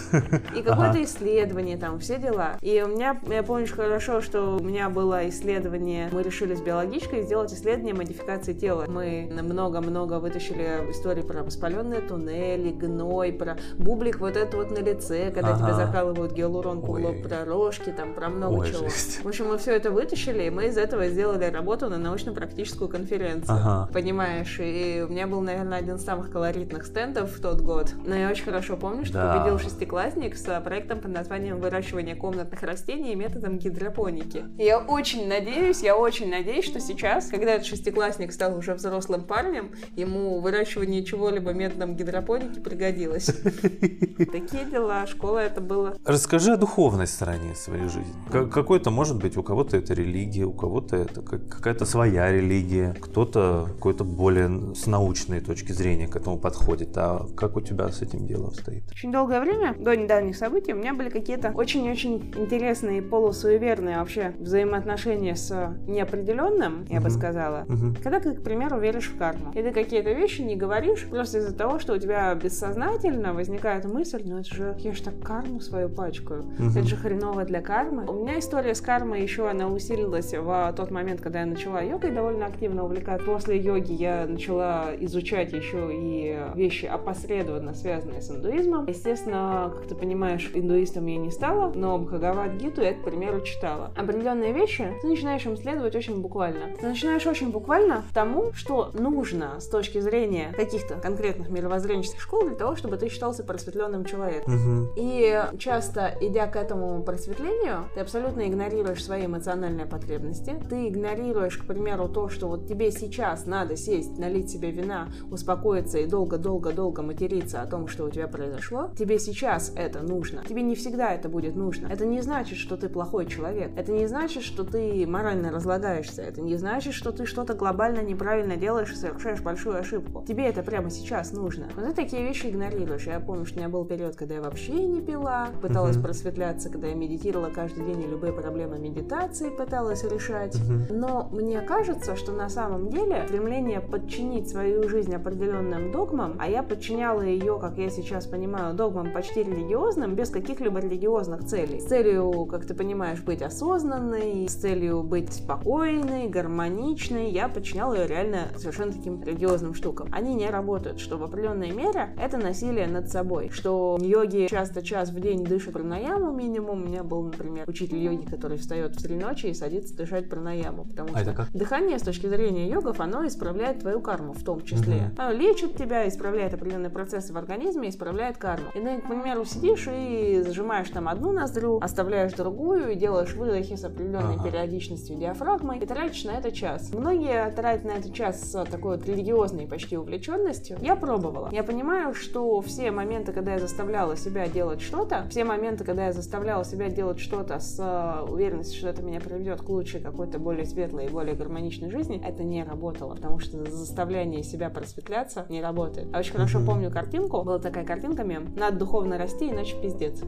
И 0.56 0.62
какое-то 0.62 0.90
ага. 0.90 1.02
исследование 1.02 1.76
там, 1.76 1.98
все 1.98 2.18
дела. 2.18 2.56
И 2.62 2.82
у 2.82 2.88
меня, 2.88 3.20
я 3.28 3.42
помню 3.42 3.66
хорошо, 3.68 4.20
что 4.20 4.56
у 4.56 4.62
меня 4.62 4.88
было 4.88 5.28
исследование, 5.28 6.08
мы 6.12 6.22
решили 6.22 6.54
с 6.54 6.60
биологичкой 6.60 7.22
сделать 7.22 7.52
исследование 7.52 7.94
модификации 7.94 8.54
тела. 8.54 8.86
Мы 8.88 9.30
много-много 9.42 10.18
вытащили 10.20 10.90
истории 10.90 11.22
про 11.22 11.42
воспаленные 11.42 12.00
туннели, 12.00 12.70
гной, 12.78 13.32
про 13.32 13.56
бублик 13.76 14.20
вот 14.20 14.36
это 14.36 14.56
вот 14.56 14.70
на 14.70 14.78
лице, 14.78 15.30
когда 15.30 15.54
ага. 15.54 15.58
тебя 15.58 15.74
закалывают 15.74 16.32
гиалуронку 16.32 16.92
в 16.92 17.00
лоб, 17.00 17.22
про 17.22 17.44
рожки, 17.44 17.90
там, 17.90 18.14
про 18.14 18.28
много 18.28 18.60
Ой, 18.60 18.70
чего. 18.70 18.84
Жесть. 18.84 19.24
В 19.24 19.28
общем, 19.28 19.48
мы 19.48 19.58
все 19.58 19.74
это 19.74 19.90
вытащили, 19.90 20.44
и 20.44 20.50
мы 20.50 20.66
из 20.66 20.76
этого 20.76 21.08
сделали 21.08 21.44
работу 21.44 21.88
на 21.88 21.98
научно-практическую 21.98 22.88
конференцию. 22.88 23.56
Ага. 23.56 23.90
Понимаешь? 23.92 24.58
И 24.60 25.04
у 25.06 25.10
меня 25.10 25.26
был, 25.26 25.40
наверное, 25.40 25.78
один 25.78 25.96
из 25.96 26.04
самых 26.04 26.30
колоритных 26.30 26.86
стендов 26.86 27.36
в 27.36 27.40
тот 27.40 27.60
год. 27.60 27.92
Но 28.06 28.14
я 28.14 28.30
очень 28.30 28.44
хорошо 28.44 28.76
помню, 28.76 29.04
что 29.04 29.14
да. 29.14 29.34
победил 29.34 29.58
шестиклассник 29.58 30.36
с 30.36 30.60
проектом 30.60 31.00
под 31.00 31.12
названием 31.12 31.60
«Выращивание 31.60 32.14
комнатных 32.14 32.62
растений 32.62 33.14
методом 33.14 33.58
гидропоники». 33.58 34.44
Я 34.56 34.78
очень 34.78 35.28
надеюсь, 35.28 35.82
я 35.82 35.96
очень 35.96 36.30
надеюсь, 36.30 36.64
что 36.64 36.80
сейчас, 36.80 37.28
когда 37.28 37.54
этот 37.54 37.66
шестиклассник 37.66 38.32
стал 38.32 38.56
уже 38.56 38.74
взрослым 38.74 39.24
парнем, 39.24 39.72
ему 39.96 40.40
выращивание 40.40 41.04
чего-либо 41.04 41.52
методом 41.52 41.96
гидропоники 41.96 42.60
пригодилось. 42.68 43.26
Такие 44.32 44.64
дела, 44.70 45.06
школа 45.06 45.38
это 45.38 45.60
было. 45.60 45.96
Расскажи 46.04 46.52
о 46.52 46.56
духовной 46.56 47.06
стороне 47.06 47.54
своей 47.54 47.88
жизни. 47.88 48.14
Какой-то, 48.30 48.90
может 48.90 49.18
быть, 49.18 49.36
у 49.36 49.42
кого-то 49.42 49.76
это 49.76 49.94
религия, 49.94 50.44
у 50.44 50.52
кого-то 50.52 50.96
это 50.96 51.22
какая-то 51.22 51.84
своя 51.84 52.30
религия, 52.30 52.94
кто-то 53.00 53.68
какой-то 53.74 54.04
более 54.04 54.74
с 54.74 54.86
научной 54.86 55.40
точки 55.40 55.72
зрения 55.72 56.08
к 56.08 56.16
этому 56.16 56.38
подходит. 56.38 56.96
А 56.96 57.26
как 57.36 57.56
у 57.56 57.60
тебя 57.60 57.88
с 57.88 58.02
этим 58.02 58.26
делом 58.26 58.52
стоит? 58.52 58.84
Очень 58.90 59.12
долгое 59.12 59.40
время, 59.40 59.74
до 59.78 59.96
недавних 59.96 60.36
событий, 60.36 60.72
у 60.72 60.76
меня 60.76 60.94
были 60.94 61.08
какие-то 61.08 61.52
очень-очень 61.54 62.34
интересные 62.36 63.02
полусуеверные 63.02 63.98
вообще 63.98 64.34
взаимоотношения 64.38 65.34
с 65.34 65.76
неопределенным, 65.86 66.86
я 66.88 67.00
бы 67.00 67.10
сказала. 67.10 67.66
Когда 68.02 68.20
ты, 68.20 68.34
к 68.34 68.42
примеру, 68.42 68.78
веришь 68.78 69.08
в 69.08 69.18
карму, 69.18 69.52
и 69.54 69.62
ты 69.62 69.72
какие-то 69.72 70.12
вещи 70.12 70.42
не 70.42 70.56
говоришь 70.56 71.06
просто 71.08 71.38
из-за 71.38 71.54
того, 71.54 71.78
что 71.78 71.94
у 71.94 71.98
тебя 71.98 72.34
бессознательно 72.48 73.34
возникает 73.34 73.84
мысль, 73.84 74.22
ну 74.24 74.38
это 74.38 74.54
же 74.54 74.74
я 74.78 74.94
же 74.94 75.02
так 75.02 75.20
карму 75.22 75.60
свою 75.60 75.90
пачкаю, 75.90 76.44
угу. 76.44 76.70
это 76.70 76.82
же 76.82 76.96
хреново 76.96 77.44
для 77.44 77.60
кармы. 77.60 78.06
У 78.08 78.22
меня 78.22 78.38
история 78.38 78.74
с 78.74 78.80
кармой 78.80 79.20
еще 79.22 79.50
она 79.50 79.68
усилилась 79.68 80.32
в 80.32 80.72
тот 80.74 80.90
момент, 80.90 81.20
когда 81.20 81.40
я 81.40 81.46
начала 81.46 81.82
йогой 81.82 82.10
довольно 82.10 82.46
активно 82.46 82.84
увлекаться. 82.84 83.26
После 83.26 83.58
йоги 83.58 83.92
я 83.92 84.24
начала 84.26 84.86
изучать 84.98 85.52
еще 85.52 85.90
и 85.92 86.38
вещи 86.54 86.86
опосредованно 86.86 87.74
связанные 87.74 88.22
с 88.22 88.30
индуизмом. 88.30 88.86
Естественно, 88.86 89.70
как 89.76 89.86
ты 89.86 89.94
понимаешь, 89.94 90.50
индуистом 90.54 91.04
я 91.04 91.18
не 91.18 91.30
стала, 91.30 91.70
но 91.74 91.98
Бхагавад-гиту 91.98 92.80
я, 92.80 92.94
к 92.94 93.04
примеру, 93.04 93.42
читала. 93.42 93.90
Определенные 93.94 94.54
вещи 94.54 94.90
ты 95.02 95.06
начинаешь 95.06 95.44
им 95.44 95.54
следовать 95.58 95.94
очень 95.94 96.22
буквально. 96.22 96.74
Ты 96.80 96.86
начинаешь 96.86 97.26
очень 97.26 97.50
буквально 97.50 98.04
тому, 98.14 98.52
что 98.54 98.90
нужно 98.94 99.60
с 99.60 99.68
точки 99.68 100.00
зрения 100.00 100.54
каких-то 100.56 100.94
конкретных 100.94 101.50
мировоззренческих 101.50 102.22
школ 102.22 102.37
для 102.46 102.54
того, 102.54 102.76
чтобы 102.76 102.96
ты 102.96 103.08
считался 103.08 103.44
просветленным 103.44 104.04
человеком. 104.04 104.54
Угу. 104.54 104.92
И 104.96 105.42
часто, 105.58 106.14
идя 106.20 106.46
к 106.46 106.56
этому 106.56 107.02
просветлению, 107.02 107.84
ты 107.94 108.00
абсолютно 108.00 108.46
игнорируешь 108.46 109.04
свои 109.04 109.26
эмоциональные 109.26 109.86
потребности. 109.86 110.56
Ты 110.68 110.88
игнорируешь, 110.88 111.56
к 111.58 111.66
примеру, 111.66 112.08
то, 112.08 112.28
что 112.28 112.48
вот 112.48 112.66
тебе 112.66 112.90
сейчас 112.90 113.46
надо 113.46 113.76
сесть, 113.76 114.18
налить 114.18 114.50
себе 114.50 114.70
вина, 114.70 115.08
успокоиться 115.30 115.98
и 115.98 116.06
долго-долго-долго 116.06 117.02
материться 117.02 117.62
о 117.62 117.66
том, 117.66 117.88
что 117.88 118.04
у 118.04 118.10
тебя 118.10 118.28
произошло. 118.28 118.90
Тебе 118.98 119.18
сейчас 119.18 119.72
это 119.74 120.00
нужно. 120.02 120.44
Тебе 120.48 120.62
не 120.62 120.74
всегда 120.74 121.12
это 121.12 121.28
будет 121.28 121.56
нужно. 121.56 121.88
Это 121.88 122.06
не 122.06 122.20
значит, 122.20 122.58
что 122.58 122.76
ты 122.76 122.88
плохой 122.88 123.26
человек. 123.26 123.70
Это 123.76 123.92
не 123.92 124.06
значит, 124.06 124.42
что 124.42 124.64
ты 124.64 125.06
морально 125.06 125.50
разлагаешься. 125.50 126.22
Это 126.22 126.40
не 126.40 126.56
значит, 126.56 126.94
что 126.94 127.12
ты 127.12 127.26
что-то 127.26 127.54
глобально 127.54 128.00
неправильно 128.00 128.56
делаешь 128.56 128.92
и 128.92 128.96
совершаешь 128.96 129.40
большую 129.40 129.78
ошибку. 129.78 130.24
Тебе 130.26 130.46
это 130.46 130.62
прямо 130.62 130.90
сейчас 130.90 131.32
нужно. 131.32 131.68
Вот 131.74 131.84
это 131.84 131.94
такие 131.94 132.27
вещи 132.28 132.46
игнорируешь. 132.46 133.06
Я 133.06 133.20
помню, 133.20 133.46
что 133.46 133.56
у 133.56 133.58
меня 133.58 133.68
был 133.70 133.84
период, 133.86 134.14
когда 134.14 134.34
я 134.34 134.42
вообще 134.42 134.72
не 134.72 135.00
пила, 135.00 135.48
пыталась 135.62 135.96
uh-huh. 135.96 136.02
просветляться, 136.02 136.68
когда 136.68 136.88
я 136.88 136.94
медитировала 136.94 137.48
каждый 137.48 137.86
день 137.86 138.02
и 138.02 138.06
любые 138.06 138.34
проблемы 138.34 138.78
медитации 138.78 139.48
пыталась 139.48 140.04
решать. 140.04 140.54
Uh-huh. 140.54 140.92
Но 140.92 141.28
мне 141.32 141.62
кажется, 141.62 142.16
что 142.16 142.32
на 142.32 142.50
самом 142.50 142.90
деле 142.90 143.24
стремление 143.26 143.80
подчинить 143.80 144.50
свою 144.50 144.88
жизнь 144.90 145.14
определенным 145.14 145.90
догмам, 145.90 146.36
а 146.38 146.48
я 146.48 146.62
подчиняла 146.62 147.22
ее, 147.22 147.58
как 147.58 147.78
я 147.78 147.88
сейчас 147.88 148.26
понимаю, 148.26 148.74
догмам 148.74 149.10
почти 149.12 149.42
религиозным, 149.42 150.14
без 150.14 150.28
каких-либо 150.28 150.80
религиозных 150.80 151.46
целей. 151.46 151.80
С 151.80 151.86
целью, 151.86 152.44
как 152.44 152.66
ты 152.66 152.74
понимаешь, 152.74 153.22
быть 153.22 153.40
осознанной, 153.40 154.46
с 154.48 154.54
целью 154.54 155.02
быть 155.02 155.32
спокойной, 155.32 156.28
гармоничной, 156.28 157.30
я 157.30 157.48
подчиняла 157.48 157.94
ее 157.94 158.06
реально 158.06 158.48
совершенно 158.58 158.92
таким 158.92 159.22
религиозным 159.22 159.72
штукам. 159.72 160.08
Они 160.12 160.34
не 160.34 160.50
работают, 160.50 161.00
что 161.00 161.16
в 161.16 161.22
определенной 161.22 161.70
мере 161.70 162.10
это 162.20 162.38
насилие 162.38 162.86
над 162.86 163.08
собой, 163.10 163.50
что 163.52 163.98
йоги 164.00 164.46
часто 164.48 164.82
час 164.82 165.10
в 165.10 165.20
день 165.20 165.44
дышат 165.44 165.72
пранаяму 165.72 166.32
минимум. 166.32 166.82
У 166.82 166.86
меня 166.86 167.02
был, 167.02 167.22
например, 167.22 167.64
учитель 167.68 167.98
йоги, 167.98 168.24
который 168.24 168.58
встает 168.58 168.96
в 168.96 169.02
три 169.02 169.16
ночи 169.16 169.46
и 169.46 169.54
садится 169.54 169.96
дышать 169.96 170.28
пранаяму, 170.28 170.84
потому 170.84 171.10
а 171.14 171.20
что 171.20 171.32
как? 171.32 171.52
дыхание 171.52 171.98
с 171.98 172.02
точки 172.02 172.26
зрения 172.26 172.68
йогов, 172.68 173.00
оно 173.00 173.26
исправляет 173.26 173.80
твою 173.80 174.00
карму 174.00 174.32
в 174.32 174.42
том 174.42 174.62
числе. 174.62 174.96
Угу. 174.96 175.04
Оно 175.18 175.32
лечит 175.32 175.76
тебя, 175.76 176.08
исправляет 176.08 176.54
определенные 176.54 176.90
процессы 176.90 177.32
в 177.32 177.36
организме, 177.36 177.88
исправляет 177.88 178.38
карму. 178.38 178.68
И 178.74 178.80
ты, 178.80 179.00
к 179.00 179.06
примеру, 179.06 179.44
сидишь 179.44 179.88
и 179.90 180.42
зажимаешь 180.44 180.88
там 180.90 181.08
одну 181.08 181.32
ноздрю, 181.32 181.78
оставляешь 181.78 182.32
другую 182.32 182.92
и 182.92 182.94
делаешь 182.94 183.34
выдохи 183.34 183.76
с 183.76 183.84
определенной 183.84 184.36
ага. 184.36 184.44
периодичностью 184.44 185.16
диафрагмы 185.16 185.78
и 185.78 185.86
тратишь 185.86 186.24
на 186.24 186.32
это 186.32 186.52
час. 186.52 186.92
Многие 186.92 187.50
тратят 187.52 187.84
на 187.84 187.92
это 187.92 188.10
час 188.10 188.50
с 188.50 188.64
такой 188.64 188.96
вот 188.96 189.06
религиозной 189.06 189.66
почти 189.66 189.96
увлеченностью. 189.96 190.78
Я 190.80 190.96
пробовала. 190.96 191.48
Я 191.52 191.62
понимаю, 191.62 192.07
что 192.14 192.60
все 192.62 192.90
моменты, 192.90 193.32
когда 193.32 193.54
я 193.54 193.58
заставляла 193.58 194.16
себя 194.16 194.48
делать 194.48 194.80
что-то, 194.80 195.26
все 195.30 195.44
моменты, 195.44 195.84
когда 195.84 196.06
я 196.06 196.12
заставляла 196.12 196.64
себя 196.64 196.88
делать 196.88 197.18
что-то 197.18 197.58
с 197.60 197.78
э, 197.78 198.30
уверенностью, 198.30 198.78
что 198.78 198.88
это 198.88 199.02
меня 199.02 199.20
приведет 199.20 199.62
к 199.62 199.68
лучшей 199.68 200.00
какой-то 200.00 200.38
более 200.38 200.64
светлой 200.66 201.06
и 201.06 201.08
более 201.08 201.34
гармоничной 201.34 201.90
жизни, 201.90 202.20
это 202.24 202.42
не 202.42 202.64
работало, 202.64 203.14
потому 203.14 203.38
что 203.38 203.64
заставляние 203.70 204.42
себя 204.42 204.70
просветляться 204.70 205.46
не 205.48 205.62
работает. 205.62 206.08
А 206.12 206.18
очень 206.18 206.32
хорошо 206.32 206.60
помню 206.64 206.90
картинку, 206.90 207.42
была 207.42 207.58
такая 207.58 207.84
картинка 207.84 208.24
мем, 208.24 208.46
надо 208.56 208.78
духовно 208.78 209.18
расти, 209.18 209.50
иначе 209.50 209.76
пиздец. 209.80 210.20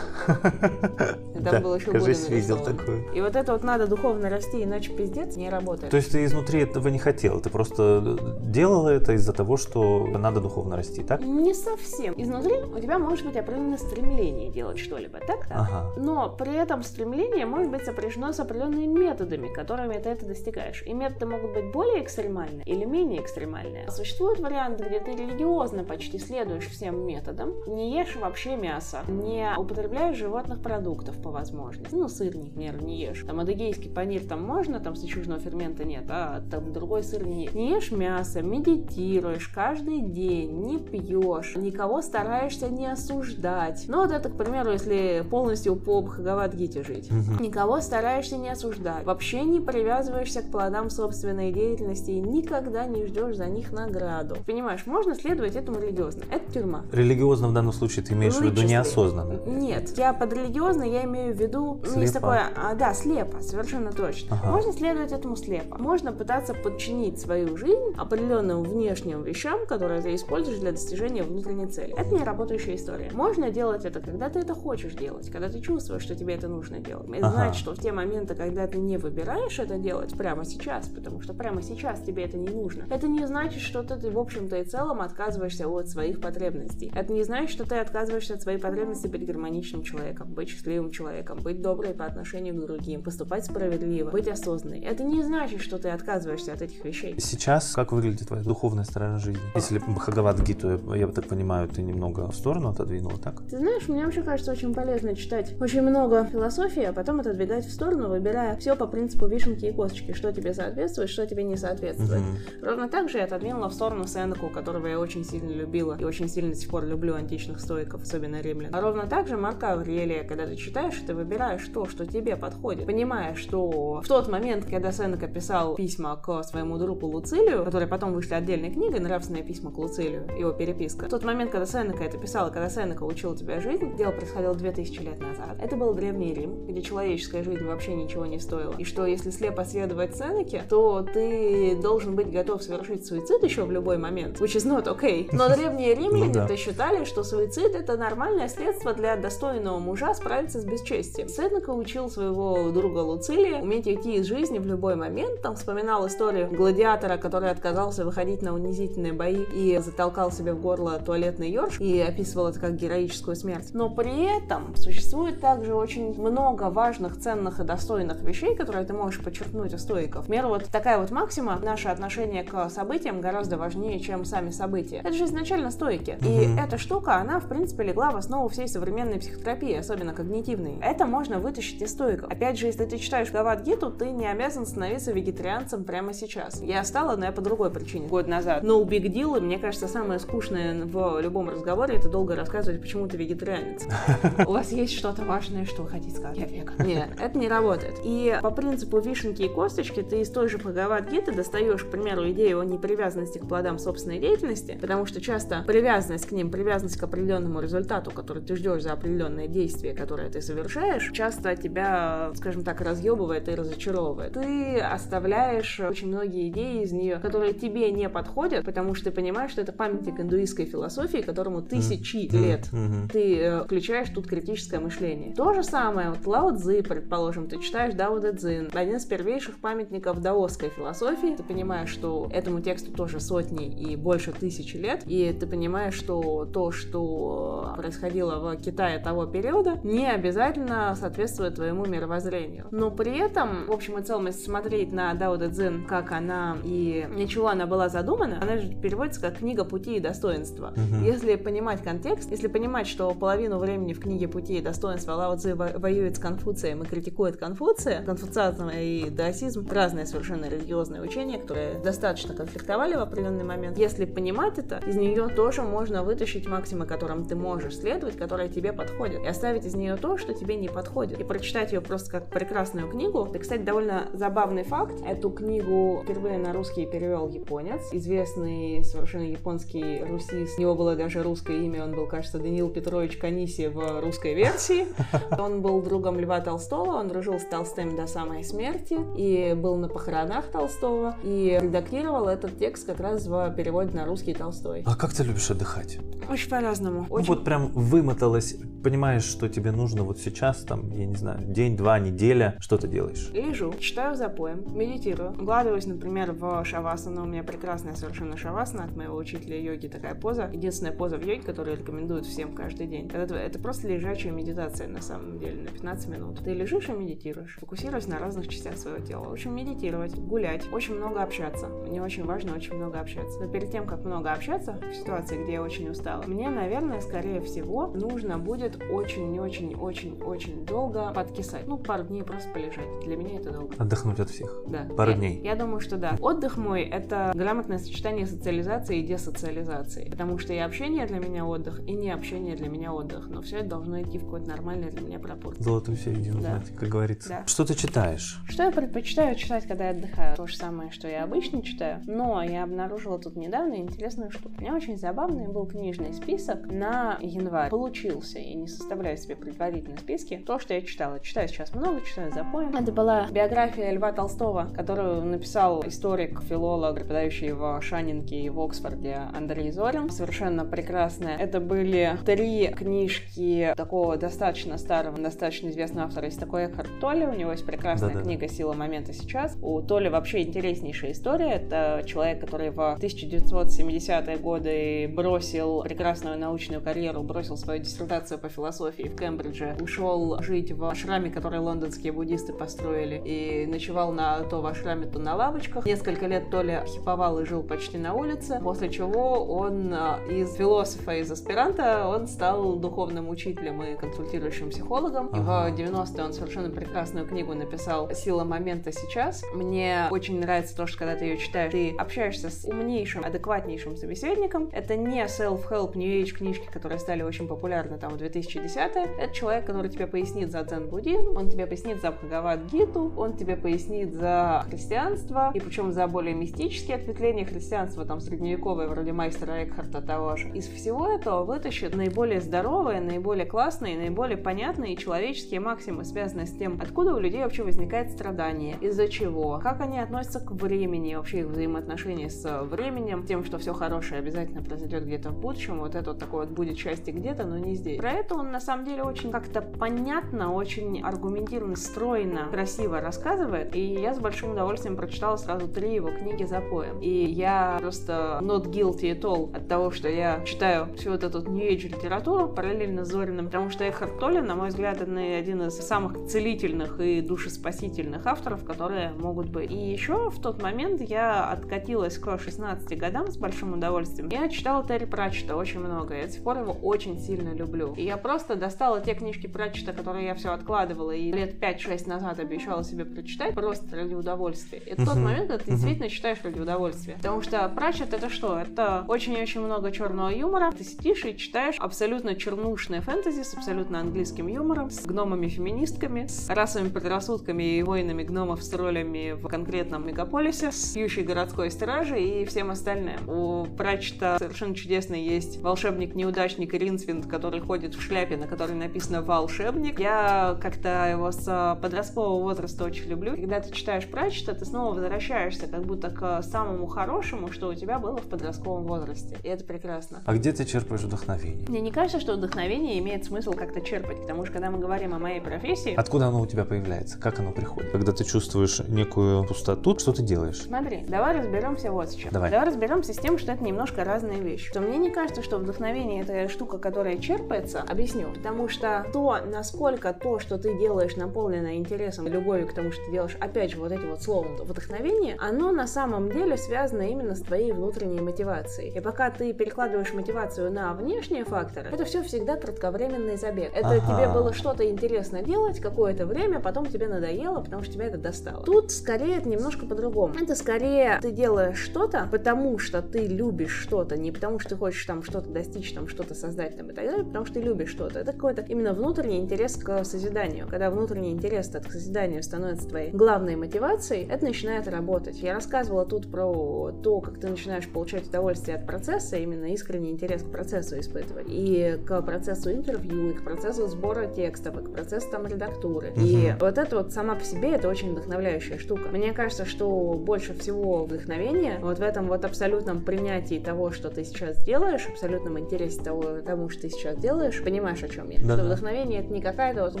Там 1.44 1.62
было 1.62 1.76
еще 1.76 1.90
Кажись, 1.90 2.28
видел 2.28 2.58
такую. 2.58 3.12
И 3.14 3.20
вот 3.20 3.36
это 3.36 3.52
вот 3.52 3.64
надо 3.64 3.86
духовно 3.86 4.28
расти, 4.28 4.62
иначе 4.62 4.92
пиздец 4.92 5.36
не 5.36 5.48
работает. 5.48 5.90
То 5.90 5.96
есть 5.96 6.12
ты 6.12 6.24
изнутри 6.24 6.60
этого 6.60 6.88
не 6.88 6.98
хотел, 6.98 7.40
ты 7.40 7.50
просто 7.50 8.18
делала 8.42 8.88
это 8.88 9.12
из-за 9.12 9.32
того, 9.32 9.56
что 9.56 10.06
надо 10.06 10.40
духовно 10.40 10.76
расти, 10.76 11.02
так? 11.02 11.20
Не 11.20 11.49
совсем. 11.52 12.14
Изнутри 12.16 12.54
у 12.54 12.78
тебя 12.78 12.98
может 12.98 13.26
быть 13.26 13.36
определенное 13.36 13.78
стремление 13.78 14.50
делать 14.50 14.78
что-либо, 14.78 15.18
так? 15.20 15.40
так? 15.40 15.46
Ага. 15.50 15.92
Но 15.96 16.28
при 16.28 16.54
этом 16.54 16.82
стремление 16.82 17.46
может 17.46 17.70
быть 17.70 17.84
сопряжено 17.84 18.32
с 18.32 18.40
определенными 18.40 18.86
методами, 18.86 19.48
которыми 19.48 19.94
ты 19.94 20.10
это 20.10 20.26
достигаешь. 20.26 20.82
И 20.86 20.92
методы 20.92 21.26
могут 21.26 21.54
быть 21.54 21.72
более 21.72 22.02
экстремальные 22.02 22.64
или 22.66 22.84
менее 22.84 23.22
экстремальные. 23.22 23.90
Существует 23.90 24.40
вариант, 24.40 24.80
где 24.80 25.00
ты 25.00 25.12
религиозно 25.12 25.84
почти 25.84 26.18
следуешь 26.18 26.66
всем 26.66 27.06
методам, 27.06 27.54
не 27.66 27.96
ешь 27.96 28.16
вообще 28.16 28.56
мясо, 28.56 29.02
не 29.08 29.52
употребляешь 29.56 30.16
животных 30.16 30.62
продуктов 30.62 31.20
по 31.22 31.30
возможности. 31.30 31.94
Ну, 31.94 32.08
сыр, 32.08 32.34
например, 32.36 32.82
не 32.82 33.00
ешь. 33.00 33.24
Там 33.26 33.40
адыгейский 33.40 33.90
панир 33.90 34.26
там 34.26 34.42
можно, 34.42 34.80
там 34.80 34.96
сычужного 34.96 35.40
фермента 35.40 35.84
нет, 35.84 36.04
а 36.08 36.42
там 36.50 36.72
другой 36.72 37.02
сыр 37.02 37.26
не 37.26 37.44
ешь. 37.44 37.52
Не 37.52 37.70
ешь 37.70 37.90
мясо, 37.90 38.42
медитируешь 38.42 39.48
каждый 39.48 40.00
день, 40.00 40.60
не 40.60 40.78
пьешь, 40.78 41.39
никого 41.58 42.02
стараешься 42.02 42.68
не 42.68 42.86
осуждать. 42.86 43.84
Ну, 43.88 43.98
вот 43.98 44.12
это, 44.12 44.28
к 44.28 44.36
примеру, 44.36 44.72
если 44.72 45.24
полностью 45.28 45.76
по 45.76 46.00
Бхагавадгите 46.00 46.82
жить. 46.82 47.10
Угу. 47.10 47.42
Никого 47.42 47.80
стараешься 47.80 48.36
не 48.36 48.50
осуждать. 48.50 49.04
Вообще 49.04 49.42
не 49.42 49.60
привязываешься 49.60 50.42
к 50.42 50.50
плодам 50.50 50.90
собственной 50.90 51.52
деятельности 51.52 52.10
и 52.10 52.20
никогда 52.20 52.86
не 52.86 53.04
ждешь 53.06 53.36
за 53.36 53.46
них 53.46 53.72
награду. 53.72 54.36
Понимаешь, 54.46 54.86
можно 54.86 55.14
следовать 55.14 55.56
этому 55.56 55.80
религиозно. 55.80 56.22
Это 56.30 56.52
тюрьма. 56.52 56.84
Религиозно 56.92 57.48
в 57.48 57.52
данном 57.52 57.72
случае 57.72 58.04
ты 58.04 58.14
имеешь 58.14 58.34
в 58.34 58.42
виду 58.42 58.62
неосознанно? 58.62 59.40
Нет, 59.46 59.96
я 59.96 60.12
под 60.12 60.32
религиозно 60.32 60.82
я 60.82 61.04
имею 61.04 61.34
в 61.34 61.38
виду 61.38 61.80
слепо. 61.82 61.94
Ну, 61.94 62.00
есть 62.02 62.14
такое, 62.14 62.42
а, 62.56 62.74
да, 62.74 62.94
слепо, 62.94 63.40
совершенно 63.40 63.92
точно. 63.92 64.36
Ага. 64.36 64.52
Можно 64.52 64.72
следовать 64.72 65.12
этому 65.12 65.36
слепо. 65.36 65.78
Можно 65.78 66.12
пытаться 66.12 66.54
подчинить 66.54 67.20
свою 67.20 67.56
жизнь 67.56 67.94
определенным 67.96 68.62
внешним 68.62 69.22
вещам, 69.22 69.66
которые 69.66 70.02
ты 70.02 70.14
используешь 70.14 70.58
для 70.58 70.72
достижения 70.72 71.22
внутренней 71.30 71.66
цели. 71.66 71.94
Это 71.96 72.14
не 72.14 72.24
работающая 72.24 72.76
история. 72.76 73.10
Можно 73.12 73.50
делать 73.50 73.84
это, 73.84 74.00
когда 74.00 74.28
ты 74.28 74.40
это 74.40 74.54
хочешь 74.54 74.94
делать, 74.94 75.30
когда 75.30 75.48
ты 75.48 75.60
чувствуешь, 75.60 76.02
что 76.02 76.14
тебе 76.14 76.34
это 76.34 76.48
нужно 76.48 76.78
делать. 76.78 77.08
Это 77.08 77.26
ага. 77.26 77.36
значит, 77.36 77.56
что 77.56 77.74
в 77.74 77.78
те 77.78 77.92
моменты, 77.92 78.34
когда 78.34 78.66
ты 78.66 78.78
не 78.78 78.98
выбираешь 78.98 79.58
это 79.58 79.78
делать 79.78 80.16
прямо 80.16 80.44
сейчас, 80.44 80.88
потому 80.88 81.20
что 81.20 81.34
прямо 81.34 81.62
сейчас 81.62 82.00
тебе 82.00 82.24
это 82.24 82.36
не 82.36 82.48
нужно, 82.48 82.84
это 82.90 83.08
не 83.08 83.26
значит, 83.26 83.60
что 83.60 83.82
ты, 83.82 84.10
в 84.10 84.18
общем-то 84.18 84.56
и 84.56 84.64
целом 84.64 85.00
отказываешься 85.00 85.68
от 85.68 85.88
своих 85.88 86.20
потребностей. 86.20 86.92
Это 86.94 87.12
не 87.12 87.22
значит, 87.24 87.50
что 87.50 87.68
ты 87.68 87.76
отказываешься 87.76 88.34
от 88.34 88.42
своей 88.42 88.58
потребности 88.58 89.06
быть 89.06 89.26
гармоничным 89.26 89.82
человеком, 89.82 90.32
быть 90.32 90.48
счастливым 90.48 90.90
человеком, 90.90 91.38
быть 91.38 91.60
доброй 91.60 91.94
по 91.94 92.04
отношению 92.04 92.54
к 92.54 92.60
другим, 92.60 93.02
поступать 93.02 93.44
справедливо, 93.44 94.10
быть 94.10 94.28
осознанной. 94.28 94.80
Это 94.80 95.04
не 95.04 95.22
значит, 95.22 95.60
что 95.60 95.78
ты 95.78 95.88
отказываешься 95.90 96.52
от 96.52 96.62
этих 96.62 96.84
вещей. 96.84 97.14
Сейчас 97.18 97.72
как 97.74 97.92
выглядит 97.92 98.28
твоя 98.28 98.42
духовная 98.42 98.84
сторона 98.84 99.18
жизни? 99.18 99.42
Если 99.54 99.78
Бхагават 99.78 100.40
Гиту, 100.40 100.94
я 100.94 101.06
так 101.12 101.26
понимаю, 101.26 101.68
ты 101.68 101.82
немного 101.82 102.30
в 102.30 102.34
сторону 102.34 102.70
отодвинула, 102.70 103.18
так? 103.18 103.42
Ты 103.48 103.58
знаешь, 103.58 103.88
мне 103.88 104.04
вообще 104.04 104.22
кажется 104.22 104.52
очень 104.52 104.74
полезно 104.74 105.14
читать 105.14 105.54
очень 105.60 105.82
много 105.82 106.24
философии, 106.24 106.82
а 106.82 106.92
потом 106.92 107.20
отодвигать 107.20 107.66
в 107.66 107.72
сторону, 107.72 108.08
выбирая 108.08 108.56
все 108.56 108.76
по 108.76 108.86
принципу 108.86 109.26
вишенки 109.26 109.66
и 109.66 109.72
косточки, 109.72 110.12
что 110.12 110.32
тебе 110.32 110.54
соответствует, 110.54 111.10
что 111.10 111.26
тебе 111.26 111.44
не 111.44 111.56
соответствует. 111.56 112.20
Угу. 112.20 112.66
Ровно 112.66 112.88
так 112.88 113.08
же 113.08 113.18
я 113.18 113.24
отодвинула 113.24 113.68
в 113.68 113.74
сторону 113.74 114.06
Сенеку, 114.06 114.48
которого 114.48 114.86
я 114.86 114.98
очень 114.98 115.24
сильно 115.24 115.50
любила 115.50 115.96
и 115.98 116.04
очень 116.04 116.28
сильно 116.28 116.50
до 116.50 116.56
сих 116.56 116.70
пор 116.70 116.84
люблю 116.84 117.14
античных 117.14 117.60
стоиков, 117.60 118.02
особенно 118.02 118.40
римлян. 118.40 118.74
А 118.74 118.80
ровно 118.80 119.06
так 119.06 119.28
же 119.28 119.36
Марка 119.36 119.72
Аврелия, 119.72 120.24
когда 120.24 120.46
ты 120.46 120.56
читаешь, 120.56 121.00
ты 121.06 121.14
выбираешь 121.14 121.66
то, 121.72 121.86
что 121.86 122.06
тебе 122.06 122.36
подходит, 122.36 122.86
понимая, 122.86 123.34
что 123.34 124.00
в 124.02 124.06
тот 124.06 124.28
момент, 124.28 124.64
когда 124.64 124.92
Сенека 124.92 125.28
писал 125.28 125.74
письма 125.74 126.16
к 126.16 126.42
своему 126.42 126.78
другу 126.78 127.06
Луцилию, 127.06 127.64
которые 127.64 127.88
потом 127.88 128.12
вышли 128.12 128.34
отдельной 128.34 128.72
книгой, 128.72 129.00
нравственные 129.00 129.42
письма 129.42 129.70
к 129.70 129.78
Луцилию, 129.78 130.26
его 130.38 130.52
переписка, 130.52 130.99
в 131.02 131.08
тот 131.08 131.24
момент, 131.24 131.50
когда 131.50 131.66
Сенека 131.66 132.04
это 132.04 132.18
писал, 132.18 132.50
когда 132.50 132.68
Сенека 132.68 133.04
учил 133.04 133.34
тебя 133.34 133.60
жизнь, 133.60 133.96
дело 133.96 134.12
происходило 134.12 134.54
2000 134.54 135.00
лет 135.00 135.20
назад. 135.20 135.56
Это 135.60 135.76
был 135.76 135.94
Древний 135.94 136.34
Рим, 136.34 136.66
где 136.66 136.82
человеческая 136.82 137.42
жизнь 137.42 137.64
вообще 137.64 137.94
ничего 137.94 138.26
не 138.26 138.38
стоила. 138.38 138.74
И 138.78 138.84
что 138.84 139.06
если 139.06 139.30
слепо 139.30 139.64
следовать 139.64 140.16
Сенеке, 140.16 140.64
то 140.68 141.02
ты 141.02 141.76
должен 141.80 142.14
быть 142.14 142.30
готов 142.30 142.62
совершить 142.62 143.06
суицид 143.06 143.42
еще 143.42 143.64
в 143.64 143.70
любой 143.70 143.98
момент, 143.98 144.40
which 144.40 144.56
is 144.56 144.66
not 144.66 144.84
okay. 144.86 145.28
Но 145.32 145.48
древние 145.54 145.94
римляне-то 145.94 146.46
ну 146.48 146.56
считали, 146.56 147.04
что 147.04 147.24
суицид 147.24 147.74
это 147.74 147.96
нормальное 147.96 148.48
средство 148.48 148.92
для 148.94 149.16
достойного 149.16 149.78
мужа 149.78 150.14
справиться 150.14 150.60
с 150.60 150.64
бесчестием. 150.64 151.28
Сенека 151.28 151.70
учил 151.70 152.10
своего 152.10 152.70
друга 152.70 152.98
Луцилия 152.98 153.62
уметь 153.62 153.88
идти 153.88 154.16
из 154.16 154.26
жизни 154.26 154.58
в 154.58 154.66
любой 154.66 154.96
момент. 154.96 155.42
Там 155.42 155.56
вспоминал 155.56 156.06
историю 156.06 156.48
гладиатора, 156.50 157.16
который 157.16 157.50
отказался 157.50 158.04
выходить 158.04 158.42
на 158.42 158.54
унизительные 158.54 159.12
бои 159.12 159.42
и 159.54 159.78
затолкал 159.78 160.30
себе 160.30 160.52
в 160.52 160.60
горло 160.60 160.89
туалетный 160.98 161.50
ёрш 161.50 161.80
и 161.80 162.00
описывал 162.00 162.48
это 162.48 162.60
как 162.60 162.76
героическую 162.76 163.36
смерть. 163.36 163.70
Но 163.72 163.90
при 163.90 164.36
этом 164.36 164.76
существует 164.76 165.40
также 165.40 165.74
очень 165.74 166.18
много 166.20 166.64
важных, 166.70 167.18
ценных 167.18 167.60
и 167.60 167.64
достойных 167.64 168.22
вещей, 168.22 168.54
которые 168.54 168.84
ты 168.84 168.92
можешь 168.92 169.22
подчеркнуть 169.22 169.74
у 169.74 169.78
стоиков. 169.78 170.22
Например, 170.22 170.46
вот 170.48 170.64
такая 170.66 170.98
вот 170.98 171.10
максима, 171.10 171.58
наше 171.62 171.88
отношение 171.88 172.44
к 172.44 172.68
событиям 172.70 173.20
гораздо 173.20 173.56
важнее, 173.56 174.00
чем 174.00 174.24
сами 174.24 174.50
события. 174.50 174.98
Это 174.98 175.12
же 175.12 175.24
изначально 175.24 175.70
стойки. 175.70 176.18
И 176.22 176.48
эта 176.58 176.78
штука, 176.78 177.16
она, 177.16 177.40
в 177.40 177.48
принципе, 177.48 177.84
легла 177.84 178.10
в 178.10 178.16
основу 178.16 178.48
всей 178.48 178.68
современной 178.68 179.18
психотерапии, 179.18 179.74
особенно 179.74 180.14
когнитивной. 180.14 180.78
Это 180.82 181.06
можно 181.06 181.38
вытащить 181.38 181.82
из 181.82 181.90
стоиков. 181.92 182.30
Опять 182.30 182.58
же, 182.58 182.66
если 182.66 182.84
ты 182.84 182.98
читаешь 182.98 183.30
Гават 183.30 183.62
Гиту, 183.62 183.90
ты 183.90 184.10
не 184.10 184.26
обязан 184.26 184.66
становиться 184.66 185.12
вегетарианцем 185.12 185.84
прямо 185.84 186.12
сейчас. 186.12 186.60
Я 186.62 186.84
стала, 186.84 187.16
но 187.16 187.26
я 187.26 187.32
по 187.32 187.40
другой 187.40 187.70
причине, 187.70 188.06
год 188.06 188.26
назад. 188.26 188.62
Но 188.62 188.80
big 188.82 189.06
deal, 189.12 189.38
и 189.38 189.40
мне 189.40 189.58
кажется, 189.58 189.88
самое 189.88 190.20
скучное 190.20 190.79
в 190.86 191.20
любом 191.20 191.48
разговоре, 191.48 191.96
это 191.96 192.08
долго 192.08 192.36
рассказывать, 192.36 192.80
почему 192.80 193.06
ты 193.06 193.16
вегетарианец. 193.16 193.86
У 194.46 194.52
вас 194.52 194.72
есть 194.72 194.96
что-то 194.96 195.22
важное, 195.22 195.64
что 195.64 195.82
вы 195.82 195.88
хотите 195.88 196.16
сказать? 196.16 196.38
Я 196.38 196.46
веган. 196.46 196.86
Нет, 196.86 197.10
это 197.18 197.38
не 197.38 197.48
работает. 197.48 198.00
И 198.04 198.38
по 198.42 198.50
принципу 198.50 198.98
вишенки 198.98 199.42
и 199.42 199.48
косточки 199.48 200.02
ты 200.02 200.20
из 200.20 200.30
той 200.30 200.48
же 200.48 200.58
Бхагават 200.58 201.10
Гиты 201.10 201.32
достаешь, 201.32 201.84
к 201.84 201.90
примеру, 201.90 202.28
идею 202.30 202.60
о 202.60 202.64
непривязанности 202.64 203.38
к 203.38 203.46
плодам 203.46 203.78
собственной 203.78 204.18
деятельности, 204.18 204.78
потому 204.80 205.06
что 205.06 205.20
часто 205.20 205.64
привязанность 205.66 206.26
к 206.26 206.32
ним, 206.32 206.50
привязанность 206.50 206.98
к 206.98 207.02
определенному 207.02 207.60
результату, 207.60 208.10
который 208.10 208.42
ты 208.42 208.56
ждешь 208.56 208.82
за 208.82 208.92
определенное 208.92 209.46
действие, 209.46 209.94
которое 209.94 210.30
ты 210.30 210.40
совершаешь, 210.40 211.10
часто 211.12 211.56
тебя, 211.56 212.32
скажем 212.34 212.64
так, 212.64 212.80
разъебывает 212.80 213.48
и 213.48 213.54
разочаровывает. 213.54 214.34
Ты 214.34 214.78
оставляешь 214.78 215.80
очень 215.80 216.08
многие 216.08 216.48
идеи 216.48 216.82
из 216.82 216.92
нее, 216.92 217.18
которые 217.18 217.52
тебе 217.52 217.90
не 217.90 218.08
подходят, 218.08 218.64
потому 218.64 218.94
что 218.94 219.06
ты 219.06 219.10
понимаешь, 219.10 219.50
что 219.50 219.60
это 219.60 219.72
памятник 219.72 220.20
индуистской 220.20 220.66
философии, 220.70 221.18
которому 221.18 221.62
тысячи 221.62 222.28
лет. 222.32 222.68
Ты 223.12 223.38
э, 223.38 223.64
включаешь 223.64 224.08
тут 224.10 224.26
критическое 224.26 224.80
мышление. 224.80 225.34
То 225.34 225.52
же 225.52 225.62
самое, 225.62 226.10
вот 226.10 226.26
Лао 226.26 226.56
Цзы, 226.56 226.82
предположим, 226.82 227.48
ты 227.48 227.58
читаешь 227.60 227.94
Дао 227.94 228.18
Дэ 228.18 228.36
Цзин, 228.36 228.70
один 228.72 228.96
из 228.96 229.04
первейших 229.04 229.58
памятников 229.58 230.20
даосской 230.20 230.70
философии. 230.70 231.34
Ты 231.36 231.42
понимаешь, 231.42 231.90
что 231.90 232.28
этому 232.32 232.60
тексту 232.60 232.92
тоже 232.92 233.20
сотни 233.20 233.66
и 233.66 233.96
больше 233.96 234.32
тысячи 234.32 234.76
лет, 234.76 235.02
и 235.06 235.32
ты 235.32 235.46
понимаешь, 235.46 235.94
что 235.94 236.44
то, 236.44 236.70
что 236.70 237.74
происходило 237.76 238.38
в 238.38 238.56
Китае 238.56 238.98
того 238.98 239.26
периода, 239.26 239.80
не 239.82 240.10
обязательно 240.10 240.94
соответствует 240.94 241.56
твоему 241.56 241.86
мировоззрению. 241.86 242.66
Но 242.70 242.90
при 242.90 243.18
этом, 243.18 243.66
в 243.66 243.72
общем 243.72 243.98
и 243.98 244.02
целом, 244.02 244.26
если 244.26 244.42
смотреть 244.42 244.92
на 244.92 245.14
Дао 245.14 245.36
Дэ 245.36 245.50
Цзин, 245.50 245.86
как 245.86 246.12
она 246.12 246.56
и 246.64 247.06
для 247.14 247.26
чего 247.26 247.48
она 247.48 247.66
была 247.66 247.88
задумана, 247.88 248.38
она 248.40 248.58
же 248.58 248.68
переводится 248.68 249.20
как 249.20 249.38
книга 249.38 249.64
пути 249.64 249.96
и 249.96 250.00
достоинства. 250.00 250.59
Угу. 250.68 251.04
Если 251.04 251.36
понимать 251.36 251.82
контекст, 251.82 252.30
если 252.30 252.48
понимать, 252.48 252.86
что 252.86 253.12
половину 253.14 253.58
времени 253.58 253.92
в 253.92 254.00
книге 254.00 254.28
пути 254.28 254.58
и 254.58 254.60
достоинства 254.60 255.12
Лао 255.12 255.36
Цзи 255.36 255.52
воюет 255.52 256.16
с 256.16 256.18
Конфуцием 256.18 256.82
и 256.82 256.86
критикует 256.86 257.36
Конфуция, 257.36 258.04
конфуцианизм 258.04 258.70
и 258.74 259.10
даосизм— 259.10 259.66
разные 259.70 260.06
совершенно 260.06 260.46
религиозные 260.46 261.02
учения, 261.02 261.38
которые 261.38 261.74
достаточно 261.78 262.34
конфликтовали 262.34 262.94
в 262.94 263.00
определенный 263.00 263.44
момент. 263.44 263.78
Если 263.78 264.04
понимать 264.04 264.58
это, 264.58 264.80
из 264.86 264.96
нее 264.96 265.28
тоже 265.28 265.62
можно 265.62 266.02
вытащить 266.02 266.48
максимы, 266.48 266.86
которым 266.86 267.24
ты 267.24 267.36
можешь 267.36 267.76
следовать, 267.76 268.16
которые 268.16 268.48
тебе 268.48 268.72
подходят, 268.72 269.22
и 269.22 269.26
оставить 269.26 269.64
из 269.64 269.74
нее 269.74 269.96
то, 269.96 270.16
что 270.16 270.34
тебе 270.34 270.56
не 270.56 270.68
подходит, 270.68 271.20
и 271.20 271.24
прочитать 271.24 271.72
ее 271.72 271.80
просто 271.80 272.10
как 272.10 272.30
прекрасную 272.30 272.88
книгу. 272.88 273.26
Это, 273.28 273.38
кстати, 273.38 273.62
довольно 273.62 274.08
забавный 274.12 274.64
факт. 274.64 274.94
Эту 275.06 275.30
книгу 275.30 276.02
впервые 276.04 276.38
на 276.38 276.52
русский 276.52 276.86
перевел 276.86 277.28
японец, 277.28 277.80
известный 277.92 278.82
совершенно 278.84 279.30
японский 279.30 280.02
русист. 280.04 280.49
У 280.58 280.60
него 280.60 280.74
было 280.74 280.96
даже 280.96 281.22
русское 281.22 281.64
имя, 281.64 281.84
он 281.84 281.94
был, 281.94 282.06
кажется, 282.06 282.38
Даниил 282.38 282.70
Петрович 282.70 283.16
Каниси 283.16 283.68
в 283.68 284.00
русской 284.00 284.34
версии. 284.34 284.86
Он 285.38 285.62
был 285.62 285.80
другом 285.82 286.18
Льва 286.18 286.40
Толстого, 286.40 286.92
он 286.92 287.08
дружил 287.08 287.38
с 287.38 287.44
Толстым 287.44 287.96
до 287.96 288.06
самой 288.06 288.44
смерти 288.44 288.98
и 289.16 289.54
был 289.54 289.76
на 289.76 289.88
похоронах 289.88 290.46
Толстого 290.50 291.16
и 291.22 291.58
редактировал 291.60 292.28
этот 292.28 292.58
текст 292.58 292.86
как 292.86 293.00
раз 293.00 293.26
в 293.26 293.54
переводе 293.56 293.96
на 293.96 294.04
русский 294.04 294.34
Толстой. 294.34 294.82
А 294.86 294.96
как 294.96 295.12
ты 295.12 295.22
любишь 295.22 295.50
отдыхать? 295.50 295.98
Очень 296.28 296.50
по-разному. 296.50 297.06
Очень... 297.10 297.28
Вот 297.28 297.44
прям 297.44 297.68
вымоталась, 297.72 298.56
понимаешь, 298.84 299.24
что 299.24 299.48
тебе 299.48 299.72
нужно 299.72 300.04
вот 300.04 300.18
сейчас, 300.18 300.62
там, 300.62 300.90
я 300.90 301.06
не 301.06 301.16
знаю, 301.16 301.40
день, 301.44 301.76
два, 301.76 301.98
неделя, 301.98 302.56
что 302.60 302.76
ты 302.76 302.88
делаешь? 302.88 303.30
Лежу, 303.32 303.74
читаю 303.80 304.14
запоем, 304.14 304.64
медитирую, 304.76 305.32
укладываюсь, 305.32 305.86
например, 305.86 306.32
в 306.32 306.64
шавасану, 306.64 307.22
у 307.22 307.26
меня 307.26 307.42
прекрасная 307.42 307.94
совершенно 307.94 308.36
шавасана 308.36 308.84
от 308.84 308.96
моего 308.96 309.16
учителя 309.16 309.60
йоги, 309.60 309.88
такая 309.88 310.14
поза, 310.14 310.39
единственная 310.48 310.92
поза 310.92 311.16
в 311.16 311.24
йоге, 311.24 311.42
которую 311.42 311.76
рекомендуют 311.76 312.26
всем 312.26 312.54
каждый 312.54 312.86
день. 312.86 313.10
Это, 313.12 313.34
это 313.34 313.58
просто 313.58 313.88
лежачая 313.88 314.32
медитация 314.32 314.88
на 314.88 315.00
самом 315.02 315.38
деле, 315.38 315.62
на 315.62 315.68
15 315.68 316.08
минут. 316.08 316.40
Ты 316.44 316.52
лежишь 316.54 316.88
и 316.88 316.92
медитируешь, 316.92 317.56
фокусируясь 317.60 318.06
на 318.06 318.18
разных 318.18 318.48
частях 318.48 318.76
своего 318.76 319.04
тела. 319.04 319.24
В 319.24 319.32
общем, 319.32 319.54
медитировать, 319.54 320.14
гулять, 320.14 320.64
очень 320.72 320.94
много 320.94 321.22
общаться. 321.22 321.66
Мне 321.66 322.02
очень 322.02 322.24
важно 322.24 322.54
очень 322.54 322.74
много 322.74 323.00
общаться. 323.00 323.38
Но 323.40 323.48
перед 323.48 323.70
тем, 323.70 323.86
как 323.86 324.04
много 324.04 324.32
общаться, 324.32 324.78
в 324.90 324.94
ситуации, 324.94 325.42
где 325.42 325.54
я 325.54 325.62
очень 325.62 325.88
устала, 325.88 326.22
мне, 326.26 326.50
наверное, 326.50 327.00
скорее 327.00 327.40
всего, 327.40 327.86
нужно 327.88 328.38
будет 328.38 328.80
очень-очень-очень-очень 328.90 330.64
долго 330.66 331.12
подкисать. 331.12 331.66
Ну, 331.66 331.78
пару 331.78 332.04
дней 332.04 332.22
просто 332.22 332.50
полежать. 332.50 332.88
Для 333.04 333.16
меня 333.16 333.38
это 333.38 333.50
долго. 333.50 333.74
Отдохнуть 333.78 334.20
от 334.20 334.30
всех? 334.30 334.64
Да. 334.66 334.86
Пару 334.96 335.12
я, 335.12 335.16
дней? 335.16 335.40
Я 335.42 335.54
думаю, 335.54 335.80
что 335.80 335.96
да. 335.96 336.16
Отдых 336.20 336.56
мой— 336.56 336.82
это 336.90 337.32
грамотное 337.34 337.78
сочетание 337.78 338.26
социализации 338.26 338.98
и 338.98 339.06
десоциализации. 339.06 340.08
Потому 340.10 340.29
что 340.38 340.52
и 340.52 340.58
общение 340.58 341.06
для 341.06 341.18
меня 341.18 341.44
отдых, 341.44 341.80
и 341.86 341.92
не 341.92 342.10
общение 342.10 342.56
для 342.56 342.68
меня 342.68 342.92
отдых. 342.92 343.28
Но 343.28 343.42
все 343.42 343.58
это 343.58 343.68
должно 343.68 344.00
идти 344.02 344.18
в 344.18 344.24
какой-то 344.24 344.48
нормальной 344.48 344.90
для 344.90 345.00
меня 345.00 345.18
пропорции. 345.18 345.62
Золотую 345.62 345.96
середину, 345.96 346.40
да. 346.40 346.50
знаете, 346.50 346.72
как 346.72 346.88
говорится. 346.88 347.28
Да. 347.28 347.46
Что 347.46 347.64
ты 347.64 347.74
читаешь? 347.74 348.40
Что 348.48 348.64
я 348.64 348.70
предпочитаю 348.70 349.34
читать, 349.36 349.66
когда 349.66 349.84
я 349.84 349.90
отдыхаю? 349.90 350.36
То 350.36 350.46
же 350.46 350.56
самое, 350.56 350.90
что 350.90 351.08
я 351.08 351.24
обычно 351.24 351.62
читаю. 351.62 352.02
Но 352.06 352.42
я 352.42 352.64
обнаружила 352.64 353.18
тут 353.18 353.36
недавно 353.36 353.76
интересную 353.76 354.30
штуку. 354.30 354.54
У 354.58 354.60
меня 354.60 354.74
очень 354.74 354.96
забавный 354.96 355.48
был 355.48 355.66
книжный 355.66 356.12
список 356.12 356.66
на 356.66 357.18
январь. 357.20 357.70
Получился. 357.70 358.38
Я 358.38 358.54
не 358.54 358.66
составляю 358.66 359.16
себе 359.16 359.36
предварительные 359.36 359.98
списки. 359.98 360.42
То, 360.46 360.58
что 360.58 360.74
я 360.74 360.82
читала. 360.82 361.20
Читаю 361.20 361.48
сейчас 361.48 361.74
много, 361.74 362.00
читаю 362.02 362.32
запоем. 362.32 362.74
Это 362.76 362.92
была 362.92 363.28
биография 363.30 363.92
Льва 363.92 364.12
Толстого, 364.12 364.70
которую 364.74 365.24
написал 365.24 365.82
историк, 365.86 366.42
филолог, 366.42 366.96
преподающий 366.96 367.52
в 367.52 367.80
Шанинке 367.80 368.40
и 368.40 368.50
в 368.50 368.60
Оксфорде 368.60 369.20
Андрей 369.34 369.70
Зорин. 369.70 370.09
Совершенно 370.10 370.64
прекрасная. 370.64 371.36
Это 371.36 371.60
были 371.60 372.18
три 372.26 372.68
книжки 372.68 373.72
такого 373.76 374.16
достаточно 374.16 374.76
старого, 374.78 375.18
достаточно 375.18 375.68
известного 375.68 376.06
автора. 376.08 376.26
Есть 376.26 376.40
такой 376.40 376.66
Экхард 376.66 376.90
Толли, 377.00 377.24
у 377.24 377.34
него 377.34 377.52
есть 377.52 377.64
прекрасная 377.64 378.10
Да-да-да. 378.10 378.24
книга 378.26 378.48
«Сила 378.48 378.72
момента 378.72 379.12
сейчас». 379.12 379.56
У 379.62 379.80
Толли 379.82 380.08
вообще 380.08 380.42
интереснейшая 380.42 381.12
история. 381.12 381.52
Это 381.52 382.02
человек, 382.06 382.40
который 382.40 382.70
в 382.70 382.98
1970-е 383.00 384.36
годы 384.38 385.08
бросил 385.08 385.82
прекрасную 385.82 386.38
научную 386.38 386.82
карьеру, 386.82 387.22
бросил 387.22 387.56
свою 387.56 387.82
диссертацию 387.82 388.38
по 388.38 388.48
философии 388.48 389.04
в 389.04 389.16
Кембридже, 389.16 389.76
ушел 389.80 390.40
жить 390.42 390.72
в 390.72 390.84
ашраме, 390.84 391.30
который 391.30 391.60
лондонские 391.60 392.12
буддисты 392.12 392.52
построили, 392.52 393.20
и 393.24 393.66
ночевал 393.66 394.12
на 394.12 394.40
то 394.44 394.60
в 394.60 394.66
ашраме, 394.66 395.06
то 395.06 395.18
на 395.18 395.34
лавочках. 395.34 395.86
Несколько 395.86 396.26
лет 396.26 396.50
Толя 396.50 396.84
хиповал 396.86 397.38
и 397.40 397.46
жил 397.46 397.62
почти 397.62 397.98
на 397.98 398.14
улице, 398.14 398.60
после 398.62 398.90
чего 398.90 399.44
он 399.44 399.92
из 400.28 400.54
философа, 400.54 401.16
из 401.16 401.30
аспиранта, 401.30 402.06
он 402.08 402.26
стал 402.26 402.76
духовным 402.76 403.28
учителем 403.28 403.82
и 403.82 403.96
консультирующим 403.96 404.70
психологом. 404.70 405.30
Ага. 405.32 405.68
И 405.68 405.72
в 405.72 405.74
90-е 405.78 406.24
он 406.24 406.32
совершенно 406.32 406.70
прекрасную 406.70 407.26
книгу 407.26 407.54
написал 407.54 408.10
«Сила 408.14 408.44
момента 408.44 408.92
сейчас». 408.92 409.42
Мне 409.54 410.06
очень 410.10 410.40
нравится 410.40 410.76
то, 410.76 410.86
что 410.86 410.98
когда 410.98 411.16
ты 411.16 411.24
ее 411.26 411.36
читаешь, 411.38 411.72
ты 411.72 411.94
общаешься 411.96 412.50
с 412.50 412.64
умнейшим, 412.64 413.24
адекватнейшим 413.24 413.96
собеседником. 413.96 414.68
Это 414.72 414.96
не 414.96 415.24
self-help, 415.24 415.94
new 415.94 416.22
age 416.22 416.32
книжки, 416.32 416.68
которые 416.72 416.98
стали 416.98 417.22
очень 417.22 417.46
популярны 417.48 417.98
там 417.98 418.16
в 418.16 418.22
2010-е. 418.22 419.08
Это 419.18 419.34
человек, 419.34 419.66
который 419.66 419.90
тебе 419.90 420.06
пояснит 420.06 420.50
за 420.50 420.62
дзен-буддизм, 420.62 421.36
он 421.36 421.48
тебе 421.48 421.66
пояснит 421.66 422.00
за 422.00 422.10
Бхагавад-гиту, 422.10 423.12
он 423.16 423.36
тебе 423.36 423.56
пояснит 423.56 424.14
за 424.14 424.64
христианство, 424.68 425.50
и 425.54 425.60
причем 425.60 425.92
за 425.92 426.06
более 426.06 426.34
мистические 426.34 426.96
ответвления 426.96 427.44
христианства, 427.44 428.04
там 428.04 428.20
средневековые, 428.20 428.88
вроде 428.88 429.12
мастера 429.12 429.64
Экхарта 429.64 429.89
того 430.00 430.36
же. 430.36 430.48
Из 430.50 430.66
всего 430.66 431.08
этого 431.08 431.44
вытащит 431.44 431.96
наиболее 431.96 432.40
здоровые, 432.40 433.00
наиболее 433.00 433.46
классные, 433.46 433.96
наиболее 433.96 434.36
понятные 434.36 434.96
человеческие 434.96 435.60
максимы, 435.60 436.04
связанные 436.04 436.46
с 436.46 436.52
тем, 436.52 436.78
откуда 436.80 437.14
у 437.14 437.18
людей 437.18 437.42
вообще 437.42 437.62
возникает 437.62 438.10
страдание, 438.10 438.76
из-за 438.80 439.08
чего, 439.08 439.58
как 439.62 439.80
они 439.80 439.98
относятся 439.98 440.40
к 440.40 440.50
времени, 440.52 441.14
вообще 441.14 441.40
их 441.40 441.46
взаимоотношения 441.46 442.30
с 442.30 442.62
временем, 442.62 443.24
тем, 443.24 443.44
что 443.44 443.58
все 443.58 443.72
хорошее 443.72 444.20
обязательно 444.20 444.62
произойдет 444.62 445.04
где-то 445.04 445.30
в 445.30 445.40
будущем, 445.40 445.80
вот 445.80 445.94
это 445.94 446.10
вот 446.10 446.20
такое 446.20 446.46
вот 446.46 446.54
будет 446.54 446.78
счастье 446.78 447.12
где-то, 447.12 447.44
но 447.44 447.58
не 447.58 447.74
здесь. 447.74 447.98
Про 447.98 448.12
это 448.12 448.34
он 448.34 448.52
на 448.52 448.60
самом 448.60 448.84
деле 448.84 449.02
очень 449.02 449.30
как-то 449.30 449.62
понятно, 449.62 450.52
очень 450.52 451.02
аргументированно, 451.02 451.76
стройно, 451.76 452.48
красиво 452.50 453.00
рассказывает, 453.00 453.74
и 453.74 453.80
я 453.80 454.14
с 454.14 454.18
большим 454.18 454.52
удовольствием 454.52 454.96
прочитала 454.96 455.36
сразу 455.36 455.68
три 455.68 455.94
его 455.94 456.10
книги 456.10 456.44
за 456.44 456.60
поем. 456.60 457.00
И 457.00 457.24
я 457.24 457.78
просто 457.80 458.38
not 458.42 458.66
guilty 458.66 459.18
at 459.18 459.22
all 459.22 459.54
от 459.56 459.68
того, 459.68 459.79
что 459.90 460.08
я 460.08 460.42
читаю 460.44 460.92
всю 460.96 461.12
вот 461.12 461.24
эту 461.24 461.40
New 461.40 461.66
Age 461.66 461.88
литературу 461.88 462.48
параллельно 462.48 463.04
с 463.04 463.08
Зориным, 463.08 463.46
потому 463.46 463.70
что 463.70 463.84
Эхард 463.84 464.18
Толли, 464.18 464.40
на 464.40 464.54
мой 464.54 464.68
взгляд, 464.68 465.00
один 465.00 465.62
из 465.62 465.78
самых 465.78 466.26
целительных 466.28 467.00
и 467.00 467.20
душеспасительных 467.22 468.26
авторов, 468.26 468.64
которые 468.64 469.12
могут 469.12 469.48
быть. 469.48 469.70
И 469.70 469.74
еще 469.74 470.30
в 470.30 470.40
тот 470.40 470.62
момент 470.62 471.00
я 471.00 471.48
откатилась 471.50 472.18
к 472.18 472.38
16 472.38 472.98
годам 472.98 473.30
с 473.30 473.36
большим 473.36 473.72
удовольствием. 473.72 474.28
Я 474.28 474.48
читала 474.48 474.86
Терри 474.86 475.06
Пратчета 475.06 475.56
очень 475.56 475.80
много, 475.80 476.14
я 476.14 476.26
до 476.26 476.32
сих 476.32 476.44
пор 476.44 476.58
его 476.58 476.72
очень 476.72 477.18
сильно 477.18 477.54
люблю. 477.54 477.94
И 477.94 478.04
я 478.04 478.16
просто 478.16 478.56
достала 478.56 479.00
те 479.00 479.14
книжки 479.14 479.46
Пратчета, 479.46 479.92
которые 479.92 480.26
я 480.26 480.34
все 480.34 480.50
откладывала 480.50 481.12
и 481.12 481.32
лет 481.32 481.62
5-6 481.62 482.08
назад 482.08 482.38
обещала 482.38 482.84
себе 482.84 483.04
прочитать, 483.04 483.54
просто 483.54 483.96
ради 483.96 484.14
удовольствия. 484.14 484.82
Это 484.86 485.06
тот 485.06 485.16
момент, 485.16 485.48
когда 485.48 485.64
ты 485.64 485.70
действительно 485.70 486.08
читаешь 486.08 486.38
ради 486.42 486.58
удовольствия. 486.58 487.14
Потому 487.14 487.42
что 487.42 487.68
Пратчет 487.68 488.12
это 488.12 488.28
что? 488.28 488.58
Это 488.58 489.04
очень-очень 489.06 489.60
много 489.70 489.92
черного 489.92 490.30
юмора. 490.30 490.72
Ты 490.76 490.82
сидишь 490.82 491.24
и 491.24 491.36
читаешь 491.36 491.76
абсолютно 491.78 492.34
чернушное 492.34 493.00
фэнтези 493.00 493.42
с 493.44 493.54
абсолютно 493.54 494.00
английским 494.00 494.48
юмором, 494.48 494.90
с 494.90 495.06
гномами-феминистками, 495.06 496.26
с 496.26 496.50
расовыми 496.50 496.88
предрассудками 496.88 497.78
и 497.78 497.82
воинами 497.84 498.24
гномов 498.24 498.64
с 498.64 498.72
ролями 498.74 499.30
в 499.30 499.46
конкретном 499.46 500.08
мегаполисе, 500.08 500.72
с 500.72 500.92
пьющей 500.92 501.22
городской 501.22 501.70
стражей 501.70 502.42
и 502.42 502.44
всем 502.46 502.72
остальным. 502.72 503.20
У 503.28 503.64
Пратчета 503.76 504.38
совершенно 504.40 504.74
чудесный 504.74 505.22
есть 505.22 505.62
волшебник-неудачник 505.62 506.74
Ринсвинд, 506.74 507.26
который 507.26 507.60
ходит 507.60 507.94
в 507.94 508.02
шляпе, 508.02 508.36
на 508.36 508.48
которой 508.48 508.72
написано 508.72 509.22
«волшебник». 509.22 510.00
Я 510.00 510.58
как-то 510.60 511.08
его 511.08 511.30
с 511.30 511.78
подросткового 511.80 512.42
возраста 512.42 512.84
очень 512.84 513.08
люблю. 513.08 513.36
Когда 513.36 513.60
ты 513.60 513.72
читаешь 513.72 514.08
Пратчета, 514.08 514.52
ты 514.52 514.64
снова 514.64 514.94
возвращаешься 514.94 515.68
как 515.68 515.82
будто 515.84 516.10
к 516.10 516.42
самому 516.42 516.88
хорошему, 516.88 517.52
что 517.52 517.68
у 517.68 517.74
тебя 517.74 518.00
было 518.00 518.16
в 518.16 518.28
подростковом 518.28 518.82
возрасте. 518.82 519.36
И 519.44 519.48
это 519.48 519.59
прекрасно. 519.64 520.22
А 520.24 520.34
где 520.34 520.52
ты 520.52 520.64
черпаешь 520.64 521.02
вдохновение? 521.02 521.68
Мне 521.68 521.80
не 521.80 521.90
кажется, 521.90 522.20
что 522.20 522.34
вдохновение 522.34 522.98
имеет 522.98 523.24
смысл 523.24 523.52
как-то 523.52 523.80
черпать, 523.80 524.20
потому 524.20 524.44
что 524.44 524.54
когда 524.54 524.70
мы 524.70 524.78
говорим 524.78 525.14
о 525.14 525.18
моей 525.18 525.40
профессии... 525.40 525.94
Откуда 525.94 526.26
оно 526.26 526.40
у 526.40 526.46
тебя 526.46 526.64
появляется? 526.64 527.18
Как 527.18 527.38
оно 527.38 527.52
приходит? 527.52 527.90
Когда 527.90 528.12
ты 528.12 528.24
чувствуешь 528.24 528.80
некую 528.88 529.44
пустоту, 529.44 529.98
что 529.98 530.12
ты 530.12 530.22
делаешь? 530.22 530.62
Смотри, 530.62 531.04
давай 531.08 531.38
разберемся 531.38 531.92
вот 531.92 532.10
с 532.10 532.14
чем. 532.14 532.32
Давай. 532.32 532.50
Давай 532.50 532.66
разберемся 532.66 533.12
с 533.12 533.18
тем, 533.18 533.38
что 533.38 533.52
это 533.52 533.62
немножко 533.64 534.04
разные 534.04 534.40
вещи. 534.40 534.68
Что 534.68 534.80
мне 534.80 534.98
не 534.98 535.10
кажется, 535.10 535.42
что 535.42 535.58
вдохновение 535.58 536.22
это 536.22 536.48
штука, 536.48 536.78
которая 536.78 537.18
черпается. 537.18 537.82
Объясню. 537.88 538.28
Потому 538.34 538.68
что 538.68 539.06
то, 539.12 539.38
насколько 539.46 540.12
то, 540.12 540.38
что 540.38 540.58
ты 540.58 540.76
делаешь, 540.78 541.16
наполнено 541.16 541.76
интересом 541.76 542.26
любовью 542.26 542.68
к 542.68 542.74
тому, 542.74 542.92
что 542.92 543.04
ты 543.04 543.12
делаешь, 543.12 543.36
опять 543.40 543.72
же, 543.72 543.78
вот 543.78 543.92
эти 543.92 544.04
вот 544.04 544.22
словом 544.22 544.56
вдохновение, 544.56 545.36
оно 545.38 545.72
на 545.72 545.86
самом 545.86 546.30
деле 546.30 546.56
связано 546.56 547.02
именно 547.02 547.34
с 547.34 547.40
твоей 547.40 547.72
внутренней 547.72 548.20
мотивацией. 548.20 548.96
И 548.96 549.00
пока 549.00 549.30
ты 549.30 549.49
перекладываешь 549.52 550.12
мотивацию 550.12 550.72
на 550.72 550.94
внешние 550.94 551.44
факторы, 551.44 551.90
это 551.92 552.04
все 552.04 552.22
всегда 552.22 552.56
кратковременный 552.56 553.36
забег. 553.36 553.70
Это 553.74 553.88
Ага. 553.90 554.00
тебе 554.00 554.32
было 554.32 554.52
что-то 554.52 554.88
интересно 554.88 555.42
делать 555.42 555.80
какое-то 555.80 556.26
время, 556.26 556.60
потом 556.60 556.86
тебе 556.86 557.08
надоело, 557.08 557.60
потому 557.60 557.82
что 557.82 557.92
тебя 557.92 558.06
это 558.06 558.18
достало. 558.18 558.64
Тут 558.64 558.90
скорее 558.90 559.36
это 559.36 559.48
немножко 559.48 559.86
по-другому. 559.86 560.34
Это 560.40 560.54
скорее 560.54 561.18
ты 561.22 561.30
делаешь 561.30 561.78
что-то, 561.78 562.28
потому 562.30 562.78
что 562.78 563.02
ты 563.02 563.26
любишь 563.26 563.72
что-то, 563.82 564.16
не 564.16 564.32
потому 564.32 564.58
что 564.58 564.70
ты 564.70 564.76
хочешь 564.76 565.04
там 565.04 565.22
что-то 565.22 565.50
достичь, 565.50 565.92
там 565.92 566.08
что-то 566.08 566.34
создать 566.34 566.76
там 566.76 566.90
и 566.90 566.92
так 566.92 567.04
далее, 567.04 567.24
потому 567.24 567.44
что 567.44 567.54
ты 567.54 567.60
любишь 567.60 567.90
что-то. 567.90 568.20
Это 568.20 568.32
какой-то 568.32 568.62
именно 568.62 568.92
внутренний 568.92 569.38
интерес 569.38 569.76
к 569.76 570.04
созиданию. 570.04 570.66
Когда 570.68 570.90
внутренний 570.90 571.30
интерес 571.32 571.68
к 571.68 571.90
созиданию 571.90 572.42
становится 572.42 572.88
твоей 572.88 573.10
главной 573.10 573.56
мотивацией, 573.56 574.28
это 574.28 574.44
начинает 574.44 574.88
работать. 574.88 575.40
Я 575.40 575.54
рассказывала 575.54 576.04
тут 576.04 576.30
про 576.30 576.92
то, 577.02 577.20
как 577.20 577.38
ты 577.40 577.48
начинаешь 577.48 577.88
получать 577.88 578.28
удовольствие 578.28 578.76
от 578.76 578.86
процесса, 578.86 579.36
именно 579.42 579.72
искренний 579.72 580.10
интерес 580.10 580.42
к 580.42 580.50
процессу 580.50 580.98
испытывать. 580.98 581.46
И 581.48 581.98
к 582.06 582.22
процессу 582.22 582.70
интервью, 582.72 583.30
и 583.30 583.34
к 583.34 583.44
процессу 583.44 583.86
сбора 583.88 584.26
текстов, 584.26 584.78
и 584.78 584.84
к 584.84 584.92
процессу 584.92 585.30
там 585.30 585.46
редактуры. 585.46 586.12
И 586.16 586.54
вот 586.60 586.78
это 586.78 586.96
вот 586.96 587.12
сама 587.12 587.34
по 587.34 587.44
себе 587.44 587.72
это 587.72 587.88
очень 587.88 588.12
вдохновляющая 588.12 588.78
штука. 588.78 589.08
Мне 589.10 589.32
кажется, 589.32 589.64
что 589.64 589.88
больше 590.14 590.54
всего 590.54 591.04
вдохновения 591.04 591.78
вот 591.80 591.98
в 591.98 592.02
этом 592.02 592.28
вот 592.28 592.44
абсолютном 592.44 593.00
принятии 593.02 593.58
того, 593.58 593.90
что 593.90 594.10
ты 594.10 594.24
сейчас 594.24 594.62
делаешь, 594.64 595.06
абсолютном 595.08 595.58
интересе 595.58 596.02
того, 596.02 596.40
тому, 596.44 596.68
что 596.68 596.82
ты 596.82 596.90
сейчас 596.90 597.16
делаешь, 597.16 597.62
понимаешь, 597.62 598.02
о 598.02 598.08
чем 598.08 598.30
я. 598.30 598.38
Да-да. 598.38 598.54
Что 598.56 598.64
вдохновение 598.64 599.20
это 599.20 599.32
не 599.32 599.40
какая-то 599.40 599.84
вот 599.84 600.00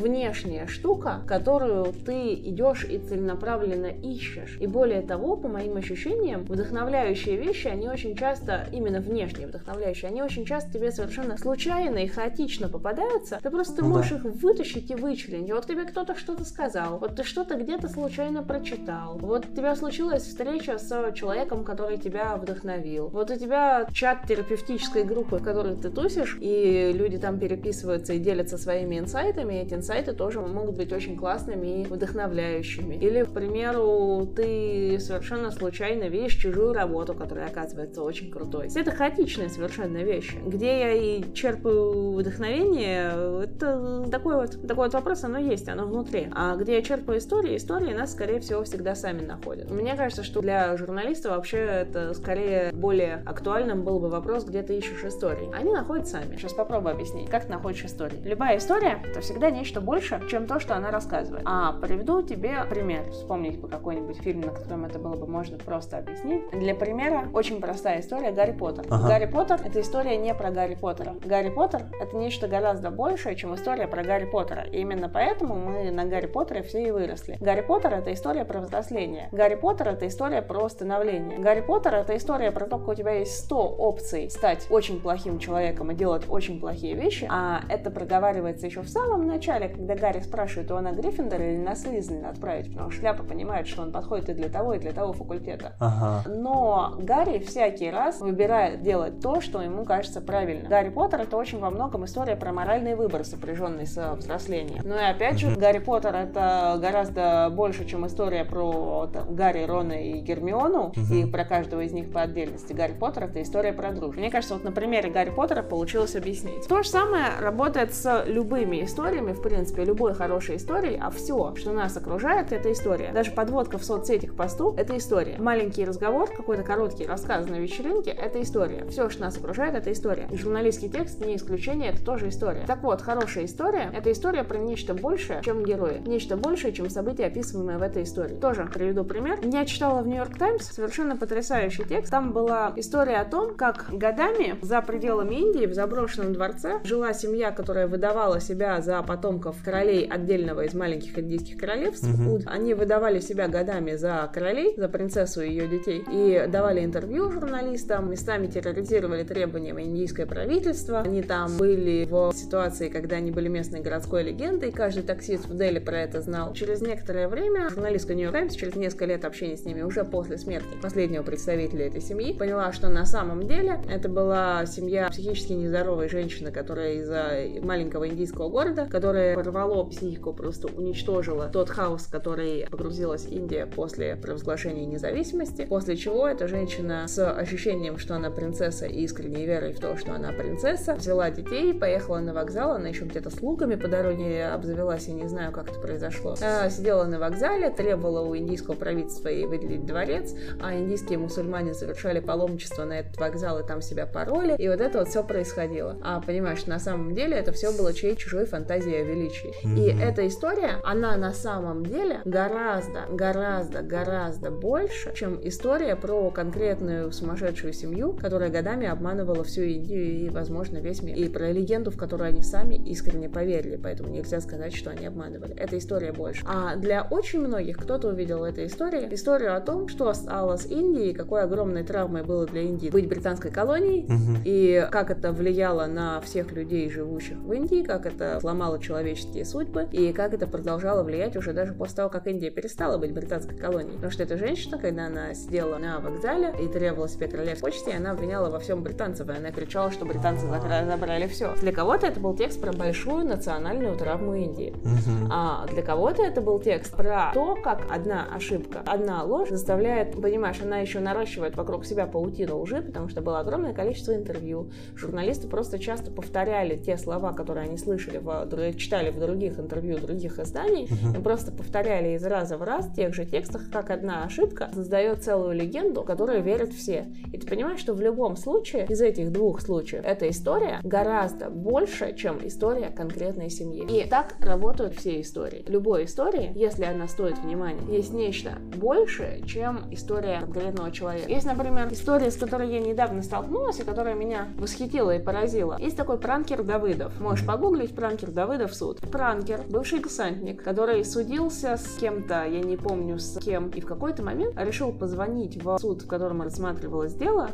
внешняя 0.00 0.66
штука, 0.66 1.22
которую 1.26 1.92
ты 1.92 2.34
идешь 2.34 2.84
и 2.84 2.98
целенаправленно 2.98 3.86
ищешь. 3.86 4.56
И 4.60 4.66
более 4.66 5.02
того, 5.02 5.36
по 5.36 5.48
моим 5.48 5.76
ощущениям, 5.76 6.44
вдохновляющие 6.44 7.36
вещи, 7.36 7.68
они 7.68 7.88
очень 7.88 8.16
часто, 8.16 8.66
именно 8.72 9.00
внешние 9.20 9.48
вдохновляющие, 9.48 10.08
они 10.08 10.22
очень 10.22 10.46
часто 10.46 10.72
тебе 10.72 10.90
совершенно 10.90 11.36
случайно 11.36 11.98
и 11.98 12.06
хаотично 12.06 12.68
попадаются. 12.68 13.38
Ты 13.42 13.50
просто 13.50 13.82
Ну 13.82 13.90
да. 13.90 13.96
можешь 13.96 14.12
их 14.12 14.24
вытащить 14.24 14.90
и 14.90 14.94
вычленить. 14.94 15.52
Вот 15.52 15.66
тебе 15.66 15.84
кто-то 15.84 16.16
что-то 16.16 16.44
сказал, 16.44 16.98
вот 16.98 17.16
ты 17.16 17.24
что-то 17.24 17.56
где-то 17.56 17.88
случайно 17.88 18.42
прочитал, 18.42 19.18
вот 19.18 19.46
у 19.50 19.54
тебя 19.54 19.76
случилась 19.76 20.22
встреча 20.22 20.78
с 20.78 21.12
человеком, 21.14 21.64
который 21.64 21.98
тебя 21.98 22.36
вдохновил. 22.36 23.08
Вот 23.08 23.30
у 23.30 23.36
тебя 23.36 23.86
чат 23.92 24.26
терапевтической 24.26 25.04
группы, 25.04 25.36
в 25.36 25.42
которой 25.42 25.76
ты 25.76 25.90
тусишь, 25.90 26.38
и 26.40 26.92
люди 26.94 27.18
там 27.18 27.38
переписываются 27.38 28.14
и 28.14 28.18
делятся 28.18 28.56
своими 28.56 28.98
инсайтами, 28.98 29.54
и 29.54 29.64
эти 29.64 29.74
инсайты 29.74 30.12
тоже 30.12 30.40
могут 30.40 30.76
быть 30.76 30.92
очень 30.92 31.16
классными 31.16 31.82
и 31.82 31.84
вдохновляющими. 31.84 32.94
Или, 32.94 33.24
к 33.24 33.28
примеру, 33.32 34.26
ты 34.34 34.98
совершенно 35.00 35.50
случайно 35.50 36.04
видишь 36.04 36.36
чужую 36.36 36.72
работу, 36.72 37.14
которая 37.14 37.48
оказывается 37.48 38.02
очень 38.02 38.30
крутой. 38.30 38.60
То 38.60 38.64
есть 38.64 38.76
это 38.76 38.90
хаотичные 39.10 39.48
совершенно 39.48 39.98
вещи. 39.98 40.38
Где 40.44 40.80
я 40.80 40.92
и 40.92 41.34
черпаю 41.34 42.12
вдохновение, 42.12 43.44
это 43.44 44.08
такой 44.10 44.36
вот, 44.36 44.66
такой 44.66 44.86
вот 44.86 44.94
вопрос, 44.94 45.24
оно 45.24 45.38
есть, 45.38 45.68
оно 45.68 45.86
внутри. 45.86 46.28
А 46.34 46.56
где 46.56 46.76
я 46.76 46.82
черпаю 46.82 47.18
истории, 47.18 47.56
истории 47.56 47.92
нас, 47.92 48.12
скорее 48.12 48.40
всего, 48.40 48.62
всегда 48.64 48.94
сами 48.94 49.24
находят. 49.24 49.70
Мне 49.70 49.94
кажется, 49.96 50.22
что 50.22 50.40
для 50.40 50.76
журналиста 50.76 51.30
вообще 51.30 51.58
это 51.58 52.14
скорее 52.14 52.72
более 52.72 53.22
актуальным 53.26 53.82
был 53.82 53.98
бы 53.98 54.08
вопрос, 54.08 54.44
где 54.44 54.62
ты 54.62 54.78
ищешь 54.78 55.04
истории. 55.04 55.50
Они 55.54 55.72
находят 55.72 56.06
сами. 56.08 56.36
Сейчас 56.36 56.52
попробую 56.52 56.94
объяснить, 56.94 57.28
как 57.28 57.46
ты 57.46 57.50
находишь 57.50 57.84
истории. 57.84 58.20
Любая 58.24 58.58
история— 58.58 59.02
это 59.10 59.20
всегда 59.20 59.50
нечто 59.50 59.80
больше, 59.80 60.22
чем 60.30 60.46
то, 60.46 60.60
что 60.60 60.76
она 60.76 60.90
рассказывает. 60.90 61.42
А 61.46 61.72
приведу 61.72 62.22
тебе 62.22 62.64
пример. 62.68 63.10
Вспомнить 63.10 63.58
бы 63.58 63.68
какой-нибудь 63.68 64.18
фильм, 64.18 64.42
на 64.42 64.52
котором 64.52 64.84
это 64.84 64.98
было 64.98 65.16
бы 65.16 65.26
можно 65.26 65.58
просто 65.58 65.98
объяснить. 65.98 66.42
Для 66.52 66.74
примера, 66.74 67.28
очень 67.32 67.60
простая 67.60 68.00
история 68.00 68.30
Гарри 68.32 68.52
Поттер. 68.52 68.86
Ага. 68.90 68.99
Гарри 69.06 69.26
Поттер— 69.26 69.60
это 69.64 69.80
история 69.80 70.16
не 70.16 70.34
про 70.34 70.50
Гарри 70.50 70.74
Поттера. 70.74 71.14
Гарри 71.24 71.50
Поттер— 71.50 71.82
это 72.00 72.16
нечто 72.16 72.48
гораздо 72.48 72.90
большее, 72.90 73.36
чем 73.36 73.54
история 73.54 73.86
про 73.86 74.02
Гарри 74.02 74.26
Поттера. 74.26 74.62
И 74.62 74.80
именно 74.80 75.08
поэтому 75.08 75.56
мы 75.56 75.90
на 75.90 76.04
Гарри 76.04 76.26
Поттере 76.26 76.62
все 76.62 76.86
и 76.86 76.90
выросли. 76.90 77.36
Гарри 77.40 77.62
Поттер— 77.62 77.94
это 77.94 78.12
история 78.12 78.44
про 78.44 78.60
взросление. 78.60 79.28
Гарри 79.32 79.54
Поттер— 79.54 79.88
это 79.90 80.06
история 80.06 80.42
про 80.42 80.68
становление. 80.68 81.38
Гарри 81.38 81.60
Поттер— 81.60 81.94
это 81.96 82.16
история 82.16 82.50
про 82.52 82.66
то, 82.66 82.78
как 82.78 82.88
у 82.88 82.94
тебя 82.94 83.12
есть 83.12 83.44
100 83.44 83.56
опций 83.78 84.30
стать 84.30 84.66
очень 84.70 85.00
плохим 85.00 85.38
человеком 85.38 85.90
и 85.90 85.94
делать 85.94 86.24
очень 86.28 86.60
плохие 86.60 86.94
вещи, 86.94 87.26
а 87.30 87.60
это 87.68 87.90
проговаривается 87.90 88.66
еще 88.66 88.82
в 88.82 88.88
самом 88.88 89.26
начале, 89.26 89.68
когда 89.68 89.94
Гарри 89.94 90.20
спрашивает, 90.20 90.70
его 90.70 90.80
на 90.80 90.92
Гриффиндор 90.92 91.40
или 91.40 91.56
на 91.56 91.74
Слизерин 91.74 92.26
отправить, 92.26 92.72
потому 92.72 92.90
что 92.90 93.00
Шляпа 93.00 93.22
понимает, 93.22 93.66
что 93.66 93.82
он 93.82 93.92
подходит 93.92 94.28
и 94.28 94.34
для 94.34 94.48
того, 94.48 94.74
и 94.74 94.78
для 94.78 94.92
того 94.92 95.12
факультета. 95.12 95.72
Ага. 95.78 96.28
Но 96.28 96.94
Гарри 96.98 97.38
всякий 97.38 97.90
раз 97.90 98.20
выбирает 98.20 98.82
делать 98.90 99.20
то, 99.20 99.40
что 99.40 99.62
ему 99.62 99.84
кажется 99.84 100.20
правильно. 100.20 100.68
Гарри 100.68 100.88
Поттер 100.88 101.20
это 101.20 101.36
очень 101.36 101.60
во 101.60 101.70
многом 101.70 102.06
история 102.06 102.34
про 102.34 102.52
моральный 102.52 102.96
выбор, 102.96 103.24
сопряженный 103.24 103.86
с 103.86 104.14
взрослением. 104.16 104.82
Ну 104.84 104.96
и 104.96 105.04
опять 105.04 105.38
же, 105.38 105.54
Гарри 105.54 105.78
Поттер 105.78 106.16
это 106.16 106.76
гораздо 106.82 107.50
больше, 107.52 107.86
чем 107.86 108.04
история 108.04 108.44
про 108.44 109.08
там, 109.12 109.36
Гарри, 109.36 109.64
Рона 109.64 109.92
и 109.92 110.18
Гермиону, 110.18 110.92
и 111.08 111.24
про 111.24 111.44
каждого 111.44 111.82
из 111.82 111.92
них 111.92 112.10
по 112.10 112.22
отдельности. 112.22 112.72
Гарри 112.72 112.94
Поттер 112.98 113.24
это 113.24 113.40
история 113.42 113.72
про 113.72 113.92
дружбу. 113.92 114.18
Мне 114.18 114.28
кажется, 114.28 114.54
вот 114.54 114.64
на 114.64 114.72
примере 114.72 115.08
Гарри 115.08 115.30
Поттера 115.30 115.62
получилось 115.62 116.16
объяснить. 116.16 116.66
То 116.66 116.82
же 116.82 116.88
самое 116.88 117.26
работает 117.38 117.94
с 117.94 118.24
любыми 118.26 118.82
историями, 118.82 119.32
в 119.32 119.40
принципе, 119.40 119.84
любой 119.84 120.14
хорошей 120.14 120.56
историей, 120.56 120.98
а 121.00 121.10
все, 121.10 121.54
что 121.54 121.70
нас 121.70 121.96
окружает, 121.96 122.52
это 122.52 122.72
история. 122.72 123.12
Даже 123.12 123.30
подводка 123.30 123.78
в 123.78 123.84
соцсети 123.84 124.26
к 124.26 124.34
посту— 124.34 124.74
это 124.76 124.96
история. 124.96 125.36
Маленький 125.38 125.84
разговор, 125.84 126.28
какой-то 126.28 126.64
короткий 126.64 127.06
рассказ 127.06 127.48
на 127.48 127.54
вечеринке— 127.54 128.10
это 128.20 128.42
история. 128.42 128.79
Все, 128.88 129.08
что 129.08 129.22
нас 129.22 129.36
окружает, 129.36 129.74
это 129.74 129.92
история. 129.92 130.28
И 130.30 130.36
журналистский 130.36 130.88
текст 130.88 131.24
не 131.24 131.36
исключение, 131.36 131.90
это 131.90 132.04
тоже 132.04 132.28
история. 132.28 132.64
Так 132.66 132.82
вот, 132.82 133.02
хорошая 133.02 133.44
история— 133.44 133.90
это 133.94 134.12
история 134.12 134.44
про 134.44 134.58
нечто 134.58 134.94
большее, 134.94 135.42
чем 135.44 135.64
герои. 135.64 136.02
Нечто 136.06 136.36
большее, 136.36 136.72
чем 136.72 136.90
события, 136.90 137.26
описываемые 137.26 137.78
в 137.78 137.82
этой 137.82 138.02
истории. 138.04 138.34
Тоже 138.34 138.68
приведу 138.72 139.04
пример. 139.04 139.38
Я 139.42 139.64
читала 139.64 140.02
в 140.02 140.06
Нью-Йорк 140.06 140.36
Таймс 140.38 140.64
совершенно 140.64 141.16
потрясающий 141.16 141.84
текст. 141.84 142.10
Там 142.10 142.32
была 142.32 142.72
история 142.76 143.16
о 143.16 143.24
том, 143.24 143.54
как 143.54 143.86
годами 143.92 144.56
за 144.62 144.80
пределами 144.82 145.34
Индии 145.36 145.66
в 145.66 145.74
заброшенном 145.74 146.32
дворце 146.32 146.80
жила 146.84 147.12
семья, 147.12 147.50
которая 147.50 147.86
выдавала 147.86 148.40
себя 148.40 148.80
за 148.80 149.02
потомков 149.02 149.56
королей 149.64 150.06
отдельного 150.06 150.64
из 150.64 150.74
маленьких 150.74 151.18
индийских 151.18 151.58
королевств. 151.58 152.06
Уд. 152.28 152.42
Они 152.46 152.74
выдавали 152.74 153.20
себя 153.20 153.48
годами 153.48 153.96
за 153.96 154.30
королей, 154.32 154.74
за 154.76 154.88
принцессу 154.88 155.42
и 155.42 155.50
ее 155.50 155.68
детей, 155.68 156.04
и 156.10 156.46
давали 156.48 156.84
интервью 156.84 157.30
журналистам, 157.30 158.10
местами 158.10 158.46
терроризировали 158.70 159.24
требованиями 159.24 159.82
индийское 159.82 160.26
правительство. 160.26 161.00
Они 161.00 161.22
там 161.22 161.56
были 161.56 162.06
в 162.08 162.32
ситуации, 162.34 162.88
когда 162.88 163.16
они 163.16 163.30
были 163.30 163.48
местной 163.48 163.80
городской 163.80 164.22
легендой, 164.22 164.70
каждый 164.70 165.02
таксист 165.02 165.46
в 165.46 165.56
Дели 165.56 165.78
про 165.78 166.00
это 166.00 166.20
знал. 166.20 166.52
Через 166.54 166.80
некоторое 166.80 167.28
время 167.28 167.68
журналистка 167.70 168.14
Нью-Йорк 168.14 168.34
Таймс, 168.34 168.54
через 168.54 168.76
несколько 168.76 169.06
лет 169.06 169.24
общения 169.24 169.56
с 169.56 169.64
ними, 169.64 169.82
уже 169.82 170.04
после 170.04 170.38
смерти 170.38 170.68
последнего 170.80 171.22
представителя 171.22 171.86
этой 171.86 172.00
семьи, 172.00 172.32
поняла, 172.32 172.72
что 172.72 172.88
на 172.88 173.04
самом 173.06 173.46
деле 173.46 173.80
это 173.90 174.08
была 174.08 174.64
семья 174.66 175.08
психически 175.10 175.52
нездоровой 175.52 176.08
женщины, 176.08 176.52
которая 176.52 176.94
из-за 176.94 177.42
маленького 177.62 178.08
индийского 178.08 178.48
города, 178.48 178.86
которая 178.90 179.34
порвало 179.34 179.84
психику, 179.84 180.32
просто 180.32 180.68
уничтожила 180.68 181.48
тот 181.48 181.70
хаос, 181.70 182.06
который 182.06 182.66
погрузилась 182.70 183.26
Индия 183.26 183.66
после 183.66 184.16
провозглашения 184.16 184.86
независимости, 184.86 185.66
после 185.68 185.96
чего 185.96 186.28
эта 186.28 186.46
женщина 186.46 187.06
с 187.08 187.30
ощущением, 187.32 187.98
что 187.98 188.14
она 188.14 188.30
принцесса 188.30 188.59
и 188.60 189.02
искренней 189.02 189.46
верой 189.46 189.72
в 189.72 189.80
то, 189.80 189.96
что 189.96 190.12
она 190.12 190.32
принцесса, 190.32 190.94
взяла 190.94 191.30
детей, 191.30 191.72
поехала 191.72 192.18
на 192.18 192.34
вокзал, 192.34 192.72
она 192.72 192.88
еще 192.88 193.04
где-то 193.04 193.30
с 193.30 193.40
луками 193.40 193.74
по 193.74 193.88
дороге 193.88 194.46
обзавелась, 194.46 195.06
я 195.06 195.14
не 195.14 195.28
знаю, 195.28 195.52
как 195.52 195.70
это 195.70 195.80
произошло. 195.80 196.36
А, 196.42 196.68
Сидела 196.68 197.04
на 197.04 197.18
вокзале, 197.18 197.70
требовала 197.70 198.20
у 198.20 198.36
индийского 198.36 198.74
правительства 198.74 199.28
ей 199.28 199.46
выделить 199.46 199.86
дворец, 199.86 200.34
а 200.62 200.74
индийские 200.74 201.18
мусульмане 201.18 201.74
совершали 201.74 202.20
паломничество 202.20 202.84
на 202.84 203.00
этот 203.00 203.16
вокзал 203.18 203.60
и 203.60 203.66
там 203.66 203.80
себя 203.80 204.06
пороли, 204.06 204.56
и 204.58 204.68
вот 204.68 204.80
это 204.80 204.98
вот 204.98 205.08
все 205.08 205.24
происходило. 205.24 205.96
А 206.02 206.20
понимаешь, 206.20 206.66
на 206.66 206.78
самом 206.78 207.14
деле 207.14 207.36
это 207.36 207.52
все 207.52 207.72
было 207.72 207.92
чьей 207.92 208.16
чужой 208.16 208.44
фантазией 208.44 209.00
о 209.00 209.04
величии. 209.04 209.54
Mm-hmm. 209.64 209.78
И 209.78 210.02
эта 210.02 210.26
история, 210.26 210.80
она 210.84 211.16
на 211.16 211.32
самом 211.32 211.84
деле 211.84 212.20
гораздо, 212.24 213.06
гораздо, 213.10 213.82
гораздо 213.82 214.50
больше, 214.50 215.14
чем 215.14 215.40
история 215.42 215.96
про 215.96 216.30
конкретную 216.30 217.10
сумасшедшую 217.12 217.72
семью, 217.72 218.12
которая 218.12 218.49
годами 218.50 218.86
обманывала 218.86 219.44
всю 219.44 219.62
Индию 219.62 220.04
и, 220.04 220.28
возможно, 220.28 220.78
весь 220.78 221.02
мир. 221.02 221.16
И 221.16 221.28
про 221.28 221.50
легенду, 221.52 221.90
в 221.90 221.96
которую 221.96 222.28
они 222.28 222.42
сами 222.42 222.74
искренне 222.74 223.28
поверили, 223.28 223.76
поэтому 223.76 224.10
нельзя 224.10 224.40
сказать, 224.40 224.74
что 224.74 224.90
они 224.90 225.06
обманывали. 225.06 225.54
Эта 225.54 225.78
история 225.78 226.12
больше. 226.12 226.44
А 226.46 226.76
для 226.76 227.06
очень 227.10 227.40
многих 227.40 227.78
кто-то 227.78 228.08
увидел 228.08 228.44
эту 228.44 228.64
историю, 228.66 229.12
историю 229.14 229.56
о 229.56 229.60
том, 229.60 229.88
что 229.88 230.12
стало 230.12 230.56
с 230.56 230.66
Индией, 230.66 231.14
какой 231.14 231.42
огромной 231.42 231.84
травмой 231.84 232.22
было 232.22 232.46
для 232.46 232.62
Индии 232.62 232.90
быть 232.90 233.08
британской 233.08 233.50
колонией, 233.50 234.04
угу. 234.04 234.38
и 234.44 234.86
как 234.90 235.10
это 235.10 235.32
влияло 235.32 235.86
на 235.86 236.20
всех 236.20 236.52
людей, 236.52 236.90
живущих 236.90 237.38
в 237.38 237.52
Индии, 237.52 237.82
как 237.82 238.06
это 238.06 238.38
сломало 238.40 238.78
человеческие 238.78 239.44
судьбы, 239.44 239.88
и 239.92 240.12
как 240.12 240.34
это 240.34 240.46
продолжало 240.46 241.02
влиять 241.02 241.36
уже 241.36 241.52
даже 241.52 241.72
после 241.72 241.96
того, 241.96 242.10
как 242.10 242.26
Индия 242.26 242.50
перестала 242.50 242.98
быть 242.98 243.12
британской 243.12 243.56
колонией. 243.56 243.94
Потому 243.94 244.12
что 244.12 244.22
эта 244.22 244.36
женщина, 244.36 244.78
когда 244.78 245.06
она 245.06 245.34
сидела 245.34 245.78
на 245.78 246.00
вокзале 246.00 246.52
и 246.60 246.68
требовала 246.68 247.08
себе 247.08 247.28
королевской 247.28 247.70
почте, 247.70 247.92
она 247.96 248.12
обвиняла 248.12 248.29
во 248.38 248.58
всем 248.58 248.82
британцев, 248.82 249.28
и 249.28 249.32
она 249.32 249.50
кричала, 249.50 249.90
что 249.90 250.04
британцы 250.04 250.46
забрали 250.46 251.26
все. 251.26 251.54
Для 251.60 251.72
кого-то 251.72 252.06
это 252.06 252.20
был 252.20 252.34
текст 252.36 252.60
про 252.60 252.72
большую 252.72 253.24
национальную 253.26 253.96
травму 253.96 254.34
Индии. 254.34 254.74
Угу. 254.82 255.28
А 255.30 255.66
для 255.66 255.82
кого-то 255.82 256.22
это 256.22 256.40
был 256.40 256.58
текст 256.58 256.94
про 256.94 257.30
то, 257.34 257.56
как 257.56 257.86
одна 257.90 258.26
ошибка, 258.34 258.82
одна 258.86 259.22
ложь 259.24 259.50
заставляет, 259.50 260.20
понимаешь, 260.20 260.60
она 260.62 260.78
еще 260.78 261.00
наращивает 261.00 261.56
вокруг 261.56 261.84
себя 261.84 262.06
паутину 262.06 262.60
лжи, 262.60 262.82
потому 262.82 263.08
что 263.08 263.20
было 263.20 263.40
огромное 263.40 263.72
количество 263.72 264.14
интервью. 264.14 264.70
Журналисты 264.94 265.48
просто 265.48 265.78
часто 265.78 266.10
повторяли 266.10 266.76
те 266.76 266.96
слова, 266.96 267.32
которые 267.32 267.66
они 267.66 267.76
слышали, 267.76 268.18
в, 268.18 268.74
читали 268.76 269.10
в 269.10 269.18
других 269.18 269.58
интервью 269.58 269.98
других 269.98 270.38
изданий, 270.38 270.84
угу. 270.84 271.18
и 271.18 271.22
просто 271.22 271.52
повторяли 271.52 272.10
из 272.10 272.24
раза 272.24 272.56
в 272.56 272.62
раз 272.62 272.86
в 272.86 272.94
тех 272.94 273.14
же 273.14 273.24
текстах, 273.24 273.70
как 273.72 273.90
одна 273.90 274.24
ошибка 274.24 274.70
создает 274.72 275.22
целую 275.22 275.54
легенду, 275.54 276.02
которой 276.02 276.40
верят 276.40 276.72
все. 276.72 277.06
И 277.32 277.38
ты 277.38 277.46
понимаешь, 277.46 277.80
что 277.80 277.94
в 277.94 278.00
любом 278.00 278.19
случае 278.36 278.86
из 278.86 279.00
этих 279.00 279.32
двух 279.32 279.60
случаев 279.60 280.04
эта 280.04 280.28
история 280.28 280.80
гораздо 280.82 281.50
больше, 281.50 282.14
чем 282.16 282.38
история 282.46 282.88
конкретной 282.88 283.50
семьи. 283.50 283.84
И 283.88 284.08
так 284.08 284.34
работают 284.40 284.94
все 284.94 285.20
истории. 285.20 285.64
Любой 285.66 286.04
истории, 286.04 286.52
если 286.54 286.84
она 286.84 287.08
стоит 287.08 287.38
внимания, 287.38 287.80
есть 287.88 288.12
нечто 288.12 288.52
большее, 288.76 289.42
чем 289.46 289.80
история 289.90 290.40
конкретного 290.40 290.90
человека. 290.90 291.30
Есть, 291.30 291.46
например, 291.46 291.88
история, 291.92 292.30
с 292.30 292.36
которой 292.36 292.70
я 292.70 292.80
недавно 292.80 293.22
столкнулась, 293.22 293.80
и 293.80 293.84
которая 293.84 294.14
меня 294.14 294.48
восхитила 294.58 295.16
и 295.16 295.22
поразила. 295.22 295.76
Есть 295.78 295.96
такой 295.96 296.18
пранкер 296.18 296.62
Давыдов. 296.62 297.18
Можешь 297.20 297.46
погуглить 297.46 297.94
пранкер 297.94 298.30
Давыдов 298.30 298.74
суд. 298.74 298.98
Пранкер, 299.10 299.62
бывший 299.68 300.00
десантник, 300.00 300.62
который 300.62 301.04
судился 301.04 301.76
с 301.76 301.96
кем-то, 301.98 302.44
я 302.44 302.60
не 302.60 302.76
помню 302.76 303.18
с 303.18 303.38
кем, 303.40 303.68
и 303.70 303.80
в 303.80 303.86
какой-то 303.86 304.22
момент 304.22 304.54
решил 304.58 304.92
позвонить 304.92 305.62
в 305.62 305.78
суд, 305.78 306.02
в 306.02 306.06
котором 306.06 306.42
рассматривалось 306.42 307.14
дело, 307.14 307.50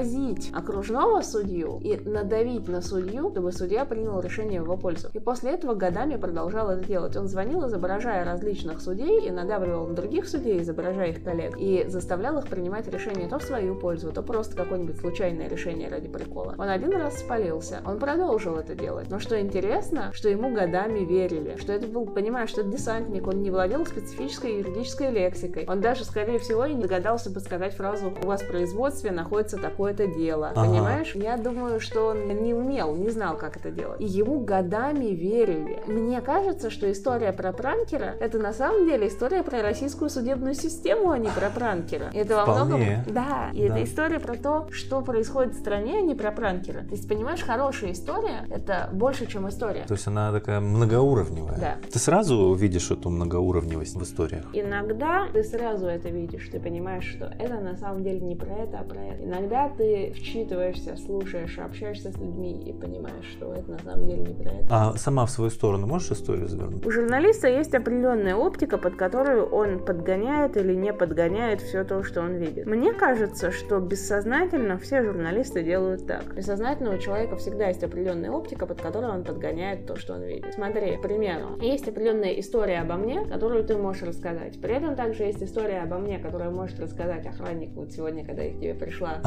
изобразить 0.00 0.50
окружного 0.54 1.20
судью 1.22 1.80
и 1.82 1.96
надавить 1.96 2.68
на 2.68 2.82
судью, 2.82 3.30
чтобы 3.30 3.52
судья 3.52 3.84
принял 3.84 4.20
решение 4.20 4.60
в 4.60 4.64
его 4.64 4.76
пользу. 4.76 5.08
И 5.12 5.18
после 5.18 5.52
этого 5.52 5.74
годами 5.74 6.16
продолжал 6.16 6.70
это 6.70 6.86
делать. 6.86 7.16
Он 7.16 7.28
звонил, 7.28 7.66
изображая 7.66 8.24
различных 8.24 8.80
судей 8.80 9.26
и 9.26 9.30
надавливал 9.30 9.86
на 9.86 9.94
других 9.94 10.28
судей, 10.28 10.60
изображая 10.60 11.10
их 11.10 11.22
коллег, 11.22 11.56
и 11.58 11.84
заставлял 11.88 12.38
их 12.38 12.46
принимать 12.48 12.88
решение 12.88 13.28
то 13.28 13.38
в 13.38 13.42
свою 13.42 13.74
пользу, 13.74 14.12
то 14.12 14.22
просто 14.22 14.56
какое-нибудь 14.56 14.98
случайное 14.98 15.48
решение 15.48 15.88
ради 15.88 16.08
прикола. 16.08 16.54
Он 16.58 16.68
один 16.68 16.92
раз 16.92 17.18
спалился, 17.18 17.80
он 17.84 17.98
продолжил 17.98 18.56
это 18.56 18.74
делать. 18.74 19.10
Но 19.10 19.18
что 19.18 19.40
интересно, 19.40 20.10
что 20.12 20.28
ему 20.28 20.52
годами 20.52 21.00
верили, 21.00 21.56
что 21.58 21.72
это 21.72 21.86
был, 21.86 22.06
понимаешь, 22.06 22.50
что 22.50 22.62
это 22.62 22.70
десантник, 22.70 23.26
он 23.26 23.42
не 23.42 23.50
владел 23.50 23.86
специфической 23.86 24.58
юридической 24.58 25.10
лексикой. 25.10 25.64
Он 25.66 25.80
даже, 25.80 26.04
скорее 26.04 26.38
всего, 26.38 26.64
и 26.64 26.74
не 26.74 26.82
догадался 26.82 27.30
бы 27.30 27.40
сказать 27.40 27.74
фразу 27.74 28.12
«У 28.22 28.26
вас 28.26 28.42
в 28.42 28.48
производстве 28.48 29.10
находится 29.10 29.58
такое-то 29.86 30.18
дело». 30.18 30.52
Ага. 30.54 30.66
Понимаешь? 30.66 31.14
Я 31.14 31.36
думаю, 31.36 31.80
что 31.80 32.06
он 32.06 32.28
не 32.42 32.54
умел, 32.54 32.94
не 32.94 33.10
знал, 33.10 33.36
как 33.36 33.56
это 33.56 33.70
делать. 33.70 34.00
И 34.00 34.04
ему 34.04 34.40
годами 34.40 35.06
верили. 35.06 35.82
Мне 35.86 36.20
кажется, 36.20 36.70
что 36.70 36.90
история 36.90 37.32
про 37.32 37.52
пранкера— 37.52 38.14
это 38.20 38.38
на 38.38 38.52
самом 38.52 38.86
деле 38.86 39.08
история 39.08 39.42
про 39.42 39.62
российскую 39.62 40.10
судебную 40.10 40.54
систему, 40.54 41.10
а 41.10 41.18
не 41.18 41.28
про 41.28 41.50
пранкера. 41.50 42.10
И 42.12 42.18
это 42.18 42.36
во 42.36 42.46
многом... 42.46 42.80
Да, 43.06 43.50
и 43.52 43.68
да. 43.68 43.74
это 43.74 43.84
история 43.84 44.20
про 44.20 44.36
то, 44.36 44.68
что 44.70 45.00
происходит 45.02 45.54
в 45.54 45.58
стране, 45.58 45.98
а 45.98 46.00
не 46.00 46.14
про 46.14 46.32
пранкера. 46.32 46.80
То 46.80 46.92
есть, 46.92 47.08
понимаешь, 47.08 47.42
хорошая 47.42 47.92
история— 47.92 48.46
это 48.50 48.88
больше, 48.92 49.26
чем 49.26 49.48
история. 49.48 49.84
То 49.86 49.94
есть 49.94 50.06
она 50.06 50.32
такая 50.32 50.60
многоуровневая. 50.60 51.58
Да. 51.58 51.76
Ты 51.92 51.98
сразу 51.98 52.54
видишь 52.54 52.90
эту 52.90 53.10
многоуровневость 53.10 53.96
в 53.96 54.02
историях? 54.02 54.44
Иногда 54.52 55.26
ты 55.32 55.42
сразу 55.44 55.86
это 55.86 56.08
видишь, 56.08 56.48
ты 56.50 56.60
понимаешь, 56.60 57.04
что 57.04 57.26
это 57.38 57.60
на 57.60 57.76
самом 57.76 58.02
деле 58.02 58.20
не 58.20 58.34
про 58.34 58.52
это, 58.52 58.78
а 58.80 58.84
про 58.84 59.00
это. 59.00 59.24
Иногда 59.24 59.68
ты 59.76 60.12
вчитываешься, 60.14 60.96
слушаешь, 60.96 61.58
общаешься 61.58 62.10
с 62.12 62.16
людьми 62.18 62.62
и 62.68 62.72
понимаешь, 62.72 63.26
что 63.36 63.52
это 63.52 63.70
на 63.70 63.78
самом 63.78 64.06
деле 64.06 64.22
не 64.22 64.34
про 64.34 64.50
это. 64.50 64.66
А 64.70 64.96
сама 64.96 65.26
в 65.26 65.30
свою 65.30 65.50
сторону 65.50 65.86
можешь 65.86 66.10
историю 66.10 66.48
завернуть? 66.48 66.84
У 66.86 66.90
журналиста 66.90 67.48
есть 67.48 67.74
определенная 67.74 68.36
оптика, 68.36 68.78
под 68.78 68.96
которую 68.96 69.46
он 69.46 69.84
подгоняет 69.84 70.56
или 70.56 70.74
не 70.74 70.92
подгоняет 70.92 71.60
все 71.60 71.84
то, 71.84 72.02
что 72.02 72.20
он 72.20 72.36
видит. 72.36 72.66
Мне 72.66 72.92
кажется, 72.92 73.50
что 73.50 73.78
бессознательно 73.80 74.78
все 74.78 75.02
журналисты 75.02 75.62
делают 75.62 76.06
так. 76.06 76.34
Бессознательно 76.34 76.94
у 76.94 76.98
человека 76.98 77.36
всегда 77.36 77.68
есть 77.68 77.82
определенная 77.82 78.30
оптика, 78.30 78.66
под 78.66 78.80
которой 78.80 79.10
он 79.10 79.24
подгоняет 79.24 79.86
то, 79.86 79.96
что 79.96 80.14
он 80.14 80.22
видит. 80.22 80.54
Смотри, 80.54 80.96
к 80.96 81.02
примеру, 81.02 81.58
есть 81.60 81.88
определенная 81.88 82.32
история 82.40 82.80
обо 82.80 82.94
мне, 82.94 83.24
которую 83.24 83.64
ты 83.64 83.76
можешь 83.76 84.02
рассказать. 84.02 84.60
При 84.60 84.74
этом 84.74 84.96
также 84.96 85.24
есть 85.24 85.42
история 85.42 85.80
обо 85.80 85.98
мне, 85.98 86.18
которую 86.18 86.52
может 86.52 86.78
рассказать 86.80 87.26
охранник. 87.26 87.70
Вот 87.74 87.92
сегодня, 87.92 88.24
когда 88.24 88.42
я 88.42 88.52
к 88.52 88.58
тебе 88.58 88.74
пришла 88.74 89.20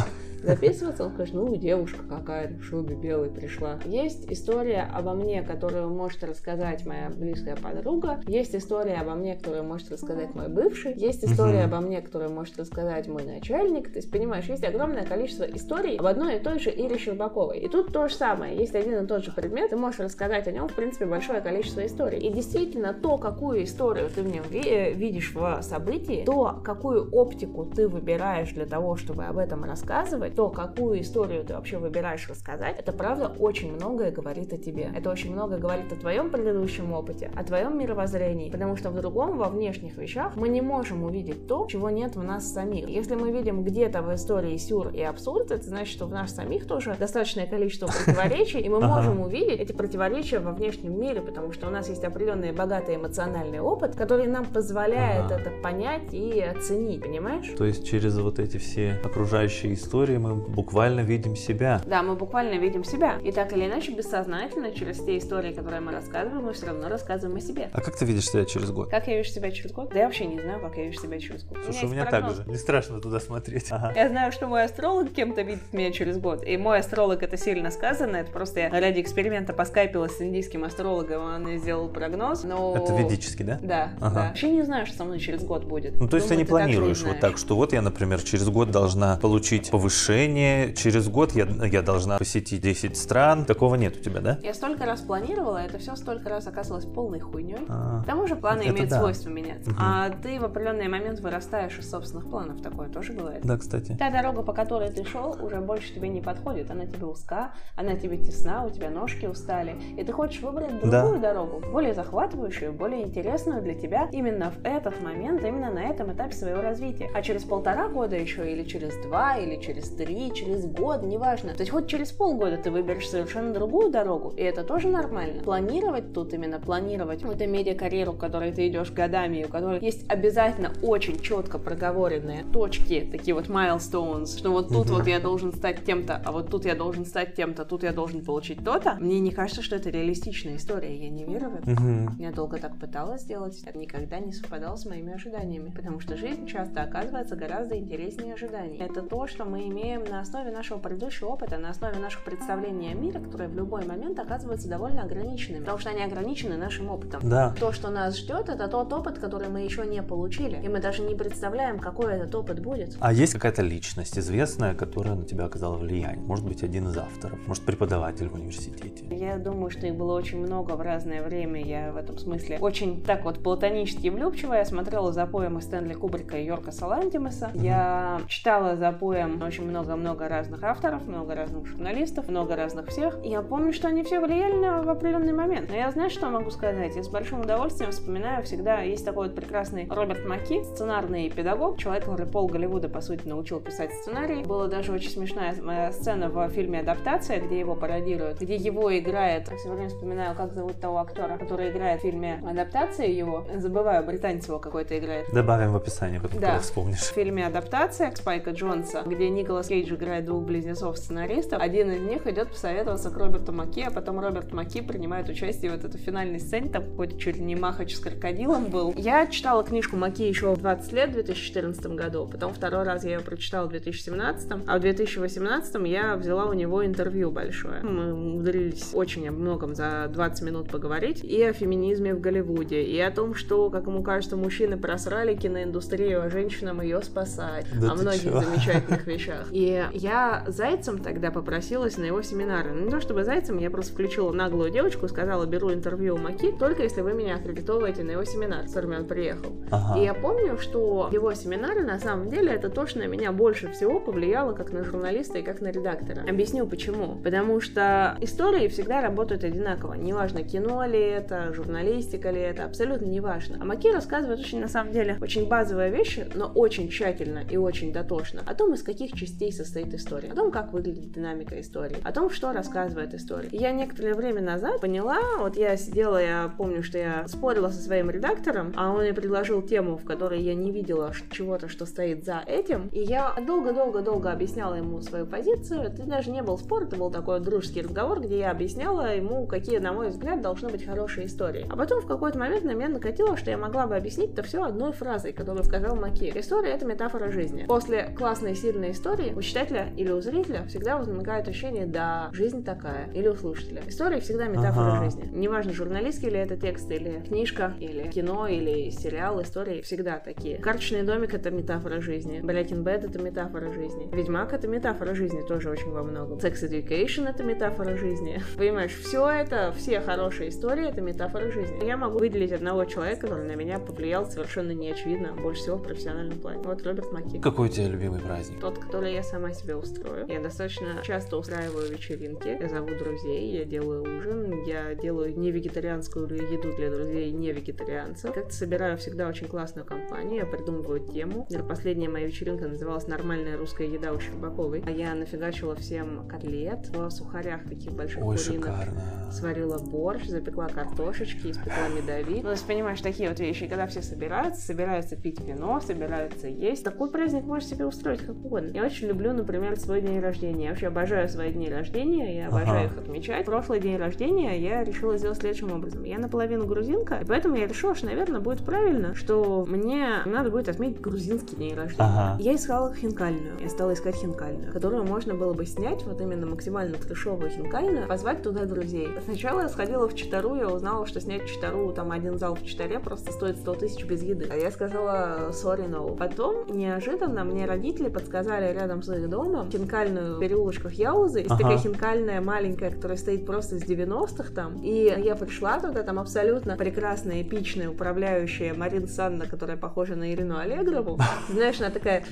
записываться, 0.44 1.06
он 1.06 1.14
скажет, 1.14 1.34
ну, 1.34 1.56
девушка 1.56 2.04
какая-то 2.08 2.56
в 2.56 2.64
шубе 2.64 2.96
белой 2.96 3.30
пришла. 3.30 3.80
Есть 3.86 4.32
история 4.32 4.90
обо 4.94 5.14
мне, 5.14 5.42
которую 5.44 5.90
может 5.90 6.24
рассказать 6.24 6.86
моя 6.86 7.10
близкая 7.10 7.56
подруга. 7.56 8.22
Есть 8.28 8.56
история 8.56 8.96
обо 8.96 9.16
мне, 9.16 9.36
которую 9.36 9.64
может 9.64 9.92
рассказать 9.92 10.36
мой 10.36 10.48
бывший. 10.48 10.94
Есть 10.96 11.24
история 11.24 11.64
обо 11.64 11.80
мне, 11.80 12.02
которую 12.02 12.32
может 12.32 12.58
рассказать 12.58 13.08
мой 13.08 13.24
начальник. 13.24 13.90
То 13.92 13.98
есть, 13.98 14.12
понимаешь, 14.12 14.46
есть 14.46 14.64
огромное 14.64 15.06
количество 15.06 15.44
историй 15.44 15.98
об 15.98 16.06
одной 16.06 16.38
и 16.38 16.40
той 16.40 16.60
же 16.60 16.70
Ире 16.70 16.98
Щербаковой. 16.98 17.60
И 17.60 17.70
тут 17.70 17.92
то 17.94 18.08
же 18.08 18.16
самое. 18.16 18.56
Есть 18.58 18.76
один 18.76 19.04
и 19.04 19.08
тот 19.08 19.24
же 19.24 19.32
предмет, 19.32 19.70
ты 19.70 19.78
можешь 19.78 20.00
рассказать 20.00 20.48
о 20.48 20.52
нем, 20.52 20.68
в 20.68 20.76
принципе, 20.76 21.06
большое 21.06 21.42
количество 21.42 21.86
историй. 21.86 22.20
И 22.20 22.32
действительно, 22.32 22.94
то, 22.94 23.18
какую 23.18 23.64
историю 23.64 24.10
ты 24.14 24.22
в 24.22 24.28
нем 24.28 24.44
ви- 24.50 24.62
э, 24.66 24.94
видишь 24.94 25.34
в 25.34 25.62
событии, 25.62 26.24
то, 26.26 26.62
какую 26.64 27.10
оптику 27.12 27.66
ты 27.66 27.88
выбираешь 27.88 28.52
для 28.54 28.66
того, 28.66 28.96
чтобы 28.96 29.26
об 29.26 29.38
этом 29.38 29.64
рассказывать, 29.64 30.29
то, 30.30 30.50
какую 30.50 31.02
историю 31.02 31.44
ты 31.44 31.54
вообще 31.54 31.78
выбираешь 31.78 32.28
рассказать, 32.30 32.80
это 32.80 32.92
правда 32.92 33.32
очень 33.40 33.74
многое 33.74 34.12
говорит 34.12 34.54
о 34.54 34.58
тебе. 34.58 34.92
Это 34.96 35.10
очень 35.10 35.32
много 35.32 35.58
говорит 35.58 35.92
о 35.92 35.96
твоем 35.96 36.30
предыдущем 36.30 36.94
опыте, 36.94 37.32
о 37.36 37.44
твоем 37.44 37.78
мировоззрении, 37.78 38.50
потому 38.50 38.76
что 38.76 38.90
в 38.90 38.96
другом, 38.96 39.38
во 39.38 39.50
внешних 39.50 39.98
вещах 39.98 40.36
мы 40.36 40.50
не 40.50 40.62
можем 40.62 41.04
увидеть 41.04 41.48
то, 41.48 41.68
чего 41.70 41.90
нет 41.90 42.16
в 42.16 42.24
нас 42.24 42.52
самих. 42.52 42.88
Если 42.88 43.16
мы 43.16 43.32
видим 43.32 43.64
где-то 43.64 44.02
в 44.02 44.14
истории 44.14 44.58
сюр 44.58 44.90
и 44.90 45.02
абсурд, 45.02 45.52
это 45.52 45.64
значит, 45.64 45.94
что 45.94 46.06
в 46.06 46.12
нас 46.12 46.36
самих 46.36 46.68
тоже 46.68 46.96
достаточное 47.00 47.48
количество 47.48 47.88
противоречий, 47.88 48.60
и 48.60 48.70
мы 48.70 48.80
можем 48.80 49.22
увидеть 49.22 49.60
эти 49.60 49.72
противоречия 49.72 50.40
во 50.40 50.52
внешнем 50.52 51.00
мире, 51.00 51.22
потому 51.22 51.52
что 51.52 51.68
у 51.68 51.72
нас 51.72 51.90
есть 51.90 52.04
определенный 52.04 52.52
богатый 52.52 52.96
эмоциональный 52.96 53.60
опыт, 53.60 53.96
который 53.96 54.28
нам 54.28 54.46
позволяет 54.46 55.32
это 55.32 55.52
понять 55.62 56.14
и 56.14 56.40
оценить, 56.42 57.02
понимаешь? 57.02 57.48
То 57.58 57.66
есть 57.66 57.88
через 57.88 58.18
вот 58.18 58.40
эти 58.40 58.58
все 58.58 59.00
окружающие 59.04 59.74
истории 59.74 60.18
мы 60.20 60.36
буквально 60.36 61.02
видим 61.02 61.36
себя. 61.36 61.82
Да, 61.86 62.04
мы 62.04 62.16
буквально 62.16 62.60
видим 62.60 62.84
себя. 62.84 63.18
И 63.24 63.32
так 63.32 63.54
или 63.54 63.66
иначе, 63.66 63.92
бессознательно, 63.94 64.72
через 64.72 65.00
те 65.00 65.18
истории, 65.18 65.54
которые 65.54 65.82
мы 65.82 65.92
рассказываем, 65.92 66.46
мы 66.46 66.54
все 66.54 66.68
равно 66.68 66.90
рассказываем 66.90 67.38
о 67.38 67.42
себе. 67.42 67.70
А 67.74 67.82
как 67.82 67.98
ты 67.98 68.06
видишь 68.06 68.30
себя 68.30 68.46
через 68.46 68.72
год? 68.72 68.90
Как 68.90 69.08
я 69.08 69.18
вижу 69.18 69.30
себя 69.32 69.52
через 69.52 69.72
год? 69.72 69.90
Да 69.94 70.00
я 70.00 70.06
вообще 70.06 70.26
не 70.26 70.40
знаю, 70.40 70.60
как 70.62 70.78
я 70.78 70.86
вижу 70.86 71.00
себя 71.02 71.20
через 71.20 71.44
год. 71.44 71.58
Слушай, 71.64 71.86
у 71.86 71.92
меня, 71.92 72.06
так 72.06 72.30
же. 72.30 72.44
Не 72.48 72.58
страшно 72.58 73.02
туда 73.02 73.20
смотреть. 73.20 73.70
Ага. 73.80 73.94
Я 73.96 74.10
знаю, 74.10 74.32
что 74.32 74.48
мой 74.48 74.64
астролог 74.64 75.14
кем-то 75.14 75.42
видит 75.44 75.72
меня 75.74 75.92
через 75.92 76.18
год. 76.18 76.44
И 76.46 76.58
мой 76.58 76.80
астролог 76.80 77.22
это 77.24 77.38
сильно 77.38 77.72
сказано. 77.72 78.18
Это 78.18 78.32
просто 78.32 78.60
я 78.62 78.70
ради 78.70 79.00
эксперимента 79.00 79.54
поскайпилась 79.54 80.18
с 80.18 80.22
индийским 80.22 80.64
астрологом, 80.64 81.22
он 81.22 81.58
сделал 81.60 81.88
прогноз. 81.88 82.44
Но... 82.44 82.76
Это 82.76 82.94
ведический, 82.94 83.46
да? 83.46 83.60
Да, 83.62 83.90
Ага. 84.02 84.16
да. 84.16 84.28
Вообще 84.28 84.50
не 84.50 84.64
знаю, 84.64 84.86
что 84.86 84.98
со 84.98 85.04
мной 85.06 85.20
через 85.20 85.44
год 85.44 85.64
будет. 85.66 86.00
Ну, 86.00 86.08
то 86.10 86.18
есть 86.18 86.28
Думаю, 86.28 86.46
ты 86.46 86.52
не 86.54 86.58
также 86.58 86.66
планируешь 86.74 86.98
вот 86.98 87.04
знаешь. 87.06 87.22
так, 87.22 87.38
что 87.38 87.56
вот 87.56 87.72
я, 87.74 87.82
например, 87.82 88.22
через 88.22 88.50
год 88.50 88.72
должна 88.72 89.18
получить 89.18 89.70
повышение, 89.70 90.09
через 90.14 91.08
год 91.10 91.34
я, 91.34 91.46
я 91.66 91.82
должна 91.82 92.18
посетить 92.18 92.62
10 92.62 92.98
стран. 92.98 93.46
Такого 93.46 93.76
нет 93.76 93.98
у 93.98 94.00
тебя, 94.00 94.22
да? 94.22 94.40
Я 94.44 94.54
столько 94.54 94.86
раз 94.86 95.02
планировала, 95.02 95.58
это 95.58 95.78
все 95.78 95.96
столько 95.96 96.30
раз 96.30 96.48
оказывалось 96.48 96.86
полной 96.86 97.20
хуйней. 97.20 97.58
А, 97.68 98.02
К 98.04 98.06
тому 98.06 98.28
же 98.28 98.36
планы 98.36 98.64
имеют 98.64 98.90
да. 98.90 99.00
свойство 99.00 99.30
меняться. 99.30 99.70
Мгм. 99.72 99.80
А 99.82 100.10
ты 100.10 100.40
в 100.40 100.46
определенный 100.46 100.88
момент 100.88 101.20
вырастаешь 101.20 101.78
из 101.78 101.90
собственных 101.90 102.30
планов. 102.30 102.62
Такое 102.62 102.90
тоже 102.90 103.14
бывает. 103.14 103.44
да, 103.44 103.58
кстати. 103.58 103.96
Та 103.98 104.10
дорога, 104.10 104.42
по 104.44 104.54
которой 104.54 104.90
ты 104.90 105.06
шел, 105.06 105.38
уже 105.42 105.58
больше 105.62 105.94
тебе 105.94 106.10
не 106.10 106.22
подходит. 106.22 106.72
Она 106.72 106.86
тебе 106.86 107.06
узка, 107.06 107.54
она 107.76 107.96
тебе 107.96 108.18
тесна, 108.18 108.66
у 108.66 108.70
тебя 108.70 108.90
ножки 108.90 109.26
устали, 109.26 109.76
и 109.98 110.04
ты 110.04 110.12
хочешь 110.12 110.42
выбрать 110.42 110.70
другую 110.82 111.20
Да. 111.20 111.34
дорогу, 111.34 111.62
более 111.72 111.94
захватывающую, 111.94 112.74
более 112.74 113.04
интересную 113.04 113.62
для 113.62 113.76
тебя 113.76 114.10
именно 114.12 114.52
в 114.52 114.66
этот 114.66 115.02
момент, 115.02 115.44
именно 115.44 115.72
на 115.72 115.84
этом 115.84 116.12
этапе 116.14 116.34
своего 116.36 116.62
развития. 116.62 117.10
А 117.14 117.22
через 117.22 117.44
полтора 117.44 117.88
года 117.88 118.16
еще, 118.16 118.52
или 118.52 118.64
через 118.64 118.96
два, 118.98 119.38
или 119.38 119.60
через 119.62 119.90
три, 120.00 120.34
через 120.34 120.66
год, 120.66 121.04
неважно. 121.04 121.54
То 121.54 121.60
есть 121.60 121.72
хоть 121.72 121.88
через 121.88 122.14
полгода 122.14 122.56
ты 122.56 122.72
выберешь 122.72 123.10
совершенно 123.10 123.54
другую 123.54 123.92
дорогу, 123.92 124.34
и 124.38 124.42
это 124.42 124.64
тоже 124.64 124.88
нормально. 124.88 125.44
Планировать 125.44 126.14
тут 126.14 126.34
именно, 126.34 126.58
планировать 126.58 127.24
вот 127.24 127.42
медиа-карьеру, 127.42 128.14
к 128.14 128.18
которой 128.18 128.54
ты 128.54 128.70
идешь 128.70 128.92
годами, 128.92 129.38
и 129.38 129.46
у 129.46 129.50
которой 129.50 129.82
есть 129.82 130.10
обязательно 130.10 130.72
очень 130.82 131.20
четко 131.20 131.60
проговоренные 131.60 132.46
точки, 132.46 133.10
такие 133.12 133.34
вот 133.34 133.48
milestones, 133.48 134.38
что 134.38 134.52
вот 134.52 134.70
тут 134.70 134.90
вот 134.90 135.06
я 135.06 135.20
должен 135.20 135.52
стать 135.52 135.84
тем-то, 135.84 136.22
а 136.24 136.32
вот 136.32 136.50
тут 136.50 136.64
я 136.64 136.76
должен 136.76 137.06
стать 137.06 137.36
тем-то, 137.36 137.66
тут 137.66 137.84
я 137.84 137.92
должен 137.92 138.24
получить 138.24 138.64
то-то. 138.64 138.96
Мне 139.02 139.20
не 139.20 139.32
кажется, 139.32 139.62
что 139.62 139.76
это 139.76 139.90
реалистичная 139.90 140.56
история, 140.56 140.96
я 140.96 141.10
не 141.10 141.26
верю 141.26 141.50
в 141.50 141.56
это. 141.56 142.14
Я 142.20 142.32
долго 142.32 142.58
так 142.58 142.80
пыталась 142.80 143.24
сделать, 143.24 143.62
это 143.66 143.78
никогда 143.78 144.20
не 144.20 144.32
совпадало 144.32 144.78
с 144.78 144.86
моими 144.86 145.14
ожиданиями, 145.14 145.74
потому 145.76 146.00
что 146.00 146.16
жизнь 146.16 146.48
часто 146.48 146.84
оказывается 146.84 147.36
гораздо 147.36 147.78
интереснее 147.78 148.36
ожиданий. 148.36 148.78
Это 148.78 149.02
то, 149.02 149.28
что 149.28 149.44
мы 149.44 149.68
имеем 149.68 149.89
на 149.98 150.22
основе 150.22 150.52
нашего 150.52 150.80
предыдущего 150.80 151.30
опыта, 151.30 151.58
на 151.58 151.70
основе 151.70 152.00
наших 152.00 152.24
представлений 152.24 152.92
о 152.92 152.94
мире, 152.94 153.20
которые 153.20 153.50
в 153.50 153.56
любой 153.56 153.86
момент 153.86 154.20
оказываются 154.20 154.68
довольно 154.68 155.04
ограниченными, 155.04 155.62
потому 155.62 155.80
что 155.80 155.90
они 155.90 156.04
ограничены 156.04 156.58
нашим 156.58 156.90
опытом. 156.90 157.22
Да. 157.24 157.54
То, 157.60 157.72
что 157.72 157.90
нас 157.90 158.18
ждет, 158.18 158.50
это 158.50 158.68
тот 158.68 158.92
опыт, 158.94 159.20
который 159.20 159.50
мы 159.50 159.62
еще 159.62 159.86
не 159.86 160.02
получили, 160.02 160.62
и 160.64 160.68
мы 160.68 160.80
даже 160.80 161.02
не 161.02 161.16
представляем, 161.16 161.80
какой 161.80 162.14
этот 162.14 162.34
опыт 162.36 162.60
будет. 162.60 162.98
А 163.00 163.14
есть 163.14 163.34
какая-то 163.34 163.62
личность 163.62 164.18
известная, 164.18 164.76
которая 164.76 165.16
на 165.16 165.26
тебя 165.26 165.46
оказала 165.46 165.76
влияние? 165.76 166.26
Может 166.26 166.46
быть, 166.46 166.64
один 166.64 166.88
из 166.90 166.98
авторов, 166.98 167.40
может, 167.48 167.64
преподаватель 167.66 168.30
в 168.30 168.36
университете? 168.36 169.06
Я 169.10 169.38
думаю, 169.38 169.70
что 169.70 169.88
их 169.88 169.96
было 169.96 170.14
очень 170.14 170.40
много 170.40 170.74
в 170.74 170.82
разное 170.82 171.24
время. 171.24 171.64
Я 171.64 171.92
в 171.92 171.98
этом 171.98 172.18
смысле 172.18 172.58
очень 172.60 173.04
так 173.04 173.24
вот 173.24 173.42
платонически 173.44 174.08
влюбчива. 174.10 174.54
Я 174.54 174.66
смотрела 174.66 175.12
за 175.12 175.26
поэмы 175.26 175.62
Стэнли 175.62 175.94
Кубрика 175.94 176.38
и 176.38 176.46
Йорка 176.46 176.72
Салантимеса. 176.72 177.52
Я 177.54 178.22
читала 178.28 178.76
за 178.76 178.92
поэм 178.92 179.42
очень 179.42 179.69
много-много 179.70 180.28
разных 180.28 180.64
авторов, 180.64 181.08
много 181.08 181.36
разных 181.36 181.66
журналистов, 181.66 182.28
много 182.28 182.56
разных 182.56 182.88
всех. 182.88 183.18
Я 183.24 183.42
помню, 183.42 183.72
что 183.74 183.88
они 183.88 184.04
все 184.04 184.20
влияли 184.20 184.54
на 184.58 184.82
в 184.84 184.90
определенный 184.90 185.34
момент. 185.34 185.70
Но 185.70 185.76
я 185.76 185.92
знаю, 185.92 186.10
что 186.10 186.28
могу 186.30 186.50
сказать. 186.52 186.96
Я 186.96 187.04
с 187.04 187.08
большим 187.10 187.42
удовольствием 187.42 187.92
вспоминаю 187.92 188.44
всегда. 188.44 188.82
Есть 188.82 189.06
такой 189.06 189.28
вот 189.28 189.36
прекрасный 189.36 189.88
Роберт 189.90 190.26
Маки, 190.26 190.64
сценарный 190.64 191.30
педагог, 191.30 191.78
человек, 191.78 192.06
который 192.06 192.28
пол 192.28 192.48
Голливуда, 192.48 192.90
по 192.90 193.02
сути, 193.02 193.28
научил 193.28 193.60
писать 193.60 193.94
сценарий. 193.94 194.44
Была 194.44 194.68
даже 194.68 194.92
очень 194.92 195.10
смешная 195.12 195.56
моя 195.62 195.92
сцена 195.92 196.30
в 196.30 196.50
фильме 196.50 196.80
«Адаптация», 196.80 197.40
где 197.42 197.60
его 197.60 197.76
пародируют, 197.76 198.40
где 198.40 198.56
его 198.56 198.98
играет, 198.98 199.50
я 199.50 199.58
все 199.58 199.70
время 199.70 199.90
вспоминаю, 199.90 200.36
как 200.36 200.54
зовут 200.54 200.80
того 200.80 201.00
актера, 201.00 201.38
который 201.38 201.70
играет 201.72 202.00
в 202.00 202.04
фильме 202.04 202.42
«Адаптация» 202.48 203.08
его, 203.08 203.46
забываю, 203.58 204.04
британец 204.06 204.48
его 204.48 204.60
какой-то 204.60 204.98
играет. 204.98 205.28
Добавим 205.34 205.74
в 205.74 205.76
описание, 205.76 206.20
потом, 206.22 206.40
Да. 206.40 206.48
когда 206.48 206.60
В 206.60 206.64
вспомнишь. 206.64 207.04
фильме 207.04 207.46
«Адаптация» 207.46 208.12
Спайка 208.16 208.52
Джонса, 208.52 209.04
где 209.06 209.30
Николас 209.30 209.59
Кейдж 209.68 209.94
играет 209.94 210.26
двух 210.26 210.44
близнецов-сценаристов, 210.46 211.62
один 211.62 211.92
из 211.92 212.02
них 212.02 212.26
идет 212.28 212.50
посоветоваться 212.50 213.10
к 213.10 213.18
Роберту 213.18 213.52
Маки, 213.52 213.82
а 213.82 213.92
потом 213.92 214.20
Роберт 214.20 214.52
Маки 214.54 214.82
принимает 214.82 215.30
участие 215.30 215.72
в 215.72 215.76
вот 215.76 215.84
этой 215.84 216.00
финальной 216.00 216.40
сцене, 216.40 216.70
там 216.70 216.84
какой-то 216.84 217.18
чуть 217.20 217.38
ли 217.38 217.44
не 217.44 217.56
махач 217.56 217.96
с 217.96 218.00
крокодилом 218.00 218.66
был. 218.66 218.94
Я 218.98 219.28
читала 219.28 219.64
книжку 219.64 219.96
Маки 219.98 220.24
еще 220.24 220.54
в 220.54 220.60
20 220.60 220.94
лет, 220.94 221.10
в 221.10 221.14
2014 221.14 221.86
году, 221.88 222.28
потом 222.32 222.54
второй 222.54 222.84
раз 222.84 223.04
я 223.04 223.16
ее 223.16 223.20
прочитала 223.20 223.68
в 223.68 223.70
2017, 223.70 224.52
а 224.68 224.78
в 224.78 224.82
2018 224.82 225.76
я 225.88 226.16
взяла 226.16 226.46
у 226.46 226.54
него 226.54 226.86
интервью 226.86 227.32
большое. 227.32 227.82
Мы 227.82 228.14
умудрились 228.14 228.92
очень 228.94 229.28
о 229.28 229.32
многом 229.32 229.76
за 229.76 230.10
20 230.12 230.44
минут 230.46 230.70
поговорить, 230.70 231.24
и 231.24 231.44
о 231.44 231.54
феминизме 231.54 232.14
в 232.14 232.22
Голливуде, 232.22 232.82
и 232.84 233.00
о 233.00 233.12
том, 233.12 233.36
что, 233.36 233.70
как 233.70 233.86
ему 233.88 234.04
кажется, 234.04 234.36
мужчины 234.36 234.78
просрали 234.78 235.36
киноиндустрию, 235.36 236.24
а 236.24 236.30
женщинам 236.30 236.82
ее 236.82 237.02
спасать, 237.02 237.66
Да 237.80 237.92
о 237.92 237.96
многих 237.96 238.24
чё? 238.24 238.42
замечательных 238.42 239.08
вещах. 239.08 239.49
И 239.52 239.86
я 239.94 240.44
зайцем 240.48 241.00
тогда 241.00 241.32
попросилась 241.32 241.98
на 241.98 242.06
его 242.06 242.22
семинары. 242.22 242.72
Ну, 242.72 242.86
не 242.86 242.92
то 242.92 243.00
чтобы 243.00 243.24
зайцем, 243.24 243.58
я 243.58 243.70
просто 243.70 243.94
включила 243.94 244.32
наглую 244.32 244.72
девочку 244.72 245.06
и 245.06 245.10
сказала, 245.10 245.46
беру 245.46 245.72
интервью 245.72 246.16
у 246.16 246.18
Маки, 246.18 246.52
только 246.52 246.84
если 246.84 247.02
вы 247.02 247.14
меня 247.14 247.36
аккредитовываете 247.36 248.04
на 248.04 248.12
его 248.12 248.24
семинар, 248.24 248.68
с 248.68 248.74
которым 248.74 249.00
он 249.00 249.08
приехал. 249.08 249.52
Ага. 249.72 250.00
И 250.00 250.04
я 250.04 250.14
помню, 250.14 250.58
что 250.58 251.10
его 251.12 251.34
семинары, 251.34 251.84
на 251.84 252.00
самом 252.00 252.30
деле, 252.30 252.52
это 252.52 252.70
то, 252.70 252.86
что 252.88 253.00
на 253.00 253.08
меня 253.08 253.32
больше 253.32 253.72
всего 253.72 254.00
повлияло 254.00 254.54
как 254.54 254.72
на 254.72 254.84
журналиста 254.84 255.40
и 255.40 255.44
как 255.44 255.62
на 255.62 255.72
редактора. 255.72 256.24
Объясню 256.28 256.68
почему. 256.68 257.16
Потому 257.24 257.62
что 257.62 258.18
истории 258.22 258.68
всегда 258.68 259.02
работают 259.02 259.44
одинаково. 259.44 259.94
Неважно, 259.94 260.44
кино 260.44 260.86
ли 260.86 261.00
это, 261.00 261.54
журналистика 261.54 262.32
ли 262.32 262.42
это, 262.42 262.66
абсолютно 262.66 263.06
неважно. 263.06 263.58
А 263.62 263.66
Маки 263.66 263.92
рассказывает 263.92 264.40
очень, 264.40 264.60
на 264.60 264.68
самом 264.68 264.92
деле, 264.92 265.18
очень 265.22 265.48
базовые 265.48 265.92
вещи, 265.92 266.28
но 266.36 266.52
очень 266.54 266.90
тщательно 266.90 267.42
и 267.50 267.58
очень 267.58 267.94
дотошно. 267.94 268.42
О 268.46 268.54
том, 268.54 268.74
из 268.74 268.84
каких 268.84 269.14
частей 269.14 269.39
состоит 269.52 269.94
история. 269.94 270.32
О 270.32 270.36
том, 270.36 270.52
как 270.52 270.74
выглядит 270.74 271.12
динамика 271.12 271.60
истории. 271.60 271.98
О 272.04 272.12
том, 272.12 272.30
что 272.30 272.52
рассказывает 272.52 273.14
история. 273.14 273.50
Я 273.52 273.72
некоторое 273.72 274.14
время 274.14 274.42
назад 274.42 274.82
поняла, 274.82 275.20
вот 275.40 275.58
я 275.58 275.78
сидела, 275.78 276.22
я 276.22 276.54
помню, 276.58 276.84
что 276.84 276.98
я 276.98 277.28
спорила 277.28 277.70
со 277.70 277.82
своим 277.82 278.10
редактором, 278.10 278.74
а 278.76 278.92
он 278.92 279.02
мне 279.02 279.14
предложил 279.14 279.62
тему, 279.62 279.98
в 279.98 280.06
которой 280.06 280.42
я 280.42 280.54
не 280.54 280.72
видела 280.72 281.12
чего-то, 281.32 281.70
что 281.70 281.86
стоит 281.86 282.26
за 282.26 282.44
этим. 282.46 282.90
И 282.92 283.00
я 283.00 283.34
долго-долго-долго 283.46 284.32
объясняла 284.32 284.76
ему 284.76 285.02
свою 285.02 285.26
позицию. 285.26 285.82
Это 285.84 286.04
даже 286.04 286.30
не 286.32 286.42
был 286.42 286.58
спор, 286.58 286.84
это 286.84 286.96
был 286.96 287.10
такой 287.10 287.40
дружеский 287.40 287.82
разговор, 287.82 288.20
где 288.20 288.40
я 288.40 288.52
объясняла 288.52 289.16
ему, 289.16 289.48
какие, 289.48 289.80
на 289.80 289.94
мой 289.94 290.10
взгляд, 290.10 290.42
должны 290.42 290.70
быть 290.70 290.86
хорошие 290.86 291.28
истории. 291.28 291.66
А 291.70 291.76
потом 291.76 292.02
в 292.02 292.08
какой-то 292.08 292.38
момент 292.38 292.64
на 292.66 292.72
меня 292.72 292.90
накатило, 292.90 293.38
что 293.38 293.50
я 293.50 293.58
могла 293.58 293.88
бы 293.88 293.96
объяснить 293.96 294.34
это 294.34 294.44
все 294.44 294.64
одной 294.64 294.92
фразой, 294.92 295.34
которую 295.34 295.64
сказал 295.64 295.96
Маки. 295.96 296.32
История— 296.36 296.70
это 296.72 296.86
метафора 296.86 297.32
жизни. 297.32 297.66
После 297.68 298.14
классной, 298.18 298.56
сильной 298.56 298.92
истории 298.92 299.29
у 299.36 299.42
читателя 299.42 299.90
или 299.98 300.12
у 300.12 300.22
зрителя 300.22 300.66
всегда 300.68 300.98
возникает 300.98 301.48
ощущение 301.48 301.86
«да, 301.86 302.30
жизнь 302.34 302.64
такая», 302.64 303.10
или 303.14 303.28
у 303.28 303.36
слушателя. 303.36 303.82
История 303.88 304.20
всегда 304.20 304.48
метафора 304.48 304.94
Ага. 304.94 305.04
жизни. 305.06 305.30
Неважно, 305.32 305.74
журналистский 305.74 306.30
ли 306.30 306.38
это 306.38 306.58
текст, 306.58 306.90
или 306.92 307.22
книжка, 307.28 307.74
или 307.80 308.08
кино, 308.10 308.48
или 308.48 308.90
сериал, 308.90 309.42
истории 309.42 309.82
всегда 309.82 310.20
такие. 310.20 310.58
Карточный 310.58 311.04
домик— 311.04 311.34
это 311.36 311.52
метафора 311.52 312.02
жизни. 312.02 312.40
Breaking 312.42 312.84
Bad— 312.84 313.06
это 313.10 313.20
метафора 313.20 313.72
жизни. 313.72 314.10
Ведьмак— 314.14 314.54
это 314.54 314.68
метафора 314.68 315.14
жизни 315.16 315.42
тоже 315.48 315.70
очень 315.70 315.92
во 315.92 316.04
многом. 316.04 316.38
Sex 316.40 316.56
Education— 316.64 317.30
это 317.30 317.44
метафора 317.44 317.96
жизни. 317.98 318.42
Понимаешь, 318.58 318.94
все 318.94 319.28
это, 319.30 319.74
все 319.78 320.00
хорошие 320.02 320.50
истории— 320.50 320.88
это 320.90 321.02
метафора 321.02 321.52
жизни. 321.52 321.86
Я 321.86 321.98
могу 321.98 322.20
выделить 322.20 322.52
одного 322.52 322.86
человека, 322.86 323.22
который 323.22 323.48
на 323.48 323.56
меня 323.56 323.80
повлиял 323.80 324.26
совершенно 324.26 324.72
неочевидно, 324.72 325.34
больше 325.34 325.62
всего 325.62 325.78
в 325.78 325.84
профессиональном 325.84 326.40
плане. 326.40 326.60
Вот 326.64 326.86
Роберт 326.86 327.12
Маки. 327.12 327.40
Какой 327.40 327.68
у 327.68 327.72
тебя 327.72 327.88
любимый 327.88 328.20
праздник? 328.22 328.60
Тот, 328.60 328.78
который 328.78 329.14
я 329.20 329.24
сама 329.24 329.52
себе 329.52 329.76
устрою. 329.76 330.26
Я 330.28 330.40
достаточно 330.40 331.02
часто 331.04 331.38
устраиваю 331.38 331.92
вечеринки. 331.92 332.58
Я 332.60 332.70
зову 332.70 332.90
друзей, 332.98 333.58
я 333.58 333.66
делаю 333.66 334.04
ужин, 334.04 334.64
я 334.64 334.96
делаю 334.96 335.38
не 335.38 335.52
вегетарианскую 335.52 336.26
еду 336.28 336.74
для 336.76 336.90
друзей 336.90 337.32
не 337.32 337.52
вегетарианцев. 337.52 338.34
Как-то 338.34 338.54
собираю 338.54 338.98
всегда 338.98 339.28
очень 339.28 339.48
классную 339.48 339.86
компанию, 339.86 340.38
я 340.38 340.46
придумываю 340.46 341.02
тему. 341.02 341.48
Последняя 341.68 342.08
моя 342.08 342.28
вечеринка 342.28 342.68
называлась 342.68 343.08
«Нормальная 343.08 343.58
русская 343.58 343.88
еда 343.88 344.14
у 344.14 344.20
Щербаковой». 344.20 344.84
А 344.86 344.90
я 344.90 345.14
нафигачила 345.14 345.76
всем 345.76 346.26
котлет 346.28 346.88
в 346.90 347.10
сухарях 347.10 347.66
таких 347.68 347.92
больших 347.92 348.24
Ой, 348.24 348.38
куриных. 348.38 348.66
шикарно. 348.66 349.32
Сварила 349.32 349.80
борщ, 349.80 350.28
запекла 350.28 350.70
картошечки, 350.70 351.52
испекла 351.52 351.90
медовик. 351.90 352.38
Ну, 352.38 352.44
то 352.44 352.52
есть, 352.52 352.66
понимаешь, 352.66 353.02
такие 353.02 353.28
вот 353.30 353.40
вещи, 353.40 353.68
когда 353.68 353.86
все 353.86 354.02
собираются, 354.02 354.62
собираются 354.62 355.18
пить 355.18 355.42
вино, 355.42 355.82
собираются 355.82 356.48
есть. 356.48 356.84
Такой 356.86 357.12
праздник 357.12 357.44
можешь 357.44 357.68
себе 357.68 357.86
устроить 357.86 358.22
как 358.22 358.36
угодно. 358.38 358.72
Я 358.74 358.86
очень 358.86 359.09
люблю, 359.10 359.34
например, 359.34 359.78
свой 359.80 360.02
день 360.02 360.20
рождения. 360.20 360.66
Я 360.66 360.70
вообще 360.70 360.88
обожаю 360.88 361.28
свои 361.28 361.52
дни 361.52 361.70
рождения, 361.70 362.38
я 362.38 362.48
обожаю 362.48 362.86
Ага. 362.86 362.86
их 362.86 362.98
отмечать. 362.98 363.46
Прошлый 363.46 363.80
день 363.80 363.98
рождения 363.98 364.58
я 364.60 364.84
решила 364.84 365.18
сделать 365.18 365.40
следующим 365.40 365.72
образом. 365.72 366.04
Я 366.04 366.20
наполовину 366.20 366.66
грузинка, 366.66 367.16
и 367.22 367.26
поэтому 367.26 367.56
я 367.56 367.68
решила, 367.68 367.96
что, 367.96 368.06
наверное, 368.06 368.40
будет 368.40 368.64
правильно, 368.64 369.16
что 369.16 369.66
мне 369.68 370.08
надо 370.26 370.50
будет 370.52 370.70
отметить 370.70 371.02
грузинский 371.02 371.56
день 371.56 371.76
рождения. 371.76 372.10
Ага. 372.10 372.38
Я 372.40 372.56
искала 372.56 372.94
хинкальную. 372.94 373.54
Я 373.60 373.70
стала 373.70 373.94
искать 373.94 374.16
хинкальную, 374.16 374.72
которую 374.72 375.04
можно 375.06 375.34
было 375.34 375.54
бы 375.54 375.66
снять, 375.66 376.04
вот 376.06 376.22
именно 376.22 376.46
максимально 376.46 376.98
трешовую 376.98 377.50
хинкальную, 377.50 378.08
позвать 378.08 378.44
туда 378.44 378.66
друзей. 378.66 379.10
Сначала 379.26 379.62
я 379.62 379.70
сходила 379.70 380.08
в 380.08 380.16
Читару, 380.16 380.56
я 380.56 380.68
узнала, 380.70 381.06
что 381.08 381.20
снять 381.20 381.46
Читару, 381.48 381.92
там 381.94 382.12
один 382.12 382.38
зал 382.38 382.56
в 382.56 382.64
Читаре 382.64 383.00
просто 383.00 383.32
стоит 383.32 383.58
100 383.58 383.76
тысяч 383.76 384.06
без 384.06 384.22
еды. 384.22 384.48
А 384.52 384.56
я 384.56 384.70
сказала, 384.72 385.50
sorry, 385.52 385.90
no. 385.90 386.16
Потом, 386.16 386.66
неожиданно, 386.70 387.44
мне 387.44 387.66
родители 387.66 388.10
подсказали 388.10 388.74
рядом 388.74 388.99
с 389.04 389.10
их 389.10 389.30
домом 389.30 389.70
хинкальную 389.72 390.38
в 390.38 390.40
переулочках 390.40 390.94
Яузы. 390.94 391.40
Есть 391.40 391.52
Ага. 391.52 391.64
такая 391.64 391.78
хинкальная 391.78 392.42
маленькая, 392.42 392.92
которая 392.92 393.18
стоит 393.18 393.46
просто 393.46 393.80
с 393.80 393.84
90-х 393.84 394.54
там. 394.54 394.82
И 394.84 395.14
я 395.24 395.36
пришла 395.36 395.80
туда, 395.80 396.04
там 396.04 396.20
абсолютно 396.20 396.76
прекрасная, 396.76 397.42
эпичная 397.42 397.90
управляющая 397.90 398.74
Марин 398.74 399.08
Санна, 399.08 399.46
которая 399.46 399.78
похожа 399.78 400.16
на 400.16 400.34
Ирину 400.34 400.58
Аллегрову. 400.58 401.20
Знаешь, 401.50 401.80
она 401.80 401.90
такая 401.90 402.24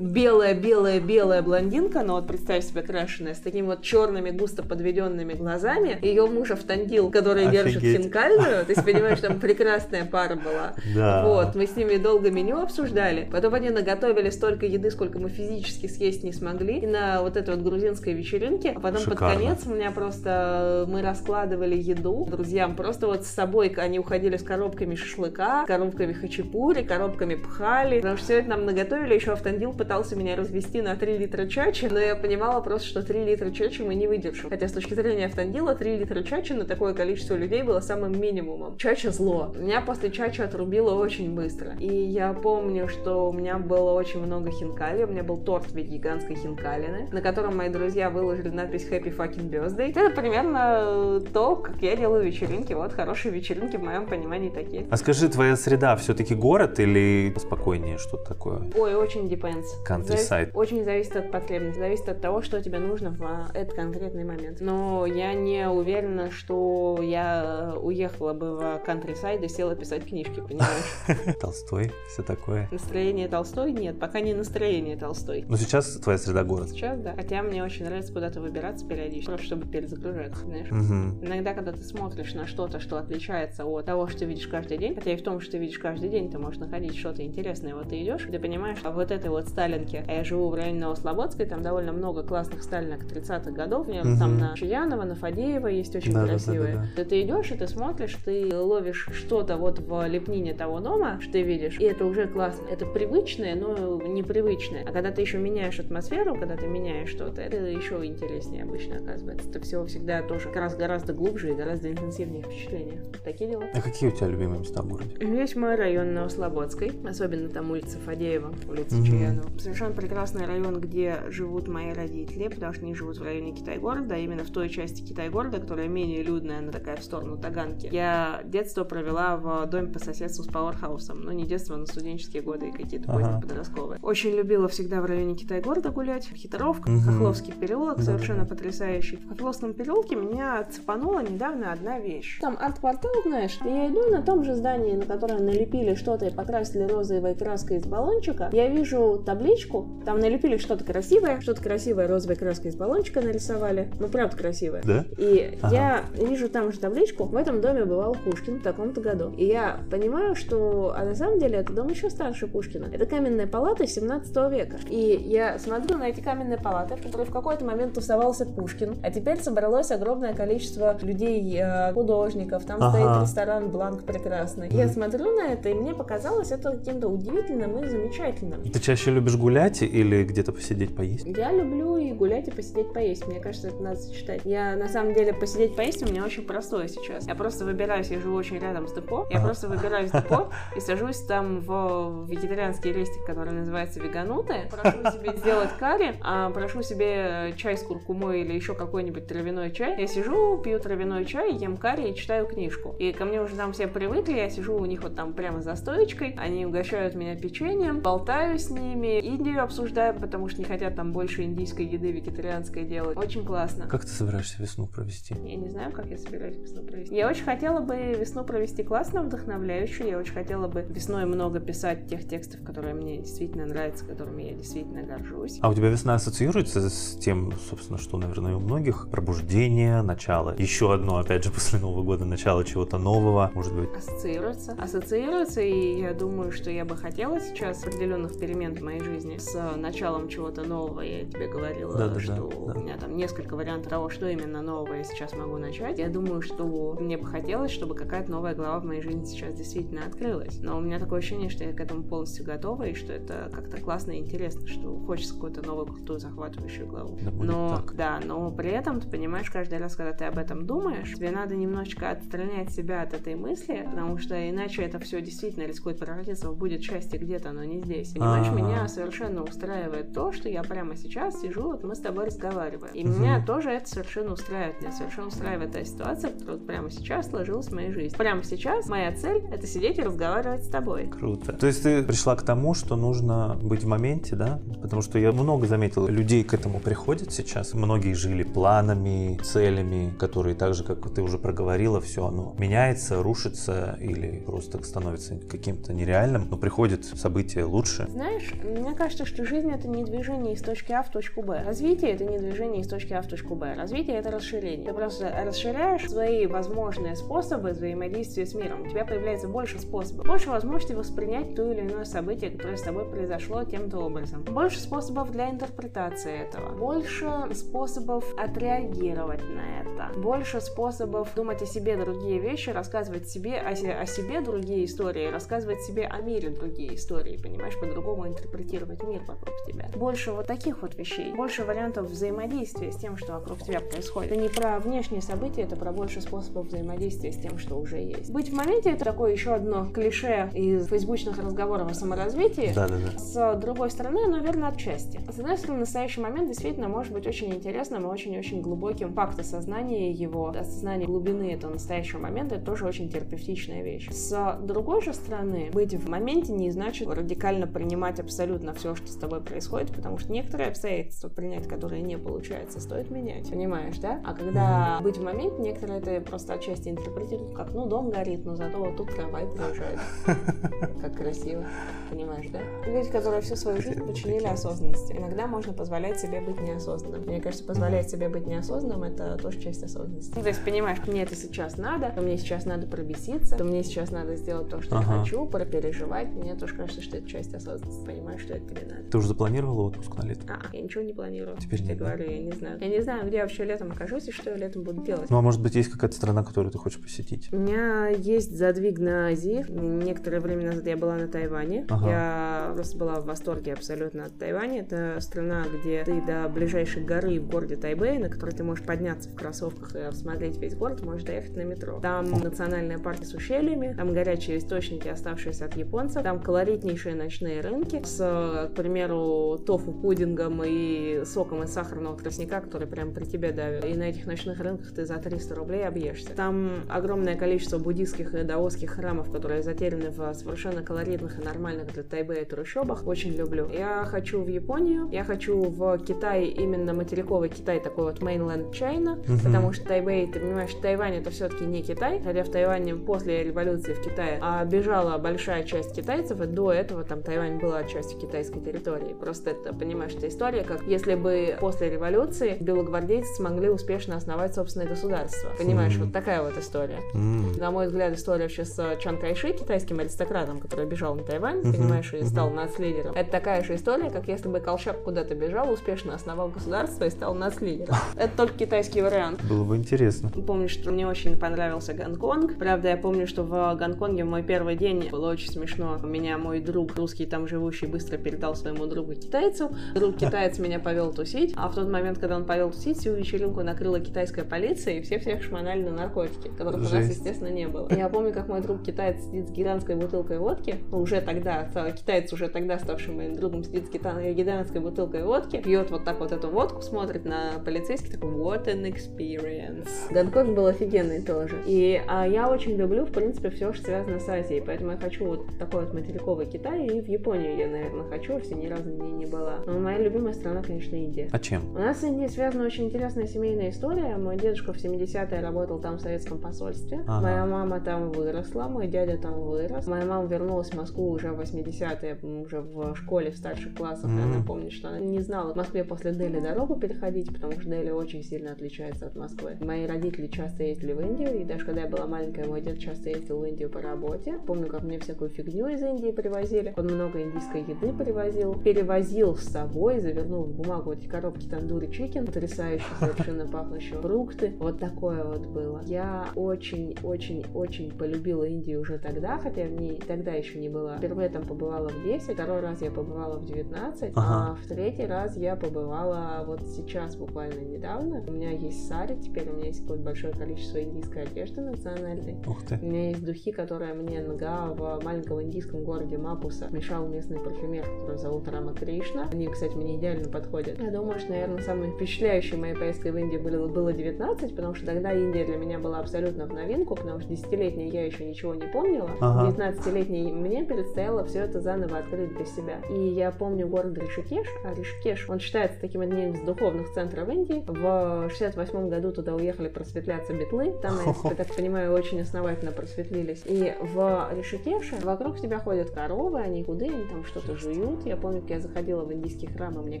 белая-белая-белая 0.34 1.42
блондинка, 1.42 2.02
но 2.02 2.14
вот 2.14 2.26
представь 2.26 2.64
себе 2.64 2.82
крашеная, 2.82 3.34
с 3.34 3.38
такими 3.38 3.66
вот 3.66 3.82
черными 3.82 4.30
густо 4.30 4.62
подведенными 4.62 5.34
глазами, 5.34 5.98
ее 6.02 6.26
муж 6.26 6.50
Автандил, 6.50 7.10
который 7.10 7.50
держит 7.50 7.82
хинкальную, 7.82 8.64
ты 8.66 8.74
понимаешь, 8.82 9.20
там 9.20 9.38
прекрасная 9.40 10.04
пара 10.04 10.34
была. 10.36 10.74
Да. 10.94 11.24
Вот, 11.24 11.54
мы 11.54 11.66
с 11.66 11.76
ними 11.76 11.96
долго 11.96 12.30
меню 12.30 12.60
обсуждали, 12.60 13.28
потом 13.30 13.54
они 13.54 13.70
наготовили 13.70 14.30
столько 14.30 14.66
еды, 14.66 14.90
сколько 14.90 15.18
мы 15.18 15.28
физически 15.28 15.86
съесть 15.86 16.24
не 16.24 16.32
смогли, 16.34 16.78
и 16.78 16.86
на 16.86 17.22
вот 17.22 17.36
этой 17.36 17.54
вот 17.54 17.64
грузинской 17.64 18.12
вечеринке, 18.12 18.72
а 18.76 18.80
потом 18.80 19.00
Шикарно. 19.00 19.28
под 19.28 19.38
конец 19.38 19.66
у 19.66 19.70
меня 19.70 19.90
просто, 19.90 20.84
мы 20.88 21.02
раскладывали 21.02 21.76
еду 21.76 22.26
друзьям, 22.30 22.76
просто 22.76 23.06
вот 23.06 23.24
с 23.24 23.28
собой 23.28 23.68
они 23.76 23.98
уходили 23.98 24.36
с 24.36 24.42
коробками 24.42 24.94
шашлыка, 24.94 25.64
коробками 25.66 26.12
хачапури, 26.12 26.82
коробками 26.82 27.34
пхали, 27.34 27.96
потому 27.96 28.16
что 28.16 28.24
все 28.24 28.38
это 28.40 28.50
нам 28.50 28.64
наготовили, 28.66 29.14
еще 29.14 29.32
Автандил 29.32 29.72
пытался 29.72 30.16
меня 30.16 30.36
развести 30.36 30.82
на 30.82 30.96
3 30.96 31.18
литра 31.18 31.46
чачи, 31.46 31.86
но 31.90 31.98
я 31.98 32.16
понимала 32.16 32.60
просто, 32.60 32.88
что 32.88 33.02
3 33.02 33.24
литра 33.24 33.50
чачи 33.50 33.82
мы 33.82 33.94
не 33.94 34.06
выдержим. 34.06 34.50
Хотя 34.50 34.68
с 34.68 34.72
точки 34.72 34.94
зрения 34.94 35.26
Автандила 35.26 35.74
3 35.74 35.98
литра 35.98 36.22
чачи 36.22 36.52
на 36.52 36.64
такое 36.64 36.94
количество 36.94 37.34
людей 37.34 37.62
было 37.62 37.80
самым 37.80 38.18
минимумом. 38.20 38.76
Чача 38.76 39.10
зло. 39.10 39.54
Меня 39.58 39.80
после 39.80 40.10
чачи 40.10 40.42
отрубило 40.42 40.94
очень 40.94 41.34
быстро. 41.34 41.74
И 41.78 41.86
я 41.86 42.32
помню, 42.32 42.88
что 42.88 43.28
у 43.28 43.32
меня 43.32 43.58
было 43.58 43.92
очень 43.92 44.20
много 44.20 44.50
хинкали, 44.50 45.04
у 45.04 45.06
меня 45.06 45.22
был 45.22 45.38
торт 45.38 45.66
в 45.66 45.74
виде 45.74 45.98
гигантской 46.14 46.36
хинкалины, 46.36 47.08
на 47.10 47.20
котором 47.20 47.56
мои 47.56 47.68
друзья 47.68 48.08
выложили 48.10 48.48
надпись 48.48 48.86
Happy 48.88 49.14
fucking 49.14 49.50
birthday. 49.50 49.90
Это 49.90 50.10
примерно 50.14 51.20
то, 51.32 51.56
как 51.56 51.82
я 51.82 51.96
делаю 51.96 52.24
вечеринки. 52.24 52.72
Вот 52.72 52.92
хорошие 52.92 53.32
вечеринки 53.32 53.76
в 53.76 53.82
моем 53.82 54.06
понимании 54.06 54.50
такие. 54.50 54.86
А 54.90 54.96
скажи, 54.96 55.28
твоя 55.28 55.56
среда 55.56 55.96
все-таки 55.96 56.34
город 56.34 56.78
или 56.78 57.34
спокойнее 57.38 57.98
что-то 57.98 58.24
такое? 58.24 58.70
Ой, 58.76 58.94
очень 58.94 59.26
depends. 59.28 59.64
Countryside. 59.88 60.28
Зави- 60.28 60.50
Очень 60.54 60.84
зависит 60.84 61.16
от 61.16 61.30
потребностей, 61.30 61.80
зависит 61.80 62.08
от 62.08 62.20
того, 62.20 62.42
что 62.42 62.62
тебе 62.62 62.78
нужно 62.78 63.10
в 63.10 63.22
а, 63.22 63.48
этот 63.54 63.74
конкретный 63.74 64.24
момент. 64.24 64.60
Но 64.60 65.06
я 65.06 65.34
не 65.34 65.68
уверена, 65.68 66.30
что 66.30 66.98
я 67.02 67.72
э, 67.74 67.78
уехала 67.78 68.32
бы 68.32 68.56
в 68.56 68.60
countryside 68.86 69.44
и 69.44 69.48
села 69.48 69.74
писать 69.74 70.06
книжки, 70.06 70.40
понимаешь? 70.40 71.36
Толстой, 71.40 71.92
все 72.08 72.22
такое. 72.22 72.68
Настроение 72.70 73.28
Толстой? 73.28 73.72
Нет, 73.72 73.98
пока 73.98 74.20
не 74.20 74.34
настроение 74.34 74.96
Толстой. 74.96 75.44
Но 75.48 75.56
сейчас 75.56 75.96
твоя 76.04 76.18
среда 76.18 76.44
город. 76.44 76.68
Сейчас, 76.70 77.00
да. 77.00 77.14
Хотя 77.14 77.42
мне 77.42 77.64
очень 77.64 77.84
нравится 77.84 78.12
куда-то 78.12 78.40
выбираться 78.40 78.86
периодически, 78.86 79.26
просто 79.26 79.46
чтобы 79.46 79.66
перезагружаться, 79.66 80.44
знаешь. 80.44 80.70
Мгм. 80.70 81.18
Иногда, 81.22 81.54
когда 81.54 81.72
ты 81.72 81.82
смотришь 81.82 82.34
на 82.34 82.46
что-то, 82.46 82.80
что 82.80 82.98
отличается 82.98 83.64
от 83.64 83.84
того, 83.86 84.06
что 84.08 84.20
ты 84.20 84.24
видишь 84.26 84.46
каждый 84.46 84.78
день, 84.78 84.94
хотя 84.94 85.12
и 85.12 85.16
в 85.16 85.22
том, 85.22 85.40
что 85.40 85.52
ты 85.52 85.58
видишь 85.58 85.78
каждый 85.78 86.08
день, 86.08 86.30
ты 86.30 86.38
можешь 86.38 86.60
находить 86.60 86.96
что-то 86.96 87.22
интересное. 87.24 87.74
Вот 87.74 87.88
ты 87.88 88.02
идешь, 88.02 88.26
ты 88.30 88.38
понимаешь, 88.38 88.78
а 88.84 88.90
вот 88.90 89.10
этой 89.10 89.30
вот 89.30 89.48
Сталинке, 89.48 90.04
а 90.06 90.12
я 90.14 90.24
живу 90.24 90.48
в 90.50 90.54
районе 90.54 90.80
Новослободской, 90.80 91.46
там 91.46 91.62
довольно 91.62 91.92
много 91.92 92.22
классных 92.22 92.62
Сталинок 92.62 93.04
30-х 93.04 93.50
годов, 93.50 93.88
мне 93.88 94.02
Мгм. 94.02 94.18
там 94.18 94.38
на 94.38 94.54
Чаянова, 94.56 95.04
на 95.04 95.14
Фадеева 95.14 95.68
есть 95.68 95.96
очень 95.96 96.12
Да-да-да-да-да. 96.12 96.44
красивые. 96.52 96.88
Да 96.96 97.04
ты 97.04 97.22
идешь, 97.22 97.50
и 97.50 97.54
ты 97.56 97.66
смотришь, 97.66 98.16
ты 98.24 98.56
ловишь 98.56 99.08
что-то 99.12 99.56
вот 99.56 99.78
в 99.78 100.06
лепнине 100.06 100.54
того 100.54 100.80
дома, 100.80 101.18
что 101.20 101.32
ты 101.32 101.42
видишь, 101.42 101.78
и 101.78 101.84
это 101.84 102.04
уже 102.04 102.26
классно. 102.26 102.66
Это 102.70 102.86
привычное, 102.86 103.54
но 103.54 104.00
непривычное. 104.02 104.84
А 104.86 104.92
когда 104.92 105.10
ты 105.10 105.22
еще 105.22 105.38
меняешь 105.38 105.78
атмосферу, 105.98 106.34
когда 106.34 106.56
ты 106.56 106.66
меняешь 106.66 107.08
что-то, 107.08 107.40
это 107.40 107.56
еще 107.56 108.04
интереснее 108.04 108.64
обычно 108.64 108.96
оказывается. 108.96 109.48
Это 109.48 109.60
всего 109.60 109.86
всегда 109.86 110.22
тоже 110.22 110.50
раз 110.52 110.74
гораздо 110.74 111.12
глубже 111.12 111.50
и 111.50 111.54
гораздо 111.54 111.92
интенсивнее 111.92 112.42
впечатления. 112.42 113.00
Такие 113.22 113.50
дела. 113.50 113.64
А 113.72 113.80
какие 113.80 114.10
у 114.10 114.12
тебя 114.12 114.26
любимые 114.26 114.60
места 114.60 114.82
в 114.82 114.88
городе? 114.88 115.14
Весь 115.20 115.54
мой 115.54 115.76
район 115.76 116.12
Новослободской, 116.12 116.92
особенно 117.08 117.48
там 117.48 117.70
улица 117.70 117.98
Фадеева, 117.98 118.52
улица 118.68 118.96
Мгм. 118.96 119.04
Чаянова. 119.06 119.58
Совершенно 119.58 119.94
прекрасный 119.94 120.46
район, 120.46 120.80
где 120.80 121.18
живут 121.28 121.68
мои 121.68 121.92
родители, 121.92 122.48
потому 122.48 122.72
что 122.72 122.82
они 122.84 122.94
живут 122.96 123.18
в 123.18 123.22
районе 123.22 123.52
Китай-города, 123.52 124.16
а 124.16 124.18
именно 124.18 124.42
в 124.42 124.50
той 124.50 124.68
части 124.70 125.02
Китай-города, 125.02 125.60
которая 125.60 125.86
менее 125.86 126.24
людная, 126.24 126.58
она 126.58 126.72
такая 126.72 126.96
в 126.96 127.04
сторону 127.04 127.38
Таганки. 127.38 127.88
Я 127.92 128.40
детство 128.44 128.82
провела 128.82 129.36
в 129.36 129.66
доме 129.66 129.92
по 129.92 130.00
соседству 130.00 130.42
с 130.42 130.48
Пауэрхаусом, 130.48 131.20
но 131.20 131.30
не 131.32 131.46
детство, 131.46 131.76
но 131.76 131.86
студенческие 131.86 132.42
годы 132.42 132.68
и 132.70 132.72
какие-то 132.72 133.08
Ага. 133.12 133.20
поздние 133.20 133.40
подростковые. 133.42 134.00
Очень 134.02 134.32
любила 134.34 134.66
всегда 134.66 135.00
в 135.00 135.04
районе 135.04 135.36
Китай-города 135.36 135.83
гулять. 135.90 136.28
Хитровка, 136.34 136.90
Мгм. 136.90 137.00
Хохловский 137.02 137.52
переулок, 137.52 137.96
Да-да-да. 137.98 138.12
совершенно 138.12 138.44
потрясающий. 138.46 139.16
В 139.16 139.28
Хохловском 139.28 139.74
переулке 139.74 140.16
меня 140.16 140.64
цепанула 140.70 141.20
недавно 141.20 141.72
одна 141.72 141.98
вещь. 141.98 142.38
Там 142.40 142.56
арт-квартал, 142.60 143.12
знаешь, 143.24 143.58
и 143.64 143.68
я 143.68 143.88
иду 143.88 144.10
на 144.10 144.22
том 144.22 144.44
же 144.44 144.54
здании, 144.54 144.94
на 144.94 145.04
котором 145.04 145.44
налепили 145.44 145.94
что-то 145.94 146.26
и 146.26 146.30
покрасили 146.34 146.84
розовой 146.84 147.34
краской 147.34 147.76
из 147.78 147.84
баллончика. 147.84 148.48
Я 148.52 148.68
вижу 148.68 149.22
табличку, 149.24 150.02
там 150.04 150.18
налепили 150.18 150.56
что-то 150.56 150.84
красивое, 150.84 151.40
что-то 151.40 151.62
красивое 151.62 152.08
розовой 152.08 152.36
краской 152.36 152.70
из 152.70 152.76
баллончика 152.76 153.20
нарисовали. 153.20 153.90
Ну, 154.00 154.08
правда 154.08 154.36
красивое. 154.36 154.82
Да? 154.84 155.04
И 155.18 155.58
Ага. 155.62 155.74
я 155.74 156.04
вижу 156.26 156.48
там 156.48 156.72
же 156.72 156.78
табличку, 156.78 157.24
в 157.24 157.36
этом 157.36 157.60
доме 157.60 157.84
бывал 157.84 158.14
Пушкин 158.24 158.60
в 158.60 158.62
таком-то 158.62 159.00
году. 159.00 159.32
И 159.36 159.44
я 159.44 159.78
понимаю, 159.90 160.34
что 160.34 160.94
а 160.96 161.04
на 161.04 161.14
самом 161.14 161.38
деле 161.38 161.56
это 161.58 161.72
дом 161.72 161.88
еще 161.88 162.10
старше 162.10 162.46
Пушкина. 162.46 162.86
Это 162.92 163.06
каменная 163.06 163.46
палата 163.46 163.86
17 163.86 164.34
века. 164.50 164.76
И 164.88 164.96
я 165.26 165.58
смотрю 165.58 165.73
на 165.78 166.08
эти 166.08 166.20
каменные 166.20 166.58
палаты, 166.58 166.96
в 166.96 167.02
которые 167.02 167.26
в 167.26 167.32
какой-то 167.32 167.64
момент 167.64 167.94
тусовался 167.94 168.46
Пушкин, 168.46 168.96
а 169.02 169.10
теперь 169.10 169.40
собралось 169.40 169.90
огромное 169.90 170.34
количество 170.34 170.96
людей, 171.02 171.58
э, 171.60 171.92
художников, 171.92 172.64
там 172.64 172.82
Ага. 172.82 172.90
стоит 172.90 173.22
ресторан 173.22 173.70
Бланк 173.70 174.04
прекрасный. 174.04 174.68
Я 174.70 174.88
смотрю 174.88 175.34
на 175.36 175.52
это, 175.52 175.68
и 175.68 175.74
мне 175.74 175.94
показалось 175.94 176.50
это 176.52 176.72
каким-то 176.72 177.08
удивительным 177.08 177.78
и 177.78 177.88
замечательным. 177.88 178.62
Ты 178.62 178.80
чаще 178.80 179.10
любишь 179.10 179.36
гулять 179.36 179.82
или 179.82 180.24
где-то 180.24 180.52
посидеть, 180.52 180.94
поесть? 180.96 181.24
Я 181.26 181.52
люблю 181.52 181.96
и 181.96 182.12
гулять, 182.12 182.48
и 182.48 182.50
посидеть 182.50 182.92
поесть. 182.92 183.26
Мне 183.26 183.40
кажется, 183.40 183.68
это 183.68 183.82
надо 183.82 183.96
сочетать. 184.00 184.42
Я, 184.44 184.76
на 184.76 184.88
самом 184.88 185.14
деле, 185.14 185.32
посидеть 185.32 185.76
поесть 185.76 186.02
у 186.02 186.06
меня 186.10 186.24
очень 186.24 186.44
простое 186.44 186.88
сейчас. 186.88 187.26
Я 187.26 187.34
просто 187.34 187.64
выбираюсь, 187.64 188.08
я 188.08 188.20
живу 188.20 188.36
очень 188.36 188.58
рядом 188.58 188.86
с 188.88 188.92
депо, 188.92 189.26
я 189.30 189.40
просто 189.40 189.68
выбираюсь 189.68 190.10
в 190.10 190.22
депо 190.22 190.48
и 190.76 190.80
сажусь 190.80 191.18
там 191.26 191.60
в 191.60 192.26
вегетарианский 192.28 192.92
рестик, 192.92 193.24
который 193.26 193.52
называется 193.52 194.00
Вегануты. 194.00 194.54
Прошу 194.70 194.98
себе 195.16 195.36
сделать 195.36 195.63
карри, 195.72 196.14
а 196.22 196.50
прошу 196.50 196.82
себе 196.82 197.54
чай 197.56 197.76
с 197.76 197.82
куркумой 197.82 198.42
или 198.42 198.52
еще 198.52 198.74
какой-нибудь 198.74 199.26
травяной 199.26 199.70
чай. 199.70 200.00
Я 200.00 200.06
сижу, 200.06 200.58
пью 200.58 200.78
травяной 200.78 201.24
чай, 201.24 201.54
ем 201.54 201.76
карри 201.76 202.10
и 202.10 202.14
читаю 202.14 202.46
книжку. 202.46 202.94
И 202.98 203.12
ко 203.12 203.24
мне 203.24 203.40
уже 203.40 203.56
там 203.56 203.72
все 203.72 203.86
привыкли, 203.86 204.36
я 204.36 204.50
сижу 204.50 204.74
у 204.74 204.84
них 204.84 205.02
вот 205.02 205.16
там 205.16 205.32
прямо 205.32 205.60
за 205.62 205.74
стоечкой, 205.76 206.34
они 206.38 206.66
угощают 206.66 207.14
меня 207.14 207.36
печеньем, 207.36 208.00
болтаю 208.00 208.58
с 208.58 208.70
ними, 208.70 209.20
Индию 209.20 209.62
обсуждаю, 209.62 210.14
потому 210.14 210.48
что 210.48 210.60
не 210.60 210.64
хотят 210.64 210.96
там 210.96 211.12
больше 211.12 211.42
индийской 211.42 211.86
еды 211.86 212.12
вегетарианской 212.12 212.84
делать. 212.84 213.16
Очень 213.16 213.44
классно. 213.44 213.86
Как 213.86 214.02
ты 214.02 214.08
собираешься 214.08 214.62
весну 214.62 214.86
провести? 214.86 215.34
Я 215.34 215.56
не 215.56 215.68
знаю, 215.68 215.92
как 215.92 216.06
я 216.06 216.18
собираюсь 216.18 216.56
весну 216.56 216.82
провести. 216.82 217.14
Я 217.14 217.28
очень 217.28 217.44
хотела 217.44 217.80
бы 217.80 217.96
весну 218.18 218.44
провести 218.44 218.82
классно, 218.82 219.22
вдохновляюще. 219.22 220.08
Я 220.08 220.18
очень 220.18 220.34
хотела 220.34 220.68
бы 220.68 220.82
весной 220.82 221.24
много 221.24 221.60
писать 221.60 222.08
тех 222.08 222.26
текстов, 222.28 222.64
которые 222.64 222.94
мне 222.94 223.18
действительно 223.18 223.66
нравятся, 223.66 224.04
которыми 224.04 224.42
я 224.42 224.54
действительно 224.54 225.02
горжусь. 225.02 225.53
А 225.60 225.68
у 225.68 225.74
тебя 225.74 225.88
весна 225.88 226.14
ассоциируется 226.14 226.88
с 226.88 227.16
тем, 227.20 227.52
собственно, 227.68 227.98
что, 227.98 228.16
наверное, 228.18 228.56
у 228.56 228.60
многих 228.60 229.08
пробуждение, 229.10 230.02
начало. 230.02 230.54
Еще 230.58 230.92
одно, 230.92 231.18
опять 231.18 231.44
же, 231.44 231.50
после 231.54 231.78
Нового 231.78 232.02
года, 232.02 232.24
начало 232.24 232.64
чего-то 232.64 232.98
нового, 232.98 233.50
может 233.54 233.74
быть. 233.74 233.90
Ассоциируется. 233.96 234.76
Ассоциируется, 234.78 235.60
и 235.60 236.00
я 236.00 236.14
думаю, 236.14 236.52
что 236.52 236.70
я 236.70 236.84
бы 236.84 236.96
хотела 236.96 237.40
сейчас 237.40 237.84
определенных 237.84 238.38
перемен 238.38 238.74
в 238.74 238.82
моей 238.82 239.00
жизни 239.00 239.38
с 239.38 239.54
началом 239.76 240.28
чего-то 240.28 240.62
нового. 240.64 241.00
Я 241.00 241.24
тебе 241.24 241.48
говорила, 241.48 241.96
Да-да-да, 241.96 242.20
что 242.20 242.34
да. 242.34 242.72
у 242.72 242.78
меня 242.78 242.96
там 242.96 243.16
несколько 243.16 243.56
вариантов 243.56 243.90
того, 243.90 244.10
что 244.10 244.28
именно 244.28 244.62
нового 244.62 244.94
я 244.94 245.04
сейчас 245.04 245.32
могу 245.32 245.58
начать. 245.58 245.98
Я 245.98 246.08
думаю, 246.08 246.42
что 246.42 246.96
мне 247.00 247.16
бы 247.16 247.26
хотелось, 247.26 247.70
чтобы 247.70 247.94
какая-то 247.94 248.30
новая 248.30 248.54
глава 248.54 248.80
в 248.80 248.84
моей 248.84 249.02
жизни 249.02 249.24
сейчас 249.24 249.54
действительно 249.54 250.06
открылась. 250.06 250.58
Но 250.60 250.78
у 250.78 250.80
меня 250.80 250.98
такое 250.98 251.20
ощущение, 251.20 251.50
что 251.50 251.64
я 251.64 251.72
к 251.72 251.80
этому 251.80 252.02
полностью 252.02 252.44
готова, 252.44 252.84
и 252.88 252.94
что 252.94 253.12
это 253.12 253.50
как-то 253.52 253.78
классно 253.78 254.12
и 254.12 254.18
интересно, 254.18 254.66
что 254.66 254.96
хочется 255.06 255.34
какую-то 255.44 255.66
новую 255.66 255.86
крутую 255.86 256.18
захватывающую 256.18 256.86
главу. 256.86 257.18
Да 257.20 257.30
но, 257.30 257.76
так. 257.76 257.94
да, 257.94 258.20
но 258.24 258.50
при 258.50 258.70
этом 258.70 259.00
ты 259.00 259.08
понимаешь, 259.08 259.50
каждый 259.50 259.78
раз, 259.78 259.94
когда 259.94 260.12
ты 260.12 260.24
об 260.24 260.38
этом 260.38 260.66
думаешь, 260.66 261.12
тебе 261.12 261.30
надо 261.30 261.54
немножечко 261.54 262.10
отстранять 262.10 262.72
себя 262.72 263.02
от 263.02 263.12
этой 263.12 263.34
мысли, 263.34 263.86
потому 263.90 264.16
что 264.16 264.48
иначе 264.48 264.82
это 264.82 264.98
все 265.00 265.20
действительно 265.20 265.64
рискует 265.64 265.98
превратиться 265.98 266.50
в 266.50 266.56
будет 266.56 266.82
счастье 266.82 267.18
где-то, 267.18 267.52
но 267.52 267.62
не 267.64 267.80
здесь. 267.80 268.12
Понимаешь, 268.12 268.46
Ага. 268.46 268.56
меня 268.56 268.88
совершенно 268.88 269.42
устраивает 269.42 270.14
то, 270.14 270.32
что 270.32 270.48
я 270.48 270.62
прямо 270.62 270.96
сейчас 270.96 271.40
сижу, 271.42 271.62
вот 271.72 271.84
мы 271.84 271.94
с 271.94 272.00
тобой 272.00 272.26
разговариваем. 272.26 272.94
И 272.94 273.04
Мгм. 273.04 273.20
меня 273.20 273.44
тоже 273.44 273.70
это 273.70 273.86
совершенно 273.86 274.32
устраивает. 274.32 274.80
Меня 274.80 274.92
совершенно 274.92 275.28
устраивает 275.28 275.72
та 275.72 275.84
ситуация, 275.84 276.30
которая 276.30 276.56
вот 276.56 276.66
прямо 276.66 276.90
сейчас 276.90 277.28
сложилась 277.28 277.66
в 277.68 277.74
моей 277.74 277.92
жизни. 277.92 278.16
Прямо 278.16 278.42
сейчас 278.42 278.88
моя 278.88 279.12
цель— 279.14 279.42
это 279.52 279.66
сидеть 279.66 279.98
и 279.98 280.02
разговаривать 280.02 280.64
с 280.64 280.68
тобой. 280.68 281.08
Круто. 281.08 281.52
То 281.52 281.66
есть 281.66 281.82
ты 281.82 282.02
пришла 282.02 282.34
к 282.34 282.42
тому, 282.42 282.72
что 282.74 282.96
нужно 282.96 283.58
быть 283.62 283.84
в 283.84 283.86
моменте, 283.86 284.36
да? 284.36 284.60
Потому 284.80 285.02
что 285.02 285.18
я 285.24 285.32
много 285.32 285.66
заметил, 285.66 286.06
людей 286.06 286.44
к 286.44 286.52
этому 286.52 286.80
приходят 286.80 287.32
сейчас. 287.32 287.72
Многие 287.72 288.12
жили 288.12 288.42
планами, 288.42 289.38
целями, 289.42 290.12
которые 290.18 290.54
так 290.54 290.74
же, 290.74 290.84
как 290.84 291.12
ты 291.14 291.22
уже 291.22 291.38
проговорила, 291.38 292.00
все 292.00 292.26
оно 292.26 292.54
меняется, 292.58 293.22
рушится 293.22 293.96
или 294.00 294.42
просто 294.44 294.82
становится 294.82 295.36
каким-то 295.50 295.94
нереальным. 295.94 296.48
Но 296.50 296.58
приходят 296.58 297.04
события 297.04 297.64
лучше. 297.64 298.06
Знаешь, 298.10 298.52
мне 298.62 298.94
кажется, 298.94 299.24
что 299.24 299.46
жизнь 299.46 299.70
это 299.70 299.88
не 299.88 300.04
движение 300.04 300.54
из 300.54 300.60
точки 300.60 300.92
А 300.92 301.02
в 301.02 301.10
точку 301.10 301.42
Б. 301.42 301.62
Развитие 301.64 302.12
это 302.12 302.24
не 302.24 302.38
движение 302.38 302.82
из 302.82 302.88
точки 302.88 303.14
А 303.14 303.22
в 303.22 303.26
точку 303.26 303.54
Б. 303.54 303.74
развитие— 303.74 304.16
это 304.18 304.30
расширение. 304.30 304.86
Ты 304.86 304.92
просто 304.92 305.32
расширяешь 305.44 306.08
свои 306.10 306.46
возможные 306.46 307.16
способы 307.16 307.70
взаимодействия 307.70 308.44
с 308.44 308.54
миром. 308.54 308.82
У 308.82 308.88
тебя 308.88 309.06
появляется 309.06 309.48
больше 309.48 309.78
способов, 309.78 310.26
больше 310.26 310.50
возможностей 310.50 310.94
воспринять 310.94 311.54
то 311.54 311.72
или 311.72 311.80
иное 311.80 312.04
событие, 312.04 312.50
которое 312.50 312.76
с 312.76 312.82
тобой 312.82 313.08
произошло 313.08 313.64
тем-то 313.64 313.98
образом. 313.98 314.42
Больше 314.42 314.78
способов 314.78 315.13
для 315.22 315.50
интерпретации 315.50 316.42
этого. 316.42 316.70
Больше 316.76 317.48
способов 317.54 318.24
отреагировать 318.36 319.42
на 319.48 319.80
это. 319.80 320.18
Больше 320.18 320.60
способов 320.60 321.28
думать 321.34 321.62
о 321.62 321.66
себе 321.66 321.96
другие 321.96 322.40
вещи, 322.40 322.70
рассказывать 322.70 323.28
себе 323.28 323.58
о, 323.58 323.70
о 323.70 324.06
себе 324.06 324.40
другие 324.40 324.84
истории, 324.84 325.30
рассказывать 325.30 325.82
себе 325.82 326.06
о 326.06 326.20
мире 326.20 326.50
другие 326.50 326.94
истории, 326.94 327.38
понимаешь, 327.40 327.78
по-другому 327.78 328.26
интерпретировать 328.26 329.02
мир 329.02 329.22
вокруг 329.26 329.54
тебя. 329.66 329.88
Больше 329.94 330.32
вот 330.32 330.46
таких 330.46 330.82
вот 330.82 330.96
вещей. 330.96 331.32
Больше 331.34 331.64
вариантов 331.64 332.08
взаимодействия 332.08 332.92
с 332.92 332.96
тем, 332.96 333.16
что 333.16 333.34
вокруг 333.34 333.58
тебя 333.60 333.80
происходит. 333.80 334.32
Это 334.32 334.40
не 334.40 334.48
про 334.48 334.78
внешние 334.78 335.22
события, 335.22 335.62
это 335.62 335.76
про 335.76 335.92
больше 335.92 336.20
способов 336.20 336.66
взаимодействия 336.66 337.32
с 337.32 337.36
тем, 337.36 337.58
что 337.58 337.76
уже 337.76 337.98
есть. 337.98 338.30
Быть 338.30 338.50
в 338.50 338.54
моменте 338.54 338.90
это 338.90 339.04
такое 339.04 339.32
еще 339.32 339.52
одно 339.52 339.86
клише 339.86 340.50
из 340.54 340.88
фейсбучных 340.88 341.38
разговоров 341.38 341.90
о 341.90 341.94
саморазвитии. 341.94 342.72
Да, 342.74 342.88
да, 342.88 342.96
да. 342.96 343.18
С 343.18 343.54
другой 343.56 343.90
стороны, 343.90 344.24
оно 344.24 344.38
верно 344.38 344.68
отчасти. 344.68 345.03
С 345.28 345.38
одной 345.38 345.58
стороны, 345.58 345.80
настоящий 345.80 346.20
момент 346.20 346.48
действительно 346.48 346.88
может 346.88 347.12
быть 347.12 347.26
очень 347.26 347.52
интересным 347.52 348.04
и 348.04 348.06
очень-очень 348.06 348.60
глубоким. 348.60 349.12
Факт 349.14 349.38
осознания 349.38 350.12
его, 350.12 350.48
осознание 350.48 351.06
глубины 351.06 351.52
этого 351.52 351.72
настоящего 351.72 352.20
момента, 352.20 352.56
это 352.56 352.64
тоже 352.64 352.86
очень 352.86 353.08
терапевтичная 353.08 353.82
вещь. 353.82 354.08
С 354.10 354.58
другой 354.62 355.02
же 355.02 355.12
стороны, 355.12 355.70
быть 355.72 355.94
в 355.94 356.08
моменте 356.08 356.52
не 356.52 356.70
значит 356.70 357.08
радикально 357.08 357.66
принимать 357.66 358.20
абсолютно 358.20 358.74
все, 358.74 358.94
что 358.94 359.06
с 359.06 359.16
тобой 359.16 359.40
происходит, 359.40 359.92
потому 359.94 360.18
что 360.18 360.32
некоторые 360.32 360.70
обстоятельства 360.70 361.28
принять, 361.28 361.66
которые 361.68 362.02
не 362.02 362.16
получается, 362.18 362.80
стоит 362.80 363.10
менять. 363.10 363.50
Понимаешь, 363.50 363.98
да? 363.98 364.20
А 364.24 364.34
когда 364.34 365.00
быть 365.02 365.18
в 365.18 365.22
моменте, 365.22 365.60
некоторые 365.60 366.00
это 366.00 366.20
просто 366.20 366.54
отчасти 366.54 366.88
интерпретируют 366.88 367.54
как, 367.54 367.72
ну, 367.72 367.86
дом 367.86 368.10
горит, 368.10 368.44
но 368.44 368.54
зато 368.56 368.78
вот 368.78 368.96
тут 368.96 369.14
трамвай 369.14 369.46
проезжает. 369.46 369.98
Как 371.00 371.16
красиво. 371.16 371.64
Понимаешь, 372.10 372.46
да? 372.50 372.60
Люди, 372.86 373.10
которые 373.10 373.42
всю 373.42 373.56
свою 373.56 373.80
жизнь 373.80 374.00
подчинили 374.00 374.46
осознанности. 374.94 375.12
Иногда 375.24 375.46
можно 375.46 375.72
позволять 375.72 376.20
себе 376.20 376.40
быть 376.40 376.60
неосознанным. 376.60 377.22
Мне 377.24 377.40
кажется, 377.40 377.64
позволять 377.64 378.10
себе 378.10 378.28
быть 378.28 378.46
неосознанным— 378.46 379.02
это 379.04 379.36
тоже 379.36 379.60
часть 379.60 379.82
осознанности. 379.82 380.32
Ну, 380.36 380.42
то 380.42 380.48
есть, 380.48 380.64
понимаешь, 380.64 380.98
мне 381.06 381.22
это 381.22 381.34
сейчас 381.34 381.76
надо, 381.76 382.10
то 382.14 382.20
мне 382.22 382.36
сейчас 382.38 382.64
надо 382.64 382.86
пробеситься, 382.86 383.56
то 383.56 383.64
мне 383.64 383.82
сейчас 383.82 384.10
надо 384.10 384.36
сделать 384.36 384.68
то, 384.68 384.80
что 384.80 384.96
Ага. 384.98 385.12
я 385.14 385.18
хочу, 385.20 385.46
пропереживать. 385.46 386.28
Мне 386.28 386.54
тоже 386.54 386.74
кажется, 386.74 387.02
что 387.02 387.16
это 387.16 387.28
часть 387.28 387.54
осознанности. 387.54 388.04
Понимаешь, 388.06 388.40
что 388.42 388.54
это 388.54 388.66
тебе 388.74 388.86
надо. 388.86 389.02
Ты 389.10 389.18
уже 389.18 389.28
запланировала 389.28 389.82
отпуск 389.88 390.16
на 390.16 390.26
лето? 390.26 390.42
А, 390.48 390.74
я 390.74 390.82
ничего 390.82 391.02
не 391.02 391.12
планирую. 391.12 391.56
Теперь 391.58 391.80
Я 391.82 391.88
нет, 391.88 391.98
да? 391.98 392.04
говорю, 392.04 392.30
я 392.30 392.38
не 392.42 392.52
знаю. 392.52 392.78
Я 392.80 392.88
не 392.88 393.00
знаю, 393.02 393.26
где 393.26 393.36
я 393.36 393.42
вообще 393.42 393.64
летом 393.64 393.92
окажусь 393.92 394.28
и 394.28 394.32
что 394.32 394.50
я 394.50 394.56
летом 394.56 394.82
буду 394.82 395.02
делать. 395.02 395.30
Ну, 395.30 395.36
а 395.38 395.42
может 395.42 395.62
быть, 395.62 395.74
есть 395.74 395.90
какая-то 395.90 396.16
страна, 396.16 396.42
которую 396.44 396.70
ты 396.72 396.78
хочешь 396.78 397.00
посетить? 397.00 397.48
У 397.52 397.56
меня 397.56 398.08
есть 398.08 398.56
задвиг 398.56 398.98
на 398.98 399.28
Азии. 399.28 399.64
Некоторое 399.68 400.40
время 400.40 400.66
назад 400.66 400.86
я 400.86 400.96
была 400.96 401.16
на 401.16 401.28
Тайване. 401.28 401.86
Ага. 401.90 402.10
Я 402.10 402.72
просто 402.74 402.98
была 402.98 403.20
в 403.20 403.26
восторге 403.26 403.72
абсолютно 403.72 404.24
от 404.24 404.38
Тайваня. 404.38 404.83
Это 404.84 405.18
страна, 405.20 405.64
где 405.72 406.04
ты 406.04 406.20
до 406.20 406.46
ближайшей 406.46 407.02
горы 407.02 407.40
в 407.40 407.48
городе 407.48 407.74
Тайбэй, 407.74 408.18
на 408.18 408.28
которой 408.28 408.50
ты 408.50 408.64
можешь 408.64 408.84
подняться 408.84 409.30
в 409.30 409.34
кроссовках 409.34 409.96
и 409.96 410.00
рассмотреть 410.00 410.58
весь 410.58 410.74
город, 410.74 411.02
можешь 411.02 411.24
доехать 411.24 411.56
на 411.56 411.62
метро. 411.62 412.00
Там 412.00 412.30
национальная 412.30 412.98
парки 412.98 413.24
с 413.24 413.32
ущельями, 413.32 413.94
там 413.96 414.12
горячие 414.12 414.58
источники, 414.58 415.08
оставшиеся 415.08 415.64
от 415.64 415.76
японцев, 415.76 416.22
там 416.22 416.38
колоритнейшие 416.38 417.14
ночные 417.14 417.62
рынки 417.62 418.02
с, 418.04 418.18
к 418.18 418.74
примеру, 418.76 419.58
тофу-пудингом 419.66 420.62
и 420.66 421.22
соком 421.24 421.62
из 421.62 421.72
сахарного 421.72 422.18
тростника, 422.18 422.60
который 422.60 422.86
прям 422.86 423.14
при 423.14 423.24
тебе 423.24 423.52
давит. 423.52 423.86
И 423.86 423.94
на 423.94 424.10
этих 424.10 424.26
ночных 424.26 424.60
рынках 424.60 424.92
ты 424.92 425.06
за 425.06 425.16
300 425.16 425.54
рублей 425.54 425.88
объешься. 425.88 426.34
Там 426.34 426.84
огромное 426.90 427.36
количество 427.36 427.78
буддийских 427.78 428.34
и 428.34 428.42
даосских 428.42 428.90
храмов, 428.90 429.32
которые 429.32 429.62
затеряны 429.62 430.10
в 430.10 430.34
совершенно 430.34 430.82
колоритных 430.82 431.40
и 431.40 431.42
нормальных 431.42 431.94
для 431.94 432.02
Тайбэя 432.02 432.44
трущобах. 432.44 433.06
Очень 433.06 433.32
люблю. 433.32 433.66
Я 433.72 434.04
хочу 434.04 434.42
в 434.42 434.48
Японию, 434.48 434.73
я 435.10 435.24
хочу 435.24 435.62
в 435.62 435.98
Китай, 435.98 436.46
именно 436.46 436.92
материковый 436.94 437.48
Китай, 437.48 437.80
такой 437.80 438.04
вот 438.04 438.18
mainland 438.20 438.70
China, 438.72 439.16
Мгм. 439.28 439.38
потому 439.38 439.72
что 439.72 439.86
Тайбэй, 439.86 440.26
ты 440.26 440.40
понимаешь, 440.40 440.74
Тайвань 440.82 441.14
это 441.16 441.30
все-таки 441.30 441.64
не 441.64 441.82
Китай, 441.82 442.20
хотя 442.24 442.42
в 442.44 442.48
Тайване 442.50 442.94
после 442.96 443.44
революции 443.44 443.92
в 443.94 444.02
Китае 444.02 444.38
а, 444.40 444.64
бежала 444.64 445.16
большая 445.18 445.64
часть 445.64 445.94
китайцев, 445.94 446.40
и 446.40 446.46
до 446.46 446.72
этого 446.72 447.04
там 447.04 447.22
Тайвань 447.22 447.58
была 447.58 447.84
частью 447.84 448.18
китайской 448.18 448.60
территории. 448.60 449.14
Просто 449.18 449.50
это, 449.50 449.72
понимаешь, 449.74 450.12
это 450.14 450.28
история, 450.28 450.62
как 450.64 450.82
если 450.84 451.14
бы 451.14 451.56
после 451.60 451.90
революции 451.90 452.56
белогвардейцы 452.60 453.32
смогли 453.34 453.68
успешно 453.68 454.16
основать 454.16 454.54
собственное 454.54 454.86
государство. 454.88 455.50
Понимаешь, 455.58 455.94
Мгм. 455.94 456.04
вот 456.04 456.12
такая 456.12 456.42
вот 456.42 456.56
история. 456.58 456.98
М, 457.14 457.52
На 457.58 457.70
мой 457.70 457.86
взгляд, 457.86 458.14
история 458.14 458.42
вообще 458.42 458.64
с 458.64 458.96
Чан 459.00 459.18
Кайши, 459.18 459.52
китайским 459.52 460.00
аристократом, 460.00 460.60
который 460.60 460.86
бежал 460.86 461.14
на 461.14 461.22
Тайвань, 461.22 461.58
Мгм, 461.60 461.72
понимаешь, 461.72 462.12
и 462.12 462.18
мгм. 462.18 462.26
стал 462.26 462.50
нацлидером. 462.50 463.14
Это 463.14 463.30
такая 463.30 463.62
же 463.62 463.74
история, 463.76 464.10
как 464.10 464.28
если 464.28 464.48
бы 464.48 464.60
Колчак 464.64 465.02
куда-то 465.02 465.34
бежал, 465.34 465.70
успешно 465.70 466.14
основал 466.14 466.48
государство 466.48 467.04
и 467.04 467.10
стал 467.10 467.34
нацлидером. 467.34 467.94
Это 468.16 468.36
только 468.36 468.54
китайский 468.58 469.02
вариант. 469.02 469.42
Было 469.48 469.64
бы 469.64 469.76
интересно. 469.76 470.30
Помню, 470.30 470.68
что 470.68 470.90
мне 470.90 471.06
очень 471.06 471.38
понравился 471.38 471.92
Гонконг. 471.92 472.58
Правда, 472.58 472.88
я 472.88 472.96
помню, 472.96 473.26
что 473.26 473.42
в 473.42 473.74
Гонконге 473.76 474.24
в 474.24 474.28
мой 474.28 474.42
первый 474.42 474.76
день 474.76 475.08
было 475.10 475.30
очень 475.30 475.50
смешно. 475.50 475.98
Меня 476.02 476.38
мой 476.38 476.60
друг, 476.60 476.96
русский 476.96 477.26
там 477.26 477.46
живущий, 477.46 477.86
быстро 477.86 478.16
передал 478.16 478.54
своему 478.56 478.86
другу 478.86 479.14
китайцу. 479.14 479.70
Друг 479.94 480.16
китаец 480.16 480.58
меня 480.58 480.78
повел 480.78 481.12
тусить, 481.12 481.52
а 481.56 481.68
в 481.68 481.74
тот 481.74 481.88
момент, 481.90 482.18
когда 482.18 482.36
он 482.36 482.44
повел 482.44 482.70
тусить, 482.70 482.98
всю 482.98 483.12
вечеринку 483.14 483.62
накрыла 483.62 484.00
китайская 484.00 484.44
полиция, 484.44 484.94
и 484.98 485.02
все 485.02 485.18
всех 485.18 485.42
шмонали 485.42 485.82
на 485.82 485.92
наркотики, 485.92 486.48
которых 486.48 486.76
у 486.76 486.78
нас, 486.84 486.90
Жесть. 486.90 487.16
естественно, 487.18 487.48
не 487.48 487.68
было. 487.68 487.88
Я 487.94 488.08
помню, 488.08 488.32
как 488.32 488.48
мой 488.48 488.60
друг 488.62 488.82
китаец 488.82 489.22
сидит 489.24 489.48
с 489.48 489.50
гигантской 489.50 489.96
бутылкой 489.96 490.38
водки, 490.38 490.76
уже 490.90 491.20
тогда, 491.20 491.68
ца- 491.72 491.90
китаец 491.90 492.32
уже 492.32 492.48
тогда 492.48 492.78
ставший 492.78 493.14
моим 493.14 493.34
другом, 493.34 493.64
сидит 493.64 493.86
с 493.86 493.90
гита- 493.90 494.32
гигантской 494.54 494.80
бутылкой 494.80 495.24
водки, 495.24 495.60
пьет 495.60 495.90
вот 495.90 496.04
так 496.04 496.20
вот 496.20 496.32
эту 496.32 496.48
водку, 496.48 496.80
смотрит 496.80 497.24
на 497.24 497.58
полицейский, 497.64 498.12
такой, 498.12 498.30
what 498.30 498.66
an 498.66 498.84
experience. 498.84 499.88
Гонконг 500.10 500.54
был 500.54 500.66
офигенный 500.66 501.20
тоже. 501.22 501.56
И 501.66 502.00
а, 502.06 502.26
я 502.26 502.48
очень 502.48 502.76
люблю, 502.76 503.04
в 503.04 503.10
принципе, 503.10 503.50
все, 503.50 503.72
что 503.72 503.84
связано 503.84 504.20
с 504.20 504.28
Азией, 504.28 504.62
поэтому 504.64 504.92
я 504.92 504.96
хочу 504.96 505.24
вот 505.24 505.46
такой 505.58 505.84
вот 505.84 505.94
материковый 505.94 506.46
Китай, 506.46 506.86
и 506.86 507.00
в 507.00 507.08
Японию 507.08 507.56
я, 507.56 507.66
наверное, 507.66 508.04
хочу, 508.08 508.38
все 508.40 508.54
ни 508.54 508.66
разу 508.68 508.90
не, 508.90 509.10
не 509.10 509.26
была. 509.26 509.58
Но 509.66 509.78
моя 509.78 509.98
любимая 509.98 510.34
страна, 510.34 510.62
конечно, 510.62 510.94
Индия. 510.96 511.28
А 511.32 511.38
чем? 511.38 511.74
У 511.74 511.78
нас 511.78 512.00
с 512.00 512.04
Индией 512.04 512.28
связана 512.28 512.64
очень 512.64 512.84
интересная 512.84 513.26
семейная 513.26 513.70
история. 513.70 514.16
Мой 514.16 514.36
дедушка 514.36 514.72
в 514.72 514.76
70-е 514.76 515.40
работал 515.40 515.80
там 515.80 515.96
в 515.96 516.00
советском 516.00 516.38
посольстве. 516.38 517.00
Ага. 517.06 517.22
Моя 517.22 517.46
мама 517.46 517.80
там 517.80 518.12
выросла, 518.12 518.64
мой 518.64 518.86
дядя 518.86 519.18
там 519.18 519.40
вырос. 519.40 519.86
Моя 519.86 520.04
мама 520.04 520.26
вернулась 520.28 520.70
в 520.70 520.76
Москву 520.76 521.10
уже 521.10 521.32
в 521.32 521.40
80-е, 521.40 522.18
м, 522.22 522.42
уже 522.42 522.60
в 522.60 522.94
школе, 522.96 523.30
в 523.30 523.36
старших 523.36 523.74
классах. 523.74 524.10
И 524.10 524.33
Помнит, 524.42 524.72
что 524.72 524.88
она 524.88 524.98
не 524.98 525.20
знала 525.20 525.52
в 525.52 525.56
Москве 525.56 525.84
после 525.84 526.12
Дели 526.12 526.40
дорогу 526.40 526.76
переходить, 526.76 527.32
потому 527.32 527.52
что 527.52 527.64
Дели 527.64 527.90
очень 527.90 528.22
сильно 528.22 528.52
отличается 528.52 529.06
от 529.06 529.16
Москвы. 529.16 529.56
Мои 529.60 529.86
родители 529.86 530.26
часто 530.26 530.64
ездили 530.64 530.92
в 530.92 531.00
Индию, 531.00 531.40
и 531.40 531.44
даже 531.44 531.64
когда 531.64 531.82
я 531.82 531.88
была 531.88 532.06
маленькая, 532.06 532.46
мой 532.46 532.60
дед 532.60 532.78
часто 532.78 533.10
ездил 533.10 533.40
в 533.40 533.44
Индию 533.44 533.70
по 533.70 533.80
работе. 533.80 534.38
Помню, 534.46 534.66
как 534.66 534.82
мне 534.82 534.98
всякую 534.98 535.30
фигню 535.30 535.68
из 535.68 535.82
Индии 535.82 536.10
привозили. 536.10 536.74
Он 536.76 536.86
много 536.86 537.22
индийской 537.22 537.62
еды 537.62 537.92
привозил. 537.92 538.54
Перевозил 538.54 539.36
с 539.36 539.44
собой, 539.44 540.00
завернул 540.00 540.44
в 540.44 540.54
бумагу 540.54 540.92
эти 540.92 541.06
коробки 541.06 541.46
тандури 541.46 541.90
чикен, 541.90 542.26
потрясающие, 542.26 542.86
совершенно 542.98 543.46
пахнущие 543.46 544.00
фрукты. 544.00 544.54
Вот 544.58 544.78
такое 544.78 545.24
вот 545.24 545.46
было. 545.46 545.80
Я 545.86 546.28
очень-очень-очень 546.34 547.92
полюбила 547.92 548.44
Индию 548.44 548.80
уже 548.80 548.98
тогда, 548.98 549.38
хотя 549.38 549.64
в 549.64 549.72
ней 549.72 550.00
тогда 550.06 550.32
еще 550.32 550.58
не 550.58 550.68
была. 550.68 550.96
Впервые 550.98 551.28
там 551.28 551.44
побывала 551.44 551.88
в 551.88 552.02
10, 552.04 552.34
второй 552.34 552.60
раз 552.60 552.82
я 552.82 552.90
побывала 552.90 553.38
в 553.38 553.44
19, 553.44 554.14
Ага. 554.24 554.50
а 554.50 554.54
в 554.54 554.66
третий 554.66 555.06
раз 555.06 555.36
я 555.36 555.56
побывала 555.56 556.44
вот 556.46 556.62
сейчас, 556.62 557.16
буквально 557.16 557.60
недавно. 557.60 558.22
У 558.26 558.30
меня 558.30 558.50
есть 558.50 558.88
сари, 558.88 559.16
теперь 559.16 559.48
у 559.50 559.54
меня 559.54 559.66
есть 559.66 559.82
какое-то 559.82 560.04
большое 560.04 560.32
количество 560.32 560.82
индийской 560.82 561.22
одежды 561.24 561.60
национальной. 561.60 562.36
Ух 562.46 562.62
ты. 562.64 562.78
У 562.80 562.86
меня 562.86 563.08
есть 563.10 563.24
духи, 563.24 563.52
которые 563.52 563.94
мне 563.94 564.20
Нга 564.20 564.66
в 564.76 565.00
маленьком 565.04 565.42
индийском 565.42 565.84
городе 565.84 566.18
Мапуса 566.18 566.68
смешал 566.68 567.06
местный 567.06 567.38
парфюмер, 567.38 567.84
который 568.00 568.18
зовут 568.18 568.48
Рама 568.48 568.74
Кришна. 568.74 569.28
Они, 569.32 569.46
кстати, 569.48 569.74
мне 569.74 569.96
идеально 569.96 570.28
подходят. 570.28 570.78
Я 570.80 570.90
думаю, 570.90 571.18
что, 571.18 571.30
наверное, 571.30 571.62
самой 571.62 571.90
впечатляющей 571.90 572.56
моей 572.56 572.74
поездкой 572.74 573.12
в 573.12 573.18
Индию 573.18 573.42
было, 573.42 573.68
было 573.68 573.92
19, 573.92 574.54
потому 574.54 574.74
что 574.74 574.86
тогда 574.86 575.12
Индия 575.12 575.44
для 575.44 575.56
меня 575.56 575.78
была 575.78 576.00
абсолютно 576.00 576.46
в 576.46 576.52
новинку, 576.52 576.94
потому 576.94 577.20
что 577.20 577.28
десятилетней 577.28 577.90
я 577.90 578.04
еще 578.06 578.24
ничего 578.24 578.54
не 578.54 578.66
помнила. 578.66 579.10
Ага. 579.20 579.50
19-летней 579.50 580.32
мне 580.32 580.64
предстояло 580.64 581.24
все 581.24 581.40
это 581.40 581.60
заново 581.60 581.98
открыть 581.98 582.34
для 582.34 582.44
себя. 582.44 582.80
И 582.90 583.08
я 583.08 583.30
помню 583.30 583.66
город 583.66 583.92
Ришикеш, 584.16 584.46
а 584.64 584.74
Ришикеш, 584.74 585.28
он 585.28 585.38
считается 585.40 585.78
таким 585.80 586.00
одним 586.00 586.32
из 586.32 586.40
духовных 586.40 586.92
центров 586.92 587.28
Индии. 587.28 587.62
В 587.66 588.28
68 588.30 588.88
году 588.88 589.12
туда 589.12 589.34
уехали 589.34 589.68
просветляться 589.68 590.32
битлы, 590.32 590.74
там, 590.82 590.94
я 591.24 591.30
так 591.36 591.54
понимаю, 591.54 591.92
очень 591.92 592.20
основательно 592.20 592.72
просветлились. 592.72 593.42
И 593.44 593.74
в 593.80 594.28
Ришикеше 594.32 594.96
вокруг 595.02 595.40
тебя 595.40 595.58
ходят 595.58 595.90
коровы, 595.90 596.40
они 596.40 596.64
худые, 596.64 596.92
они 596.92 597.04
там 597.04 597.24
что-то 597.24 597.56
жуют. 597.56 598.06
Я 598.06 598.16
помню, 598.16 598.40
как 598.40 598.50
я 598.50 598.60
заходила 598.60 599.04
в 599.04 599.12
индийский 599.12 599.46
храм, 599.46 599.78
и 599.80 599.82
мне 599.82 600.00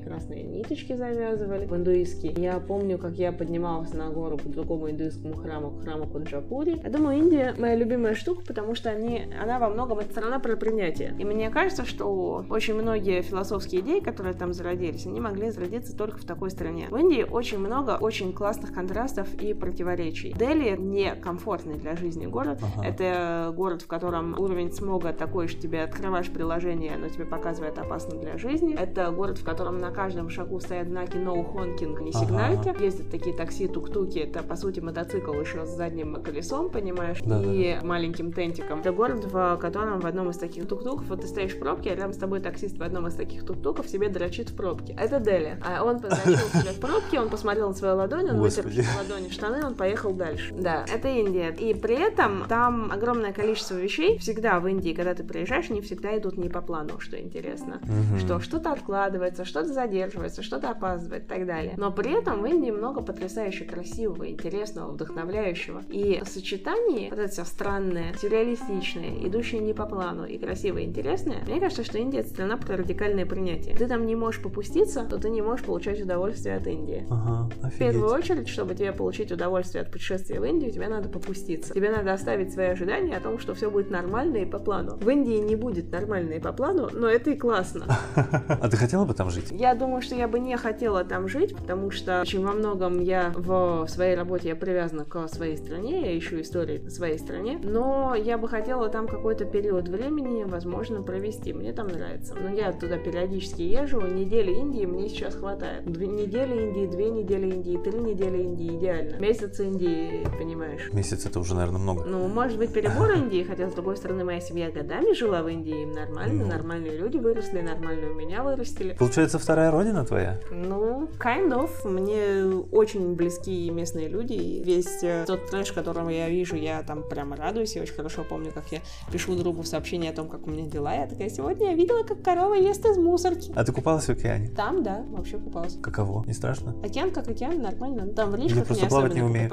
красные 0.00 0.42
ниточки 0.42 0.94
завязывали. 0.94 1.66
В 1.66 1.74
индуистский. 1.74 2.32
Я 2.40 2.54
Я 2.54 2.60
помню, 2.60 2.98
как 2.98 3.14
я 3.14 3.32
поднималась 3.32 3.92
на 3.92 4.10
гору 4.10 4.38
к 4.38 4.42
другому 4.42 4.88
индуистскому 4.88 5.34
храму, 5.34 5.72
к 5.72 5.82
храму 5.82 6.06
Кунджапури. 6.06 6.80
Я 6.84 6.88
думаю, 6.88 7.18
Индия 7.18 7.54
моя 7.58 7.74
любимая 7.74 8.14
штука, 8.14 8.42
потому 8.46 8.76
что 8.76 8.90
они, 8.90 9.26
она 9.42 9.58
во 9.58 9.70
многом 9.70 9.98
это 9.98 10.10
страна 10.12 10.38
про 10.38 10.54
принятие. 10.54 11.16
И 11.18 11.24
мне 11.24 11.50
кажется, 11.50 11.84
что 11.84 12.44
очень 12.48 12.74
многие 12.74 13.22
философские 13.22 13.80
идеи, 13.80 13.98
которые 14.04 14.34
там 14.34 14.52
зародились, 14.52 15.06
они 15.06 15.20
могли 15.20 15.50
зародиться 15.50 15.96
только 15.96 16.18
в 16.18 16.24
такой 16.24 16.50
стране. 16.50 16.88
В 16.90 16.96
Индии 16.96 17.22
очень 17.28 17.58
много 17.58 17.96
очень 18.00 18.32
классных 18.32 18.72
контрастов 18.72 19.32
и 19.34 19.54
противоречий. 19.54 20.32
Дели 20.32 20.76
не 20.76 21.14
комфортный 21.14 21.74
для 21.74 21.96
жизни 21.96 22.26
город. 22.26 22.60
Ага. 22.62 22.86
Это 22.86 23.52
город, 23.56 23.82
в 23.82 23.86
котором 23.86 24.38
уровень 24.38 24.72
смога 24.72 25.12
такой, 25.12 25.48
что 25.48 25.60
тебе 25.60 25.82
открываешь 25.82 26.28
приложение, 26.30 26.94
оно 26.94 27.08
тебе 27.08 27.24
показывает 27.24 27.78
опасно 27.78 28.18
для 28.18 28.38
жизни. 28.38 28.74
Это 28.78 29.10
город, 29.10 29.38
в 29.38 29.44
котором 29.44 29.78
на 29.78 29.90
каждом 29.90 30.28
шагу 30.28 30.60
стоят 30.60 30.88
знаки 30.88 31.16
no 31.16 31.34
honking, 31.52 32.00
не 32.02 32.10
Ага. 32.10 32.18
сигнальки. 32.24 32.82
Ездят 32.82 33.10
такие 33.10 33.34
такси, 33.34 33.68
тук-туки. 33.68 34.18
Это, 34.18 34.42
по 34.42 34.56
сути, 34.56 34.80
мотоцикл 34.80 35.32
еще 35.32 35.64
с 35.64 35.70
задним 35.70 36.22
колесом, 36.22 36.70
понимаешь, 36.70 37.20
Да, 37.24 37.40
и 37.42 37.78
маленьким 37.82 38.32
тентиком. 38.32 38.80
Это 38.80 38.92
город, 38.92 39.24
в 39.24 39.56
котором 39.56 40.00
в 40.00 40.06
одном 40.06 40.30
из 40.30 40.36
таких 40.36 40.68
тук-туков, 40.68 41.08
вот 41.08 41.20
ты 41.22 41.26
стоишь 41.26 41.52
в 41.54 41.58
пробке, 41.58 41.92
а 41.92 41.94
рядом 41.94 42.12
с 42.12 42.16
тобой 42.16 42.40
таксист 42.40 42.78
в 42.78 42.82
одном 42.82 43.06
из 43.06 43.14
таких 43.14 43.44
тук-туков 43.46 43.86
себе 43.94 44.08
дрочит 44.08 44.50
в 44.50 44.56
пробке. 44.56 44.96
Это 44.98 45.20
Дели. 45.20 45.56
А 45.64 45.84
он 45.84 46.00
подрочил 46.00 46.48
себе 46.60 46.72
в 46.72 46.80
пробке, 46.80 47.20
он 47.20 47.30
посмотрел 47.30 47.68
на 47.68 47.74
свою 47.74 47.96
ладонь, 47.96 48.28
он 48.30 48.40
вытер 48.40 48.66
ладони 48.66 49.28
штаны, 49.30 49.64
он 49.64 49.74
поехал 49.76 50.12
дальше. 50.12 50.52
Да, 50.52 50.84
это 50.92 51.08
Индия. 51.08 51.50
И 51.50 51.74
при 51.74 51.94
этом 51.94 52.46
там 52.48 52.90
огромное 52.90 53.32
количество 53.32 53.76
вещей. 53.76 54.18
Всегда 54.18 54.58
в 54.58 54.66
Индии, 54.66 54.92
когда 54.94 55.14
ты 55.14 55.22
приезжаешь, 55.22 55.70
они 55.70 55.80
всегда 55.80 56.18
идут 56.18 56.36
не 56.36 56.48
по 56.48 56.60
плану, 56.60 56.98
что 56.98 57.20
интересно. 57.20 57.80
Что 58.18 58.40
что-то 58.40 58.72
откладывается, 58.72 59.44
что-то 59.44 59.72
задерживается, 59.72 60.42
что-то 60.42 60.70
опаздывает 60.70 61.24
и 61.24 61.28
так 61.28 61.46
далее. 61.46 61.74
Но 61.76 61.92
при 61.92 62.18
этом 62.18 62.42
в 62.42 62.46
Индии 62.46 62.72
много 62.72 63.00
потрясающе 63.00 63.64
красивого, 63.64 64.28
интересного, 64.28 64.90
вдохновляющего. 64.90 65.82
И 65.88 66.20
в 66.24 66.28
сочетании 66.28 67.10
вот 67.10 67.18
это 67.20 67.32
все 67.32 67.44
странное, 67.44 68.12
сюрреалистичное, 68.14 69.26
идущее 69.26 69.60
не 69.60 69.72
по 69.72 69.86
плану 69.86 70.24
и 70.24 70.36
красивое 70.36 70.82
и 70.82 70.86
интересное, 70.86 71.44
мне 71.46 71.60
кажется, 71.60 71.84
что 71.84 71.98
Индия 71.98 72.20
это 72.20 72.30
страна 72.30 72.56
про 72.56 72.76
радикальное 72.76 73.26
принятие. 73.26 73.76
Ты 73.76 73.83
там 73.88 74.06
не 74.06 74.16
можешь 74.16 74.42
попуститься, 74.42 75.04
то 75.04 75.18
ты 75.18 75.30
не 75.30 75.42
можешь 75.42 75.64
получать 75.64 76.00
удовольствие 76.00 76.56
от 76.56 76.66
Индии. 76.66 77.06
Ага, 77.10 77.50
В 77.70 77.78
первую 77.78 78.12
офигеть. 78.12 78.30
очередь, 78.30 78.48
чтобы 78.48 78.74
тебе 78.74 78.92
получить 78.92 79.32
удовольствие 79.32 79.82
от 79.82 79.90
путешествия 79.90 80.40
в 80.40 80.44
Индию, 80.44 80.70
тебе 80.72 80.88
надо 80.88 81.08
попуститься. 81.08 81.74
Тебе 81.74 81.90
надо 81.90 82.12
оставить 82.12 82.52
свои 82.52 82.66
ожидания 82.66 83.16
о 83.16 83.20
том, 83.20 83.38
что 83.38 83.54
все 83.54 83.70
будет 83.70 83.90
нормально 83.90 84.38
и 84.38 84.44
по 84.46 84.58
плану. 84.58 84.96
В 84.96 85.08
Индии 85.08 85.38
не 85.38 85.56
будет 85.56 85.90
нормально 85.90 86.34
и 86.34 86.40
по 86.40 86.52
плану, 86.52 86.88
но 86.92 87.08
это 87.08 87.30
и 87.30 87.36
классно. 87.36 87.84
А 88.64 88.68
ты 88.68 88.76
хотела 88.76 89.04
бы 89.04 89.14
там 89.14 89.30
жить? 89.30 89.50
Я 89.50 89.74
думаю, 89.74 90.00
что 90.02 90.14
я 90.14 90.28
бы 90.28 90.38
не 90.38 90.56
хотела 90.56 91.04
там 91.04 91.28
жить, 91.28 91.54
потому 91.56 91.90
что 91.90 92.20
очень 92.22 92.44
во 92.44 92.52
многом 92.52 93.00
я 93.00 93.32
в 93.36 93.86
своей 93.88 94.14
работе 94.16 94.48
я 94.48 94.56
привязана 94.56 95.04
к 95.04 95.28
своей 95.28 95.56
стране, 95.56 96.02
я 96.12 96.18
ищу 96.18 96.40
истории 96.40 96.78
в 96.78 96.90
своей 96.90 97.18
стране, 97.18 97.58
но 97.62 98.14
я 98.14 98.38
бы 98.38 98.48
хотела 98.48 98.88
там 98.88 99.06
какой-то 99.06 99.44
период 99.44 99.88
времени, 99.88 100.44
возможно, 100.44 101.02
провести. 101.02 101.52
Мне 101.52 101.72
там 101.72 101.88
нравится. 101.88 102.34
Но 102.40 102.48
я 102.54 102.72
туда 102.72 102.96
периодически 102.98 103.62
езжу, 103.74 104.00
недели 104.00 104.52
Индии 104.52 104.84
мне 104.86 105.08
сейчас 105.08 105.34
хватает. 105.34 105.84
Две 105.90 106.06
недели 106.06 106.62
Индии, 106.62 106.86
две 106.86 107.10
недели 107.10 107.50
Индии, 107.50 107.78
три 107.78 107.98
недели 107.98 108.42
Индии 108.42 108.76
идеально. 108.76 109.16
Месяц 109.16 109.58
Индии, 109.60 110.26
понимаешь. 110.38 110.90
Месяц 110.92 111.26
это 111.26 111.40
уже, 111.40 111.54
наверное, 111.54 111.80
много. 111.80 112.04
Ну, 112.04 112.28
может 112.28 112.58
быть, 112.58 112.72
перебор 112.72 113.10
Индии, 113.12 113.42
хотя, 113.42 113.68
с 113.70 113.74
другой 113.74 113.96
стороны, 113.96 114.24
моя 114.24 114.40
семья 114.40 114.70
годами 114.70 115.12
жила 115.14 115.42
в 115.42 115.48
Индии, 115.48 115.82
им 115.82 115.92
нормально, 115.92 116.44
Ну. 116.44 116.50
нормальные 116.50 116.96
люди 116.96 117.16
выросли, 117.16 117.60
нормально 117.60 118.10
у 118.10 118.14
меня 118.14 118.42
вырастили. 118.42 118.94
Получается, 118.98 119.38
вторая 119.38 119.70
родина 119.70 120.04
твоя? 120.04 120.40
Ну, 120.50 121.08
kind 121.18 121.52
of. 121.52 121.88
Мне 121.88 122.44
очень 122.70 123.14
близки 123.14 123.70
местные 123.70 124.08
люди. 124.08 124.62
Весь 124.64 125.02
э, 125.02 125.24
тот 125.26 125.46
трэш, 125.50 125.72
которого 125.72 126.08
я 126.10 126.28
вижу, 126.28 126.56
я 126.56 126.82
там 126.82 127.02
прямо 127.08 127.36
радуюсь. 127.36 127.74
Я 127.76 127.82
очень 127.82 127.94
хорошо 127.94 128.24
помню, 128.28 128.52
как 128.52 128.70
я 128.70 128.80
пишу 129.12 129.34
другу 129.36 129.64
сообщение 129.64 130.10
о 130.10 130.14
том, 130.14 130.28
как 130.28 130.46
у 130.46 130.50
меня 130.50 130.68
дела. 130.68 130.94
Я 130.94 131.06
такая, 131.06 131.28
сегодня 131.28 131.70
я 131.70 131.74
видела, 131.74 132.02
как 132.04 132.22
корова 132.22 132.54
ест 132.54 132.84
из 132.86 132.96
мусорки. 132.96 133.52
А 133.54 133.63
ты 133.64 133.72
купалась 133.72 134.04
в 134.04 134.10
океане? 134.10 134.48
Там, 134.48 134.82
да, 134.82 135.02
вообще 135.10 135.38
купалась. 135.38 135.76
Каково? 135.82 136.24
Не 136.26 136.32
страшно? 136.32 136.74
Океан 136.84 137.10
как 137.10 137.28
океан, 137.28 137.60
нормально. 137.60 138.06
Там 138.08 138.30
в 138.30 138.36
Я 138.36 138.44
речках 138.44 138.66
просто 138.66 138.84
не 138.84 138.88
плавать 138.88 139.14
не 139.14 139.22
умею. 139.22 139.50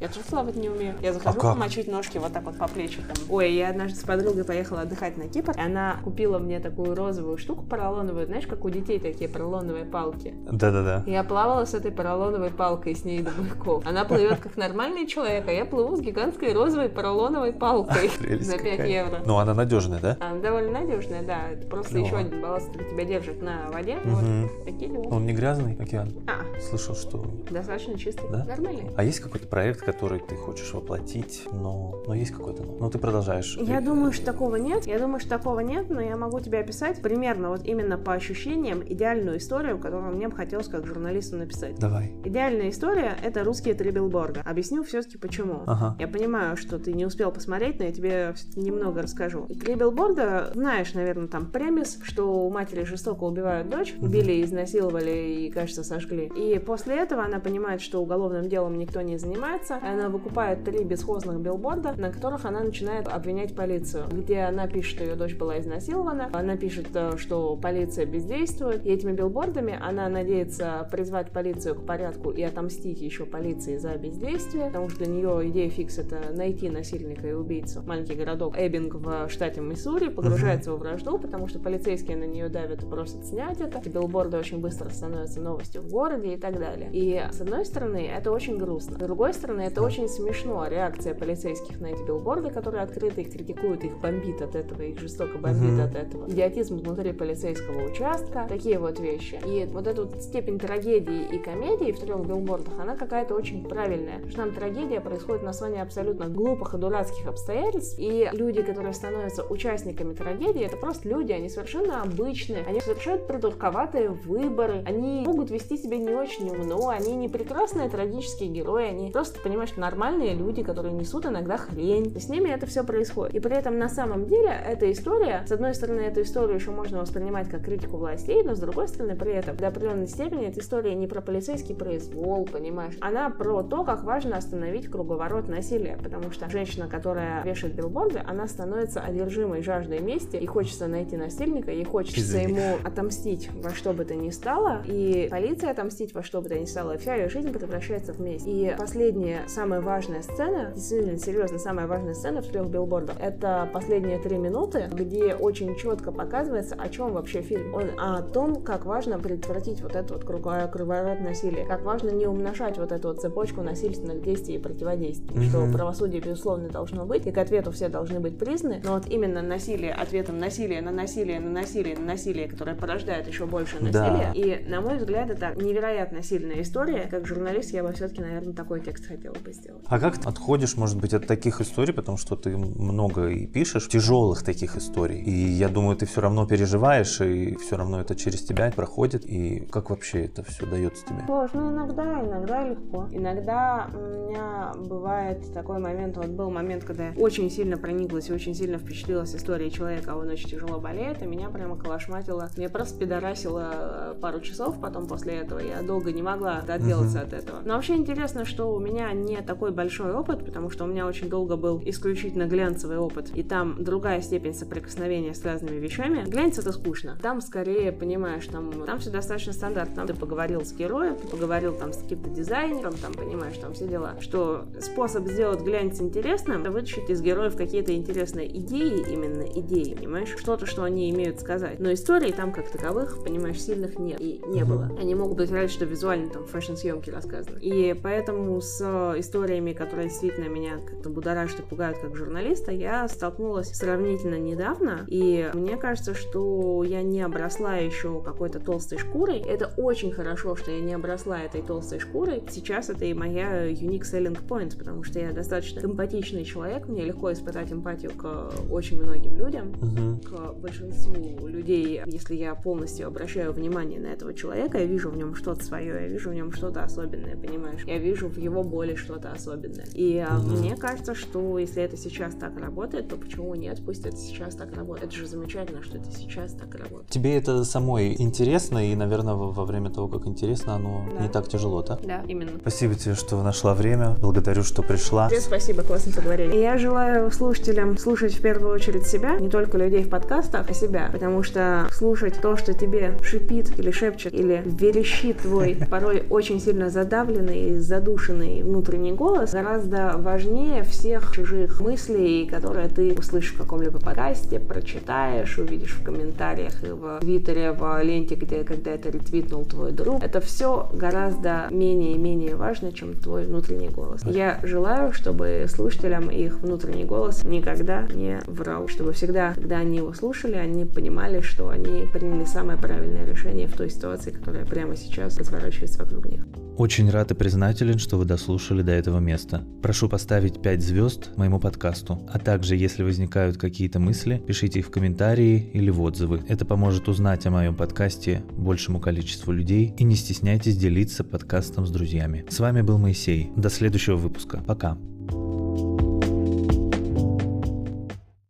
Я 0.00 0.08
тоже 0.08 0.20
плавать 0.28 0.56
не 0.56 0.68
умею. 0.68 0.94
Я 1.02 1.12
захожу 1.12 1.38
А 1.38 1.40
как? 1.40 1.52
помочить 1.54 1.88
ножки 1.88 2.18
вот 2.18 2.32
так 2.32 2.44
вот 2.44 2.56
по 2.56 2.68
плечу. 2.68 3.00
Там. 3.02 3.16
Ой, 3.28 3.52
я 3.52 3.70
однажды 3.70 3.98
с 3.98 4.02
подругой 4.02 4.44
поехала 4.44 4.82
отдыхать 4.82 5.16
на 5.16 5.28
Кипр, 5.28 5.52
и 5.56 5.60
она 5.60 5.96
купила 6.04 6.38
мне 6.38 6.60
такую 6.60 6.94
розовую 6.94 7.36
штуку 7.38 7.64
поролоновую, 7.64 8.26
знаешь, 8.26 8.46
как 8.46 8.64
у 8.64 8.70
детей 8.70 8.98
такие 8.98 9.28
поролоновые 9.28 9.84
палки. 9.84 10.34
Да-да-да. 10.50 11.04
Я 11.06 11.24
плавала 11.24 11.64
с 11.64 11.74
этой 11.74 11.90
поролоновой 11.90 12.50
палкой 12.50 12.94
с 12.94 13.04
ней 13.04 13.22
до 13.22 13.30
буйков. 13.30 13.86
Она 13.86 14.04
плывет 14.04 14.40
как 14.40 14.56
нормальный 14.56 15.06
человек, 15.06 15.44
а 15.48 15.52
я 15.52 15.64
плыву 15.64 15.96
с 15.96 16.00
гигантской 16.00 16.52
розовой 16.52 16.88
поролоновой 16.88 17.52
палкой 17.52 18.08
за 18.40 18.58
5 18.58 18.70
какая. 18.76 18.86
евро. 18.88 19.18
Ну, 19.26 19.36
она 19.38 19.54
надежная, 19.54 20.00
да? 20.00 20.16
Она 20.20 20.40
довольно 20.40 20.80
надежная, 20.80 21.22
да. 21.22 21.48
Это 21.50 21.66
просто 21.66 21.98
еще 21.98 22.16
один 22.16 22.40
балласт, 22.40 22.68
который 22.68 22.90
тебя 22.90 23.04
держит 23.04 23.42
на 23.42 23.49
воде. 23.72 23.96
Мгм. 24.04 24.42
Вот. 24.42 24.64
Такие. 24.64 24.90
Он 24.90 25.26
не 25.26 25.32
грязный 25.32 25.76
океан? 25.78 26.12
А, 26.26 26.40
Слышал, 26.60 26.94
что... 26.94 27.24
достаточно 27.50 27.98
чистый. 27.98 28.28
Да? 28.30 28.44
Нормальный. 28.44 28.90
А 28.96 29.04
есть 29.04 29.20
какой-то 29.20 29.46
проект, 29.46 29.80
который 29.80 30.20
ты 30.20 30.36
хочешь 30.36 30.72
воплотить, 30.72 31.46
но, 31.52 32.02
но 32.06 32.14
есть 32.14 32.32
какой-то, 32.32 32.62
но, 32.62 32.90
ты 32.90 32.98
продолжаешь. 32.98 33.56
Я 33.60 33.78
Э, 33.78 33.80
думаю, 33.82 34.12
что 34.12 34.24
такого 34.26 34.56
нет. 34.56 34.86
Я 34.86 34.98
думаю, 34.98 35.20
что 35.20 35.30
такого 35.30 35.60
нет, 35.60 35.88
но 35.90 36.00
я 36.00 36.16
могу 36.16 36.40
тебе 36.40 36.58
описать 36.58 37.00
примерно 37.02 37.48
вот 37.50 37.64
именно 37.64 37.96
по 37.98 38.12
ощущениям 38.12 38.82
идеальную 38.86 39.38
историю, 39.38 39.78
которую 39.78 40.14
мне 40.14 40.28
бы 40.28 40.36
хотелось 40.36 40.68
как 40.68 40.86
журналисту 40.86 41.36
написать. 41.36 41.78
Давай. 41.78 42.12
Идеальная 42.24 42.70
история— 42.70 43.16
это 43.24 43.42
русские 43.44 43.74
три 43.74 43.90
билборда. 43.90 44.42
Объясню 44.44 44.82
все-таки 44.84 45.16
почему. 45.18 45.62
Ага. 45.66 45.96
Я 45.98 46.08
понимаю, 46.08 46.56
что 46.56 46.78
ты 46.78 46.92
не 46.92 47.06
успел 47.06 47.30
посмотреть, 47.32 47.78
но 47.78 47.84
я 47.86 47.92
тебе 47.92 48.34
немного 48.56 49.02
расскажу. 49.02 49.46
И 49.48 49.54
Три 49.54 49.74
билборда, 49.74 50.50
знаешь, 50.54 50.92
наверное, 50.94 51.28
там 51.28 51.50
премис, 51.50 51.98
что 52.02 52.44
у 52.46 52.50
матери 52.50 52.84
жестоко 52.84 53.24
убивают 53.30 53.68
дочь, 53.68 53.94
убили, 54.00 54.42
изнасиловали 54.44 55.46
и, 55.46 55.50
кажется, 55.50 55.84
сожгли. 55.84 56.30
И 56.36 56.58
после 56.58 56.96
этого 56.96 57.24
она 57.24 57.38
понимает, 57.38 57.80
что 57.80 58.02
уголовным 58.02 58.48
делом 58.48 58.78
никто 58.78 59.00
не 59.00 59.18
занимается, 59.18 59.78
и 59.82 59.86
она 59.86 60.08
выкупает 60.08 60.64
три 60.64 60.84
бесхозных 60.84 61.40
билборда, 61.40 61.94
на 61.96 62.12
которых 62.12 62.44
она 62.44 62.60
начинает 62.60 63.08
обвинять 63.08 63.54
полицию, 63.54 64.04
где 64.10 64.40
она 64.40 64.66
пишет, 64.66 64.90
что 64.90 65.04
ее 65.04 65.14
дочь 65.14 65.36
была 65.36 65.58
изнасилована, 65.60 66.30
она 66.32 66.56
пишет, 66.56 66.88
э, 66.94 67.16
что 67.16 67.56
полиция 67.56 68.06
бездействует, 68.06 68.84
и 68.84 68.90
этими 68.90 69.12
билбордами 69.12 69.78
она 69.80 70.08
надеется 70.08 70.88
призвать 70.90 71.30
полицию 71.30 71.76
к 71.76 71.86
порядку 71.86 72.30
и 72.30 72.42
отомстить 72.42 73.00
еще 73.00 73.24
полиции 73.24 73.76
за 73.76 73.96
бездействие, 73.96 74.66
потому 74.66 74.88
что 74.88 75.04
для 75.04 75.12
нее 75.12 75.48
идея 75.50 75.70
фикс 75.70 75.98
это 75.98 76.32
найти 76.34 76.68
насильника 76.68 77.28
и 77.28 77.32
убийцу. 77.32 77.82
Маленький 77.86 78.14
городок 78.14 78.56
Эббинг 78.58 78.94
в 78.94 79.28
штате 79.28 79.60
Миссури 79.60 80.08
погружается 80.08 80.72
во 80.72 80.76
вражду, 80.76 81.18
потому 81.18 81.48
что 81.48 81.58
полицейские 81.58 82.16
на 82.16 82.24
нее 82.24 82.48
давят 82.48 82.82
и 82.82 82.86
просят 83.20 83.26
снять 83.26 83.60
это. 83.60 83.88
Билборды 83.88 84.36
очень 84.36 84.60
быстро 84.60 84.90
становятся 84.90 85.40
новостью 85.40 85.82
в 85.82 85.88
городе 85.88 86.34
и 86.34 86.36
так 86.36 86.58
далее. 86.58 86.90
И 86.92 87.22
с 87.32 87.40
одной 87.40 87.64
стороны, 87.64 88.06
это 88.06 88.30
очень 88.30 88.58
грустно. 88.58 88.94
С 88.94 88.98
другой 88.98 89.34
стороны, 89.34 89.62
это 89.62 89.82
очень 89.82 90.08
смешно. 90.08 90.66
Реакция 90.66 91.14
полицейских 91.14 91.80
на 91.80 91.86
эти 91.86 92.02
билборды, 92.02 92.50
которые 92.50 92.82
открыто 92.82 93.20
их 93.20 93.32
критикуют, 93.32 93.84
их 93.84 93.98
бомбит 94.00 94.40
от 94.42 94.54
этого, 94.54 94.82
их 94.82 94.98
жестоко 94.98 95.38
бомбит 95.38 95.72
Мгм. 95.72 95.80
от 95.82 95.94
этого. 95.96 96.28
Идиотизм 96.28 96.78
внутри 96.78 97.12
полицейского 97.12 97.86
участка, 97.90 98.46
такие 98.48 98.78
вот 98.78 98.98
вещи. 99.00 99.38
И 99.46 99.66
вот 99.70 99.86
эта 99.86 100.04
вот 100.04 100.22
степень 100.22 100.58
трагедии 100.58 101.24
и 101.30 101.38
комедии 101.38 101.92
в 101.92 102.00
трех 102.00 102.26
билбордах, 102.26 102.78
она 102.80 102.96
какая-то 102.96 103.34
очень 103.34 103.64
правильная. 103.64 104.16
Потому 104.16 104.30
что 104.30 104.42
там 104.42 104.54
трагедия 104.54 105.00
происходит 105.00 105.42
на 105.42 105.50
основании 105.50 105.82
абсолютно 105.82 106.26
глупых 106.28 106.74
и 106.74 106.78
дурацких 106.78 107.26
обстоятельств. 107.26 107.96
И 107.98 108.28
люди, 108.32 108.62
которые 108.62 108.94
становятся 108.94 109.44
участниками 109.44 110.14
трагедии, 110.14 110.62
это 110.62 110.76
просто 110.76 111.08
люди, 111.08 111.32
они 111.32 111.48
совершенно 111.48 112.02
обычные, 112.02 112.64
они 112.66 112.80
совершают 113.10 113.26
придурковатые 113.26 114.08
выборы, 114.10 114.82
они 114.86 115.22
могут 115.24 115.50
вести 115.50 115.76
себя 115.76 115.96
не 115.96 116.10
очень 116.10 116.48
умно, 116.50 116.88
они 116.88 117.14
не 117.14 117.28
прекрасные 117.28 117.88
трагические 117.88 118.48
герои, 118.48 118.86
они 118.86 119.10
просто, 119.10 119.40
понимаешь, 119.40 119.76
нормальные 119.76 120.34
люди, 120.34 120.62
которые 120.62 120.94
несут 120.94 121.26
иногда 121.26 121.56
хрень. 121.56 122.12
И 122.14 122.20
с 122.20 122.28
ними 122.28 122.50
это 122.50 122.66
все 122.66 122.84
происходит. 122.84 123.34
И 123.34 123.40
при 123.40 123.56
этом 123.56 123.78
на 123.78 123.88
самом 123.88 124.26
деле 124.26 124.50
эта 124.50 124.90
история, 124.90 125.44
с 125.46 125.52
одной 125.52 125.74
стороны, 125.74 126.00
эту 126.00 126.22
историю 126.22 126.56
еще 126.56 126.70
можно 126.70 127.00
воспринимать 127.00 127.48
как 127.48 127.64
критику 127.64 127.96
властей, 127.96 128.42
но 128.42 128.54
с 128.54 128.58
другой 128.58 128.88
стороны, 128.88 129.16
при 129.16 129.32
этом 129.32 129.56
до 129.56 129.68
определенной 129.68 130.08
степени 130.08 130.46
эта 130.46 130.60
история 130.60 130.94
не 130.94 131.06
про 131.06 131.20
полицейский 131.20 131.74
произвол, 131.74 132.46
понимаешь? 132.46 132.96
Она 133.00 133.30
про 133.30 133.62
то, 133.62 133.84
как 133.84 134.04
важно 134.04 134.36
остановить 134.36 134.88
круговорот 134.88 135.48
насилия, 135.48 135.98
потому 136.02 136.30
что 136.30 136.48
женщина, 136.48 136.88
которая 136.88 137.42
вешает 137.44 137.74
билборды, 137.74 138.22
она 138.26 138.46
становится 138.46 139.00
одержимой 139.00 139.62
жаждой 139.62 140.00
мести, 140.00 140.36
и 140.36 140.46
хочется 140.46 140.86
найти 140.86 141.16
насильника, 141.16 141.70
ей 141.70 141.84
хочется 141.84 142.20
Извини. 142.20 142.52
ему 142.52 142.76
отомстить 143.00 143.48
во 143.62 143.70
что 143.70 143.92
бы 143.92 144.04
то 144.04 144.14
ни 144.14 144.28
стало, 144.30 144.82
и 144.86 145.28
полиция 145.30 145.70
отомстить 145.70 146.14
во 146.14 146.22
что 146.22 146.42
бы 146.42 146.48
то 146.50 146.58
ни 146.58 146.66
стало, 146.66 146.92
и 146.92 146.98
вся 146.98 147.14
ее 147.14 147.30
жизнь 147.30 147.50
превращается 147.50 148.12
в 148.12 148.20
месть. 148.20 148.46
И 148.46 148.74
последняя, 148.78 149.40
самая 149.48 149.80
важная 149.80 150.22
сцена, 150.22 150.72
действительно, 150.74 151.18
серьезно, 151.18 151.58
самая 151.58 151.86
важная 151.86 152.14
сцена 152.14 152.42
в 152.42 152.46
трех 152.46 152.68
билбордах, 152.68 153.16
это 153.18 153.68
последние 153.72 154.18
три 154.18 154.36
минуты, 154.36 154.88
где 154.92 155.34
очень 155.34 155.76
четко 155.76 156.12
показывается, 156.12 156.74
о 156.74 156.88
чем 156.90 157.12
вообще 157.12 157.40
фильм. 157.40 157.74
Он 157.74 157.90
о 157.98 158.22
том, 158.22 158.62
как 158.62 158.84
важно 158.84 159.18
предотвратить 159.18 159.80
вот 159.80 159.96
это 159.96 160.14
вот 160.14 160.24
круговорот 160.24 161.20
насилие, 161.20 161.64
как 161.64 161.82
важно 161.82 162.10
не 162.10 162.26
умножать 162.26 162.76
вот 162.76 162.92
эту 162.92 163.08
вот 163.08 163.20
цепочку 163.20 163.62
насильственных 163.62 164.22
действий 164.22 164.56
и 164.56 164.58
противодействий, 164.58 165.34
mm-hmm. 165.34 165.48
что 165.48 165.72
правосудие, 165.72 166.20
безусловно, 166.20 166.68
должно 166.68 167.06
быть, 167.06 167.26
и 167.26 167.32
к 167.32 167.38
ответу 167.38 167.72
все 167.72 167.88
должны 167.88 168.20
быть 168.20 168.38
признаны, 168.38 168.82
но 168.84 168.94
вот 168.94 169.06
именно 169.06 169.40
насилие 169.40 169.92
ответом 169.94 170.38
насилие 170.38 170.82
на 170.82 170.90
насилие 170.90 171.40
на 171.40 171.50
насилие 171.50 171.96
на 171.96 172.04
насилие, 172.04 172.48
которое 172.48 172.76
порождает 172.90 173.28
еще 173.28 173.46
больше 173.46 173.76
насилия, 173.76 173.92
да. 173.92 174.32
и, 174.34 174.68
на 174.68 174.80
мой 174.80 174.96
взгляд, 174.96 175.30
это 175.30 175.54
невероятно 175.54 176.22
сильная 176.22 176.62
история. 176.62 177.06
Как 177.08 177.24
журналист 177.24 177.72
я 177.72 177.84
бы 177.84 177.92
все-таки, 177.92 178.20
наверное, 178.20 178.52
такой 178.52 178.80
текст 178.80 179.06
хотела 179.06 179.34
бы 179.34 179.52
сделать. 179.52 179.84
А 179.86 180.00
как 180.00 180.18
ты 180.18 180.28
отходишь, 180.28 180.76
может 180.76 181.00
быть, 181.00 181.14
от 181.14 181.26
таких 181.26 181.60
историй, 181.60 181.94
потому 181.94 182.18
что 182.18 182.34
ты 182.34 182.56
много 182.56 183.28
и 183.28 183.46
пишешь, 183.46 183.86
тяжелых 183.86 184.42
таких 184.42 184.76
историй, 184.76 185.20
и 185.20 185.30
я 185.30 185.68
думаю, 185.68 185.96
ты 185.96 186.06
все 186.06 186.20
равно 186.20 186.46
переживаешь, 186.46 187.20
и 187.20 187.54
все 187.56 187.76
равно 187.76 188.00
это 188.00 188.16
через 188.16 188.42
тебя 188.42 188.72
проходит, 188.74 189.24
и 189.24 189.60
как 189.70 189.90
вообще 189.90 190.24
это 190.24 190.42
все 190.42 190.66
дается 190.66 191.06
тебе? 191.06 191.22
Сложно 191.26 191.70
иногда, 191.70 192.20
иногда 192.24 192.68
легко. 192.68 193.08
Иногда 193.12 193.88
у 193.94 194.30
меня 194.30 194.72
бывает 194.76 195.52
такой 195.54 195.78
момент, 195.78 196.16
вот 196.16 196.26
был 196.26 196.50
момент, 196.50 196.82
когда 196.84 197.08
я 197.08 197.12
очень 197.16 197.50
сильно 197.50 197.76
прониклась 197.76 198.30
и 198.30 198.32
очень 198.32 198.54
сильно 198.54 198.78
впечатлилась 198.78 199.34
историей 199.34 199.70
человека, 199.70 200.12
а 200.12 200.16
он 200.16 200.28
очень 200.28 200.48
тяжело 200.48 200.80
болеет, 200.80 201.22
и 201.22 201.26
меня 201.26 201.50
прямо 201.50 201.76
колошматило. 201.76 202.50
Меня 202.56 202.68
просто 202.80 202.98
пидорасило 202.98 204.16
пару 204.22 204.40
часов 204.40 204.80
потом 204.80 205.06
после 205.06 205.34
этого. 205.34 205.58
Я 205.58 205.82
долго 205.82 206.12
не 206.12 206.22
могла 206.22 206.64
отделаться 206.66 207.18
uh-huh. 207.18 207.26
от 207.26 207.32
этого. 207.34 207.58
Но 207.62 207.74
вообще 207.74 207.94
интересно, 207.94 208.46
что 208.46 208.72
у 208.72 208.78
меня 208.78 209.12
не 209.12 209.42
такой 209.42 209.70
большой 209.70 210.14
опыт, 210.14 210.46
потому 210.46 210.70
что 210.70 210.84
у 210.84 210.86
меня 210.86 211.06
очень 211.06 211.28
долго 211.28 211.56
был 211.56 211.82
исключительно 211.84 212.44
глянцевый 212.44 212.96
опыт, 212.96 213.32
и 213.34 213.42
там 213.42 213.84
другая 213.84 214.22
степень 214.22 214.54
соприкосновения 214.54 215.34
с 215.34 215.44
разными 215.44 215.76
вещами. 215.76 216.24
Глянец 216.26 216.58
это 216.58 216.72
скучно. 216.72 217.18
Там 217.20 217.42
скорее, 217.42 217.92
понимаешь, 217.92 218.46
там, 218.46 218.72
там 218.86 218.98
все 218.98 219.10
достаточно 219.10 219.52
стандартно. 219.52 219.96
Там 219.96 220.06
ты 220.06 220.14
поговорил 220.14 220.64
с 220.64 220.72
героем, 220.72 221.16
ты 221.16 221.28
поговорил 221.28 221.74
там 221.74 221.92
с 221.92 221.98
каким-то 221.98 222.30
дизайнером, 222.30 222.94
там, 222.94 223.12
понимаешь, 223.12 223.58
там 223.58 223.74
все 223.74 223.86
дела. 223.86 224.14
Что 224.20 224.64
способ 224.80 225.28
сделать 225.28 225.60
глянец 225.60 226.00
интересным, 226.00 226.62
это 226.62 226.70
вытащить 226.70 227.10
из 227.10 227.20
героев 227.20 227.56
какие-то 227.56 227.94
интересные 227.94 228.48
идеи, 228.58 229.04
именно 229.12 229.42
идеи, 229.42 229.94
понимаешь? 229.94 230.34
Что-то, 230.38 230.64
что 230.64 230.82
они 230.82 231.10
имеют 231.10 231.40
сказать. 231.40 231.78
Но 231.78 231.92
истории 231.92 232.32
там 232.32 232.52
как 232.52 232.69
таковых, 232.70 233.22
понимаешь, 233.22 233.60
сильных 233.60 233.98
нет 233.98 234.20
и 234.20 234.42
не 234.46 234.64
было. 234.64 234.90
Они 234.98 235.14
могут 235.14 235.38
быть 235.38 235.50
разве 235.50 235.68
что 235.68 235.84
визуально 235.84 236.30
там 236.30 236.46
фэшн-съемки 236.46 237.10
рассказаны. 237.10 237.58
И 237.60 237.94
поэтому 237.94 238.60
с 238.60 238.80
историями, 239.18 239.72
которые 239.72 240.08
действительно 240.08 240.48
меня 240.48 240.78
как-то 240.78 241.08
будоражат 241.08 241.60
и 241.60 241.62
пугают 241.62 241.98
как 241.98 242.16
журналиста, 242.16 242.72
я 242.72 243.08
столкнулась 243.08 243.68
сравнительно 243.74 244.38
недавно, 244.38 245.04
и 245.06 245.50
мне 245.54 245.76
кажется, 245.76 246.14
что 246.14 246.82
я 246.84 247.02
не 247.02 247.22
обросла 247.22 247.76
еще 247.76 248.22
какой-то 248.22 248.60
толстой 248.60 248.98
шкурой. 248.98 249.40
Это 249.40 249.72
очень 249.76 250.12
хорошо, 250.12 250.56
что 250.56 250.70
я 250.70 250.80
не 250.80 250.94
обросла 250.94 251.40
этой 251.40 251.62
толстой 251.62 252.00
шкурой. 252.00 252.42
Сейчас 252.50 252.90
это 252.90 253.04
и 253.04 253.14
моя 253.14 253.70
unique 253.70 254.02
selling 254.02 254.38
point, 254.46 254.76
потому 254.78 255.02
что 255.02 255.18
я 255.18 255.32
достаточно 255.32 255.80
эмпатичный 255.80 256.44
человек, 256.44 256.88
мне 256.88 257.04
легко 257.04 257.32
испытать 257.32 257.72
эмпатию 257.72 258.12
к 258.12 258.50
очень 258.70 259.02
многим 259.02 259.36
людям, 259.36 259.72
uh-huh. 259.72 260.26
к 260.26 260.54
большинству 260.58 261.46
людей, 261.46 262.02
если 262.06 262.34
я 262.34 262.54
полностью 262.62 263.06
обращаю 263.06 263.52
внимание 263.52 264.00
на 264.00 264.08
этого 264.08 264.34
человека, 264.34 264.78
я 264.78 264.84
вижу 264.84 265.10
в 265.10 265.16
нем 265.16 265.34
что-то 265.34 265.64
свое, 265.64 266.02
я 266.02 266.08
вижу 266.08 266.30
в 266.30 266.34
нем 266.34 266.52
что-то 266.52 266.82
особенное, 266.82 267.36
понимаешь? 267.36 267.82
Я 267.86 267.98
вижу 267.98 268.28
в 268.28 268.36
его 268.38 268.62
боли 268.62 268.94
что-то 268.94 269.32
особенное. 269.32 269.86
И 269.94 270.16
uh-huh. 270.16 270.58
мне 270.58 270.76
кажется, 270.76 271.14
что 271.14 271.58
если 271.58 271.82
это 271.82 271.96
сейчас 271.96 272.34
так 272.34 272.58
работает, 272.58 273.08
то 273.08 273.16
почему 273.16 273.54
нет? 273.54 273.80
Пусть 273.84 274.06
это 274.06 274.16
сейчас 274.16 274.54
так 274.54 274.74
работает. 274.74 275.08
Это 275.08 275.16
же 275.16 275.26
замечательно, 275.26 275.82
что 275.82 275.98
это 275.98 276.10
сейчас 276.10 276.52
так 276.52 276.74
работает. 276.74 277.08
Тебе 277.08 277.36
это 277.36 277.64
самой 277.64 278.14
интересно, 278.18 278.90
и, 278.90 278.94
наверное, 278.94 279.34
во 279.34 279.64
время 279.64 279.90
того, 279.90 280.08
как 280.08 280.26
интересно, 280.26 280.74
оно 280.74 281.08
да. 281.14 281.22
не 281.22 281.28
так 281.28 281.48
тяжело, 281.48 281.82
да? 281.82 281.98
Да, 282.04 282.22
именно. 282.28 282.52
Спасибо 282.60 282.94
тебе, 282.94 283.14
что 283.14 283.42
нашла 283.42 283.74
время. 283.74 284.16
Благодарю, 284.20 284.62
что 284.62 284.82
пришла. 284.82 285.28
Тебе 285.28 285.40
спасибо, 285.40 285.82
классно 285.82 286.12
поговорили. 286.12 286.56
И 286.56 286.60
я 286.60 286.78
желаю 286.78 287.30
слушателям 287.30 287.96
слушать 287.98 288.34
в 288.34 288.40
первую 288.40 288.72
очередь 288.72 289.06
себя, 289.06 289.38
не 289.38 289.48
только 289.48 289.78
людей 289.78 290.02
в 290.02 290.08
подкастах, 290.08 290.68
а 290.68 290.74
себя. 290.74 291.08
Потому 291.12 291.42
что 291.42 291.86
слушать 291.92 292.39
то, 292.40 292.56
что 292.56 292.74
тебе 292.74 293.14
шипит 293.22 293.78
или 293.78 293.90
шепчет, 293.90 294.34
или 294.34 294.62
верещит 294.64 295.38
твой 295.38 295.76
порой 295.90 296.24
очень 296.30 296.60
сильно 296.60 296.90
задавленный 296.90 297.70
и 297.70 297.78
задушенный 297.78 298.62
внутренний 298.62 299.12
голос, 299.12 299.52
гораздо 299.52 300.14
важнее 300.16 300.82
всех 300.84 301.32
чужих 301.32 301.80
мыслей, 301.80 302.46
которые 302.46 302.88
ты 302.88 303.14
услышишь 303.14 303.54
в 303.54 303.58
каком-либо 303.58 303.98
подкасте, 303.98 304.58
прочитаешь, 304.58 305.58
увидишь 305.58 305.92
в 305.92 306.02
комментариях 306.02 306.82
и 306.82 306.90
в 306.90 307.18
Твиттере, 307.20 307.72
в 307.72 308.02
ленте, 308.02 308.34
где 308.34 308.64
когда 308.64 308.92
это 308.92 309.10
ретвитнул 309.10 309.64
твой 309.64 309.92
друг. 309.92 310.22
Это 310.22 310.40
все 310.40 310.88
гораздо 310.92 311.66
менее 311.70 312.12
и 312.12 312.18
менее 312.18 312.56
важно, 312.56 312.92
чем 312.92 313.14
твой 313.14 313.44
внутренний 313.44 313.88
голос. 313.88 314.22
Я 314.24 314.60
желаю, 314.62 315.12
чтобы 315.12 315.66
слушателям 315.68 316.30
их 316.30 316.60
внутренний 316.60 317.04
голос 317.04 317.44
никогда 317.44 318.06
не 318.14 318.40
врал, 318.46 318.88
чтобы 318.88 319.12
всегда, 319.12 319.54
когда 319.54 319.78
они 319.78 319.98
его 319.98 320.12
слушали, 320.12 320.54
они 320.54 320.84
понимали, 320.84 321.40
что 321.40 321.68
они 321.68 322.06
приняли 322.30 322.44
самое 322.44 322.78
правильное 322.78 323.26
решение 323.26 323.66
в 323.66 323.76
той 323.76 323.90
ситуации, 323.90 324.30
которая 324.30 324.64
прямо 324.64 324.96
сейчас 324.96 325.36
разворачивается 325.36 326.04
вокруг 326.04 326.26
них. 326.26 326.46
Очень 326.76 327.10
рад 327.10 327.32
и 327.32 327.34
признателен, 327.34 327.98
что 327.98 328.16
вы 328.16 328.24
дослушали 328.24 328.82
до 328.82 328.92
этого 328.92 329.18
места. 329.18 329.64
Прошу 329.82 330.08
поставить 330.08 330.62
5 330.62 330.82
звезд 330.82 331.30
моему 331.36 331.58
подкасту. 331.58 332.22
А 332.32 332.38
также, 332.38 332.76
если 332.76 333.02
возникают 333.02 333.56
какие-то 333.56 333.98
мысли, 333.98 334.40
пишите 334.46 334.78
их 334.78 334.86
в 334.86 334.90
комментарии 334.90 335.70
или 335.74 335.90
в 335.90 336.00
отзывы. 336.00 336.42
Это 336.48 336.64
поможет 336.64 337.08
узнать 337.08 337.44
о 337.46 337.50
моем 337.50 337.74
подкасте 337.74 338.42
большему 338.56 339.00
количеству 339.00 339.52
людей. 339.52 339.92
И 339.98 340.04
не 340.04 340.14
стесняйтесь 340.14 340.76
делиться 340.76 341.24
подкастом 341.24 341.84
с 341.84 341.90
друзьями. 341.90 342.46
С 342.48 342.60
вами 342.60 342.82
был 342.82 342.98
Моисей. 342.98 343.50
До 343.56 343.70
следующего 343.70 344.16
выпуска. 344.16 344.62
Пока. 344.66 344.96